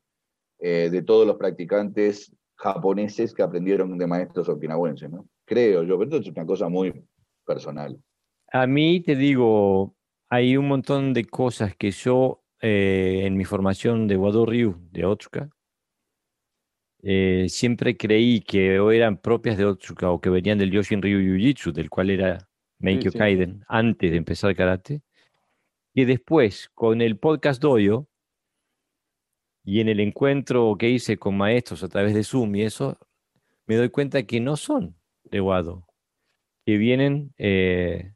eh, 0.59 0.89
de 0.91 1.01
todos 1.03 1.27
los 1.27 1.37
practicantes 1.37 2.35
japoneses 2.55 3.33
que 3.33 3.43
aprendieron 3.43 3.97
de 3.97 4.07
maestros 4.07 4.49
okinawenses. 4.49 5.11
¿no? 5.11 5.27
creo 5.45 5.83
yo, 5.83 5.97
pero 5.97 6.17
esto 6.17 6.29
es 6.29 6.35
una 6.35 6.45
cosa 6.45 6.67
muy 6.67 7.05
personal. 7.45 7.97
A 8.55 8.67
mí 8.67 9.01
te 9.01 9.17
digo, 9.17 9.97
hay 10.29 10.55
un 10.55 10.69
montón 10.69 11.11
de 11.11 11.25
cosas 11.25 11.75
que 11.75 11.91
yo 11.91 12.41
eh, 12.61 13.23
en 13.25 13.35
mi 13.35 13.43
formación 13.43 14.07
de 14.07 14.15
Wado 14.15 14.45
Ryu, 14.45 14.77
de 14.93 15.03
Otsuka, 15.03 15.49
eh, 17.03 17.47
siempre 17.49 17.97
creí 17.97 18.39
que 18.39 18.79
o 18.79 18.91
eran 18.91 19.17
propias 19.17 19.57
de 19.57 19.65
Otsuka 19.65 20.09
o 20.09 20.21
que 20.21 20.29
venían 20.29 20.57
del 20.57 20.71
Yoshin 20.71 21.01
Ryu 21.01 21.19
Jiu-Jitsu, 21.19 21.73
del 21.73 21.89
cual 21.89 22.11
era 22.11 22.47
Meikyo 22.79 23.11
Kaiden, 23.11 23.65
antes 23.67 24.09
de 24.09 24.15
empezar 24.15 24.55
karate. 24.55 25.01
Y 25.93 26.05
después, 26.05 26.69
con 26.73 27.01
el 27.01 27.19
podcast 27.19 27.61
Doyo, 27.61 28.07
y 29.65 29.81
en 29.81 29.89
el 29.89 29.99
encuentro 29.99 30.77
que 30.79 30.89
hice 30.89 31.17
con 31.17 31.35
maestros 31.35 31.83
a 31.83 31.89
través 31.89 32.13
de 32.13 32.23
Zoom 32.23 32.55
y 32.55 32.61
eso, 32.61 32.97
me 33.65 33.75
doy 33.75 33.89
cuenta 33.89 34.23
que 34.23 34.39
no 34.39 34.55
son 34.55 34.95
de 35.25 35.41
Wado, 35.41 35.85
que 36.65 36.77
vienen, 36.77 37.33
eh, 37.37 38.14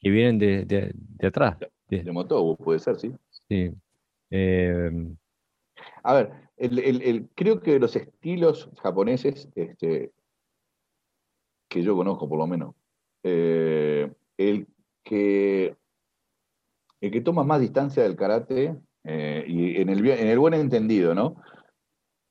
que 0.00 0.10
vienen 0.10 0.38
de, 0.38 0.64
de, 0.64 1.26
atrás. 1.26 1.58
De, 1.88 2.02
de 2.02 2.56
puede 2.58 2.78
ser, 2.78 2.98
sí. 2.98 3.12
Sí. 3.48 3.72
Em, 4.30 5.16
a 6.02 6.14
ver, 6.14 6.32
el, 6.56 7.28
creo 7.34 7.60
que 7.60 7.78
los 7.78 7.94
estilos 7.96 8.70
japoneses, 8.82 9.48
este, 9.54 10.12
que 11.68 11.82
yo 11.82 11.96
conozco 11.96 12.28
por 12.28 12.38
lo 12.38 12.46
menos, 12.46 12.74
eh, 13.22 14.12
el, 14.36 14.66
que, 15.02 15.76
el 17.00 17.10
que 17.10 17.20
toma 17.20 17.44
más 17.44 17.60
distancia 17.60 18.02
del 18.02 18.16
karate, 18.16 18.76
eh, 19.04 19.44
y 19.46 19.80
en 19.80 19.88
el, 19.88 20.06
en 20.06 20.28
el 20.28 20.38
buen 20.38 20.54
entendido, 20.54 21.14
¿no? 21.14 21.36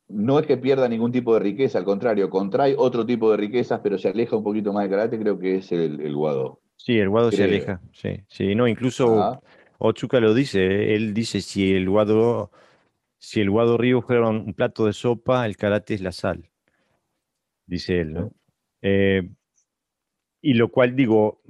No 0.10 0.40
es 0.40 0.46
que 0.46 0.58
pierda 0.58 0.88
ningún 0.88 1.12
tipo 1.12 1.34
de 1.34 1.42
riqueza, 1.42 1.80
al 1.80 1.86
contrario, 1.86 2.30
contrae 2.30 2.76
otro 2.78 3.06
tipo 3.06 3.32
de 3.32 3.38
riquezas, 3.38 3.82
pero 3.82 3.98
se 3.98 4.10
aleja 4.10 4.38
un 4.38 4.44
poquito 4.44 4.72
más 4.72 4.84
del 4.84 4.92
karate, 4.92 5.20
creo 5.20 5.38
que 5.38 5.56
es 5.58 5.72
el, 5.72 6.00
el 6.00 6.16
Wado. 6.16 6.62
Sí, 6.78 6.98
el 6.98 7.10
Wado 7.10 7.32
se 7.32 7.44
aleja, 7.44 7.82
sí, 7.92 8.24
sí, 8.28 8.56
no, 8.56 8.68
incluso 8.68 9.42
Otsuka 9.78 10.20
lo 10.20 10.34
dice, 10.34 10.96
él 10.96 11.14
dice 11.14 11.42
si 11.42 11.74
el 11.76 11.90
Wado, 11.90 12.52
si 13.18 13.42
el 13.42 13.50
Wado 13.50 13.78
Río 13.78 14.02
fuera 14.02 14.30
un 14.30 14.54
plato 14.54 14.86
de 14.86 14.94
sopa, 14.94 15.46
el 15.46 15.58
karate 15.58 15.96
es 15.96 16.02
la 16.02 16.12
sal, 16.12 16.50
dice 17.66 18.02
él, 18.02 18.14
¿no? 18.14 18.32
Eh, 18.82 19.28
y 20.42 20.54
lo 20.54 20.70
cual 20.70 20.96
digo, 20.96 21.42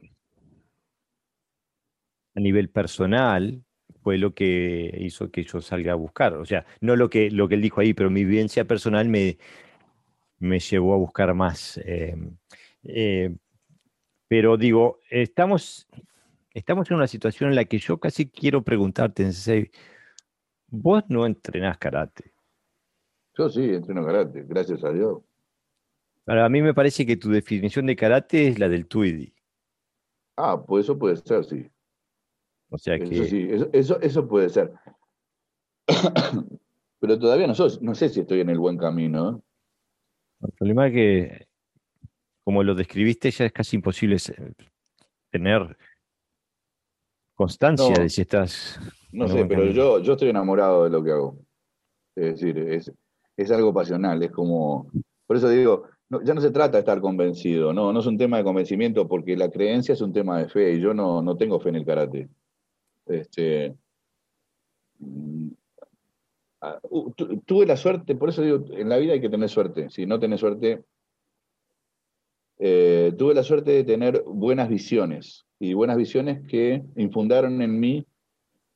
a 2.36 2.40
nivel 2.40 2.70
personal, 2.70 3.64
fue 4.08 4.18
lo 4.18 4.34
que 4.34 4.96
hizo 5.00 5.32
que 5.32 5.44
yo 5.44 5.60
salga 5.60 5.92
a 5.92 5.96
buscar. 5.96 6.34
O 6.36 6.46
sea, 6.46 6.66
no 6.80 6.96
lo 6.96 7.10
que, 7.10 7.30
lo 7.30 7.50
que 7.50 7.56
él 7.56 7.62
dijo 7.62 7.82
ahí, 7.82 7.94
pero 7.94 8.10
mi 8.10 8.24
vivencia 8.24 8.64
personal 8.64 9.10
me, 9.10 9.38
me 10.40 10.60
llevó 10.60 10.94
a 10.94 10.98
buscar 10.98 11.34
más. 11.34 11.78
Eh, 11.84 12.16
eh, 12.84 13.36
pero 14.28 14.58
digo, 14.58 15.00
estamos, 15.10 15.88
estamos 16.54 16.90
en 16.90 16.98
una 16.98 17.08
situación 17.08 17.50
en 17.50 17.56
la 17.56 17.66
que 17.66 17.80
yo 17.80 18.00
casi 18.00 18.30
quiero 18.30 18.64
preguntarte, 18.64 19.32
vos 20.68 21.04
no 21.08 21.26
entrenás 21.26 21.78
karate. 21.78 22.34
Yo 23.38 23.50
sí, 23.50 23.64
entreno 23.70 24.06
karate, 24.06 24.44
gracias 24.48 24.84
a 24.84 24.92
Dios. 24.92 25.20
Para 26.26 26.50
mí 26.50 26.62
me 26.62 26.74
parece 26.74 27.06
que 27.06 27.16
tu 27.16 27.30
definición 27.30 27.86
de 27.86 27.96
karate 27.96 28.48
es 28.48 28.60
la 28.60 28.68
del 28.68 28.88
Tweedy. 28.88 29.34
Ah, 30.36 30.62
pues 30.62 30.86
eso 30.86 31.00
puede 31.00 31.16
ser, 31.16 31.46
sí. 31.46 31.70
O 32.70 32.78
sea 32.78 33.00
que... 33.00 33.06
Eso 33.06 33.24
sí, 33.24 33.48
eso, 33.72 34.02
eso, 34.02 34.28
puede 34.28 34.50
ser. 34.50 34.74
Pero 37.00 37.18
todavía 37.18 37.48
no, 37.48 37.54
no 37.82 37.96
sé 37.96 38.10
si 38.10 38.20
estoy 38.20 38.42
en 38.42 38.50
el 38.50 38.60
buen 38.60 38.78
camino. 38.78 39.30
¿eh? 39.30 39.42
El 40.42 40.52
problema 40.52 40.88
es 40.88 40.94
que, 40.94 41.47
como 42.48 42.64
lo 42.64 42.76
describiste, 42.76 43.30
ya 43.30 43.44
es 43.44 43.52
casi 43.52 43.76
imposible 43.76 44.16
tener 45.30 45.78
constancia 47.36 47.94
de 47.94 48.08
si 48.08 48.22
estás... 48.22 48.80
No 49.12 49.28
sé, 49.28 49.44
pero 49.44 49.66
yo, 49.66 50.00
yo 50.00 50.14
estoy 50.14 50.30
enamorado 50.30 50.86
de 50.86 50.90
lo 50.90 51.04
que 51.04 51.12
hago. 51.12 51.38
Es 52.16 52.40
decir, 52.40 52.58
es, 52.58 52.90
es 53.36 53.52
algo 53.52 53.74
pasional, 53.74 54.24
es 54.24 54.32
como... 54.32 54.90
Por 55.26 55.36
eso 55.36 55.50
digo, 55.50 55.90
ya 56.24 56.34
no 56.34 56.40
se 56.40 56.52
trata 56.52 56.78
de 56.78 56.80
estar 56.80 57.02
convencido, 57.02 57.74
no, 57.74 57.92
no 57.92 58.00
es 58.00 58.06
un 58.06 58.18
tema 58.18 58.38
de 58.38 58.46
convencimiento, 58.46 59.10
porque 59.10 59.36
la 59.36 59.52
creencia 59.52 59.92
es 59.92 60.00
un 60.00 60.14
tema 60.14 60.40
de 60.40 60.48
fe 60.48 60.72
y 60.72 60.80
yo 60.80 60.94
no, 60.94 61.22
no 61.22 61.36
tengo 61.36 61.60
fe 61.60 61.68
en 61.68 61.76
el 61.76 61.86
karate. 61.86 62.30
Este, 63.08 63.76
mm, 65.00 65.50
ah, 66.62 66.80
tuve 67.46 67.66
la 67.66 67.76
suerte, 67.76 68.16
por 68.16 68.30
eso 68.30 68.42
digo, 68.42 68.64
en 68.72 68.88
la 68.88 68.96
vida 68.96 69.12
hay 69.12 69.20
que 69.20 69.28
tener 69.28 69.50
suerte. 69.50 69.90
Si 69.90 70.06
no 70.06 70.18
tenés 70.18 70.40
suerte, 70.40 70.86
eh, 72.60 73.14
tuve 73.18 73.34
la 73.34 73.44
suerte 73.44 73.72
de 73.72 73.84
tener 73.84 74.24
buenas 74.26 74.70
visiones 74.70 75.46
y 75.60 75.74
buenas 75.74 75.98
visiones 75.98 76.46
que 76.48 76.84
infundaron 76.96 77.62
en 77.62 77.80
mí 77.80 78.06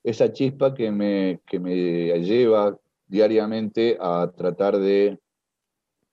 esa 0.03 0.31
chispa 0.31 0.73
que 0.73 0.91
me, 0.91 1.39
que 1.45 1.59
me 1.59 2.19
lleva 2.21 2.77
diariamente 3.07 3.97
a 3.99 4.31
tratar 4.35 4.77
de 4.77 5.19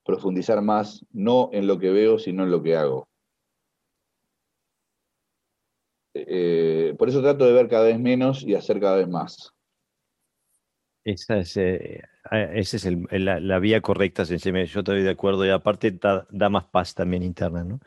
profundizar 0.03 0.61
más, 0.61 1.05
no 1.11 1.49
en 1.53 1.67
lo 1.67 1.77
que 1.77 1.91
veo, 1.91 2.17
sino 2.17 2.43
en 2.43 2.51
lo 2.51 2.61
que 2.63 2.75
hago. 2.75 3.07
Eh, 6.13 6.95
por 6.97 7.09
eso 7.09 7.21
trato 7.21 7.45
de 7.45 7.53
ver 7.53 7.67
cada 7.67 7.85
vez 7.85 7.99
menos 7.99 8.43
y 8.43 8.55
hacer 8.55 8.79
cada 8.79 8.97
vez 8.97 9.07
más. 9.07 9.53
Esa 11.03 11.37
es, 11.37 11.55
eh, 11.57 12.01
esa 12.31 12.77
es 12.77 12.87
la, 13.21 13.59
vía 13.59 13.81
correcta, 13.81 14.23
yo 14.23 14.35
estoy 14.35 15.03
de 15.03 15.09
acuerdo, 15.09 15.45
y 15.45 15.49
aparte 15.49 15.91
da, 15.91 16.49
más 16.49 16.65
paz 16.65 16.93
también 16.93 17.23
interna, 17.23 17.63
¿no? 17.63 17.79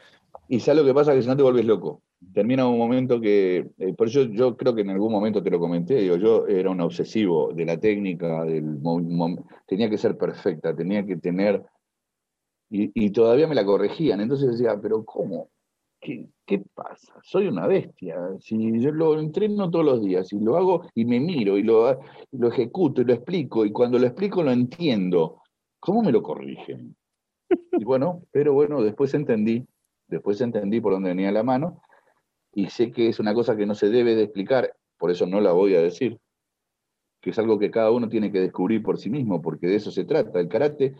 Y 0.48 0.60
sabes 0.60 0.82
lo 0.82 0.86
que 0.86 0.94
pasa, 0.94 1.14
que 1.14 1.22
si 1.22 1.28
no 1.28 1.36
te 1.36 1.42
vuelves 1.42 1.64
loco. 1.64 2.02
Termina 2.32 2.68
un 2.68 2.78
momento 2.78 3.20
que, 3.20 3.70
eh, 3.78 3.94
por 3.94 4.08
eso 4.08 4.22
yo 4.24 4.56
creo 4.56 4.74
que 4.74 4.82
en 4.82 4.90
algún 4.90 5.12
momento 5.12 5.42
te 5.42 5.50
lo 5.50 5.58
comenté, 5.58 5.96
digo, 5.96 6.16
yo 6.16 6.46
era 6.46 6.70
un 6.70 6.80
obsesivo 6.80 7.52
de 7.52 7.64
la 7.64 7.78
técnica, 7.78 8.44
del 8.44 8.78
tenía 9.66 9.90
que 9.90 9.98
ser 9.98 10.16
perfecta, 10.16 10.74
tenía 10.74 11.04
que 11.04 11.16
tener, 11.16 11.64
y, 12.70 12.90
y 12.94 13.10
todavía 13.10 13.46
me 13.46 13.54
la 13.54 13.64
corregían, 13.64 14.20
entonces 14.20 14.52
decía, 14.52 14.78
pero 14.80 15.04
¿cómo? 15.04 15.48
¿Qué, 16.02 16.58
pasa? 16.74 17.14
Soy 17.22 17.46
una 17.46 17.68
bestia. 17.68 18.16
Si 18.40 18.80
yo 18.80 18.90
lo 18.90 19.20
entreno 19.20 19.70
todos 19.70 19.84
los 19.84 20.02
días 20.02 20.32
y 20.32 20.40
lo 20.40 20.56
hago 20.56 20.82
y 20.96 21.04
me 21.04 21.20
miro 21.20 21.56
y 21.56 21.62
lo, 21.62 22.00
lo 22.32 22.48
ejecuto 22.48 23.02
y 23.02 23.04
lo 23.04 23.14
explico 23.14 23.64
y 23.64 23.70
cuando 23.70 24.00
lo 24.00 24.08
explico 24.08 24.42
lo 24.42 24.50
entiendo, 24.50 25.40
¿cómo 25.78 26.02
me 26.02 26.10
lo 26.10 26.20
corrigen? 26.20 26.96
Y 27.48 27.84
bueno, 27.84 28.24
pero 28.32 28.52
bueno, 28.52 28.82
después 28.82 29.14
entendí, 29.14 29.64
después 30.08 30.40
entendí 30.40 30.80
por 30.80 30.92
dónde 30.92 31.10
venía 31.10 31.30
la 31.30 31.44
mano 31.44 31.80
y 32.52 32.68
sé 32.68 32.90
que 32.90 33.06
es 33.06 33.20
una 33.20 33.32
cosa 33.32 33.56
que 33.56 33.66
no 33.66 33.76
se 33.76 33.88
debe 33.88 34.16
de 34.16 34.24
explicar, 34.24 34.74
por 34.98 35.12
eso 35.12 35.26
no 35.26 35.40
la 35.40 35.52
voy 35.52 35.76
a 35.76 35.82
decir, 35.82 36.18
que 37.20 37.30
es 37.30 37.38
algo 37.38 37.60
que 37.60 37.70
cada 37.70 37.92
uno 37.92 38.08
tiene 38.08 38.32
que 38.32 38.40
descubrir 38.40 38.82
por 38.82 38.98
sí 38.98 39.08
mismo, 39.08 39.40
porque 39.40 39.68
de 39.68 39.76
eso 39.76 39.92
se 39.92 40.04
trata. 40.04 40.40
El 40.40 40.48
karate, 40.48 40.96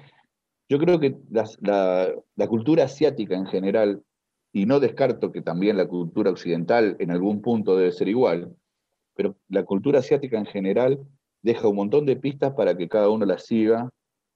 yo 0.69 0.79
creo 0.79 1.01
que 1.01 1.17
la, 1.29 2.15
la 2.37 2.47
cultura 2.47 2.85
asiática 2.85 3.35
en 3.35 3.47
general 3.47 4.05
y 4.53 4.67
no 4.67 4.81
descarto 4.81 5.33
que 5.33 5.41
también 5.41 5.77
la 5.77 5.89
cultura 5.89 6.31
occidental 6.31 6.97
en 6.99 7.11
algún 7.11 7.41
punto 7.41 7.77
debe 7.77 7.93
ser 7.93 8.09
igual, 8.09 8.55
pero 9.15 9.37
la 9.49 9.65
cultura 9.65 10.01
asiática 10.01 10.39
en 10.39 10.47
general 10.47 11.01
deja 11.43 11.69
un 11.69 11.77
montón 11.77 12.07
de 12.07 12.17
pistas 12.17 12.53
para 12.55 12.77
que 12.77 12.89
cada 12.89 13.09
uno 13.09 13.25
la 13.27 13.39
siga 13.39 13.91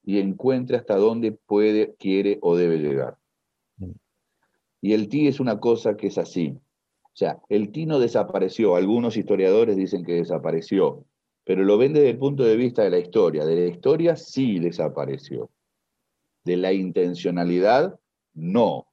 y 0.04 0.18
encuentre 0.18 0.76
hasta 0.76 0.96
dónde 0.96 1.32
puede, 1.32 1.94
quiere 1.98 2.38
o 2.40 2.56
debe 2.56 2.78
llegar. 2.78 3.16
Y 4.80 4.92
el 4.92 5.08
ti 5.08 5.26
es 5.26 5.40
una 5.40 5.58
cosa 5.58 5.96
que 5.96 6.08
es 6.08 6.18
así. 6.18 6.56
O 7.02 7.18
sea, 7.18 7.40
el 7.48 7.72
ti 7.72 7.86
no 7.86 7.98
desapareció. 7.98 8.76
Algunos 8.76 9.16
historiadores 9.16 9.76
dicen 9.76 10.04
que 10.04 10.14
desapareció, 10.14 11.04
pero 11.44 11.64
lo 11.64 11.78
ven 11.78 11.92
desde 11.92 12.10
el 12.10 12.18
punto 12.18 12.44
de 12.44 12.56
vista 12.56 12.82
de 12.82 12.90
la 12.90 12.98
historia. 12.98 13.44
De 13.44 13.56
la 13.56 13.66
historia 13.66 14.16
sí 14.16 14.58
desapareció. 14.58 15.50
De 16.44 16.56
la 16.56 16.72
intencionalidad, 16.72 17.98
no. 18.34 18.86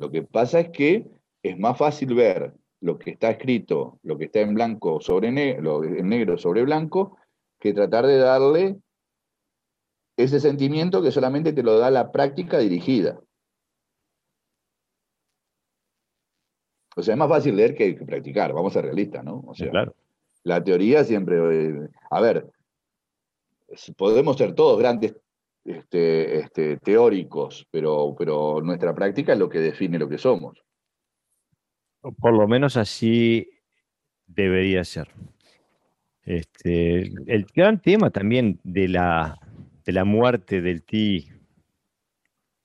Lo 0.00 0.10
que 0.10 0.22
pasa 0.22 0.60
es 0.60 0.70
que 0.70 1.06
es 1.42 1.58
más 1.58 1.76
fácil 1.76 2.14
ver 2.14 2.54
lo 2.80 2.98
que 2.98 3.10
está 3.10 3.30
escrito, 3.30 3.98
lo 4.02 4.16
que 4.16 4.24
está 4.24 4.40
en 4.40 4.54
blanco 4.54 4.98
sobre 4.98 5.30
negro, 5.30 5.84
en 5.84 6.08
negro 6.08 6.38
sobre 6.38 6.64
blanco, 6.64 7.18
que 7.58 7.74
tratar 7.74 8.06
de 8.06 8.16
darle 8.16 8.76
ese 10.16 10.40
sentimiento 10.40 11.02
que 11.02 11.10
solamente 11.10 11.52
te 11.52 11.62
lo 11.62 11.78
da 11.78 11.90
la 11.90 12.10
práctica 12.12 12.58
dirigida. 12.58 13.20
O 16.96 17.02
sea, 17.02 17.12
es 17.12 17.18
más 17.18 17.28
fácil 17.28 17.56
leer 17.56 17.74
que, 17.74 17.92
practicar, 17.92 18.54
vamos 18.54 18.72
a 18.72 18.80
ser 18.80 18.86
realistas, 18.86 19.22
¿no? 19.22 19.44
O 19.46 19.54
sea, 19.54 19.70
claro. 19.70 19.94
la 20.44 20.64
teoría 20.64 21.04
siempre. 21.04 21.36
Eh, 21.36 21.88
a 22.10 22.20
ver, 22.22 22.50
podemos 23.98 24.38
ser 24.38 24.54
todos 24.54 24.78
grandes 24.78 25.14
este, 25.64 26.38
este, 26.38 26.76
teóricos, 26.78 27.66
pero, 27.70 28.14
pero 28.18 28.60
nuestra 28.62 28.94
práctica 28.94 29.32
es 29.32 29.38
lo 29.38 29.48
que 29.48 29.58
define 29.58 29.98
lo 29.98 30.08
que 30.08 30.18
somos. 30.18 30.62
Por 32.00 32.32
lo 32.32 32.48
menos 32.48 32.76
así 32.76 33.48
debería 34.26 34.84
ser. 34.84 35.08
Este, 36.22 37.12
el 37.26 37.46
gran 37.54 37.80
tema 37.80 38.10
también 38.10 38.60
de 38.62 38.88
la, 38.88 39.38
de 39.84 39.92
la 39.92 40.04
muerte 40.04 40.60
del 40.60 40.82
ti 40.82 41.28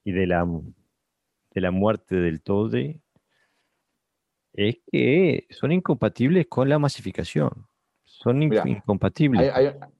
y 0.03 0.11
de 0.11 0.27
la, 0.27 0.45
de 1.51 1.61
la 1.61 1.71
muerte 1.71 2.15
del 2.15 2.41
Tode 2.41 3.01
es 4.53 4.77
que 4.89 5.47
son 5.49 5.71
incompatibles 5.71 6.47
con 6.47 6.69
la 6.69 6.79
masificación. 6.79 7.67
Son 8.25 8.41
incompatibles. 8.41 9.53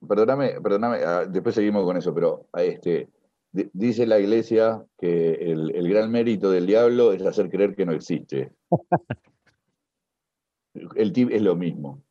perdóname, 0.08 0.60
perdóname, 0.60 0.96
ah, 1.06 1.26
después 1.26 1.54
seguimos 1.54 1.84
con 1.84 1.96
eso, 1.96 2.12
pero 2.12 2.48
este, 2.54 3.08
dice 3.52 4.04
la 4.04 4.18
iglesia 4.18 4.84
que 4.98 5.34
el, 5.34 5.88
gran 5.88 6.10
mérito 6.10 6.50
del 6.50 6.66
diablo 6.66 7.12
es 7.12 7.24
hacer 7.24 7.48
creer 7.48 7.76
que 7.76 7.86
no 7.86 7.92
existe. 7.92 8.52
el 10.96 11.12
ti 11.12 11.28
es 11.30 11.40
lo 11.40 11.54
mismo. 11.54 12.02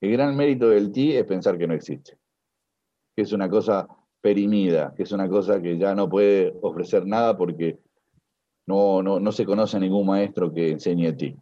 El 0.00 0.10
gran 0.10 0.36
mérito 0.36 0.68
del 0.68 0.90
ti 0.90 1.12
es 1.12 1.24
pensar 1.26 1.56
que 1.56 1.68
no 1.68 1.74
existe. 1.74 2.18
Que 3.14 3.22
es 3.22 3.32
una 3.32 3.48
cosa 3.48 3.86
perimida, 4.20 4.92
que 4.96 5.04
es 5.04 5.12
una 5.12 5.28
cosa 5.28 5.62
que 5.62 5.78
ya 5.78 5.94
no 5.94 6.08
puede 6.08 6.52
ofrecer 6.62 7.06
nada 7.06 7.36
porque 7.36 7.78
no, 8.66 9.00
no, 9.00 9.20
no 9.20 9.30
se 9.30 9.46
conoce 9.46 9.76
a 9.76 9.80
ningún 9.80 10.08
maestro 10.08 10.52
que 10.52 10.72
enseñe 10.72 11.06
a 11.06 11.16
ti. 11.16 11.36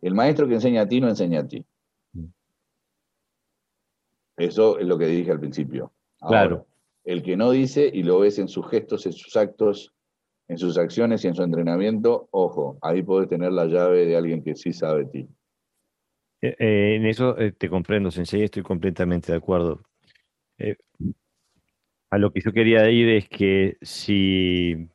El 0.00 0.14
maestro 0.14 0.48
que 0.48 0.54
enseña 0.54 0.80
a 0.80 0.88
ti 0.88 0.98
no 1.02 1.10
enseña 1.10 1.40
a 1.40 1.46
ti. 1.46 1.62
Eso 4.36 4.78
es 4.78 4.86
lo 4.86 4.98
que 4.98 5.06
dije 5.06 5.30
al 5.30 5.40
principio. 5.40 5.92
claro. 6.20 6.66
El 7.04 7.22
que 7.22 7.36
no 7.36 7.50
dice 7.50 7.90
y 7.92 8.02
lo 8.02 8.20
ves 8.20 8.38
en 8.38 8.48
sus 8.48 8.66
gestos, 8.70 9.04
en 9.04 9.12
sus 9.12 9.36
actos, 9.36 9.92
en 10.48 10.56
sus 10.56 10.78
acciones 10.78 11.22
y 11.22 11.28
en 11.28 11.34
su 11.34 11.42
entrenamiento, 11.42 12.28
ojo, 12.30 12.78
ahí 12.80 13.02
puedes 13.02 13.28
tener 13.28 13.52
la 13.52 13.66
llave 13.66 14.06
de 14.06 14.16
alguien 14.16 14.42
que 14.42 14.54
sí 14.54 14.72
sabe 14.72 15.04
ti. 15.04 15.28
Eh, 16.40 16.56
eh, 16.58 16.94
en 16.96 17.04
eso 17.04 17.38
eh, 17.38 17.52
te 17.52 17.68
comprendo, 17.68 18.10
Sensei, 18.10 18.42
estoy 18.42 18.62
completamente 18.62 19.32
de 19.32 19.38
acuerdo. 19.38 19.82
a 22.10 22.18
lo 22.18 22.32
que 22.32 22.40
yo 22.40 22.52
quería 22.52 22.88
ir 22.90 23.08
es 23.10 23.28
que 23.28 23.76
si 23.82 24.88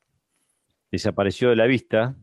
desapareció 0.91 1.49
de 1.49 1.55
la 1.55 1.67
vista, 1.67 2.15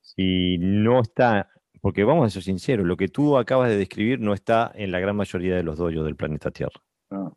si 0.00 0.56
no 0.58 1.00
está 1.00 1.49
porque 1.80 2.04
vamos 2.04 2.26
a 2.26 2.30
ser 2.30 2.42
sinceros, 2.42 2.86
lo 2.86 2.96
que 2.96 3.08
tú 3.08 3.36
acabas 3.36 3.70
de 3.70 3.76
describir 3.76 4.20
no 4.20 4.34
está 4.34 4.70
en 4.74 4.92
la 4.92 5.00
gran 5.00 5.16
mayoría 5.16 5.56
de 5.56 5.62
los 5.62 5.78
doyos 5.78 6.04
del 6.04 6.16
planeta 6.16 6.50
Tierra. 6.50 6.80
Ah. 7.10 7.32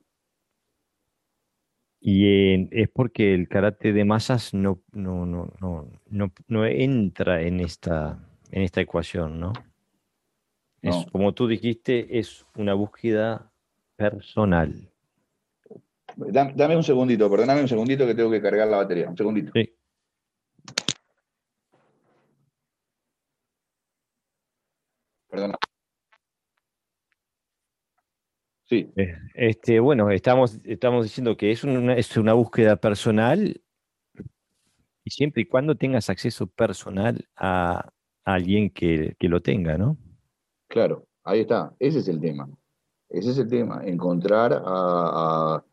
Y 2.06 2.68
es 2.78 2.90
porque 2.90 3.34
el 3.34 3.48
karate 3.48 3.94
de 3.94 4.04
masas 4.04 4.54
no, 4.54 4.82
no, 4.92 5.26
no, 5.26 5.54
no, 6.10 6.32
no, 6.48 6.66
entra 6.66 7.42
en 7.42 7.62
esta, 7.62 8.20
en 8.52 8.62
esta 8.62 8.82
ecuación, 8.82 9.40
¿no? 9.40 9.54
Es, 10.82 11.06
como 11.14 11.34
tú 11.34 11.48
dijiste, 11.48 12.20
es 12.20 12.46
una 12.58 12.74
búsqueda 12.74 13.54
personal. 13.96 14.92
Dame, 16.18 16.76
un 16.76 16.84
segundito, 16.84 17.30
perdóname 17.30 17.62
un 17.62 17.70
segundito 17.70 18.06
que 18.06 18.16
tengo 18.16 18.30
que 18.30 18.42
cargar 18.42 18.68
la 18.68 18.78
batería. 18.78 19.10
Un 19.10 19.16
segundito. 19.16 19.54
Sí. 19.56 19.74
Perdona. 25.34 25.58
Sí. 28.66 28.94
Eh, 28.96 29.16
este, 29.34 29.80
bueno, 29.80 30.12
estamos, 30.12 30.60
estamos 30.64 31.06
diciendo 31.06 31.36
que 31.36 31.52
es 31.52 31.64
una, 31.64 31.96
es 31.96 32.16
una 32.18 32.34
búsqueda 32.34 32.76
personal 32.76 33.60
y 35.04 35.10
siempre 35.10 35.42
y 35.42 35.46
cuando 35.46 35.76
tengas 35.76 36.12
acceso 36.12 36.46
personal 36.46 37.28
a, 37.36 37.90
alguien 38.26 38.70
que, 38.70 39.16
lo 39.22 39.42
tenga, 39.42 39.76
¿no? 39.78 39.98
Claro, 40.68 41.08
ahí 41.24 41.40
está. 41.42 41.74
Ese 41.80 42.00
es 42.00 42.08
el 42.08 42.22
tema. 42.22 42.48
Ese 43.10 43.32
es 43.32 43.38
el 43.40 43.50
tema. 43.50 43.82
Encontrar 43.84 44.62
a, 44.64 45.64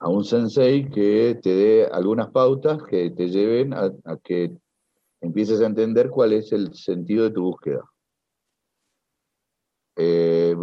un 0.00 0.24
sensei 0.24 0.88
que 0.88 1.38
te 1.42 1.50
dé 1.50 1.86
algunas 1.86 2.30
pautas 2.30 2.82
que 2.84 3.10
te 3.10 3.28
lleven 3.28 3.74
a 3.74 3.92
que 4.24 4.56
empieces 5.20 5.60
a 5.60 5.66
entender 5.66 6.08
cuál 6.08 6.32
es 6.32 6.50
el 6.50 6.74
sentido 6.74 7.24
de 7.24 7.30
tu 7.30 7.42
búsqueda. 7.42 7.91
Eh, 9.96 10.54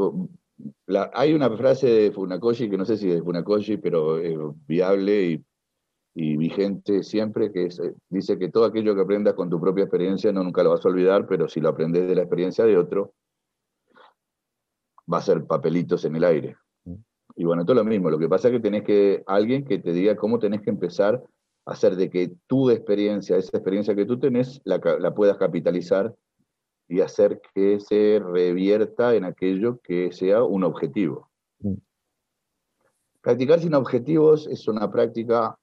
hay 1.13 1.33
una 1.33 1.49
frase 1.55 1.87
de 1.87 2.11
Funakoshi, 2.11 2.69
que 2.69 2.77
no 2.77 2.85
sé 2.85 2.97
si 2.97 3.09
es 3.09 3.15
de 3.15 3.21
Funakoshi, 3.21 3.77
pero 3.77 4.19
es 4.19 4.37
viable 4.67 5.43
y, 6.15 6.37
vigente 6.37 7.03
siempre, 7.03 7.51
que 7.51 7.65
eh, 7.65 7.93
dice 8.09 8.37
que 8.37 8.49
todo 8.49 8.65
aquello 8.65 8.93
que 8.93 9.01
aprendas 9.01 9.35
con 9.35 9.49
tu 9.49 9.59
propia 9.59 9.85
experiencia 9.85 10.33
no 10.33 10.43
nunca 10.43 10.63
lo 10.63 10.71
vas 10.71 10.85
a 10.85 10.89
olvidar, 10.89 11.27
pero 11.27 11.47
si 11.47 11.61
lo 11.61 11.69
aprendes 11.69 12.07
de 12.07 12.15
la 12.15 12.23
experiencia 12.23 12.65
de 12.65 12.77
otro, 12.77 13.13
va 15.11 15.19
a 15.19 15.21
ser 15.21 15.45
papelitos 15.45 16.03
en 16.03 16.15
el 16.15 16.23
aire. 16.23 16.57
Y 17.35 17.45
bueno, 17.45 17.61
esto 17.61 17.71
es 17.71 17.77
lo 17.77 17.85
mismo, 17.85 18.09
lo 18.09 18.19
que 18.19 18.27
pasa 18.27 18.49
es 18.49 18.55
que 18.55 18.59
tenés 18.59 18.83
que, 18.83 19.23
alguien 19.27 19.63
que 19.63 19.79
te 19.79 19.93
diga 19.93 20.17
cómo 20.17 20.39
tenés 20.39 20.61
que 20.61 20.71
empezar 20.71 21.23
a 21.65 21.71
hacer 21.71 21.95
de 21.95 22.09
que 22.09 22.33
tu 22.47 22.69
experiencia, 22.69 23.37
esa 23.37 23.55
experiencia 23.55 23.95
que 23.95 24.05
tú 24.05 24.19
tenés, 24.19 24.59
la, 24.65 24.81
la 24.99 25.13
puedas 25.13 25.37
capitalizar 25.37 26.13
y 26.89 27.01
hacer 27.01 27.39
que 27.53 27.79
se 27.79 28.19
revierta 28.19 29.15
en 29.15 29.23
aquello 29.23 29.79
que 29.79 30.11
sea 30.11 30.43
un 30.43 30.63
objetivo. 30.63 31.29
Mm. 31.59 31.75
Practicar 33.21 33.59
sin 33.59 33.75
objetivos 33.75 34.47
es 34.47 34.67
una 34.67 34.91
práctica 34.91 35.57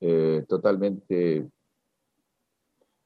eh, 0.00 0.44
totalmente... 0.48 1.46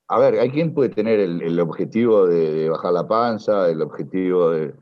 A 0.08 0.18
ver, 0.18 0.38
hay 0.38 0.50
quien 0.50 0.74
puede 0.74 0.90
tener 0.90 1.20
el, 1.20 1.58
objetivo 1.58 2.26
de, 2.26 2.68
bajar 2.68 2.92
la 2.92 3.08
panza, 3.08 3.70
el 3.70 3.80
objetivo 3.80 4.50
de, 4.50 4.74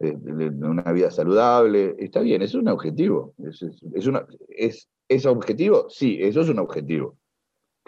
una 0.00 0.92
vida 0.92 1.10
saludable. 1.10 1.94
Está 1.98 2.20
bien, 2.20 2.40
es 2.40 2.54
un 2.54 2.68
objetivo. 2.68 3.34
Es, 3.44 3.62
es, 3.62 4.06
una, 4.06 4.26
¿Es 4.48 5.26
objetivo? 5.26 5.90
Sí, 5.90 6.18
eso 6.22 6.40
es 6.40 6.48
un 6.48 6.58
objetivo 6.58 7.18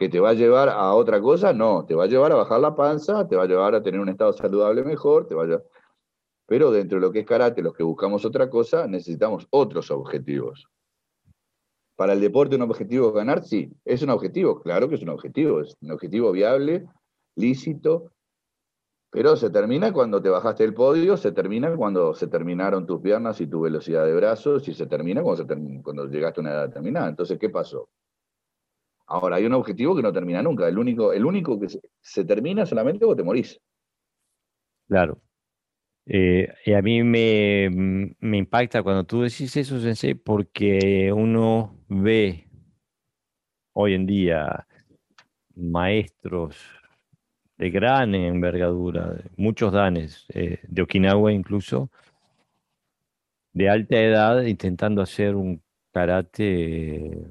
que 0.00 0.08
te 0.08 0.18
va 0.18 0.30
a 0.30 0.32
llevar 0.32 0.70
a 0.70 0.94
otra 0.94 1.20
cosa, 1.20 1.52
no, 1.52 1.84
te 1.84 1.94
va 1.94 2.04
a 2.04 2.06
llevar 2.06 2.32
a 2.32 2.36
bajar 2.36 2.58
la 2.58 2.74
panza, 2.74 3.28
te 3.28 3.36
va 3.36 3.42
a 3.42 3.46
llevar 3.46 3.74
a 3.74 3.82
tener 3.82 4.00
un 4.00 4.08
estado 4.08 4.32
saludable 4.32 4.82
mejor, 4.82 5.26
te 5.26 5.34
va 5.34 5.62
pero 6.46 6.70
dentro 6.70 6.96
de 6.96 7.02
lo 7.02 7.12
que 7.12 7.18
es 7.18 7.26
karate, 7.26 7.60
los 7.60 7.74
que 7.74 7.82
buscamos 7.82 8.24
otra 8.24 8.48
cosa, 8.48 8.86
necesitamos 8.86 9.46
otros 9.50 9.90
objetivos. 9.90 10.70
Para 11.96 12.14
el 12.14 12.20
deporte 12.22 12.56
un 12.56 12.62
objetivo 12.62 13.12
ganar, 13.12 13.44
sí, 13.44 13.70
es 13.84 14.00
un 14.00 14.08
objetivo, 14.08 14.62
claro 14.62 14.88
que 14.88 14.94
es 14.94 15.02
un 15.02 15.10
objetivo, 15.10 15.60
es 15.60 15.76
un 15.82 15.90
objetivo 15.90 16.32
viable, 16.32 16.88
lícito, 17.36 18.10
pero 19.10 19.36
se 19.36 19.50
termina 19.50 19.92
cuando 19.92 20.22
te 20.22 20.30
bajaste 20.30 20.62
del 20.62 20.72
podio, 20.72 21.18
se 21.18 21.32
termina 21.32 21.76
cuando 21.76 22.14
se 22.14 22.26
terminaron 22.26 22.86
tus 22.86 23.02
piernas 23.02 23.38
y 23.42 23.46
tu 23.46 23.60
velocidad 23.60 24.06
de 24.06 24.14
brazos, 24.14 24.66
y 24.66 24.72
se 24.72 24.86
termina 24.86 25.22
cuando, 25.22 25.46
cuando 25.82 26.06
llegaste 26.06 26.40
a 26.40 26.42
una 26.42 26.52
edad 26.52 26.68
determinada. 26.68 27.10
Entonces, 27.10 27.38
¿qué 27.38 27.50
pasó? 27.50 27.90
Ahora, 29.10 29.36
hay 29.36 29.44
un 29.44 29.54
objetivo 29.54 29.96
que 29.96 30.02
no 30.02 30.12
termina 30.12 30.40
nunca. 30.40 30.68
El 30.68 30.78
único, 30.78 31.12
el 31.12 31.24
único 31.24 31.58
que 31.58 31.66
se, 32.00 32.24
termina 32.24 32.64
solamente 32.64 33.04
cuando 33.04 33.20
te 33.20 33.26
morís. 33.26 33.60
Claro. 34.86 35.20
Eh, 36.06 36.48
y 36.64 36.72
a 36.72 36.80
mí 36.80 37.02
me, 37.02 37.64
impacta 38.20 38.84
cuando 38.84 39.04
tú 39.04 39.22
decís 39.22 39.56
eso, 39.56 39.80
Sensei, 39.80 40.14
porque 40.14 41.12
uno 41.12 41.76
ve 41.88 42.48
hoy 43.72 43.94
en 43.94 44.06
día 44.06 44.64
maestros 45.56 46.56
de 47.58 47.70
gran 47.70 48.14
envergadura, 48.14 49.16
muchos 49.36 49.72
danes, 49.72 50.24
eh, 50.34 50.60
de 50.68 50.82
Okinawa 50.82 51.32
incluso, 51.32 51.90
de 53.52 53.68
alta 53.68 54.00
edad, 54.00 54.42
intentando 54.44 55.02
hacer 55.02 55.34
un 55.34 55.60
karate 55.92 57.26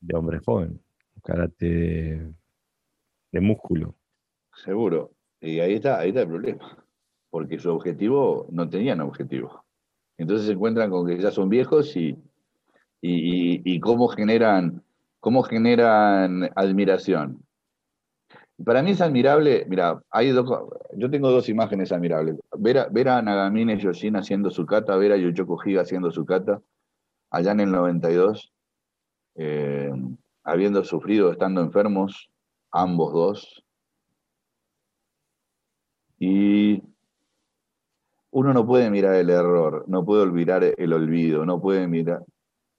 de 0.00 0.16
hombre 0.16 0.40
joven, 0.44 0.80
un 1.14 1.22
karate 1.22 2.32
de, 3.30 3.40
músculo. 3.40 3.94
Seguro. 4.64 5.12
Y 5.40 5.60
ahí 5.60 5.74
está, 5.74 5.98
ahí 5.98 6.08
está 6.08 6.22
el 6.22 6.28
problema. 6.28 6.84
Porque 7.30 7.58
su 7.58 7.70
objetivo 7.70 8.46
no 8.50 8.68
tenían 8.68 9.00
objetivo. 9.00 9.64
Entonces 10.18 10.46
se 10.46 10.52
encuentran 10.52 10.90
con 10.90 11.06
que 11.06 11.18
ya 11.18 11.30
son 11.30 11.48
viejos 11.48 11.96
y, 11.96 12.18
y, 13.00 13.80
cómo 13.80 14.08
generan, 14.08 14.82
cómo 15.20 15.42
generan 15.42 16.50
admiración. 16.54 17.42
Para 18.62 18.82
mí 18.82 18.90
es 18.90 19.00
admirable, 19.00 19.64
mira, 19.68 20.02
hay 20.10 20.32
dos, 20.32 20.46
yo 20.94 21.10
tengo 21.10 21.30
dos 21.30 21.48
imágenes 21.48 21.92
admirables. 21.92 22.36
Ver 22.58 22.78
a, 22.78 22.88
ver 22.88 23.08
a 23.08 23.22
Nagamine 23.22 23.78
Yoshin 23.78 24.16
haciendo 24.16 24.50
su 24.50 24.66
kata, 24.66 24.96
ver 24.96 25.12
a 25.12 25.16
Yoshiko 25.16 25.58
Higa 25.64 25.80
haciendo 25.80 26.10
su 26.10 26.26
kata, 26.26 26.60
allá 27.30 27.52
en 27.52 27.60
el 27.60 27.70
92, 27.70 28.52
eh, 29.42 29.90
habiendo 30.44 30.84
sufrido, 30.84 31.32
estando 31.32 31.62
enfermos, 31.62 32.30
ambos 32.70 33.14
dos. 33.14 33.64
Y 36.18 36.82
uno 38.32 38.52
no 38.52 38.66
puede 38.66 38.90
mirar 38.90 39.14
el 39.14 39.30
error, 39.30 39.84
no 39.88 40.04
puede 40.04 40.22
olvidar 40.24 40.62
el 40.62 40.92
olvido, 40.92 41.46
no 41.46 41.58
puede 41.58 41.88
mirar 41.88 42.22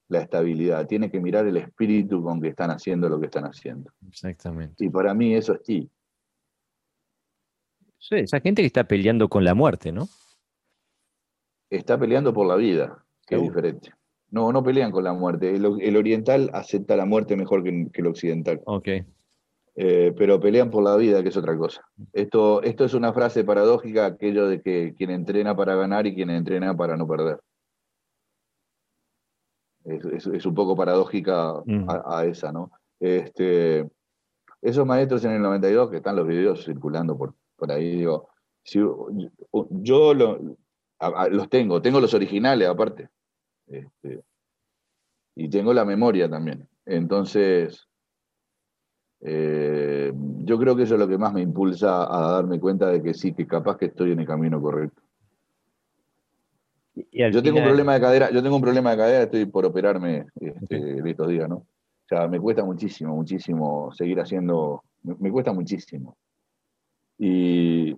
la 0.08 0.20
estabilidad, 0.20 0.86
tiene 0.86 1.10
que 1.10 1.20
mirar 1.20 1.48
el 1.48 1.58
espíritu 1.58 2.22
con 2.22 2.40
que 2.40 2.50
están 2.50 2.70
haciendo 2.70 3.10
lo 3.10 3.20
que 3.20 3.26
están 3.26 3.46
haciendo. 3.46 3.92
Exactamente. 4.08 4.86
Y 4.86 4.90
para 4.90 5.16
mí 5.16 5.34
eso 5.34 5.56
es 5.56 5.64
ti. 5.64 5.90
Sí, 7.98 8.16
esa 8.18 8.40
gente 8.40 8.62
que 8.62 8.68
está 8.68 8.84
peleando 8.84 9.28
con 9.30 9.44
la 9.44 9.56
muerte, 9.56 9.92
¿no? 9.92 10.08
Está 11.72 11.98
peleando 11.98 12.32
por 12.32 12.46
la 12.46 12.56
vida, 12.56 13.04
que 13.26 13.36
es 13.36 13.42
diferente. 13.42 13.94
No, 14.32 14.52
no 14.52 14.64
pelean 14.64 14.91
con 14.91 15.03
la 15.03 15.14
muerte. 15.14 15.53
El, 15.53 15.98
oriental 15.98 16.49
acepta 16.53 16.95
la 16.95 17.06
muerte 17.06 17.36
mejor 17.36 17.64
que, 17.64 17.90
el 17.94 18.08
occidental. 18.08 18.62
Ok. 18.66 18.88
Eh, 19.76 20.14
pero 20.18 20.40
pelean 20.40 20.70
por 20.70 20.84
la 20.84 20.95
vida, 20.95 21.22
que 21.22 21.30
es 21.30 21.38
otra 21.38 21.58
cosa. 21.58 21.82
Esto, 22.14 22.62
esto 22.64 22.86
es 22.86 22.94
una 22.94 23.14
frase 23.14 23.44
paradójica, 23.44 24.06
aquello 24.06 24.48
de 24.48 24.62
que 24.62 24.94
quien 24.98 25.12
entrena 25.12 25.56
para 25.56 25.76
ganar 25.76 26.08
y 26.08 26.16
quien 26.16 26.30
entrena 26.30 26.76
para 26.76 26.95
no 26.95 27.08
perder. 27.08 27.40
Es, 29.84 30.45
un 30.45 30.53
poco 30.53 30.76
paradójica 30.76 31.53
a, 31.88 32.26
esa, 32.26 32.52
¿no? 32.52 32.72
Este, 32.99 33.90
esos 34.62 34.86
maestros 34.86 35.26
en 35.26 35.32
el 35.32 35.41
92, 35.41 35.90
que 35.90 35.98
están 35.98 36.16
los 36.16 36.28
videos 36.28 36.64
circulando 36.64 37.18
por, 37.18 37.34
por 37.56 37.72
ahí, 37.72 37.98
digo, 37.98 38.30
si, 38.64 38.80
yo 39.72 40.14
los 40.14 41.49
tengo, 41.49 41.82
tengo 41.82 41.99
los 41.99 42.14
originales 42.14 42.68
aparte. 42.68 43.10
Este, 43.72 44.23
y 45.35 45.49
tengo 45.49 45.73
la 45.73 45.85
memoria 45.85 46.30
también. 46.30 46.68
Entonces, 46.85 47.88
eh, 49.22 50.11
yo 50.43 50.57
creo 50.57 50.76
que 50.76 50.84
eso 50.84 50.95
es 50.95 50.99
lo 50.99 51.07
que 51.07 51.18
más 51.18 51.34
me 51.34 51.41
impulsa 51.41 52.03
a 52.03 52.31
darme 52.34 52.60
cuenta 52.60 52.89
de 52.89 53.02
que 53.02 53.14
sí, 53.14 53.34
que 53.34 53.48
capaz 53.48 53.77
que 53.77 53.85
estoy 53.85 54.11
en 54.11 54.19
el 54.19 54.27
camino 54.27 54.61
correcto. 54.61 55.02
yo 56.95 57.41
tengo 57.41 57.60
un 57.60 57.65
problema 57.65 57.93
de 57.93 58.02
cadera, 58.02 58.31
yo 58.31 58.43
tengo 58.43 58.56
un 58.56 58.61
problema 58.61 58.91
de 58.91 58.98
cadera, 58.98 59.23
estoy 59.23 59.45
por 59.45 59.65
operarme 59.65 60.27
este, 60.35 61.10
estos 61.10 61.27
días, 61.27 61.48
¿no? 61.48 61.56
O 61.57 62.07
sea, 62.10 62.27
me 62.27 62.39
cuesta 62.39 62.65
muchísimo, 62.65 63.15
muchísimo 63.15 63.91
seguir 63.93 64.19
haciendo, 64.19 64.84
me, 65.03 65.31
cuesta 65.31 65.53
muchísimo. 65.53 66.18
Y, 67.18 67.91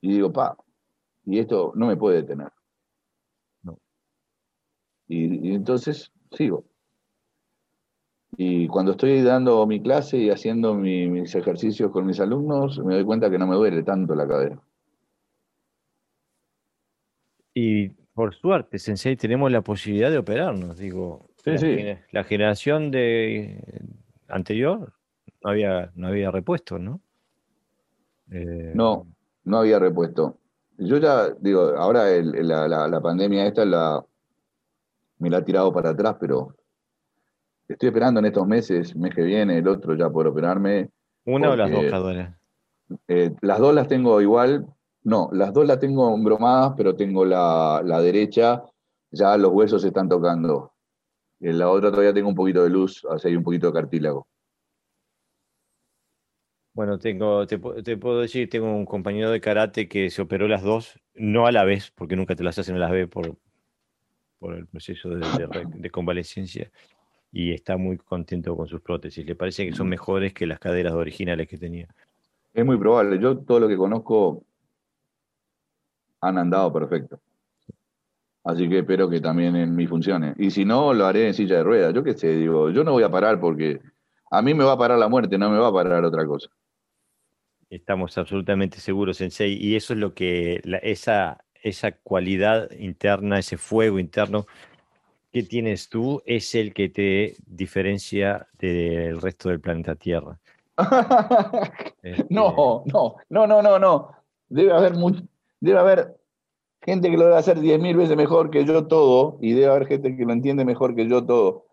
y 0.00 0.08
digo, 0.12 0.32
pa, 0.32 0.56
y 1.24 1.40
esto 1.40 1.72
no 1.74 1.88
me 1.88 1.96
puede 1.96 2.18
detener. 2.18 2.52
Y, 5.08 5.54
entonces 5.54 6.12
sigo. 6.32 6.64
Y 8.36 8.66
cuando 8.68 8.92
estoy 8.92 9.22
dando 9.22 9.66
mi 9.66 9.80
clase 9.80 10.18
y 10.18 10.30
haciendo 10.30 10.74
mis 10.74 11.34
ejercicios 11.34 11.90
con 11.90 12.06
mis 12.06 12.20
alumnos, 12.20 12.78
me 12.84 12.94
doy 12.94 13.04
cuenta 13.04 13.30
que 13.30 13.38
no 13.38 13.46
me 13.46 13.54
duele 13.54 13.82
tanto 13.82 14.14
la 14.14 14.28
cadera. 14.28 14.60
Y 17.54 17.88
por 17.88 18.34
suerte, 18.34 18.78
Sensei, 18.78 19.16
tenemos 19.16 19.50
la 19.50 19.62
posibilidad 19.62 20.10
de 20.10 20.18
operarnos. 20.18 20.76
Digo, 20.76 21.30
la, 22.10 22.24
generación 22.24 22.90
de 22.90 23.62
anterior 24.28 24.92
no 25.42 25.50
había, 25.50 25.90
no 25.94 26.08
había 26.08 26.30
repuesto, 26.30 26.78
¿no? 26.78 27.00
Eh, 28.30 28.72
no, 28.74 29.06
no 29.44 29.58
había 29.58 29.78
repuesto. 29.78 30.38
Yo 30.78 30.98
ya, 30.98 31.30
digo, 31.40 31.74
ahora 31.78 32.04
la, 32.20 32.88
la, 32.88 33.00
pandemia 33.00 33.46
esta 33.46 33.64
la, 33.64 34.04
me 35.18 35.30
la 35.30 35.38
ha 35.38 35.44
tirado 35.44 35.72
para 35.72 35.90
atrás, 35.90 36.16
pero 36.20 36.54
estoy 37.68 37.88
esperando 37.88 38.20
en 38.20 38.26
estos 38.26 38.46
meses, 38.46 38.94
mes 38.96 39.14
que 39.14 39.22
viene, 39.22 39.58
el 39.58 39.68
otro 39.68 39.94
ya 39.94 40.10
por 40.10 40.26
operarme. 40.26 40.90
¿Una 41.24 41.50
o 41.50 41.56
las 41.56 41.70
dos 41.70 41.84
caderas? 41.86 42.36
Eh, 43.08 43.34
las 43.40 43.58
dos 43.58 43.74
las 43.74 43.88
tengo 43.88 44.20
igual, 44.20 44.66
no, 45.02 45.28
las 45.32 45.52
dos 45.52 45.66
las 45.66 45.78
tengo 45.78 46.14
embromadas, 46.14 46.74
pero 46.76 46.94
tengo 46.94 47.24
la, 47.24 47.82
derecha, 48.02 48.62
ya 49.10 49.36
los 49.36 49.52
huesos 49.52 49.82
se 49.82 49.88
están 49.88 50.08
tocando. 50.08 50.72
En 51.40 51.58
la 51.58 51.68
otra 51.68 51.90
todavía 51.90 52.14
tengo 52.14 52.28
un 52.28 52.34
poquito 52.34 52.62
de 52.62 52.70
luz, 52.70 53.04
así 53.10 53.28
hay 53.28 53.36
un 53.36 53.42
poquito 53.42 53.68
de 53.68 53.72
cartílago. 53.72 54.26
Bueno, 56.74 56.98
tengo, 56.98 57.46
te, 57.46 57.58
puedo 57.58 58.20
decir, 58.20 58.50
tengo 58.50 58.66
un 58.66 58.84
compañero 58.84 59.30
de 59.30 59.40
karate 59.40 59.88
que 59.88 60.10
se 60.10 60.20
operó 60.20 60.46
las 60.46 60.62
dos, 60.62 61.00
no 61.14 61.46
a 61.46 61.52
la 61.52 61.64
vez, 61.64 61.90
porque 61.90 62.16
nunca 62.16 62.36
te 62.36 62.44
las 62.44 62.58
hacen 62.58 62.76
a 62.76 62.80
la 62.80 62.90
vez 62.90 63.08
por, 63.08 63.38
por 64.38 64.54
el 64.54 64.66
proceso 64.66 65.10
de, 65.10 65.90
convalecencia 65.90 66.70
y 67.32 67.52
está 67.52 67.76
muy 67.76 67.96
contento 67.96 68.56
con 68.56 68.66
sus 68.68 68.80
prótesis. 68.80 69.26
Le 69.26 69.34
parece 69.34 69.66
que 69.66 69.74
son 69.74 69.88
mejores 69.88 70.32
que 70.32 70.46
las 70.46 70.58
caderas 70.58 70.92
originales 70.92 71.48
que 71.48 71.58
tenía. 71.58 71.88
Es 72.52 72.64
muy 72.64 72.78
probable. 72.78 73.18
Yo 73.18 73.38
todo 73.38 73.60
lo 73.60 73.68
que 73.68 73.76
conozco 73.76 74.42
han 76.20 76.38
andado 76.38 76.72
perfecto. 76.72 77.20
Así 78.44 78.68
que 78.68 78.78
espero 78.78 79.10
que 79.10 79.20
también 79.20 79.56
en 79.56 79.74
mí 79.74 79.86
funcione. 79.86 80.34
Y 80.38 80.50
si 80.50 80.64
no, 80.64 80.94
lo 80.94 81.04
haré 81.06 81.26
en 81.26 81.34
silla 81.34 81.56
de 81.56 81.64
ruedas. 81.64 81.92
Yo 81.92 82.04
qué 82.04 82.14
sé, 82.14 82.36
digo, 82.36 82.70
yo 82.70 82.84
no 82.84 82.92
voy 82.92 83.02
a 83.02 83.10
parar 83.10 83.40
porque 83.40 83.80
a 84.30 84.40
mí 84.40 84.54
me 84.54 84.64
va 84.64 84.72
a 84.72 84.78
parar 84.78 84.98
la 84.98 85.08
muerte, 85.08 85.36
no 85.36 85.50
me 85.50 85.58
va 85.58 85.68
a 85.68 85.72
parar 85.72 86.04
otra 86.04 86.24
cosa. 86.24 86.48
Estamos 87.68 88.16
absolutamente 88.16 88.78
seguros, 88.78 89.16
Sensei, 89.16 89.54
y 89.54 89.74
eso 89.74 89.92
es 89.92 89.98
lo 89.98 90.14
que 90.14 90.60
esa 90.82 91.44
esa 91.68 91.90
cualidad 91.92 92.70
interna, 92.78 93.38
ese 93.38 93.56
fuego 93.56 93.98
interno 93.98 94.46
que 95.32 95.42
tienes 95.42 95.88
tú, 95.88 96.22
es 96.24 96.54
el 96.54 96.72
que 96.72 96.88
te 96.88 97.34
diferencia 97.44 98.46
del 98.58 99.20
resto 99.20 99.48
del 99.48 99.60
planeta 99.60 99.94
Tierra. 99.94 100.38
Este 102.02 102.26
no, 102.30 102.84
no, 102.86 103.16
no, 103.30 103.46
no, 103.48 103.62
no, 103.62 103.78
no. 103.80 104.12
Debe 104.48 104.72
haber, 104.72 104.92
debe 105.58 105.78
haber 105.78 106.16
gente 106.82 107.10
que 107.10 107.16
lo 107.16 107.24
debe 107.24 107.36
hacer 107.36 107.58
10.000 107.58 107.96
veces 107.96 108.16
mejor 108.16 108.50
que 108.50 108.64
yo 108.64 108.86
todo, 108.86 109.38
y 109.40 109.54
debe 109.54 109.66
haber 109.66 109.88
gente 109.88 110.16
que 110.16 110.24
lo 110.24 110.32
entiende 110.32 110.64
mejor 110.64 110.94
que 110.94 111.08
yo 111.08 111.26
todo. 111.26 111.66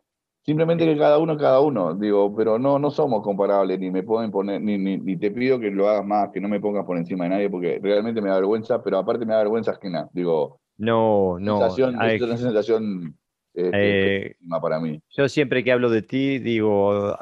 Simplemente 0.46 0.86
que 0.86 0.98
cada 0.98 1.20
uno, 1.20 1.38
cada 1.38 1.62
uno, 1.62 1.94
digo, 1.94 2.36
pero 2.36 2.60
no, 2.60 2.78
no 2.78 2.92
somos 2.92 3.24
comparables, 3.24 3.80
ni 3.80 3.90
me 3.90 4.04
pueden 4.04 4.30
poner, 4.30 4.62
ni, 4.62 4.78
ni, 4.78 5.18
te 5.18 5.32
pido 5.32 5.58
que 5.58 5.72
lo 5.72 5.88
hagas 5.88 6.06
más, 6.06 6.32
que 6.34 6.42
no 6.42 6.50
me 6.50 6.60
pongas 6.60 6.86
por 6.86 6.98
encima 6.98 7.24
de 7.24 7.30
nadie, 7.30 7.50
porque 7.50 7.80
realmente 7.82 8.22
me 8.22 8.28
da 8.28 8.36
vergüenza, 8.36 8.84
pero 8.84 8.98
aparte 8.98 9.26
me 9.26 9.32
da 9.32 9.40
vergüenza 9.40 9.72
ajena, 9.72 10.10
digo. 10.12 10.60
No, 10.78 11.40
no. 11.40 11.66
es 11.66 12.22
una 12.22 12.38
sensación 12.38 13.18
este, 13.54 14.26
eh, 14.32 14.36
para 14.62 14.82
mí. 14.82 15.00
Yo 15.16 15.30
siempre 15.30 15.64
que 15.64 15.72
hablo 15.72 15.90
de 15.90 16.02
ti, 16.02 16.40
digo, 16.40 17.18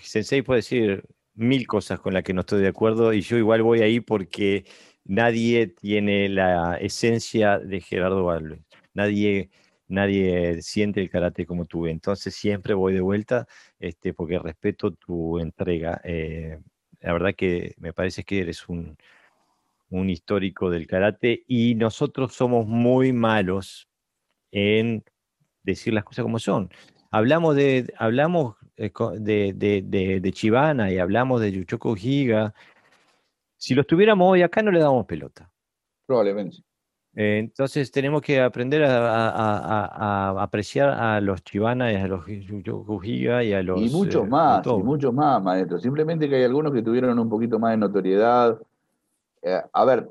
Sensei 0.00 0.40
puede 0.40 0.60
decir 0.60 1.04
mil 1.34 1.66
cosas 1.66 2.00
con 2.00 2.14
las 2.14 2.22
que 2.22 2.32
no 2.32 2.40
estoy 2.40 2.62
de 2.62 2.68
acuerdo, 2.68 3.12
y 3.12 3.20
yo 3.20 3.36
igual 3.36 3.62
voy 3.62 3.82
ahí 3.82 4.00
porque 4.00 4.64
nadie 5.04 5.66
tiene 5.66 6.30
la 6.30 6.78
esencia 6.78 7.58
de 7.58 7.82
Gerardo 7.82 8.30
Alves. 8.30 8.60
Nadie 8.94 9.50
nadie 9.88 10.62
siente 10.62 11.00
el 11.00 11.10
karate 11.10 11.46
como 11.46 11.64
tú. 11.64 11.86
Entonces 11.86 12.34
siempre 12.34 12.74
voy 12.74 12.94
de 12.94 13.00
vuelta 13.00 13.46
este, 13.78 14.14
porque 14.14 14.38
respeto 14.38 14.92
tu 14.92 15.38
entrega. 15.38 16.00
Eh, 16.04 16.60
la 17.00 17.12
verdad 17.12 17.34
que 17.36 17.74
me 17.78 17.92
parece 17.92 18.24
que 18.24 18.40
eres 18.40 18.68
un, 18.68 18.96
un 19.90 20.10
histórico 20.10 20.70
del 20.70 20.86
karate 20.86 21.44
y 21.46 21.74
nosotros 21.74 22.34
somos 22.34 22.66
muy 22.66 23.12
malos 23.12 23.88
en 24.50 25.04
decir 25.62 25.94
las 25.94 26.04
cosas 26.04 26.22
como 26.22 26.38
son. 26.38 26.70
Hablamos 27.10 27.56
de, 27.56 27.92
hablamos 27.96 28.56
eh, 28.76 28.92
de, 29.18 29.52
de, 29.54 30.20
de, 30.20 30.32
Chivana 30.32 30.92
y 30.92 30.98
hablamos 30.98 31.40
de 31.40 31.52
Yuchoko 31.52 31.94
Giga. 31.94 32.54
Si 33.56 33.74
los 33.74 33.86
tuviéramos 33.86 34.30
hoy 34.30 34.42
acá 34.42 34.62
no 34.62 34.70
le 34.70 34.80
damos 34.80 35.06
pelota. 35.06 35.50
Probablemente. 36.06 36.67
Eh, 37.20 37.38
entonces 37.38 37.90
tenemos 37.90 38.22
que 38.22 38.40
aprender 38.40 38.84
a, 38.84 40.40
apreciar 40.40 40.90
a 40.90 41.20
los 41.20 41.42
Chivana 41.42 41.92
y 41.92 41.96
a 41.96 42.06
los 42.06 42.24
Yujiga 42.28 43.42
y 43.42 43.52
a 43.52 43.60
los... 43.60 43.80
Y 43.80 43.90
muchos 43.90 44.24
eh, 44.24 44.28
más, 44.28 44.64
y 44.64 44.82
muchos 44.84 45.12
más, 45.12 45.42
maestro. 45.42 45.80
Simplemente 45.80 46.28
que 46.28 46.36
hay 46.36 46.44
algunos 46.44 46.72
que 46.72 46.80
tuvieron 46.80 47.18
un 47.18 47.28
poquito 47.28 47.58
más 47.58 47.72
de 47.72 47.78
notoriedad. 47.78 48.56
Eh, 49.42 49.60
a 49.72 49.84
ver, 49.84 50.08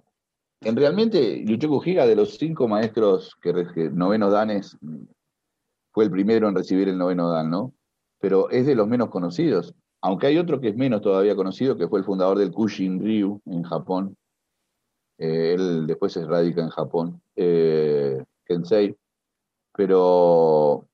en 0.60 0.76
realmente 0.76 1.46
Yuchoku 1.46 1.80
Giga 1.80 2.06
de 2.06 2.18
los 2.18 2.36
cinco 2.38 2.68
maestros 2.68 3.38
que, 3.42 3.54
que 3.74 3.90
noveno 3.90 4.30
danes 4.30 4.78
fue 5.94 6.04
el 6.04 6.12
primero 6.12 6.50
en 6.50 6.56
recibir 6.56 6.90
el 6.90 6.98
noveno 6.98 7.30
dan, 7.30 7.50
¿no? 7.50 7.72
Pero 8.20 8.50
es 8.50 8.66
de 8.66 8.76
los 8.76 8.86
menos 8.86 9.08
conocidos. 9.08 9.74
Aunque 10.02 10.28
hay 10.28 10.38
otro 10.40 10.60
que 10.60 10.68
es 10.68 10.76
menos 10.76 11.02
todavía 11.02 11.38
conocido, 11.38 11.78
que 11.78 11.88
fue 11.88 12.00
el 12.00 12.06
fundador 12.06 12.38
del 12.38 12.52
Kushin 12.52 13.00
Ryu 13.00 13.40
en 13.46 13.64
Japón, 13.64 14.18
eh, 15.18 15.56
él 15.56 15.88
después 15.88 16.14
se 16.14 16.26
radica 16.26 16.62
en 16.62 16.70
Japón, 16.70 17.22
eh, 17.36 18.24
Kensei, 18.46 18.96
pero, 19.76 20.88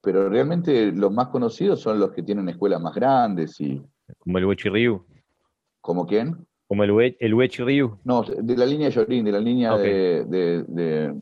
pero 0.00 0.28
realmente 0.28 0.92
los 0.92 1.12
más 1.12 1.28
conocidos 1.28 1.80
son 1.80 1.98
los 1.98 2.12
que 2.12 2.22
tienen 2.22 2.48
escuelas 2.48 2.80
más 2.80 2.94
grandes 2.94 3.60
y... 3.60 3.82
Como 4.18 4.38
el 4.38 4.46
Uechi 4.46 4.68
Ryu. 4.68 5.04
¿Como 5.80 6.06
quién? 6.06 6.46
Como 6.66 6.84
el, 6.84 7.16
el 7.18 7.34
Uechi 7.34 7.62
Ryu. 7.62 7.98
No, 8.04 8.22
de 8.22 8.56
la 8.56 8.66
línea 8.66 8.90
Shorin, 8.90 9.24
de 9.24 9.32
la 9.32 9.40
línea 9.40 9.76
de, 9.76 11.18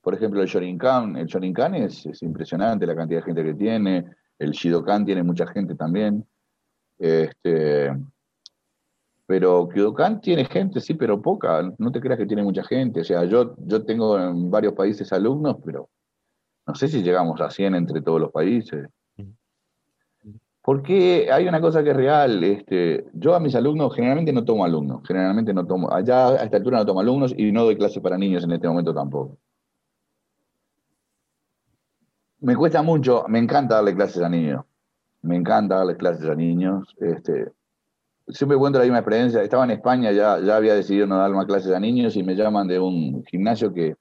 por 0.00 0.14
ejemplo, 0.14 0.40
el 0.40 0.48
Shorinkan. 0.48 1.16
El 1.16 1.26
Shorinkan 1.26 1.74
es, 1.74 2.06
es 2.06 2.22
impresionante 2.22 2.86
la 2.86 2.96
cantidad 2.96 3.20
de 3.20 3.26
gente 3.26 3.44
que 3.44 3.54
tiene. 3.54 4.04
El 4.38 4.52
Shidokan 4.52 5.04
tiene 5.04 5.22
mucha 5.22 5.46
gente 5.46 5.74
también. 5.74 6.26
Este, 6.98 7.90
pero 9.30 9.68
Kyodokan 9.68 10.20
tiene 10.20 10.44
gente, 10.44 10.80
sí, 10.80 10.94
pero 10.94 11.22
poca. 11.22 11.62
No 11.78 11.92
te 11.92 12.00
creas 12.00 12.18
que 12.18 12.26
tiene 12.26 12.42
mucha 12.42 12.64
gente. 12.64 13.02
O 13.02 13.04
sea, 13.04 13.24
yo, 13.26 13.54
yo 13.58 13.84
tengo 13.84 14.18
en 14.18 14.50
varios 14.50 14.72
países 14.72 15.12
alumnos, 15.12 15.58
pero 15.64 15.88
no 16.66 16.74
sé 16.74 16.88
si 16.88 17.00
llegamos 17.00 17.40
a 17.40 17.48
100 17.48 17.76
entre 17.76 18.02
todos 18.02 18.20
los 18.20 18.32
países. 18.32 18.88
Porque 20.60 21.30
hay 21.30 21.46
una 21.46 21.60
cosa 21.60 21.84
que 21.84 21.90
es 21.90 21.96
real. 21.96 22.42
Este, 22.42 23.04
yo 23.12 23.36
a 23.36 23.38
mis 23.38 23.54
alumnos 23.54 23.94
generalmente 23.94 24.32
no 24.32 24.44
tomo 24.44 24.64
alumnos. 24.64 25.06
Generalmente 25.06 25.54
no 25.54 25.64
tomo. 25.64 25.92
Allá 25.92 26.30
a 26.30 26.42
esta 26.42 26.56
altura 26.56 26.78
no 26.78 26.86
tomo 26.86 26.98
alumnos 26.98 27.32
y 27.36 27.52
no 27.52 27.62
doy 27.62 27.76
clase 27.76 28.00
para 28.00 28.18
niños 28.18 28.42
en 28.42 28.50
este 28.50 28.66
momento 28.66 28.92
tampoco. 28.92 29.38
me 32.40 32.56
cuesta 32.56 32.82
mucho, 32.82 33.26
me 33.28 33.38
encanta 33.38 33.76
darle 33.76 33.94
clases 33.94 34.24
a 34.24 34.28
niños. 34.28 34.64
Me 35.22 35.36
encanta 35.36 35.76
darle 35.76 35.96
clases 35.96 36.28
a 36.28 36.34
niños. 36.34 36.96
Este, 36.98 37.52
siempre 38.32 38.58
cuento 38.58 38.78
la 38.78 38.84
misma 38.84 38.98
experiencia. 38.98 39.42
Estaba 39.42 39.64
en 39.64 39.70
España, 39.70 40.12
ya, 40.12 40.38
ya 40.40 40.56
había 40.56 40.74
decidido 40.74 41.06
no 41.06 41.18
dar 41.18 41.30
más 41.32 41.46
clases 41.46 41.72
a 41.72 41.80
niños 41.80 42.16
y 42.16 42.22
me 42.22 42.34
llaman 42.34 42.68
de 42.68 42.78
un 42.78 43.24
gimnasio 43.24 43.72
que 43.72 43.96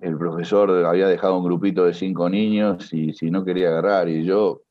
el 0.00 0.18
profesor 0.18 0.84
había 0.84 1.06
dejado 1.06 1.38
un 1.38 1.44
grupito 1.44 1.84
de 1.84 1.94
cinco 1.94 2.28
niños 2.28 2.92
y 2.92 3.12
si 3.12 3.30
no 3.30 3.44
quería 3.44 3.68
agarrar. 3.68 4.08
Y 4.08 4.24
yo, 4.24 4.62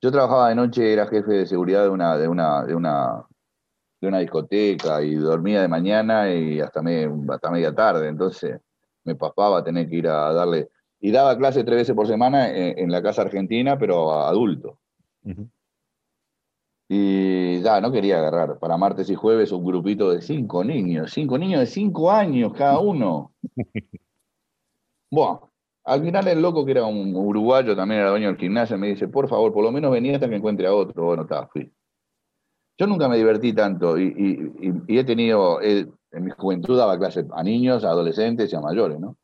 yo 0.00 0.10
trabajaba 0.10 0.48
de 0.48 0.54
noche, 0.54 0.92
era 0.92 1.06
jefe 1.06 1.32
de 1.32 1.46
seguridad 1.46 1.82
de 1.82 1.90
una, 1.90 2.16
de 2.16 2.26
una, 2.26 2.64
de 2.64 2.74
una, 2.74 3.26
de 4.00 4.08
una 4.08 4.18
discoteca 4.20 5.02
y 5.02 5.14
dormía 5.16 5.60
de 5.60 5.68
mañana 5.68 6.32
y 6.32 6.60
hasta, 6.60 6.80
hasta 6.80 7.50
media 7.50 7.74
tarde. 7.74 8.08
Entonces 8.08 8.60
me 9.04 9.14
papaba 9.14 9.62
tener 9.62 9.88
que 9.88 9.96
ir 9.96 10.08
a 10.08 10.32
darle. 10.32 10.70
Y 11.00 11.12
daba 11.12 11.36
clases 11.36 11.64
tres 11.64 11.76
veces 11.76 11.94
por 11.94 12.08
semana 12.08 12.48
en, 12.50 12.90
la 12.90 13.02
casa 13.02 13.22
argentina, 13.22 13.78
pero 13.78 14.10
a 14.12 14.28
adultos. 14.28 14.78
Y 16.90 17.60
ya, 17.60 17.82
no 17.82 17.92
quería 17.92 18.18
agarrar 18.18 18.58
para 18.58 18.78
martes 18.78 19.10
y 19.10 19.14
jueves 19.14 19.52
un 19.52 19.62
grupito 19.62 20.10
de 20.10 20.22
cinco 20.22 20.64
niños, 20.64 21.12
cinco 21.12 21.36
niños 21.36 21.60
de 21.60 21.66
cinco 21.66 22.10
años 22.10 22.54
cada 22.54 22.78
uno. 22.78 23.34
bueno, 25.10 25.52
al 25.84 26.02
final 26.02 26.26
el 26.28 26.40
loco, 26.40 26.64
que 26.64 26.70
era 26.72 26.86
un 26.86 27.14
uruguayo, 27.14 27.76
también 27.76 28.00
era 28.00 28.10
dueño 28.10 28.28
del 28.28 28.38
gimnasio, 28.38 28.78
me 28.78 28.88
dice, 28.88 29.06
por 29.06 29.28
favor, 29.28 29.52
por 29.52 29.64
lo 29.64 29.70
menos 29.70 29.90
venía 29.90 30.14
hasta 30.14 30.30
que 30.30 30.36
encuentre 30.36 30.66
a 30.66 30.74
otro. 30.74 31.04
Bueno, 31.04 31.24
está, 31.24 31.46
fui. 31.48 31.70
Yo 32.78 32.86
nunca 32.86 33.08
me 33.08 33.16
divertí 33.16 33.52
tanto 33.52 33.98
y, 33.98 34.52
he 34.88 35.04
tenido, 35.04 35.60
en 35.60 35.92
mi 36.12 36.30
juventud 36.30 36.76
daba 36.78 36.96
clases 36.98 37.26
a 37.32 37.42
niños, 37.42 37.84
a 37.84 37.90
adolescentes 37.90 38.50
y 38.52 38.56
a 38.56 38.60
mayores, 38.60 38.98
¿no? 38.98 39.16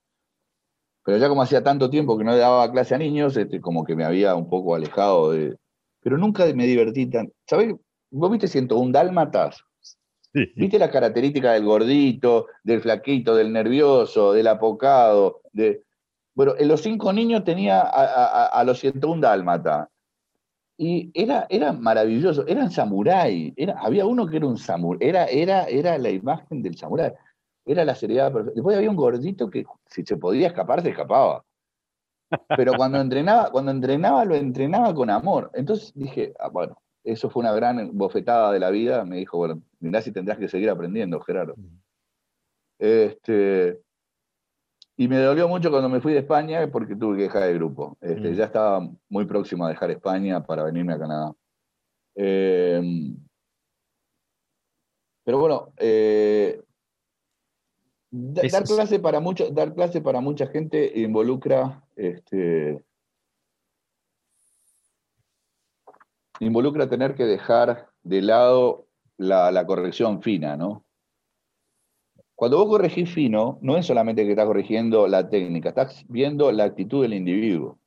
Pero 1.05 1.19
ya 1.19 1.29
como 1.29 1.43
hacía 1.43 1.63
tanto 1.63 1.89
tiempo 1.89 2.19
que 2.19 2.25
no 2.25 2.37
daba 2.37 2.71
clase 2.73 2.95
a 2.95 2.99
niños, 2.99 3.37
este, 3.37 3.61
como 3.61 3.85
que 3.85 3.95
me 3.95 4.05
había 4.05 4.35
un 4.35 4.49
poco 4.49 4.75
alejado 4.75 5.33
de, 5.33 5.57
pero 6.05 6.19
nunca 6.19 6.45
me 6.55 6.67
divertí 6.67 7.07
tanto. 7.07 7.35
¿Sabés? 7.49 7.75
¿Vos 8.11 8.31
viste 8.31 8.47
101 8.47 8.93
dálmatas? 8.93 9.65
Sí. 10.35 10.45
¿Viste 10.55 10.79
la 10.79 10.91
característica 10.91 11.53
del 11.53 11.65
gordito, 11.65 12.47
del 12.63 12.83
flaquito, 12.83 13.35
del 13.35 13.53
nervioso, 13.53 14.35
del 14.35 14.47
apocado? 14.49 15.41
De... 15.53 15.83
Bueno, 16.35 16.55
en 16.59 16.69
los 16.69 16.83
cinco 16.83 17.11
niños 17.13 17.43
tenía 17.45 17.81
a, 17.81 18.63
los 18.65 18.81
101 18.81 19.23
dálmatas. 19.23 19.89
Y 20.77 21.11
era, 21.15 21.47
era 21.49 21.73
maravilloso, 21.73 22.47
eran 22.47 22.71
samurái. 22.71 23.55
Era, 23.57 23.79
había 23.81 24.05
uno 24.05 24.27
que 24.27 24.37
era 24.37 24.47
un 24.47 24.59
samurái, 24.59 25.09
era, 25.09 25.25
era, 25.27 25.65
era 25.65 25.97
la 25.97 26.11
imagen 26.11 26.63
del 26.63 26.77
samurái. 26.77 27.13
Era 27.65 27.85
la 27.85 27.95
seriedad 27.95 28.31
perfecta. 28.31 28.57
Después 28.57 28.77
había 28.77 28.91
un 28.91 28.97
gordito 28.97 29.49
que 29.49 29.65
si 29.87 30.05
se 30.05 30.19
podía 30.19 30.49
escapar, 30.49 30.83
se 30.83 30.91
escapaba. 30.91 31.43
Pero 32.57 32.75
cuando 32.75 33.01
entrenaba, 33.01 33.51
cuando 33.51 33.71
entrenaba, 33.71 34.25
lo 34.25 34.35
entrenaba 34.35 34.95
con 34.95 35.11
amor. 35.11 35.51
Entonces 35.55 35.93
dije, 35.95 36.35
ah, 36.39 36.49
bueno, 36.49 36.77
eso 37.05 37.31
fue 37.31 37.41
una 37.41 37.53
gran 37.53 37.91
bofetada 37.97 38.53
de 38.53 38.61
la 38.61 38.71
vida. 38.71 39.05
Me 39.05 39.17
dijo, 39.17 39.39
bueno, 39.39 39.63
mirá 39.81 40.01
si 40.01 40.13
tendrás 40.13 40.39
que 40.39 40.49
seguir 40.49 40.71
aprendiendo, 40.71 41.21
Gerardo. 41.21 41.55
Este, 42.79 43.81
y 44.97 45.09
me 45.09 45.19
dolió 45.19 45.49
mucho 45.49 45.71
cuando 45.71 45.89
me 45.89 46.01
fui 46.01 46.13
de 46.13 46.21
España 46.21 46.69
porque 46.71 46.97
tuve 46.97 47.17
que 47.17 47.23
dejar 47.25 47.45
el 47.45 47.55
grupo. 47.55 47.97
Este, 48.01 48.31
mm. 48.31 48.35
Ya 48.35 48.45
estaba 48.45 48.89
muy 49.09 49.27
próximo 49.27 49.67
a 49.67 49.71
dejar 49.71 49.91
España 49.91 50.45
para 50.45 50.65
venirme 50.65 50.93
a 50.93 50.99
Canadá. 50.99 51.35
Em, 52.15 53.17
pero 55.25 55.39
bueno, 55.39 55.73
eh, 55.79 56.63
dar 58.17 58.65
clase 58.65 59.01
para 59.01 59.19
mucho, 59.19 59.51
dar 59.51 59.75
clase 59.75 60.01
para 60.01 60.21
mucha 60.21 60.47
gente 60.47 61.01
involucra 61.01 61.83
este, 61.97 62.81
involucra 66.39 66.89
tener 66.89 67.15
que 67.15 67.25
dejar 67.25 67.89
de 68.03 68.23
lado 68.23 68.87
la, 69.17 69.67
corrección 69.67 70.23
fina, 70.23 70.57
¿no? 70.57 70.85
Cuando 72.37 72.59
vos 72.59 72.69
corregís 72.69 73.13
fino, 73.13 73.59
no 73.63 73.77
es 73.77 73.87
solamente 73.87 74.25
que 74.25 74.31
estás 74.31 74.47
corrigiendo 74.47 75.07
la 75.09 75.29
técnica, 75.29 75.71
estás 75.71 76.05
viendo 76.09 76.51
la 76.53 76.65
actitud 76.65 77.03
del 77.03 77.15
individuo. 77.15 77.79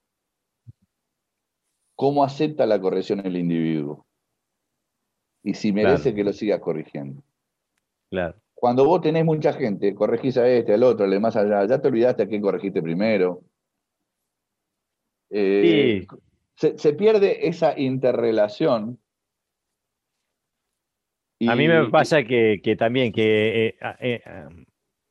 ¿Cómo 1.95 2.23
acepta 2.23 2.65
la 2.65 2.79
corrección 2.79 3.25
el 3.25 3.37
individuo? 3.37 4.05
Y 5.43 5.53
si 5.53 5.71
merece 5.71 6.13
que 6.13 6.23
lo 6.23 6.33
sigas 6.33 6.59
corrigiendo. 6.59 7.21
Claro. 8.09 8.37
Cuando 8.59 8.85
vos 8.85 9.01
tenés 9.01 9.23
mucha 9.23 9.53
gente, 9.53 9.93
corregís 9.93 10.35
a 10.37 10.49
este, 10.49 10.73
al 10.73 10.81
otro, 10.81 11.05
le 11.05 11.19
más 11.19 11.35
allá, 11.35 11.63
ya 11.67 11.79
te 11.79 11.89
olvidaste 11.89 12.23
a 12.23 12.27
quién 12.27 12.41
corregiste 12.41 12.81
primero. 12.81 13.43
Eh, 15.29 16.07
se, 16.55 16.93
pierde 16.93 17.47
esa 17.47 17.77
interrelación. 17.79 18.99
a 21.47 21.55
mí 21.55 21.67
me 21.67 21.87
pasa 21.91 22.23
que, 22.23 22.75
también 22.79 23.11
que 23.13 23.67
eh, 23.67 23.75
eh, 23.99 24.21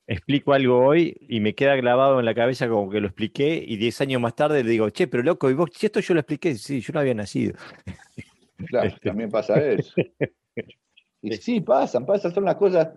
explico 0.09 0.53
algo 0.53 0.85
hoy 0.85 1.17
y 1.21 1.39
me 1.39 1.55
queda 1.55 1.77
grabado 1.77 2.19
en 2.19 2.25
la 2.25 2.35
cabeza 2.35 2.69
como 2.69 2.91
que 2.91 3.01
lo 3.01 3.07
expliqué 3.07 3.63
y 3.65 3.77
diez 3.77 4.01
años 4.01 4.21
más 4.21 4.35
tarde 4.35 4.65
le 4.65 4.71
digo, 4.71 4.91
che, 4.91 5.07
pero 5.07 5.23
loco, 5.23 5.49
¿y 5.51 5.55
vos, 5.55 5.71
si 5.73 5.87
esto 5.87 6.01
yo 6.01 6.15
lo 6.15 6.21
expliqué? 6.21 6.57
Sí, 6.57 6.81
yo 6.81 6.93
no 6.93 6.99
había 6.99 7.15
nacido. 7.15 7.57
Claro, 8.67 8.91
también 9.05 9.31
pasa 9.31 9.65
eso. 9.65 9.95
Y 11.23 11.33
sí, 11.39 11.61
pasan, 11.61 12.07
pasan, 12.07 12.33
son 12.33 12.45
las 12.45 12.55
cosas 12.55 12.91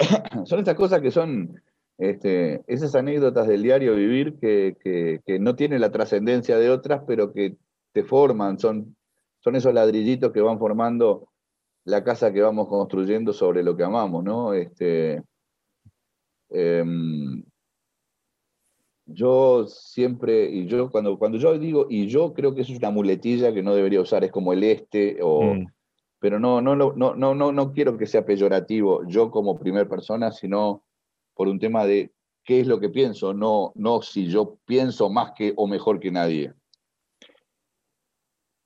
son 0.46 0.60
esas 0.60 0.74
cosas 0.74 1.00
que 1.00 1.10
son 1.10 1.60
este, 1.98 2.62
esas 2.66 2.94
anécdotas 2.94 3.46
del 3.46 3.62
diario 3.62 3.94
vivir 3.94 4.38
que, 4.38 5.20
no 5.38 5.54
tienen 5.54 5.80
la 5.80 5.92
trascendencia 5.92 6.58
de 6.58 6.70
otras, 6.70 7.02
pero 7.06 7.32
que 7.32 7.56
te 7.92 8.04
forman, 8.04 8.58
son, 8.58 8.96
son 9.40 9.56
esos 9.56 9.74
ladrillitos 9.74 10.32
que 10.32 10.40
van 10.40 10.58
formando 10.58 11.28
la 11.84 12.04
casa 12.04 12.32
que 12.32 12.42
vamos 12.42 12.68
construyendo 12.68 13.32
sobre 13.32 13.62
lo 13.62 13.76
que 13.76 13.84
amamos, 13.84 14.24
¿no? 14.24 14.54
Este, 14.54 15.22
em, 16.50 17.42
yo 19.06 19.66
siempre, 19.66 20.48
y 20.50 20.66
yo 20.66 20.90
cuando, 20.90 21.18
cuando 21.18 21.36
yo 21.36 21.58
digo, 21.58 21.86
y 21.90 22.06
yo 22.06 22.32
creo 22.32 22.54
que 22.54 22.62
eso 22.62 22.72
es 22.72 22.78
una 22.78 22.90
muletilla 22.90 23.52
que 23.52 23.62
no 23.62 23.74
debería 23.74 24.00
usar, 24.00 24.24
es 24.24 24.30
como 24.32 24.52
el 24.52 24.64
este 24.64 25.18
o... 25.20 25.54
Mm 25.54 25.66
pero 26.20 26.38
no, 26.38 26.60
no, 26.60 26.76
no, 26.76 26.92
no, 26.94 27.34
no, 27.34 27.52
no 27.52 27.72
quiero 27.72 27.96
que 27.96 28.06
sea 28.06 28.24
peyorativo 28.24 29.04
yo 29.08 29.30
como 29.30 29.58
primer 29.58 29.88
persona, 29.88 30.30
sino 30.30 30.84
por 31.34 31.48
un 31.48 31.58
tema 31.58 31.86
de 31.86 32.12
qué 32.44 32.60
es 32.60 32.66
lo 32.66 32.78
que 32.78 32.90
pienso, 32.90 33.32
no, 33.32 33.72
no 33.74 34.02
si 34.02 34.28
yo 34.28 34.58
pienso 34.66 35.08
más 35.08 35.32
que 35.32 35.54
o 35.56 35.66
mejor 35.66 35.98
que 35.98 36.10
nadie. 36.10 36.52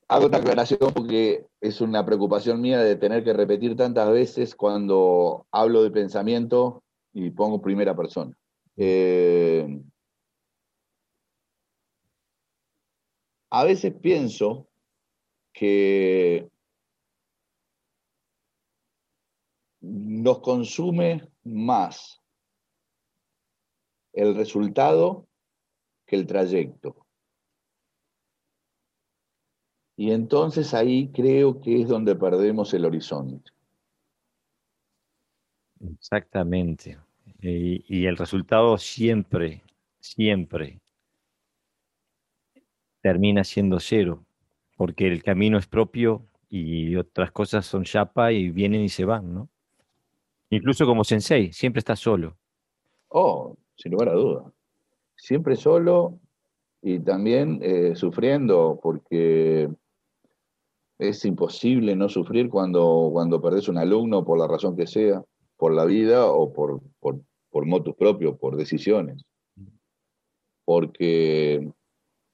Hago 0.07 0.25
esta 0.25 0.37
aclaración 0.37 0.91
porque 0.93 1.47
es 1.61 1.81
una 1.81 2.05
preocupación 2.05 2.61
mía 2.61 2.79
de 2.79 2.95
tener 2.95 3.23
que 3.23 3.33
repetir 3.33 3.75
tantas 3.75 4.11
veces 4.11 4.53
cuando 4.53 5.47
hablo 5.49 5.81
de 5.81 5.91
pensamiento 5.91 6.83
y 7.13 7.31
pongo 7.31 7.61
primera 7.61 7.95
persona. 7.95 8.37
Eh, 8.75 9.81
a 13.49 13.63
veces 13.63 13.93
pienso 13.93 14.67
que 15.53 16.49
nos 19.85 20.39
consume 20.39 21.29
más 21.43 22.21
el 24.13 24.35
resultado 24.35 25.27
que 26.07 26.15
el 26.15 26.25
trayecto. 26.25 27.05
Y 29.97 30.11
entonces 30.11 30.73
ahí 30.73 31.11
creo 31.11 31.61
que 31.61 31.81
es 31.81 31.87
donde 31.87 32.15
perdemos 32.15 32.73
el 32.73 32.85
horizonte. 32.85 33.51
Exactamente. 35.79 36.97
Y, 37.41 38.05
el 38.05 38.17
resultado 38.17 38.77
siempre, 38.77 39.61
siempre 39.99 40.79
termina 43.01 43.43
siendo 43.43 43.79
cero, 43.79 44.25
porque 44.77 45.07
el 45.07 45.21
camino 45.21 45.59
es 45.59 45.67
propio 45.67 46.25
y 46.49 46.95
otras 46.95 47.31
cosas 47.31 47.67
son 47.67 47.83
chapa 47.83 48.31
y 48.31 48.49
vienen 48.49 48.81
y 48.81 48.89
se 48.89 49.05
van, 49.05 49.31
¿no? 49.33 49.49
Incluso 50.55 50.85
como 50.85 51.03
sensei, 51.03 51.51
siempre 51.51 51.79
está 51.79 51.97
solo. 51.97 52.37
Oh, 53.09 53.57
sin 53.75 53.91
lugar 53.91 54.09
a 54.09 54.13
duda. 54.13 54.51
Siempre 55.17 55.57
solo 55.57 56.17
y 56.81 56.99
también 56.99 57.59
eh, 57.61 57.93
sufriendo, 57.95 58.79
porque 58.81 59.69
es 60.97 61.25
imposible 61.25 61.95
no 61.95 62.07
sufrir 62.07 62.49
cuando, 62.49 63.09
cuando 63.11 63.41
perdés 63.41 63.67
un 63.67 63.77
alumno 63.77 64.23
por 64.23 64.39
la 64.39 64.47
razón 64.47 64.77
que 64.77 64.87
sea, 64.87 65.21
por 65.57 65.73
la 65.73 65.83
vida 65.83 66.25
o 66.25 66.53
por, 66.53 66.79
por, 67.01 67.19
por 67.49 67.65
motus 67.65 67.95
propios, 67.95 68.37
por 68.37 68.55
decisiones. 68.55 69.25
Porque 70.63 71.69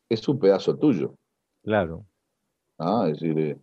es 0.10 0.28
un 0.28 0.38
pedazo 0.38 0.78
tuyo. 0.78 1.16
Claro. 1.64 2.06
Ah, 2.78 3.08
es 3.08 3.20
decir, 3.20 3.40
eh, 3.40 3.58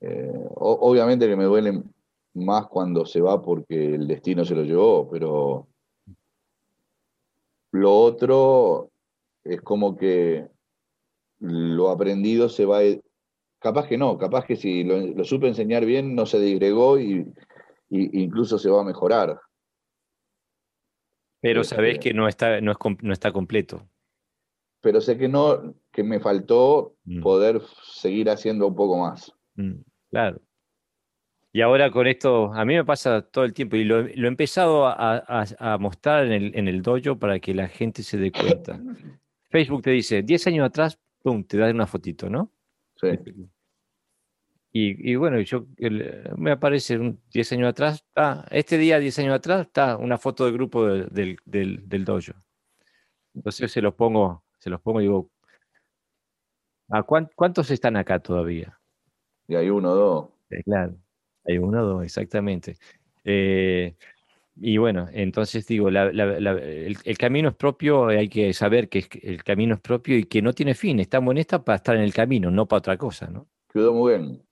eh, 0.00 0.32
obviamente 0.56 1.28
que 1.28 1.36
me 1.36 1.44
duelen 1.44 1.93
más 2.34 2.66
cuando 2.66 3.06
se 3.06 3.20
va 3.20 3.40
porque 3.42 3.94
el 3.94 4.06
destino 4.06 4.44
se 4.44 4.54
lo 4.54 4.62
llevó, 4.62 5.08
pero 5.08 5.68
lo 7.72 7.96
otro 7.96 8.90
es 9.44 9.60
como 9.62 9.96
que 9.96 10.48
lo 11.40 11.90
aprendido 11.90 12.48
se 12.48 12.64
va, 12.64 12.80
capaz 13.58 13.86
que 13.86 13.98
no, 13.98 14.18
capaz 14.18 14.44
que 14.44 14.56
si 14.56 14.84
lo, 14.84 15.24
supe 15.24 15.48
enseñar 15.48 15.84
bien 15.84 16.14
no 16.14 16.26
se 16.26 16.40
digregó 16.40 16.98
y, 16.98 17.26
incluso 17.90 18.58
se 18.58 18.70
va 18.70 18.80
a 18.80 18.84
mejorar. 18.84 19.40
Pero 21.40 21.60
este, 21.60 21.76
sabés 21.76 21.98
que 21.98 22.14
no 22.14 22.26
está, 22.26 22.60
no, 22.60 22.72
es, 22.72 22.78
no 23.02 23.12
está 23.12 23.30
completo. 23.32 23.86
Pero 24.80 25.00
sé 25.00 25.16
que 25.16 25.28
no, 25.28 25.74
que 25.92 26.02
me 26.02 26.20
faltó 26.20 26.96
mm. 27.04 27.22
poder 27.22 27.60
seguir 27.82 28.30
haciendo 28.30 28.66
un 28.66 28.74
poco 28.74 28.98
más. 28.98 29.32
Mm, 29.56 29.82
claro. 30.10 30.40
Y 31.54 31.60
ahora 31.60 31.88
con 31.92 32.08
esto, 32.08 32.52
a 32.52 32.64
mí 32.64 32.74
me 32.74 32.84
pasa 32.84 33.22
todo 33.22 33.44
el 33.44 33.54
tiempo 33.54 33.76
y 33.76 33.84
lo, 33.84 34.00
he 34.00 34.26
empezado 34.26 34.88
a, 34.88 35.78
mostrar 35.78 36.26
en 36.26 36.32
el, 36.32 36.58
en 36.58 36.66
el 36.66 36.82
dojo 36.82 37.16
para 37.16 37.38
que 37.38 37.54
la 37.54 37.68
gente 37.68 38.02
se 38.02 38.18
dé 38.18 38.32
cuenta. 38.32 38.80
Facebook 39.50 39.82
te 39.82 39.90
dice, 39.90 40.22
10 40.24 40.48
años 40.48 40.66
atrás, 40.66 40.98
pum, 41.22 41.44
te 41.44 41.56
da 41.56 41.70
una 41.70 41.86
fotito, 41.86 42.28
¿no? 42.28 42.50
Sí. 42.96 43.06
Y, 44.72 45.14
bueno, 45.14 45.40
yo 45.42 45.66
me 46.36 46.50
aparece 46.50 46.98
10 47.32 47.52
años 47.52 47.68
atrás, 47.68 48.04
ah, 48.16 48.44
este 48.50 48.76
día, 48.76 48.98
10 48.98 49.20
años 49.20 49.34
atrás, 49.34 49.60
está 49.68 49.96
una 49.96 50.18
foto 50.18 50.46
del 50.46 50.54
grupo 50.54 50.84
del, 50.84 51.38
del, 51.44 51.88
del, 51.88 52.04
dojo. 52.04 52.32
Entonces 53.32 53.70
se 53.70 53.80
los 53.80 53.94
pongo, 53.94 54.42
se 54.58 54.70
los 54.70 54.80
pongo 54.80 55.00
y 55.00 55.04
digo, 55.04 55.30
¿a 56.88 57.04
¿cuántos 57.04 57.70
están 57.70 57.96
acá 57.96 58.18
todavía? 58.18 58.76
Y 59.46 59.54
hay 59.54 59.70
uno 59.70 59.92
o 59.92 59.94
dos. 59.94 60.28
claro, 60.64 60.96
hay 61.46 61.58
uno 61.58 61.82
o 61.82 61.86
dos, 61.86 62.04
exactamente. 62.04 62.76
Eh, 63.24 63.94
y 64.56 64.76
bueno, 64.76 65.08
entonces 65.12 65.66
digo, 65.66 65.88
el, 65.88 67.18
camino 67.18 67.48
es 67.48 67.54
propio, 67.56 68.06
hay 68.06 68.28
que 68.28 68.52
saber 68.52 68.88
que 68.88 69.04
el 69.22 69.42
camino 69.42 69.74
es 69.74 69.80
propio 69.80 70.16
y 70.16 70.24
que 70.24 70.42
no 70.42 70.52
tiene 70.52 70.74
fin. 70.74 71.00
Estamos 71.00 71.32
en 71.32 71.38
esta 71.38 71.64
para 71.64 71.76
estar 71.76 71.96
en 71.96 72.02
el 72.02 72.14
camino, 72.14 72.50
no 72.50 72.66
para 72.66 72.78
otra 72.78 72.96
cosa, 72.96 73.28
¿no? 73.28 73.46
Quedó 73.72 73.92
muy 73.92 74.12
bien. 74.12 74.42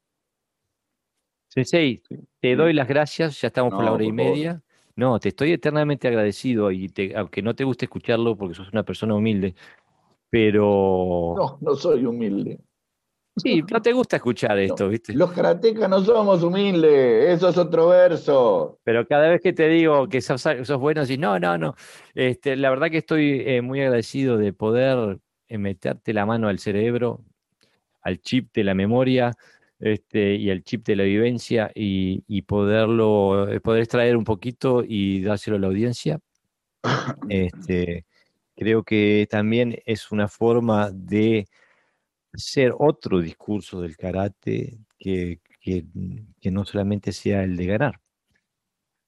Sensei, 1.48 2.02
te 2.40 2.56
doy 2.56 2.72
las 2.72 2.88
gracias, 2.88 3.40
ya 3.40 3.48
estamos 3.48 3.74
por 3.74 3.84
la 3.84 3.92
hora 3.92 4.04
y 4.04 4.12
media. 4.12 4.62
No, 4.96 5.20
te 5.20 5.28
estoy 5.28 5.52
eternamente 5.52 6.08
agradecido 6.08 6.70
y 6.72 6.92
aunque 7.14 7.42
no 7.42 7.54
te 7.54 7.64
guste 7.64 7.84
escucharlo 7.84 8.36
porque 8.36 8.54
sos 8.54 8.72
una 8.72 8.82
persona 8.82 9.14
humilde, 9.14 9.54
pero... 10.30 11.34
No, 11.36 11.58
no 11.60 11.74
soy 11.76 12.04
humilde. 12.04 12.58
Sí, 13.36 13.62
no 13.70 13.80
te 13.80 13.92
gusta 13.92 14.16
escuchar 14.16 14.58
esto, 14.58 14.88
¿viste? 14.88 15.14
Los 15.14 15.32
karatecas 15.32 15.88
no 15.88 16.04
somos 16.04 16.42
humildes, 16.42 17.30
eso 17.30 17.48
es 17.48 17.56
otro 17.56 17.88
verso. 17.88 18.78
Pero 18.84 19.06
cada 19.06 19.28
vez 19.28 19.40
que 19.40 19.54
te 19.54 19.68
digo 19.68 20.06
que 20.08 20.20
sos, 20.20 20.44
bueno, 20.78 21.00
decís, 21.00 21.18
no, 21.18 21.38
no, 21.38 21.56
no. 21.56 21.74
Este, 22.14 22.56
la 22.56 22.68
verdad 22.68 22.90
que 22.90 22.98
estoy 22.98 23.42
eh, 23.46 23.62
muy 23.62 23.80
agradecido 23.80 24.36
de 24.36 24.52
poder 24.52 25.18
eh, 25.48 25.56
meterte 25.56 26.12
la 26.12 26.26
mano 26.26 26.48
al 26.48 26.58
cerebro, 26.58 27.24
al 28.02 28.20
chip 28.20 28.52
de 28.52 28.64
la 28.64 28.74
memoria, 28.74 29.32
este, 29.80 30.34
y 30.34 30.50
el 30.50 30.62
chip 30.62 30.86
de 30.86 30.96
la 30.96 31.04
vivencia 31.04 31.72
y, 31.74 32.42
poderlo, 32.42 33.48
eh, 33.48 33.60
poder 33.60 33.82
extraer 33.82 34.16
un 34.16 34.24
poquito 34.24 34.84
y 34.86 35.22
dárselo 35.22 35.56
a 35.56 35.60
la 35.60 35.66
audiencia. 35.68 36.20
Este, 37.30 38.04
creo 38.56 38.82
que 38.82 39.26
también 39.30 39.78
es 39.86 40.10
una 40.10 40.28
forma 40.28 40.90
de 40.90 41.46
hacer 42.32 42.74
otro 42.78 43.20
discurso 43.20 43.80
del 43.80 43.96
karate 43.96 44.78
que, 44.98 45.40
que, 45.60 45.84
no 46.50 46.64
solamente 46.64 47.12
sea 47.12 47.44
el 47.44 47.56
de 47.56 47.66
ganar. 47.66 48.00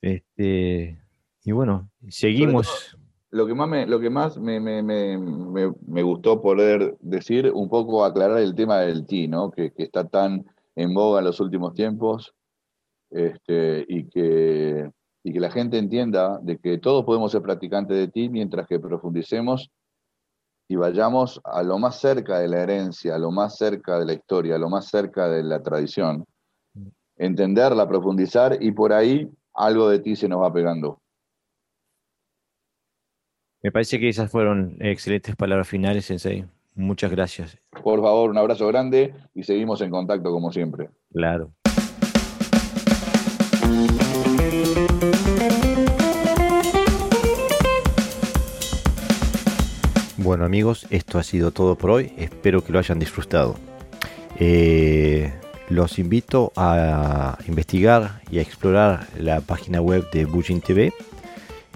Este, 0.00 0.98
y 1.42 1.52
bueno, 1.52 1.90
seguimos. 2.08 2.96
lo 3.30 3.46
que 3.46 3.54
más, 3.54 3.68
me, 3.68 3.86
lo 3.86 4.00
que 4.00 4.10
más 4.10 4.38
me, 4.38 4.60
me, 4.60 4.82
me, 4.82 6.02
gustó 6.02 6.42
poder 6.42 6.96
decir, 7.00 7.50
un 7.52 7.68
poco 7.68 8.04
aclarar 8.04 8.38
el 8.38 8.54
tema 8.54 8.80
del 8.80 9.06
ti, 9.06 9.28
¿no? 9.28 9.50
que, 9.50 9.72
que 9.72 9.84
está 9.84 10.06
tan 10.06 10.44
en 10.76 10.92
boga 10.92 11.20
en 11.20 11.24
los 11.26 11.40
últimos 11.40 11.74
tiempos 11.74 12.34
este, 13.10 13.84
y, 13.88 14.08
que, 14.08 14.90
y 15.22 15.32
que 15.32 15.40
la 15.40 15.50
gente 15.50 15.78
entienda 15.78 16.38
de 16.42 16.58
que 16.58 16.78
todos 16.78 17.04
podemos 17.04 17.32
ser 17.32 17.42
practicantes 17.42 17.96
de 17.96 18.08
ti 18.08 18.28
mientras 18.28 18.66
que 18.66 18.80
profundicemos 18.80 19.70
y 20.68 20.76
vayamos 20.76 21.40
a 21.44 21.62
lo 21.62 21.78
más 21.78 22.00
cerca 22.00 22.38
de 22.38 22.48
la 22.48 22.62
herencia, 22.62 23.14
a 23.14 23.18
lo 23.18 23.30
más 23.30 23.56
cerca 23.56 23.98
de 23.98 24.06
la 24.06 24.14
historia, 24.14 24.56
a 24.56 24.58
lo 24.58 24.68
más 24.68 24.86
cerca 24.88 25.28
de 25.28 25.42
la 25.42 25.62
tradición. 25.62 26.24
Entenderla, 27.16 27.88
profundizar 27.88 28.58
y 28.60 28.72
por 28.72 28.92
ahí 28.92 29.28
algo 29.54 29.88
de 29.88 30.00
ti 30.00 30.16
se 30.16 30.28
nos 30.28 30.42
va 30.42 30.52
pegando. 30.52 30.98
Me 33.62 33.72
parece 33.72 33.98
que 33.98 34.08
esas 34.08 34.30
fueron 34.30 34.76
excelentes 34.80 35.36
palabras 35.36 35.68
finales, 35.68 36.04
Sensei. 36.04 36.44
Muchas 36.74 37.10
gracias. 37.10 37.56
Por 37.82 38.02
favor, 38.02 38.30
un 38.30 38.36
abrazo 38.36 38.66
grande 38.66 39.14
y 39.34 39.42
seguimos 39.44 39.80
en 39.80 39.90
contacto 39.90 40.30
como 40.30 40.50
siempre. 40.50 40.90
Claro. 41.12 41.52
Bueno 50.24 50.44
amigos, 50.46 50.86
esto 50.88 51.18
ha 51.18 51.22
sido 51.22 51.50
todo 51.50 51.76
por 51.76 51.90
hoy. 51.90 52.14
Espero 52.16 52.64
que 52.64 52.72
lo 52.72 52.78
hayan 52.78 52.98
disfrutado. 52.98 53.56
Eh, 54.38 55.30
los 55.68 55.98
invito 55.98 56.50
a 56.56 57.36
investigar 57.46 58.22
y 58.30 58.38
a 58.38 58.40
explorar 58.40 59.06
la 59.18 59.42
página 59.42 59.82
web 59.82 60.10
de 60.12 60.24
Bujin 60.24 60.62
TV. 60.62 60.94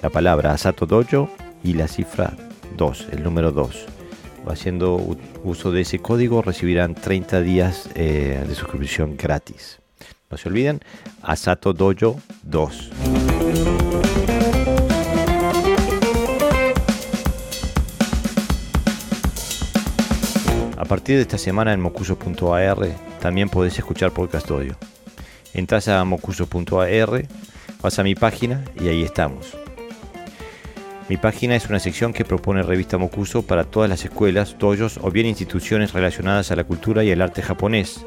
La 0.01 0.09
palabra 0.09 0.53
Asato 0.53 0.85
Dojo 0.85 1.29
y 1.61 1.73
la 1.73 1.89
cifra 1.89 2.37
2, 2.77 3.07
el 3.11 3.21
número 3.21 3.51
2. 3.51 4.00
Haciendo 4.47 5.17
uso 5.43 5.71
de 5.71 5.81
ese 5.81 5.99
código 5.99 6.41
recibirán 6.41 6.95
30 6.95 7.41
días 7.41 7.89
eh, 7.95 8.43
de 8.47 8.55
suscripción 8.55 9.15
gratis. 9.17 9.79
No 10.29 10.37
se 10.37 10.49
olviden, 10.49 10.79
Asato 11.21 11.73
Dojo 11.73 12.19
2. 12.43 12.91
A 20.77 20.85
partir 20.85 21.15
de 21.15 21.21
esta 21.21 21.37
semana 21.37 21.73
en 21.73 21.79
mocuso.ar 21.79 22.77
también 23.21 23.49
podés 23.49 23.77
escuchar 23.77 24.11
podcast 24.11 24.49
audio. 24.49 24.75
Entras 25.53 25.87
a 25.87 26.03
mocuso.ar, 26.03 27.27
vas 27.81 27.99
a 27.99 28.03
mi 28.03 28.15
página 28.15 28.65
y 28.81 28.87
ahí 28.87 29.03
estamos. 29.03 29.60
Mi 31.09 31.17
página 31.17 31.55
es 31.55 31.67
una 31.67 31.79
sección 31.79 32.13
que 32.13 32.25
propone 32.25 32.63
revista 32.63 32.97
Mokuso 32.97 33.41
para 33.43 33.65
todas 33.65 33.89
las 33.89 34.05
escuelas, 34.05 34.55
dojos 34.57 34.99
o 35.01 35.11
bien 35.11 35.25
instituciones 35.25 35.93
relacionadas 35.93 36.51
a 36.51 36.55
la 36.55 36.63
cultura 36.63 37.03
y 37.03 37.09
el 37.09 37.21
arte 37.21 37.41
japonés, 37.41 38.05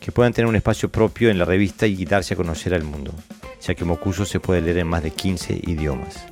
que 0.00 0.12
puedan 0.12 0.32
tener 0.32 0.48
un 0.48 0.56
espacio 0.56 0.90
propio 0.90 1.30
en 1.30 1.38
la 1.38 1.44
revista 1.44 1.86
y 1.86 2.04
darse 2.04 2.34
a 2.34 2.36
conocer 2.36 2.74
al 2.74 2.84
mundo, 2.84 3.12
ya 3.60 3.74
que 3.74 3.84
Mokuso 3.84 4.24
se 4.24 4.40
puede 4.40 4.62
leer 4.62 4.78
en 4.78 4.86
más 4.86 5.02
de 5.02 5.10
15 5.10 5.60
idiomas. 5.66 6.26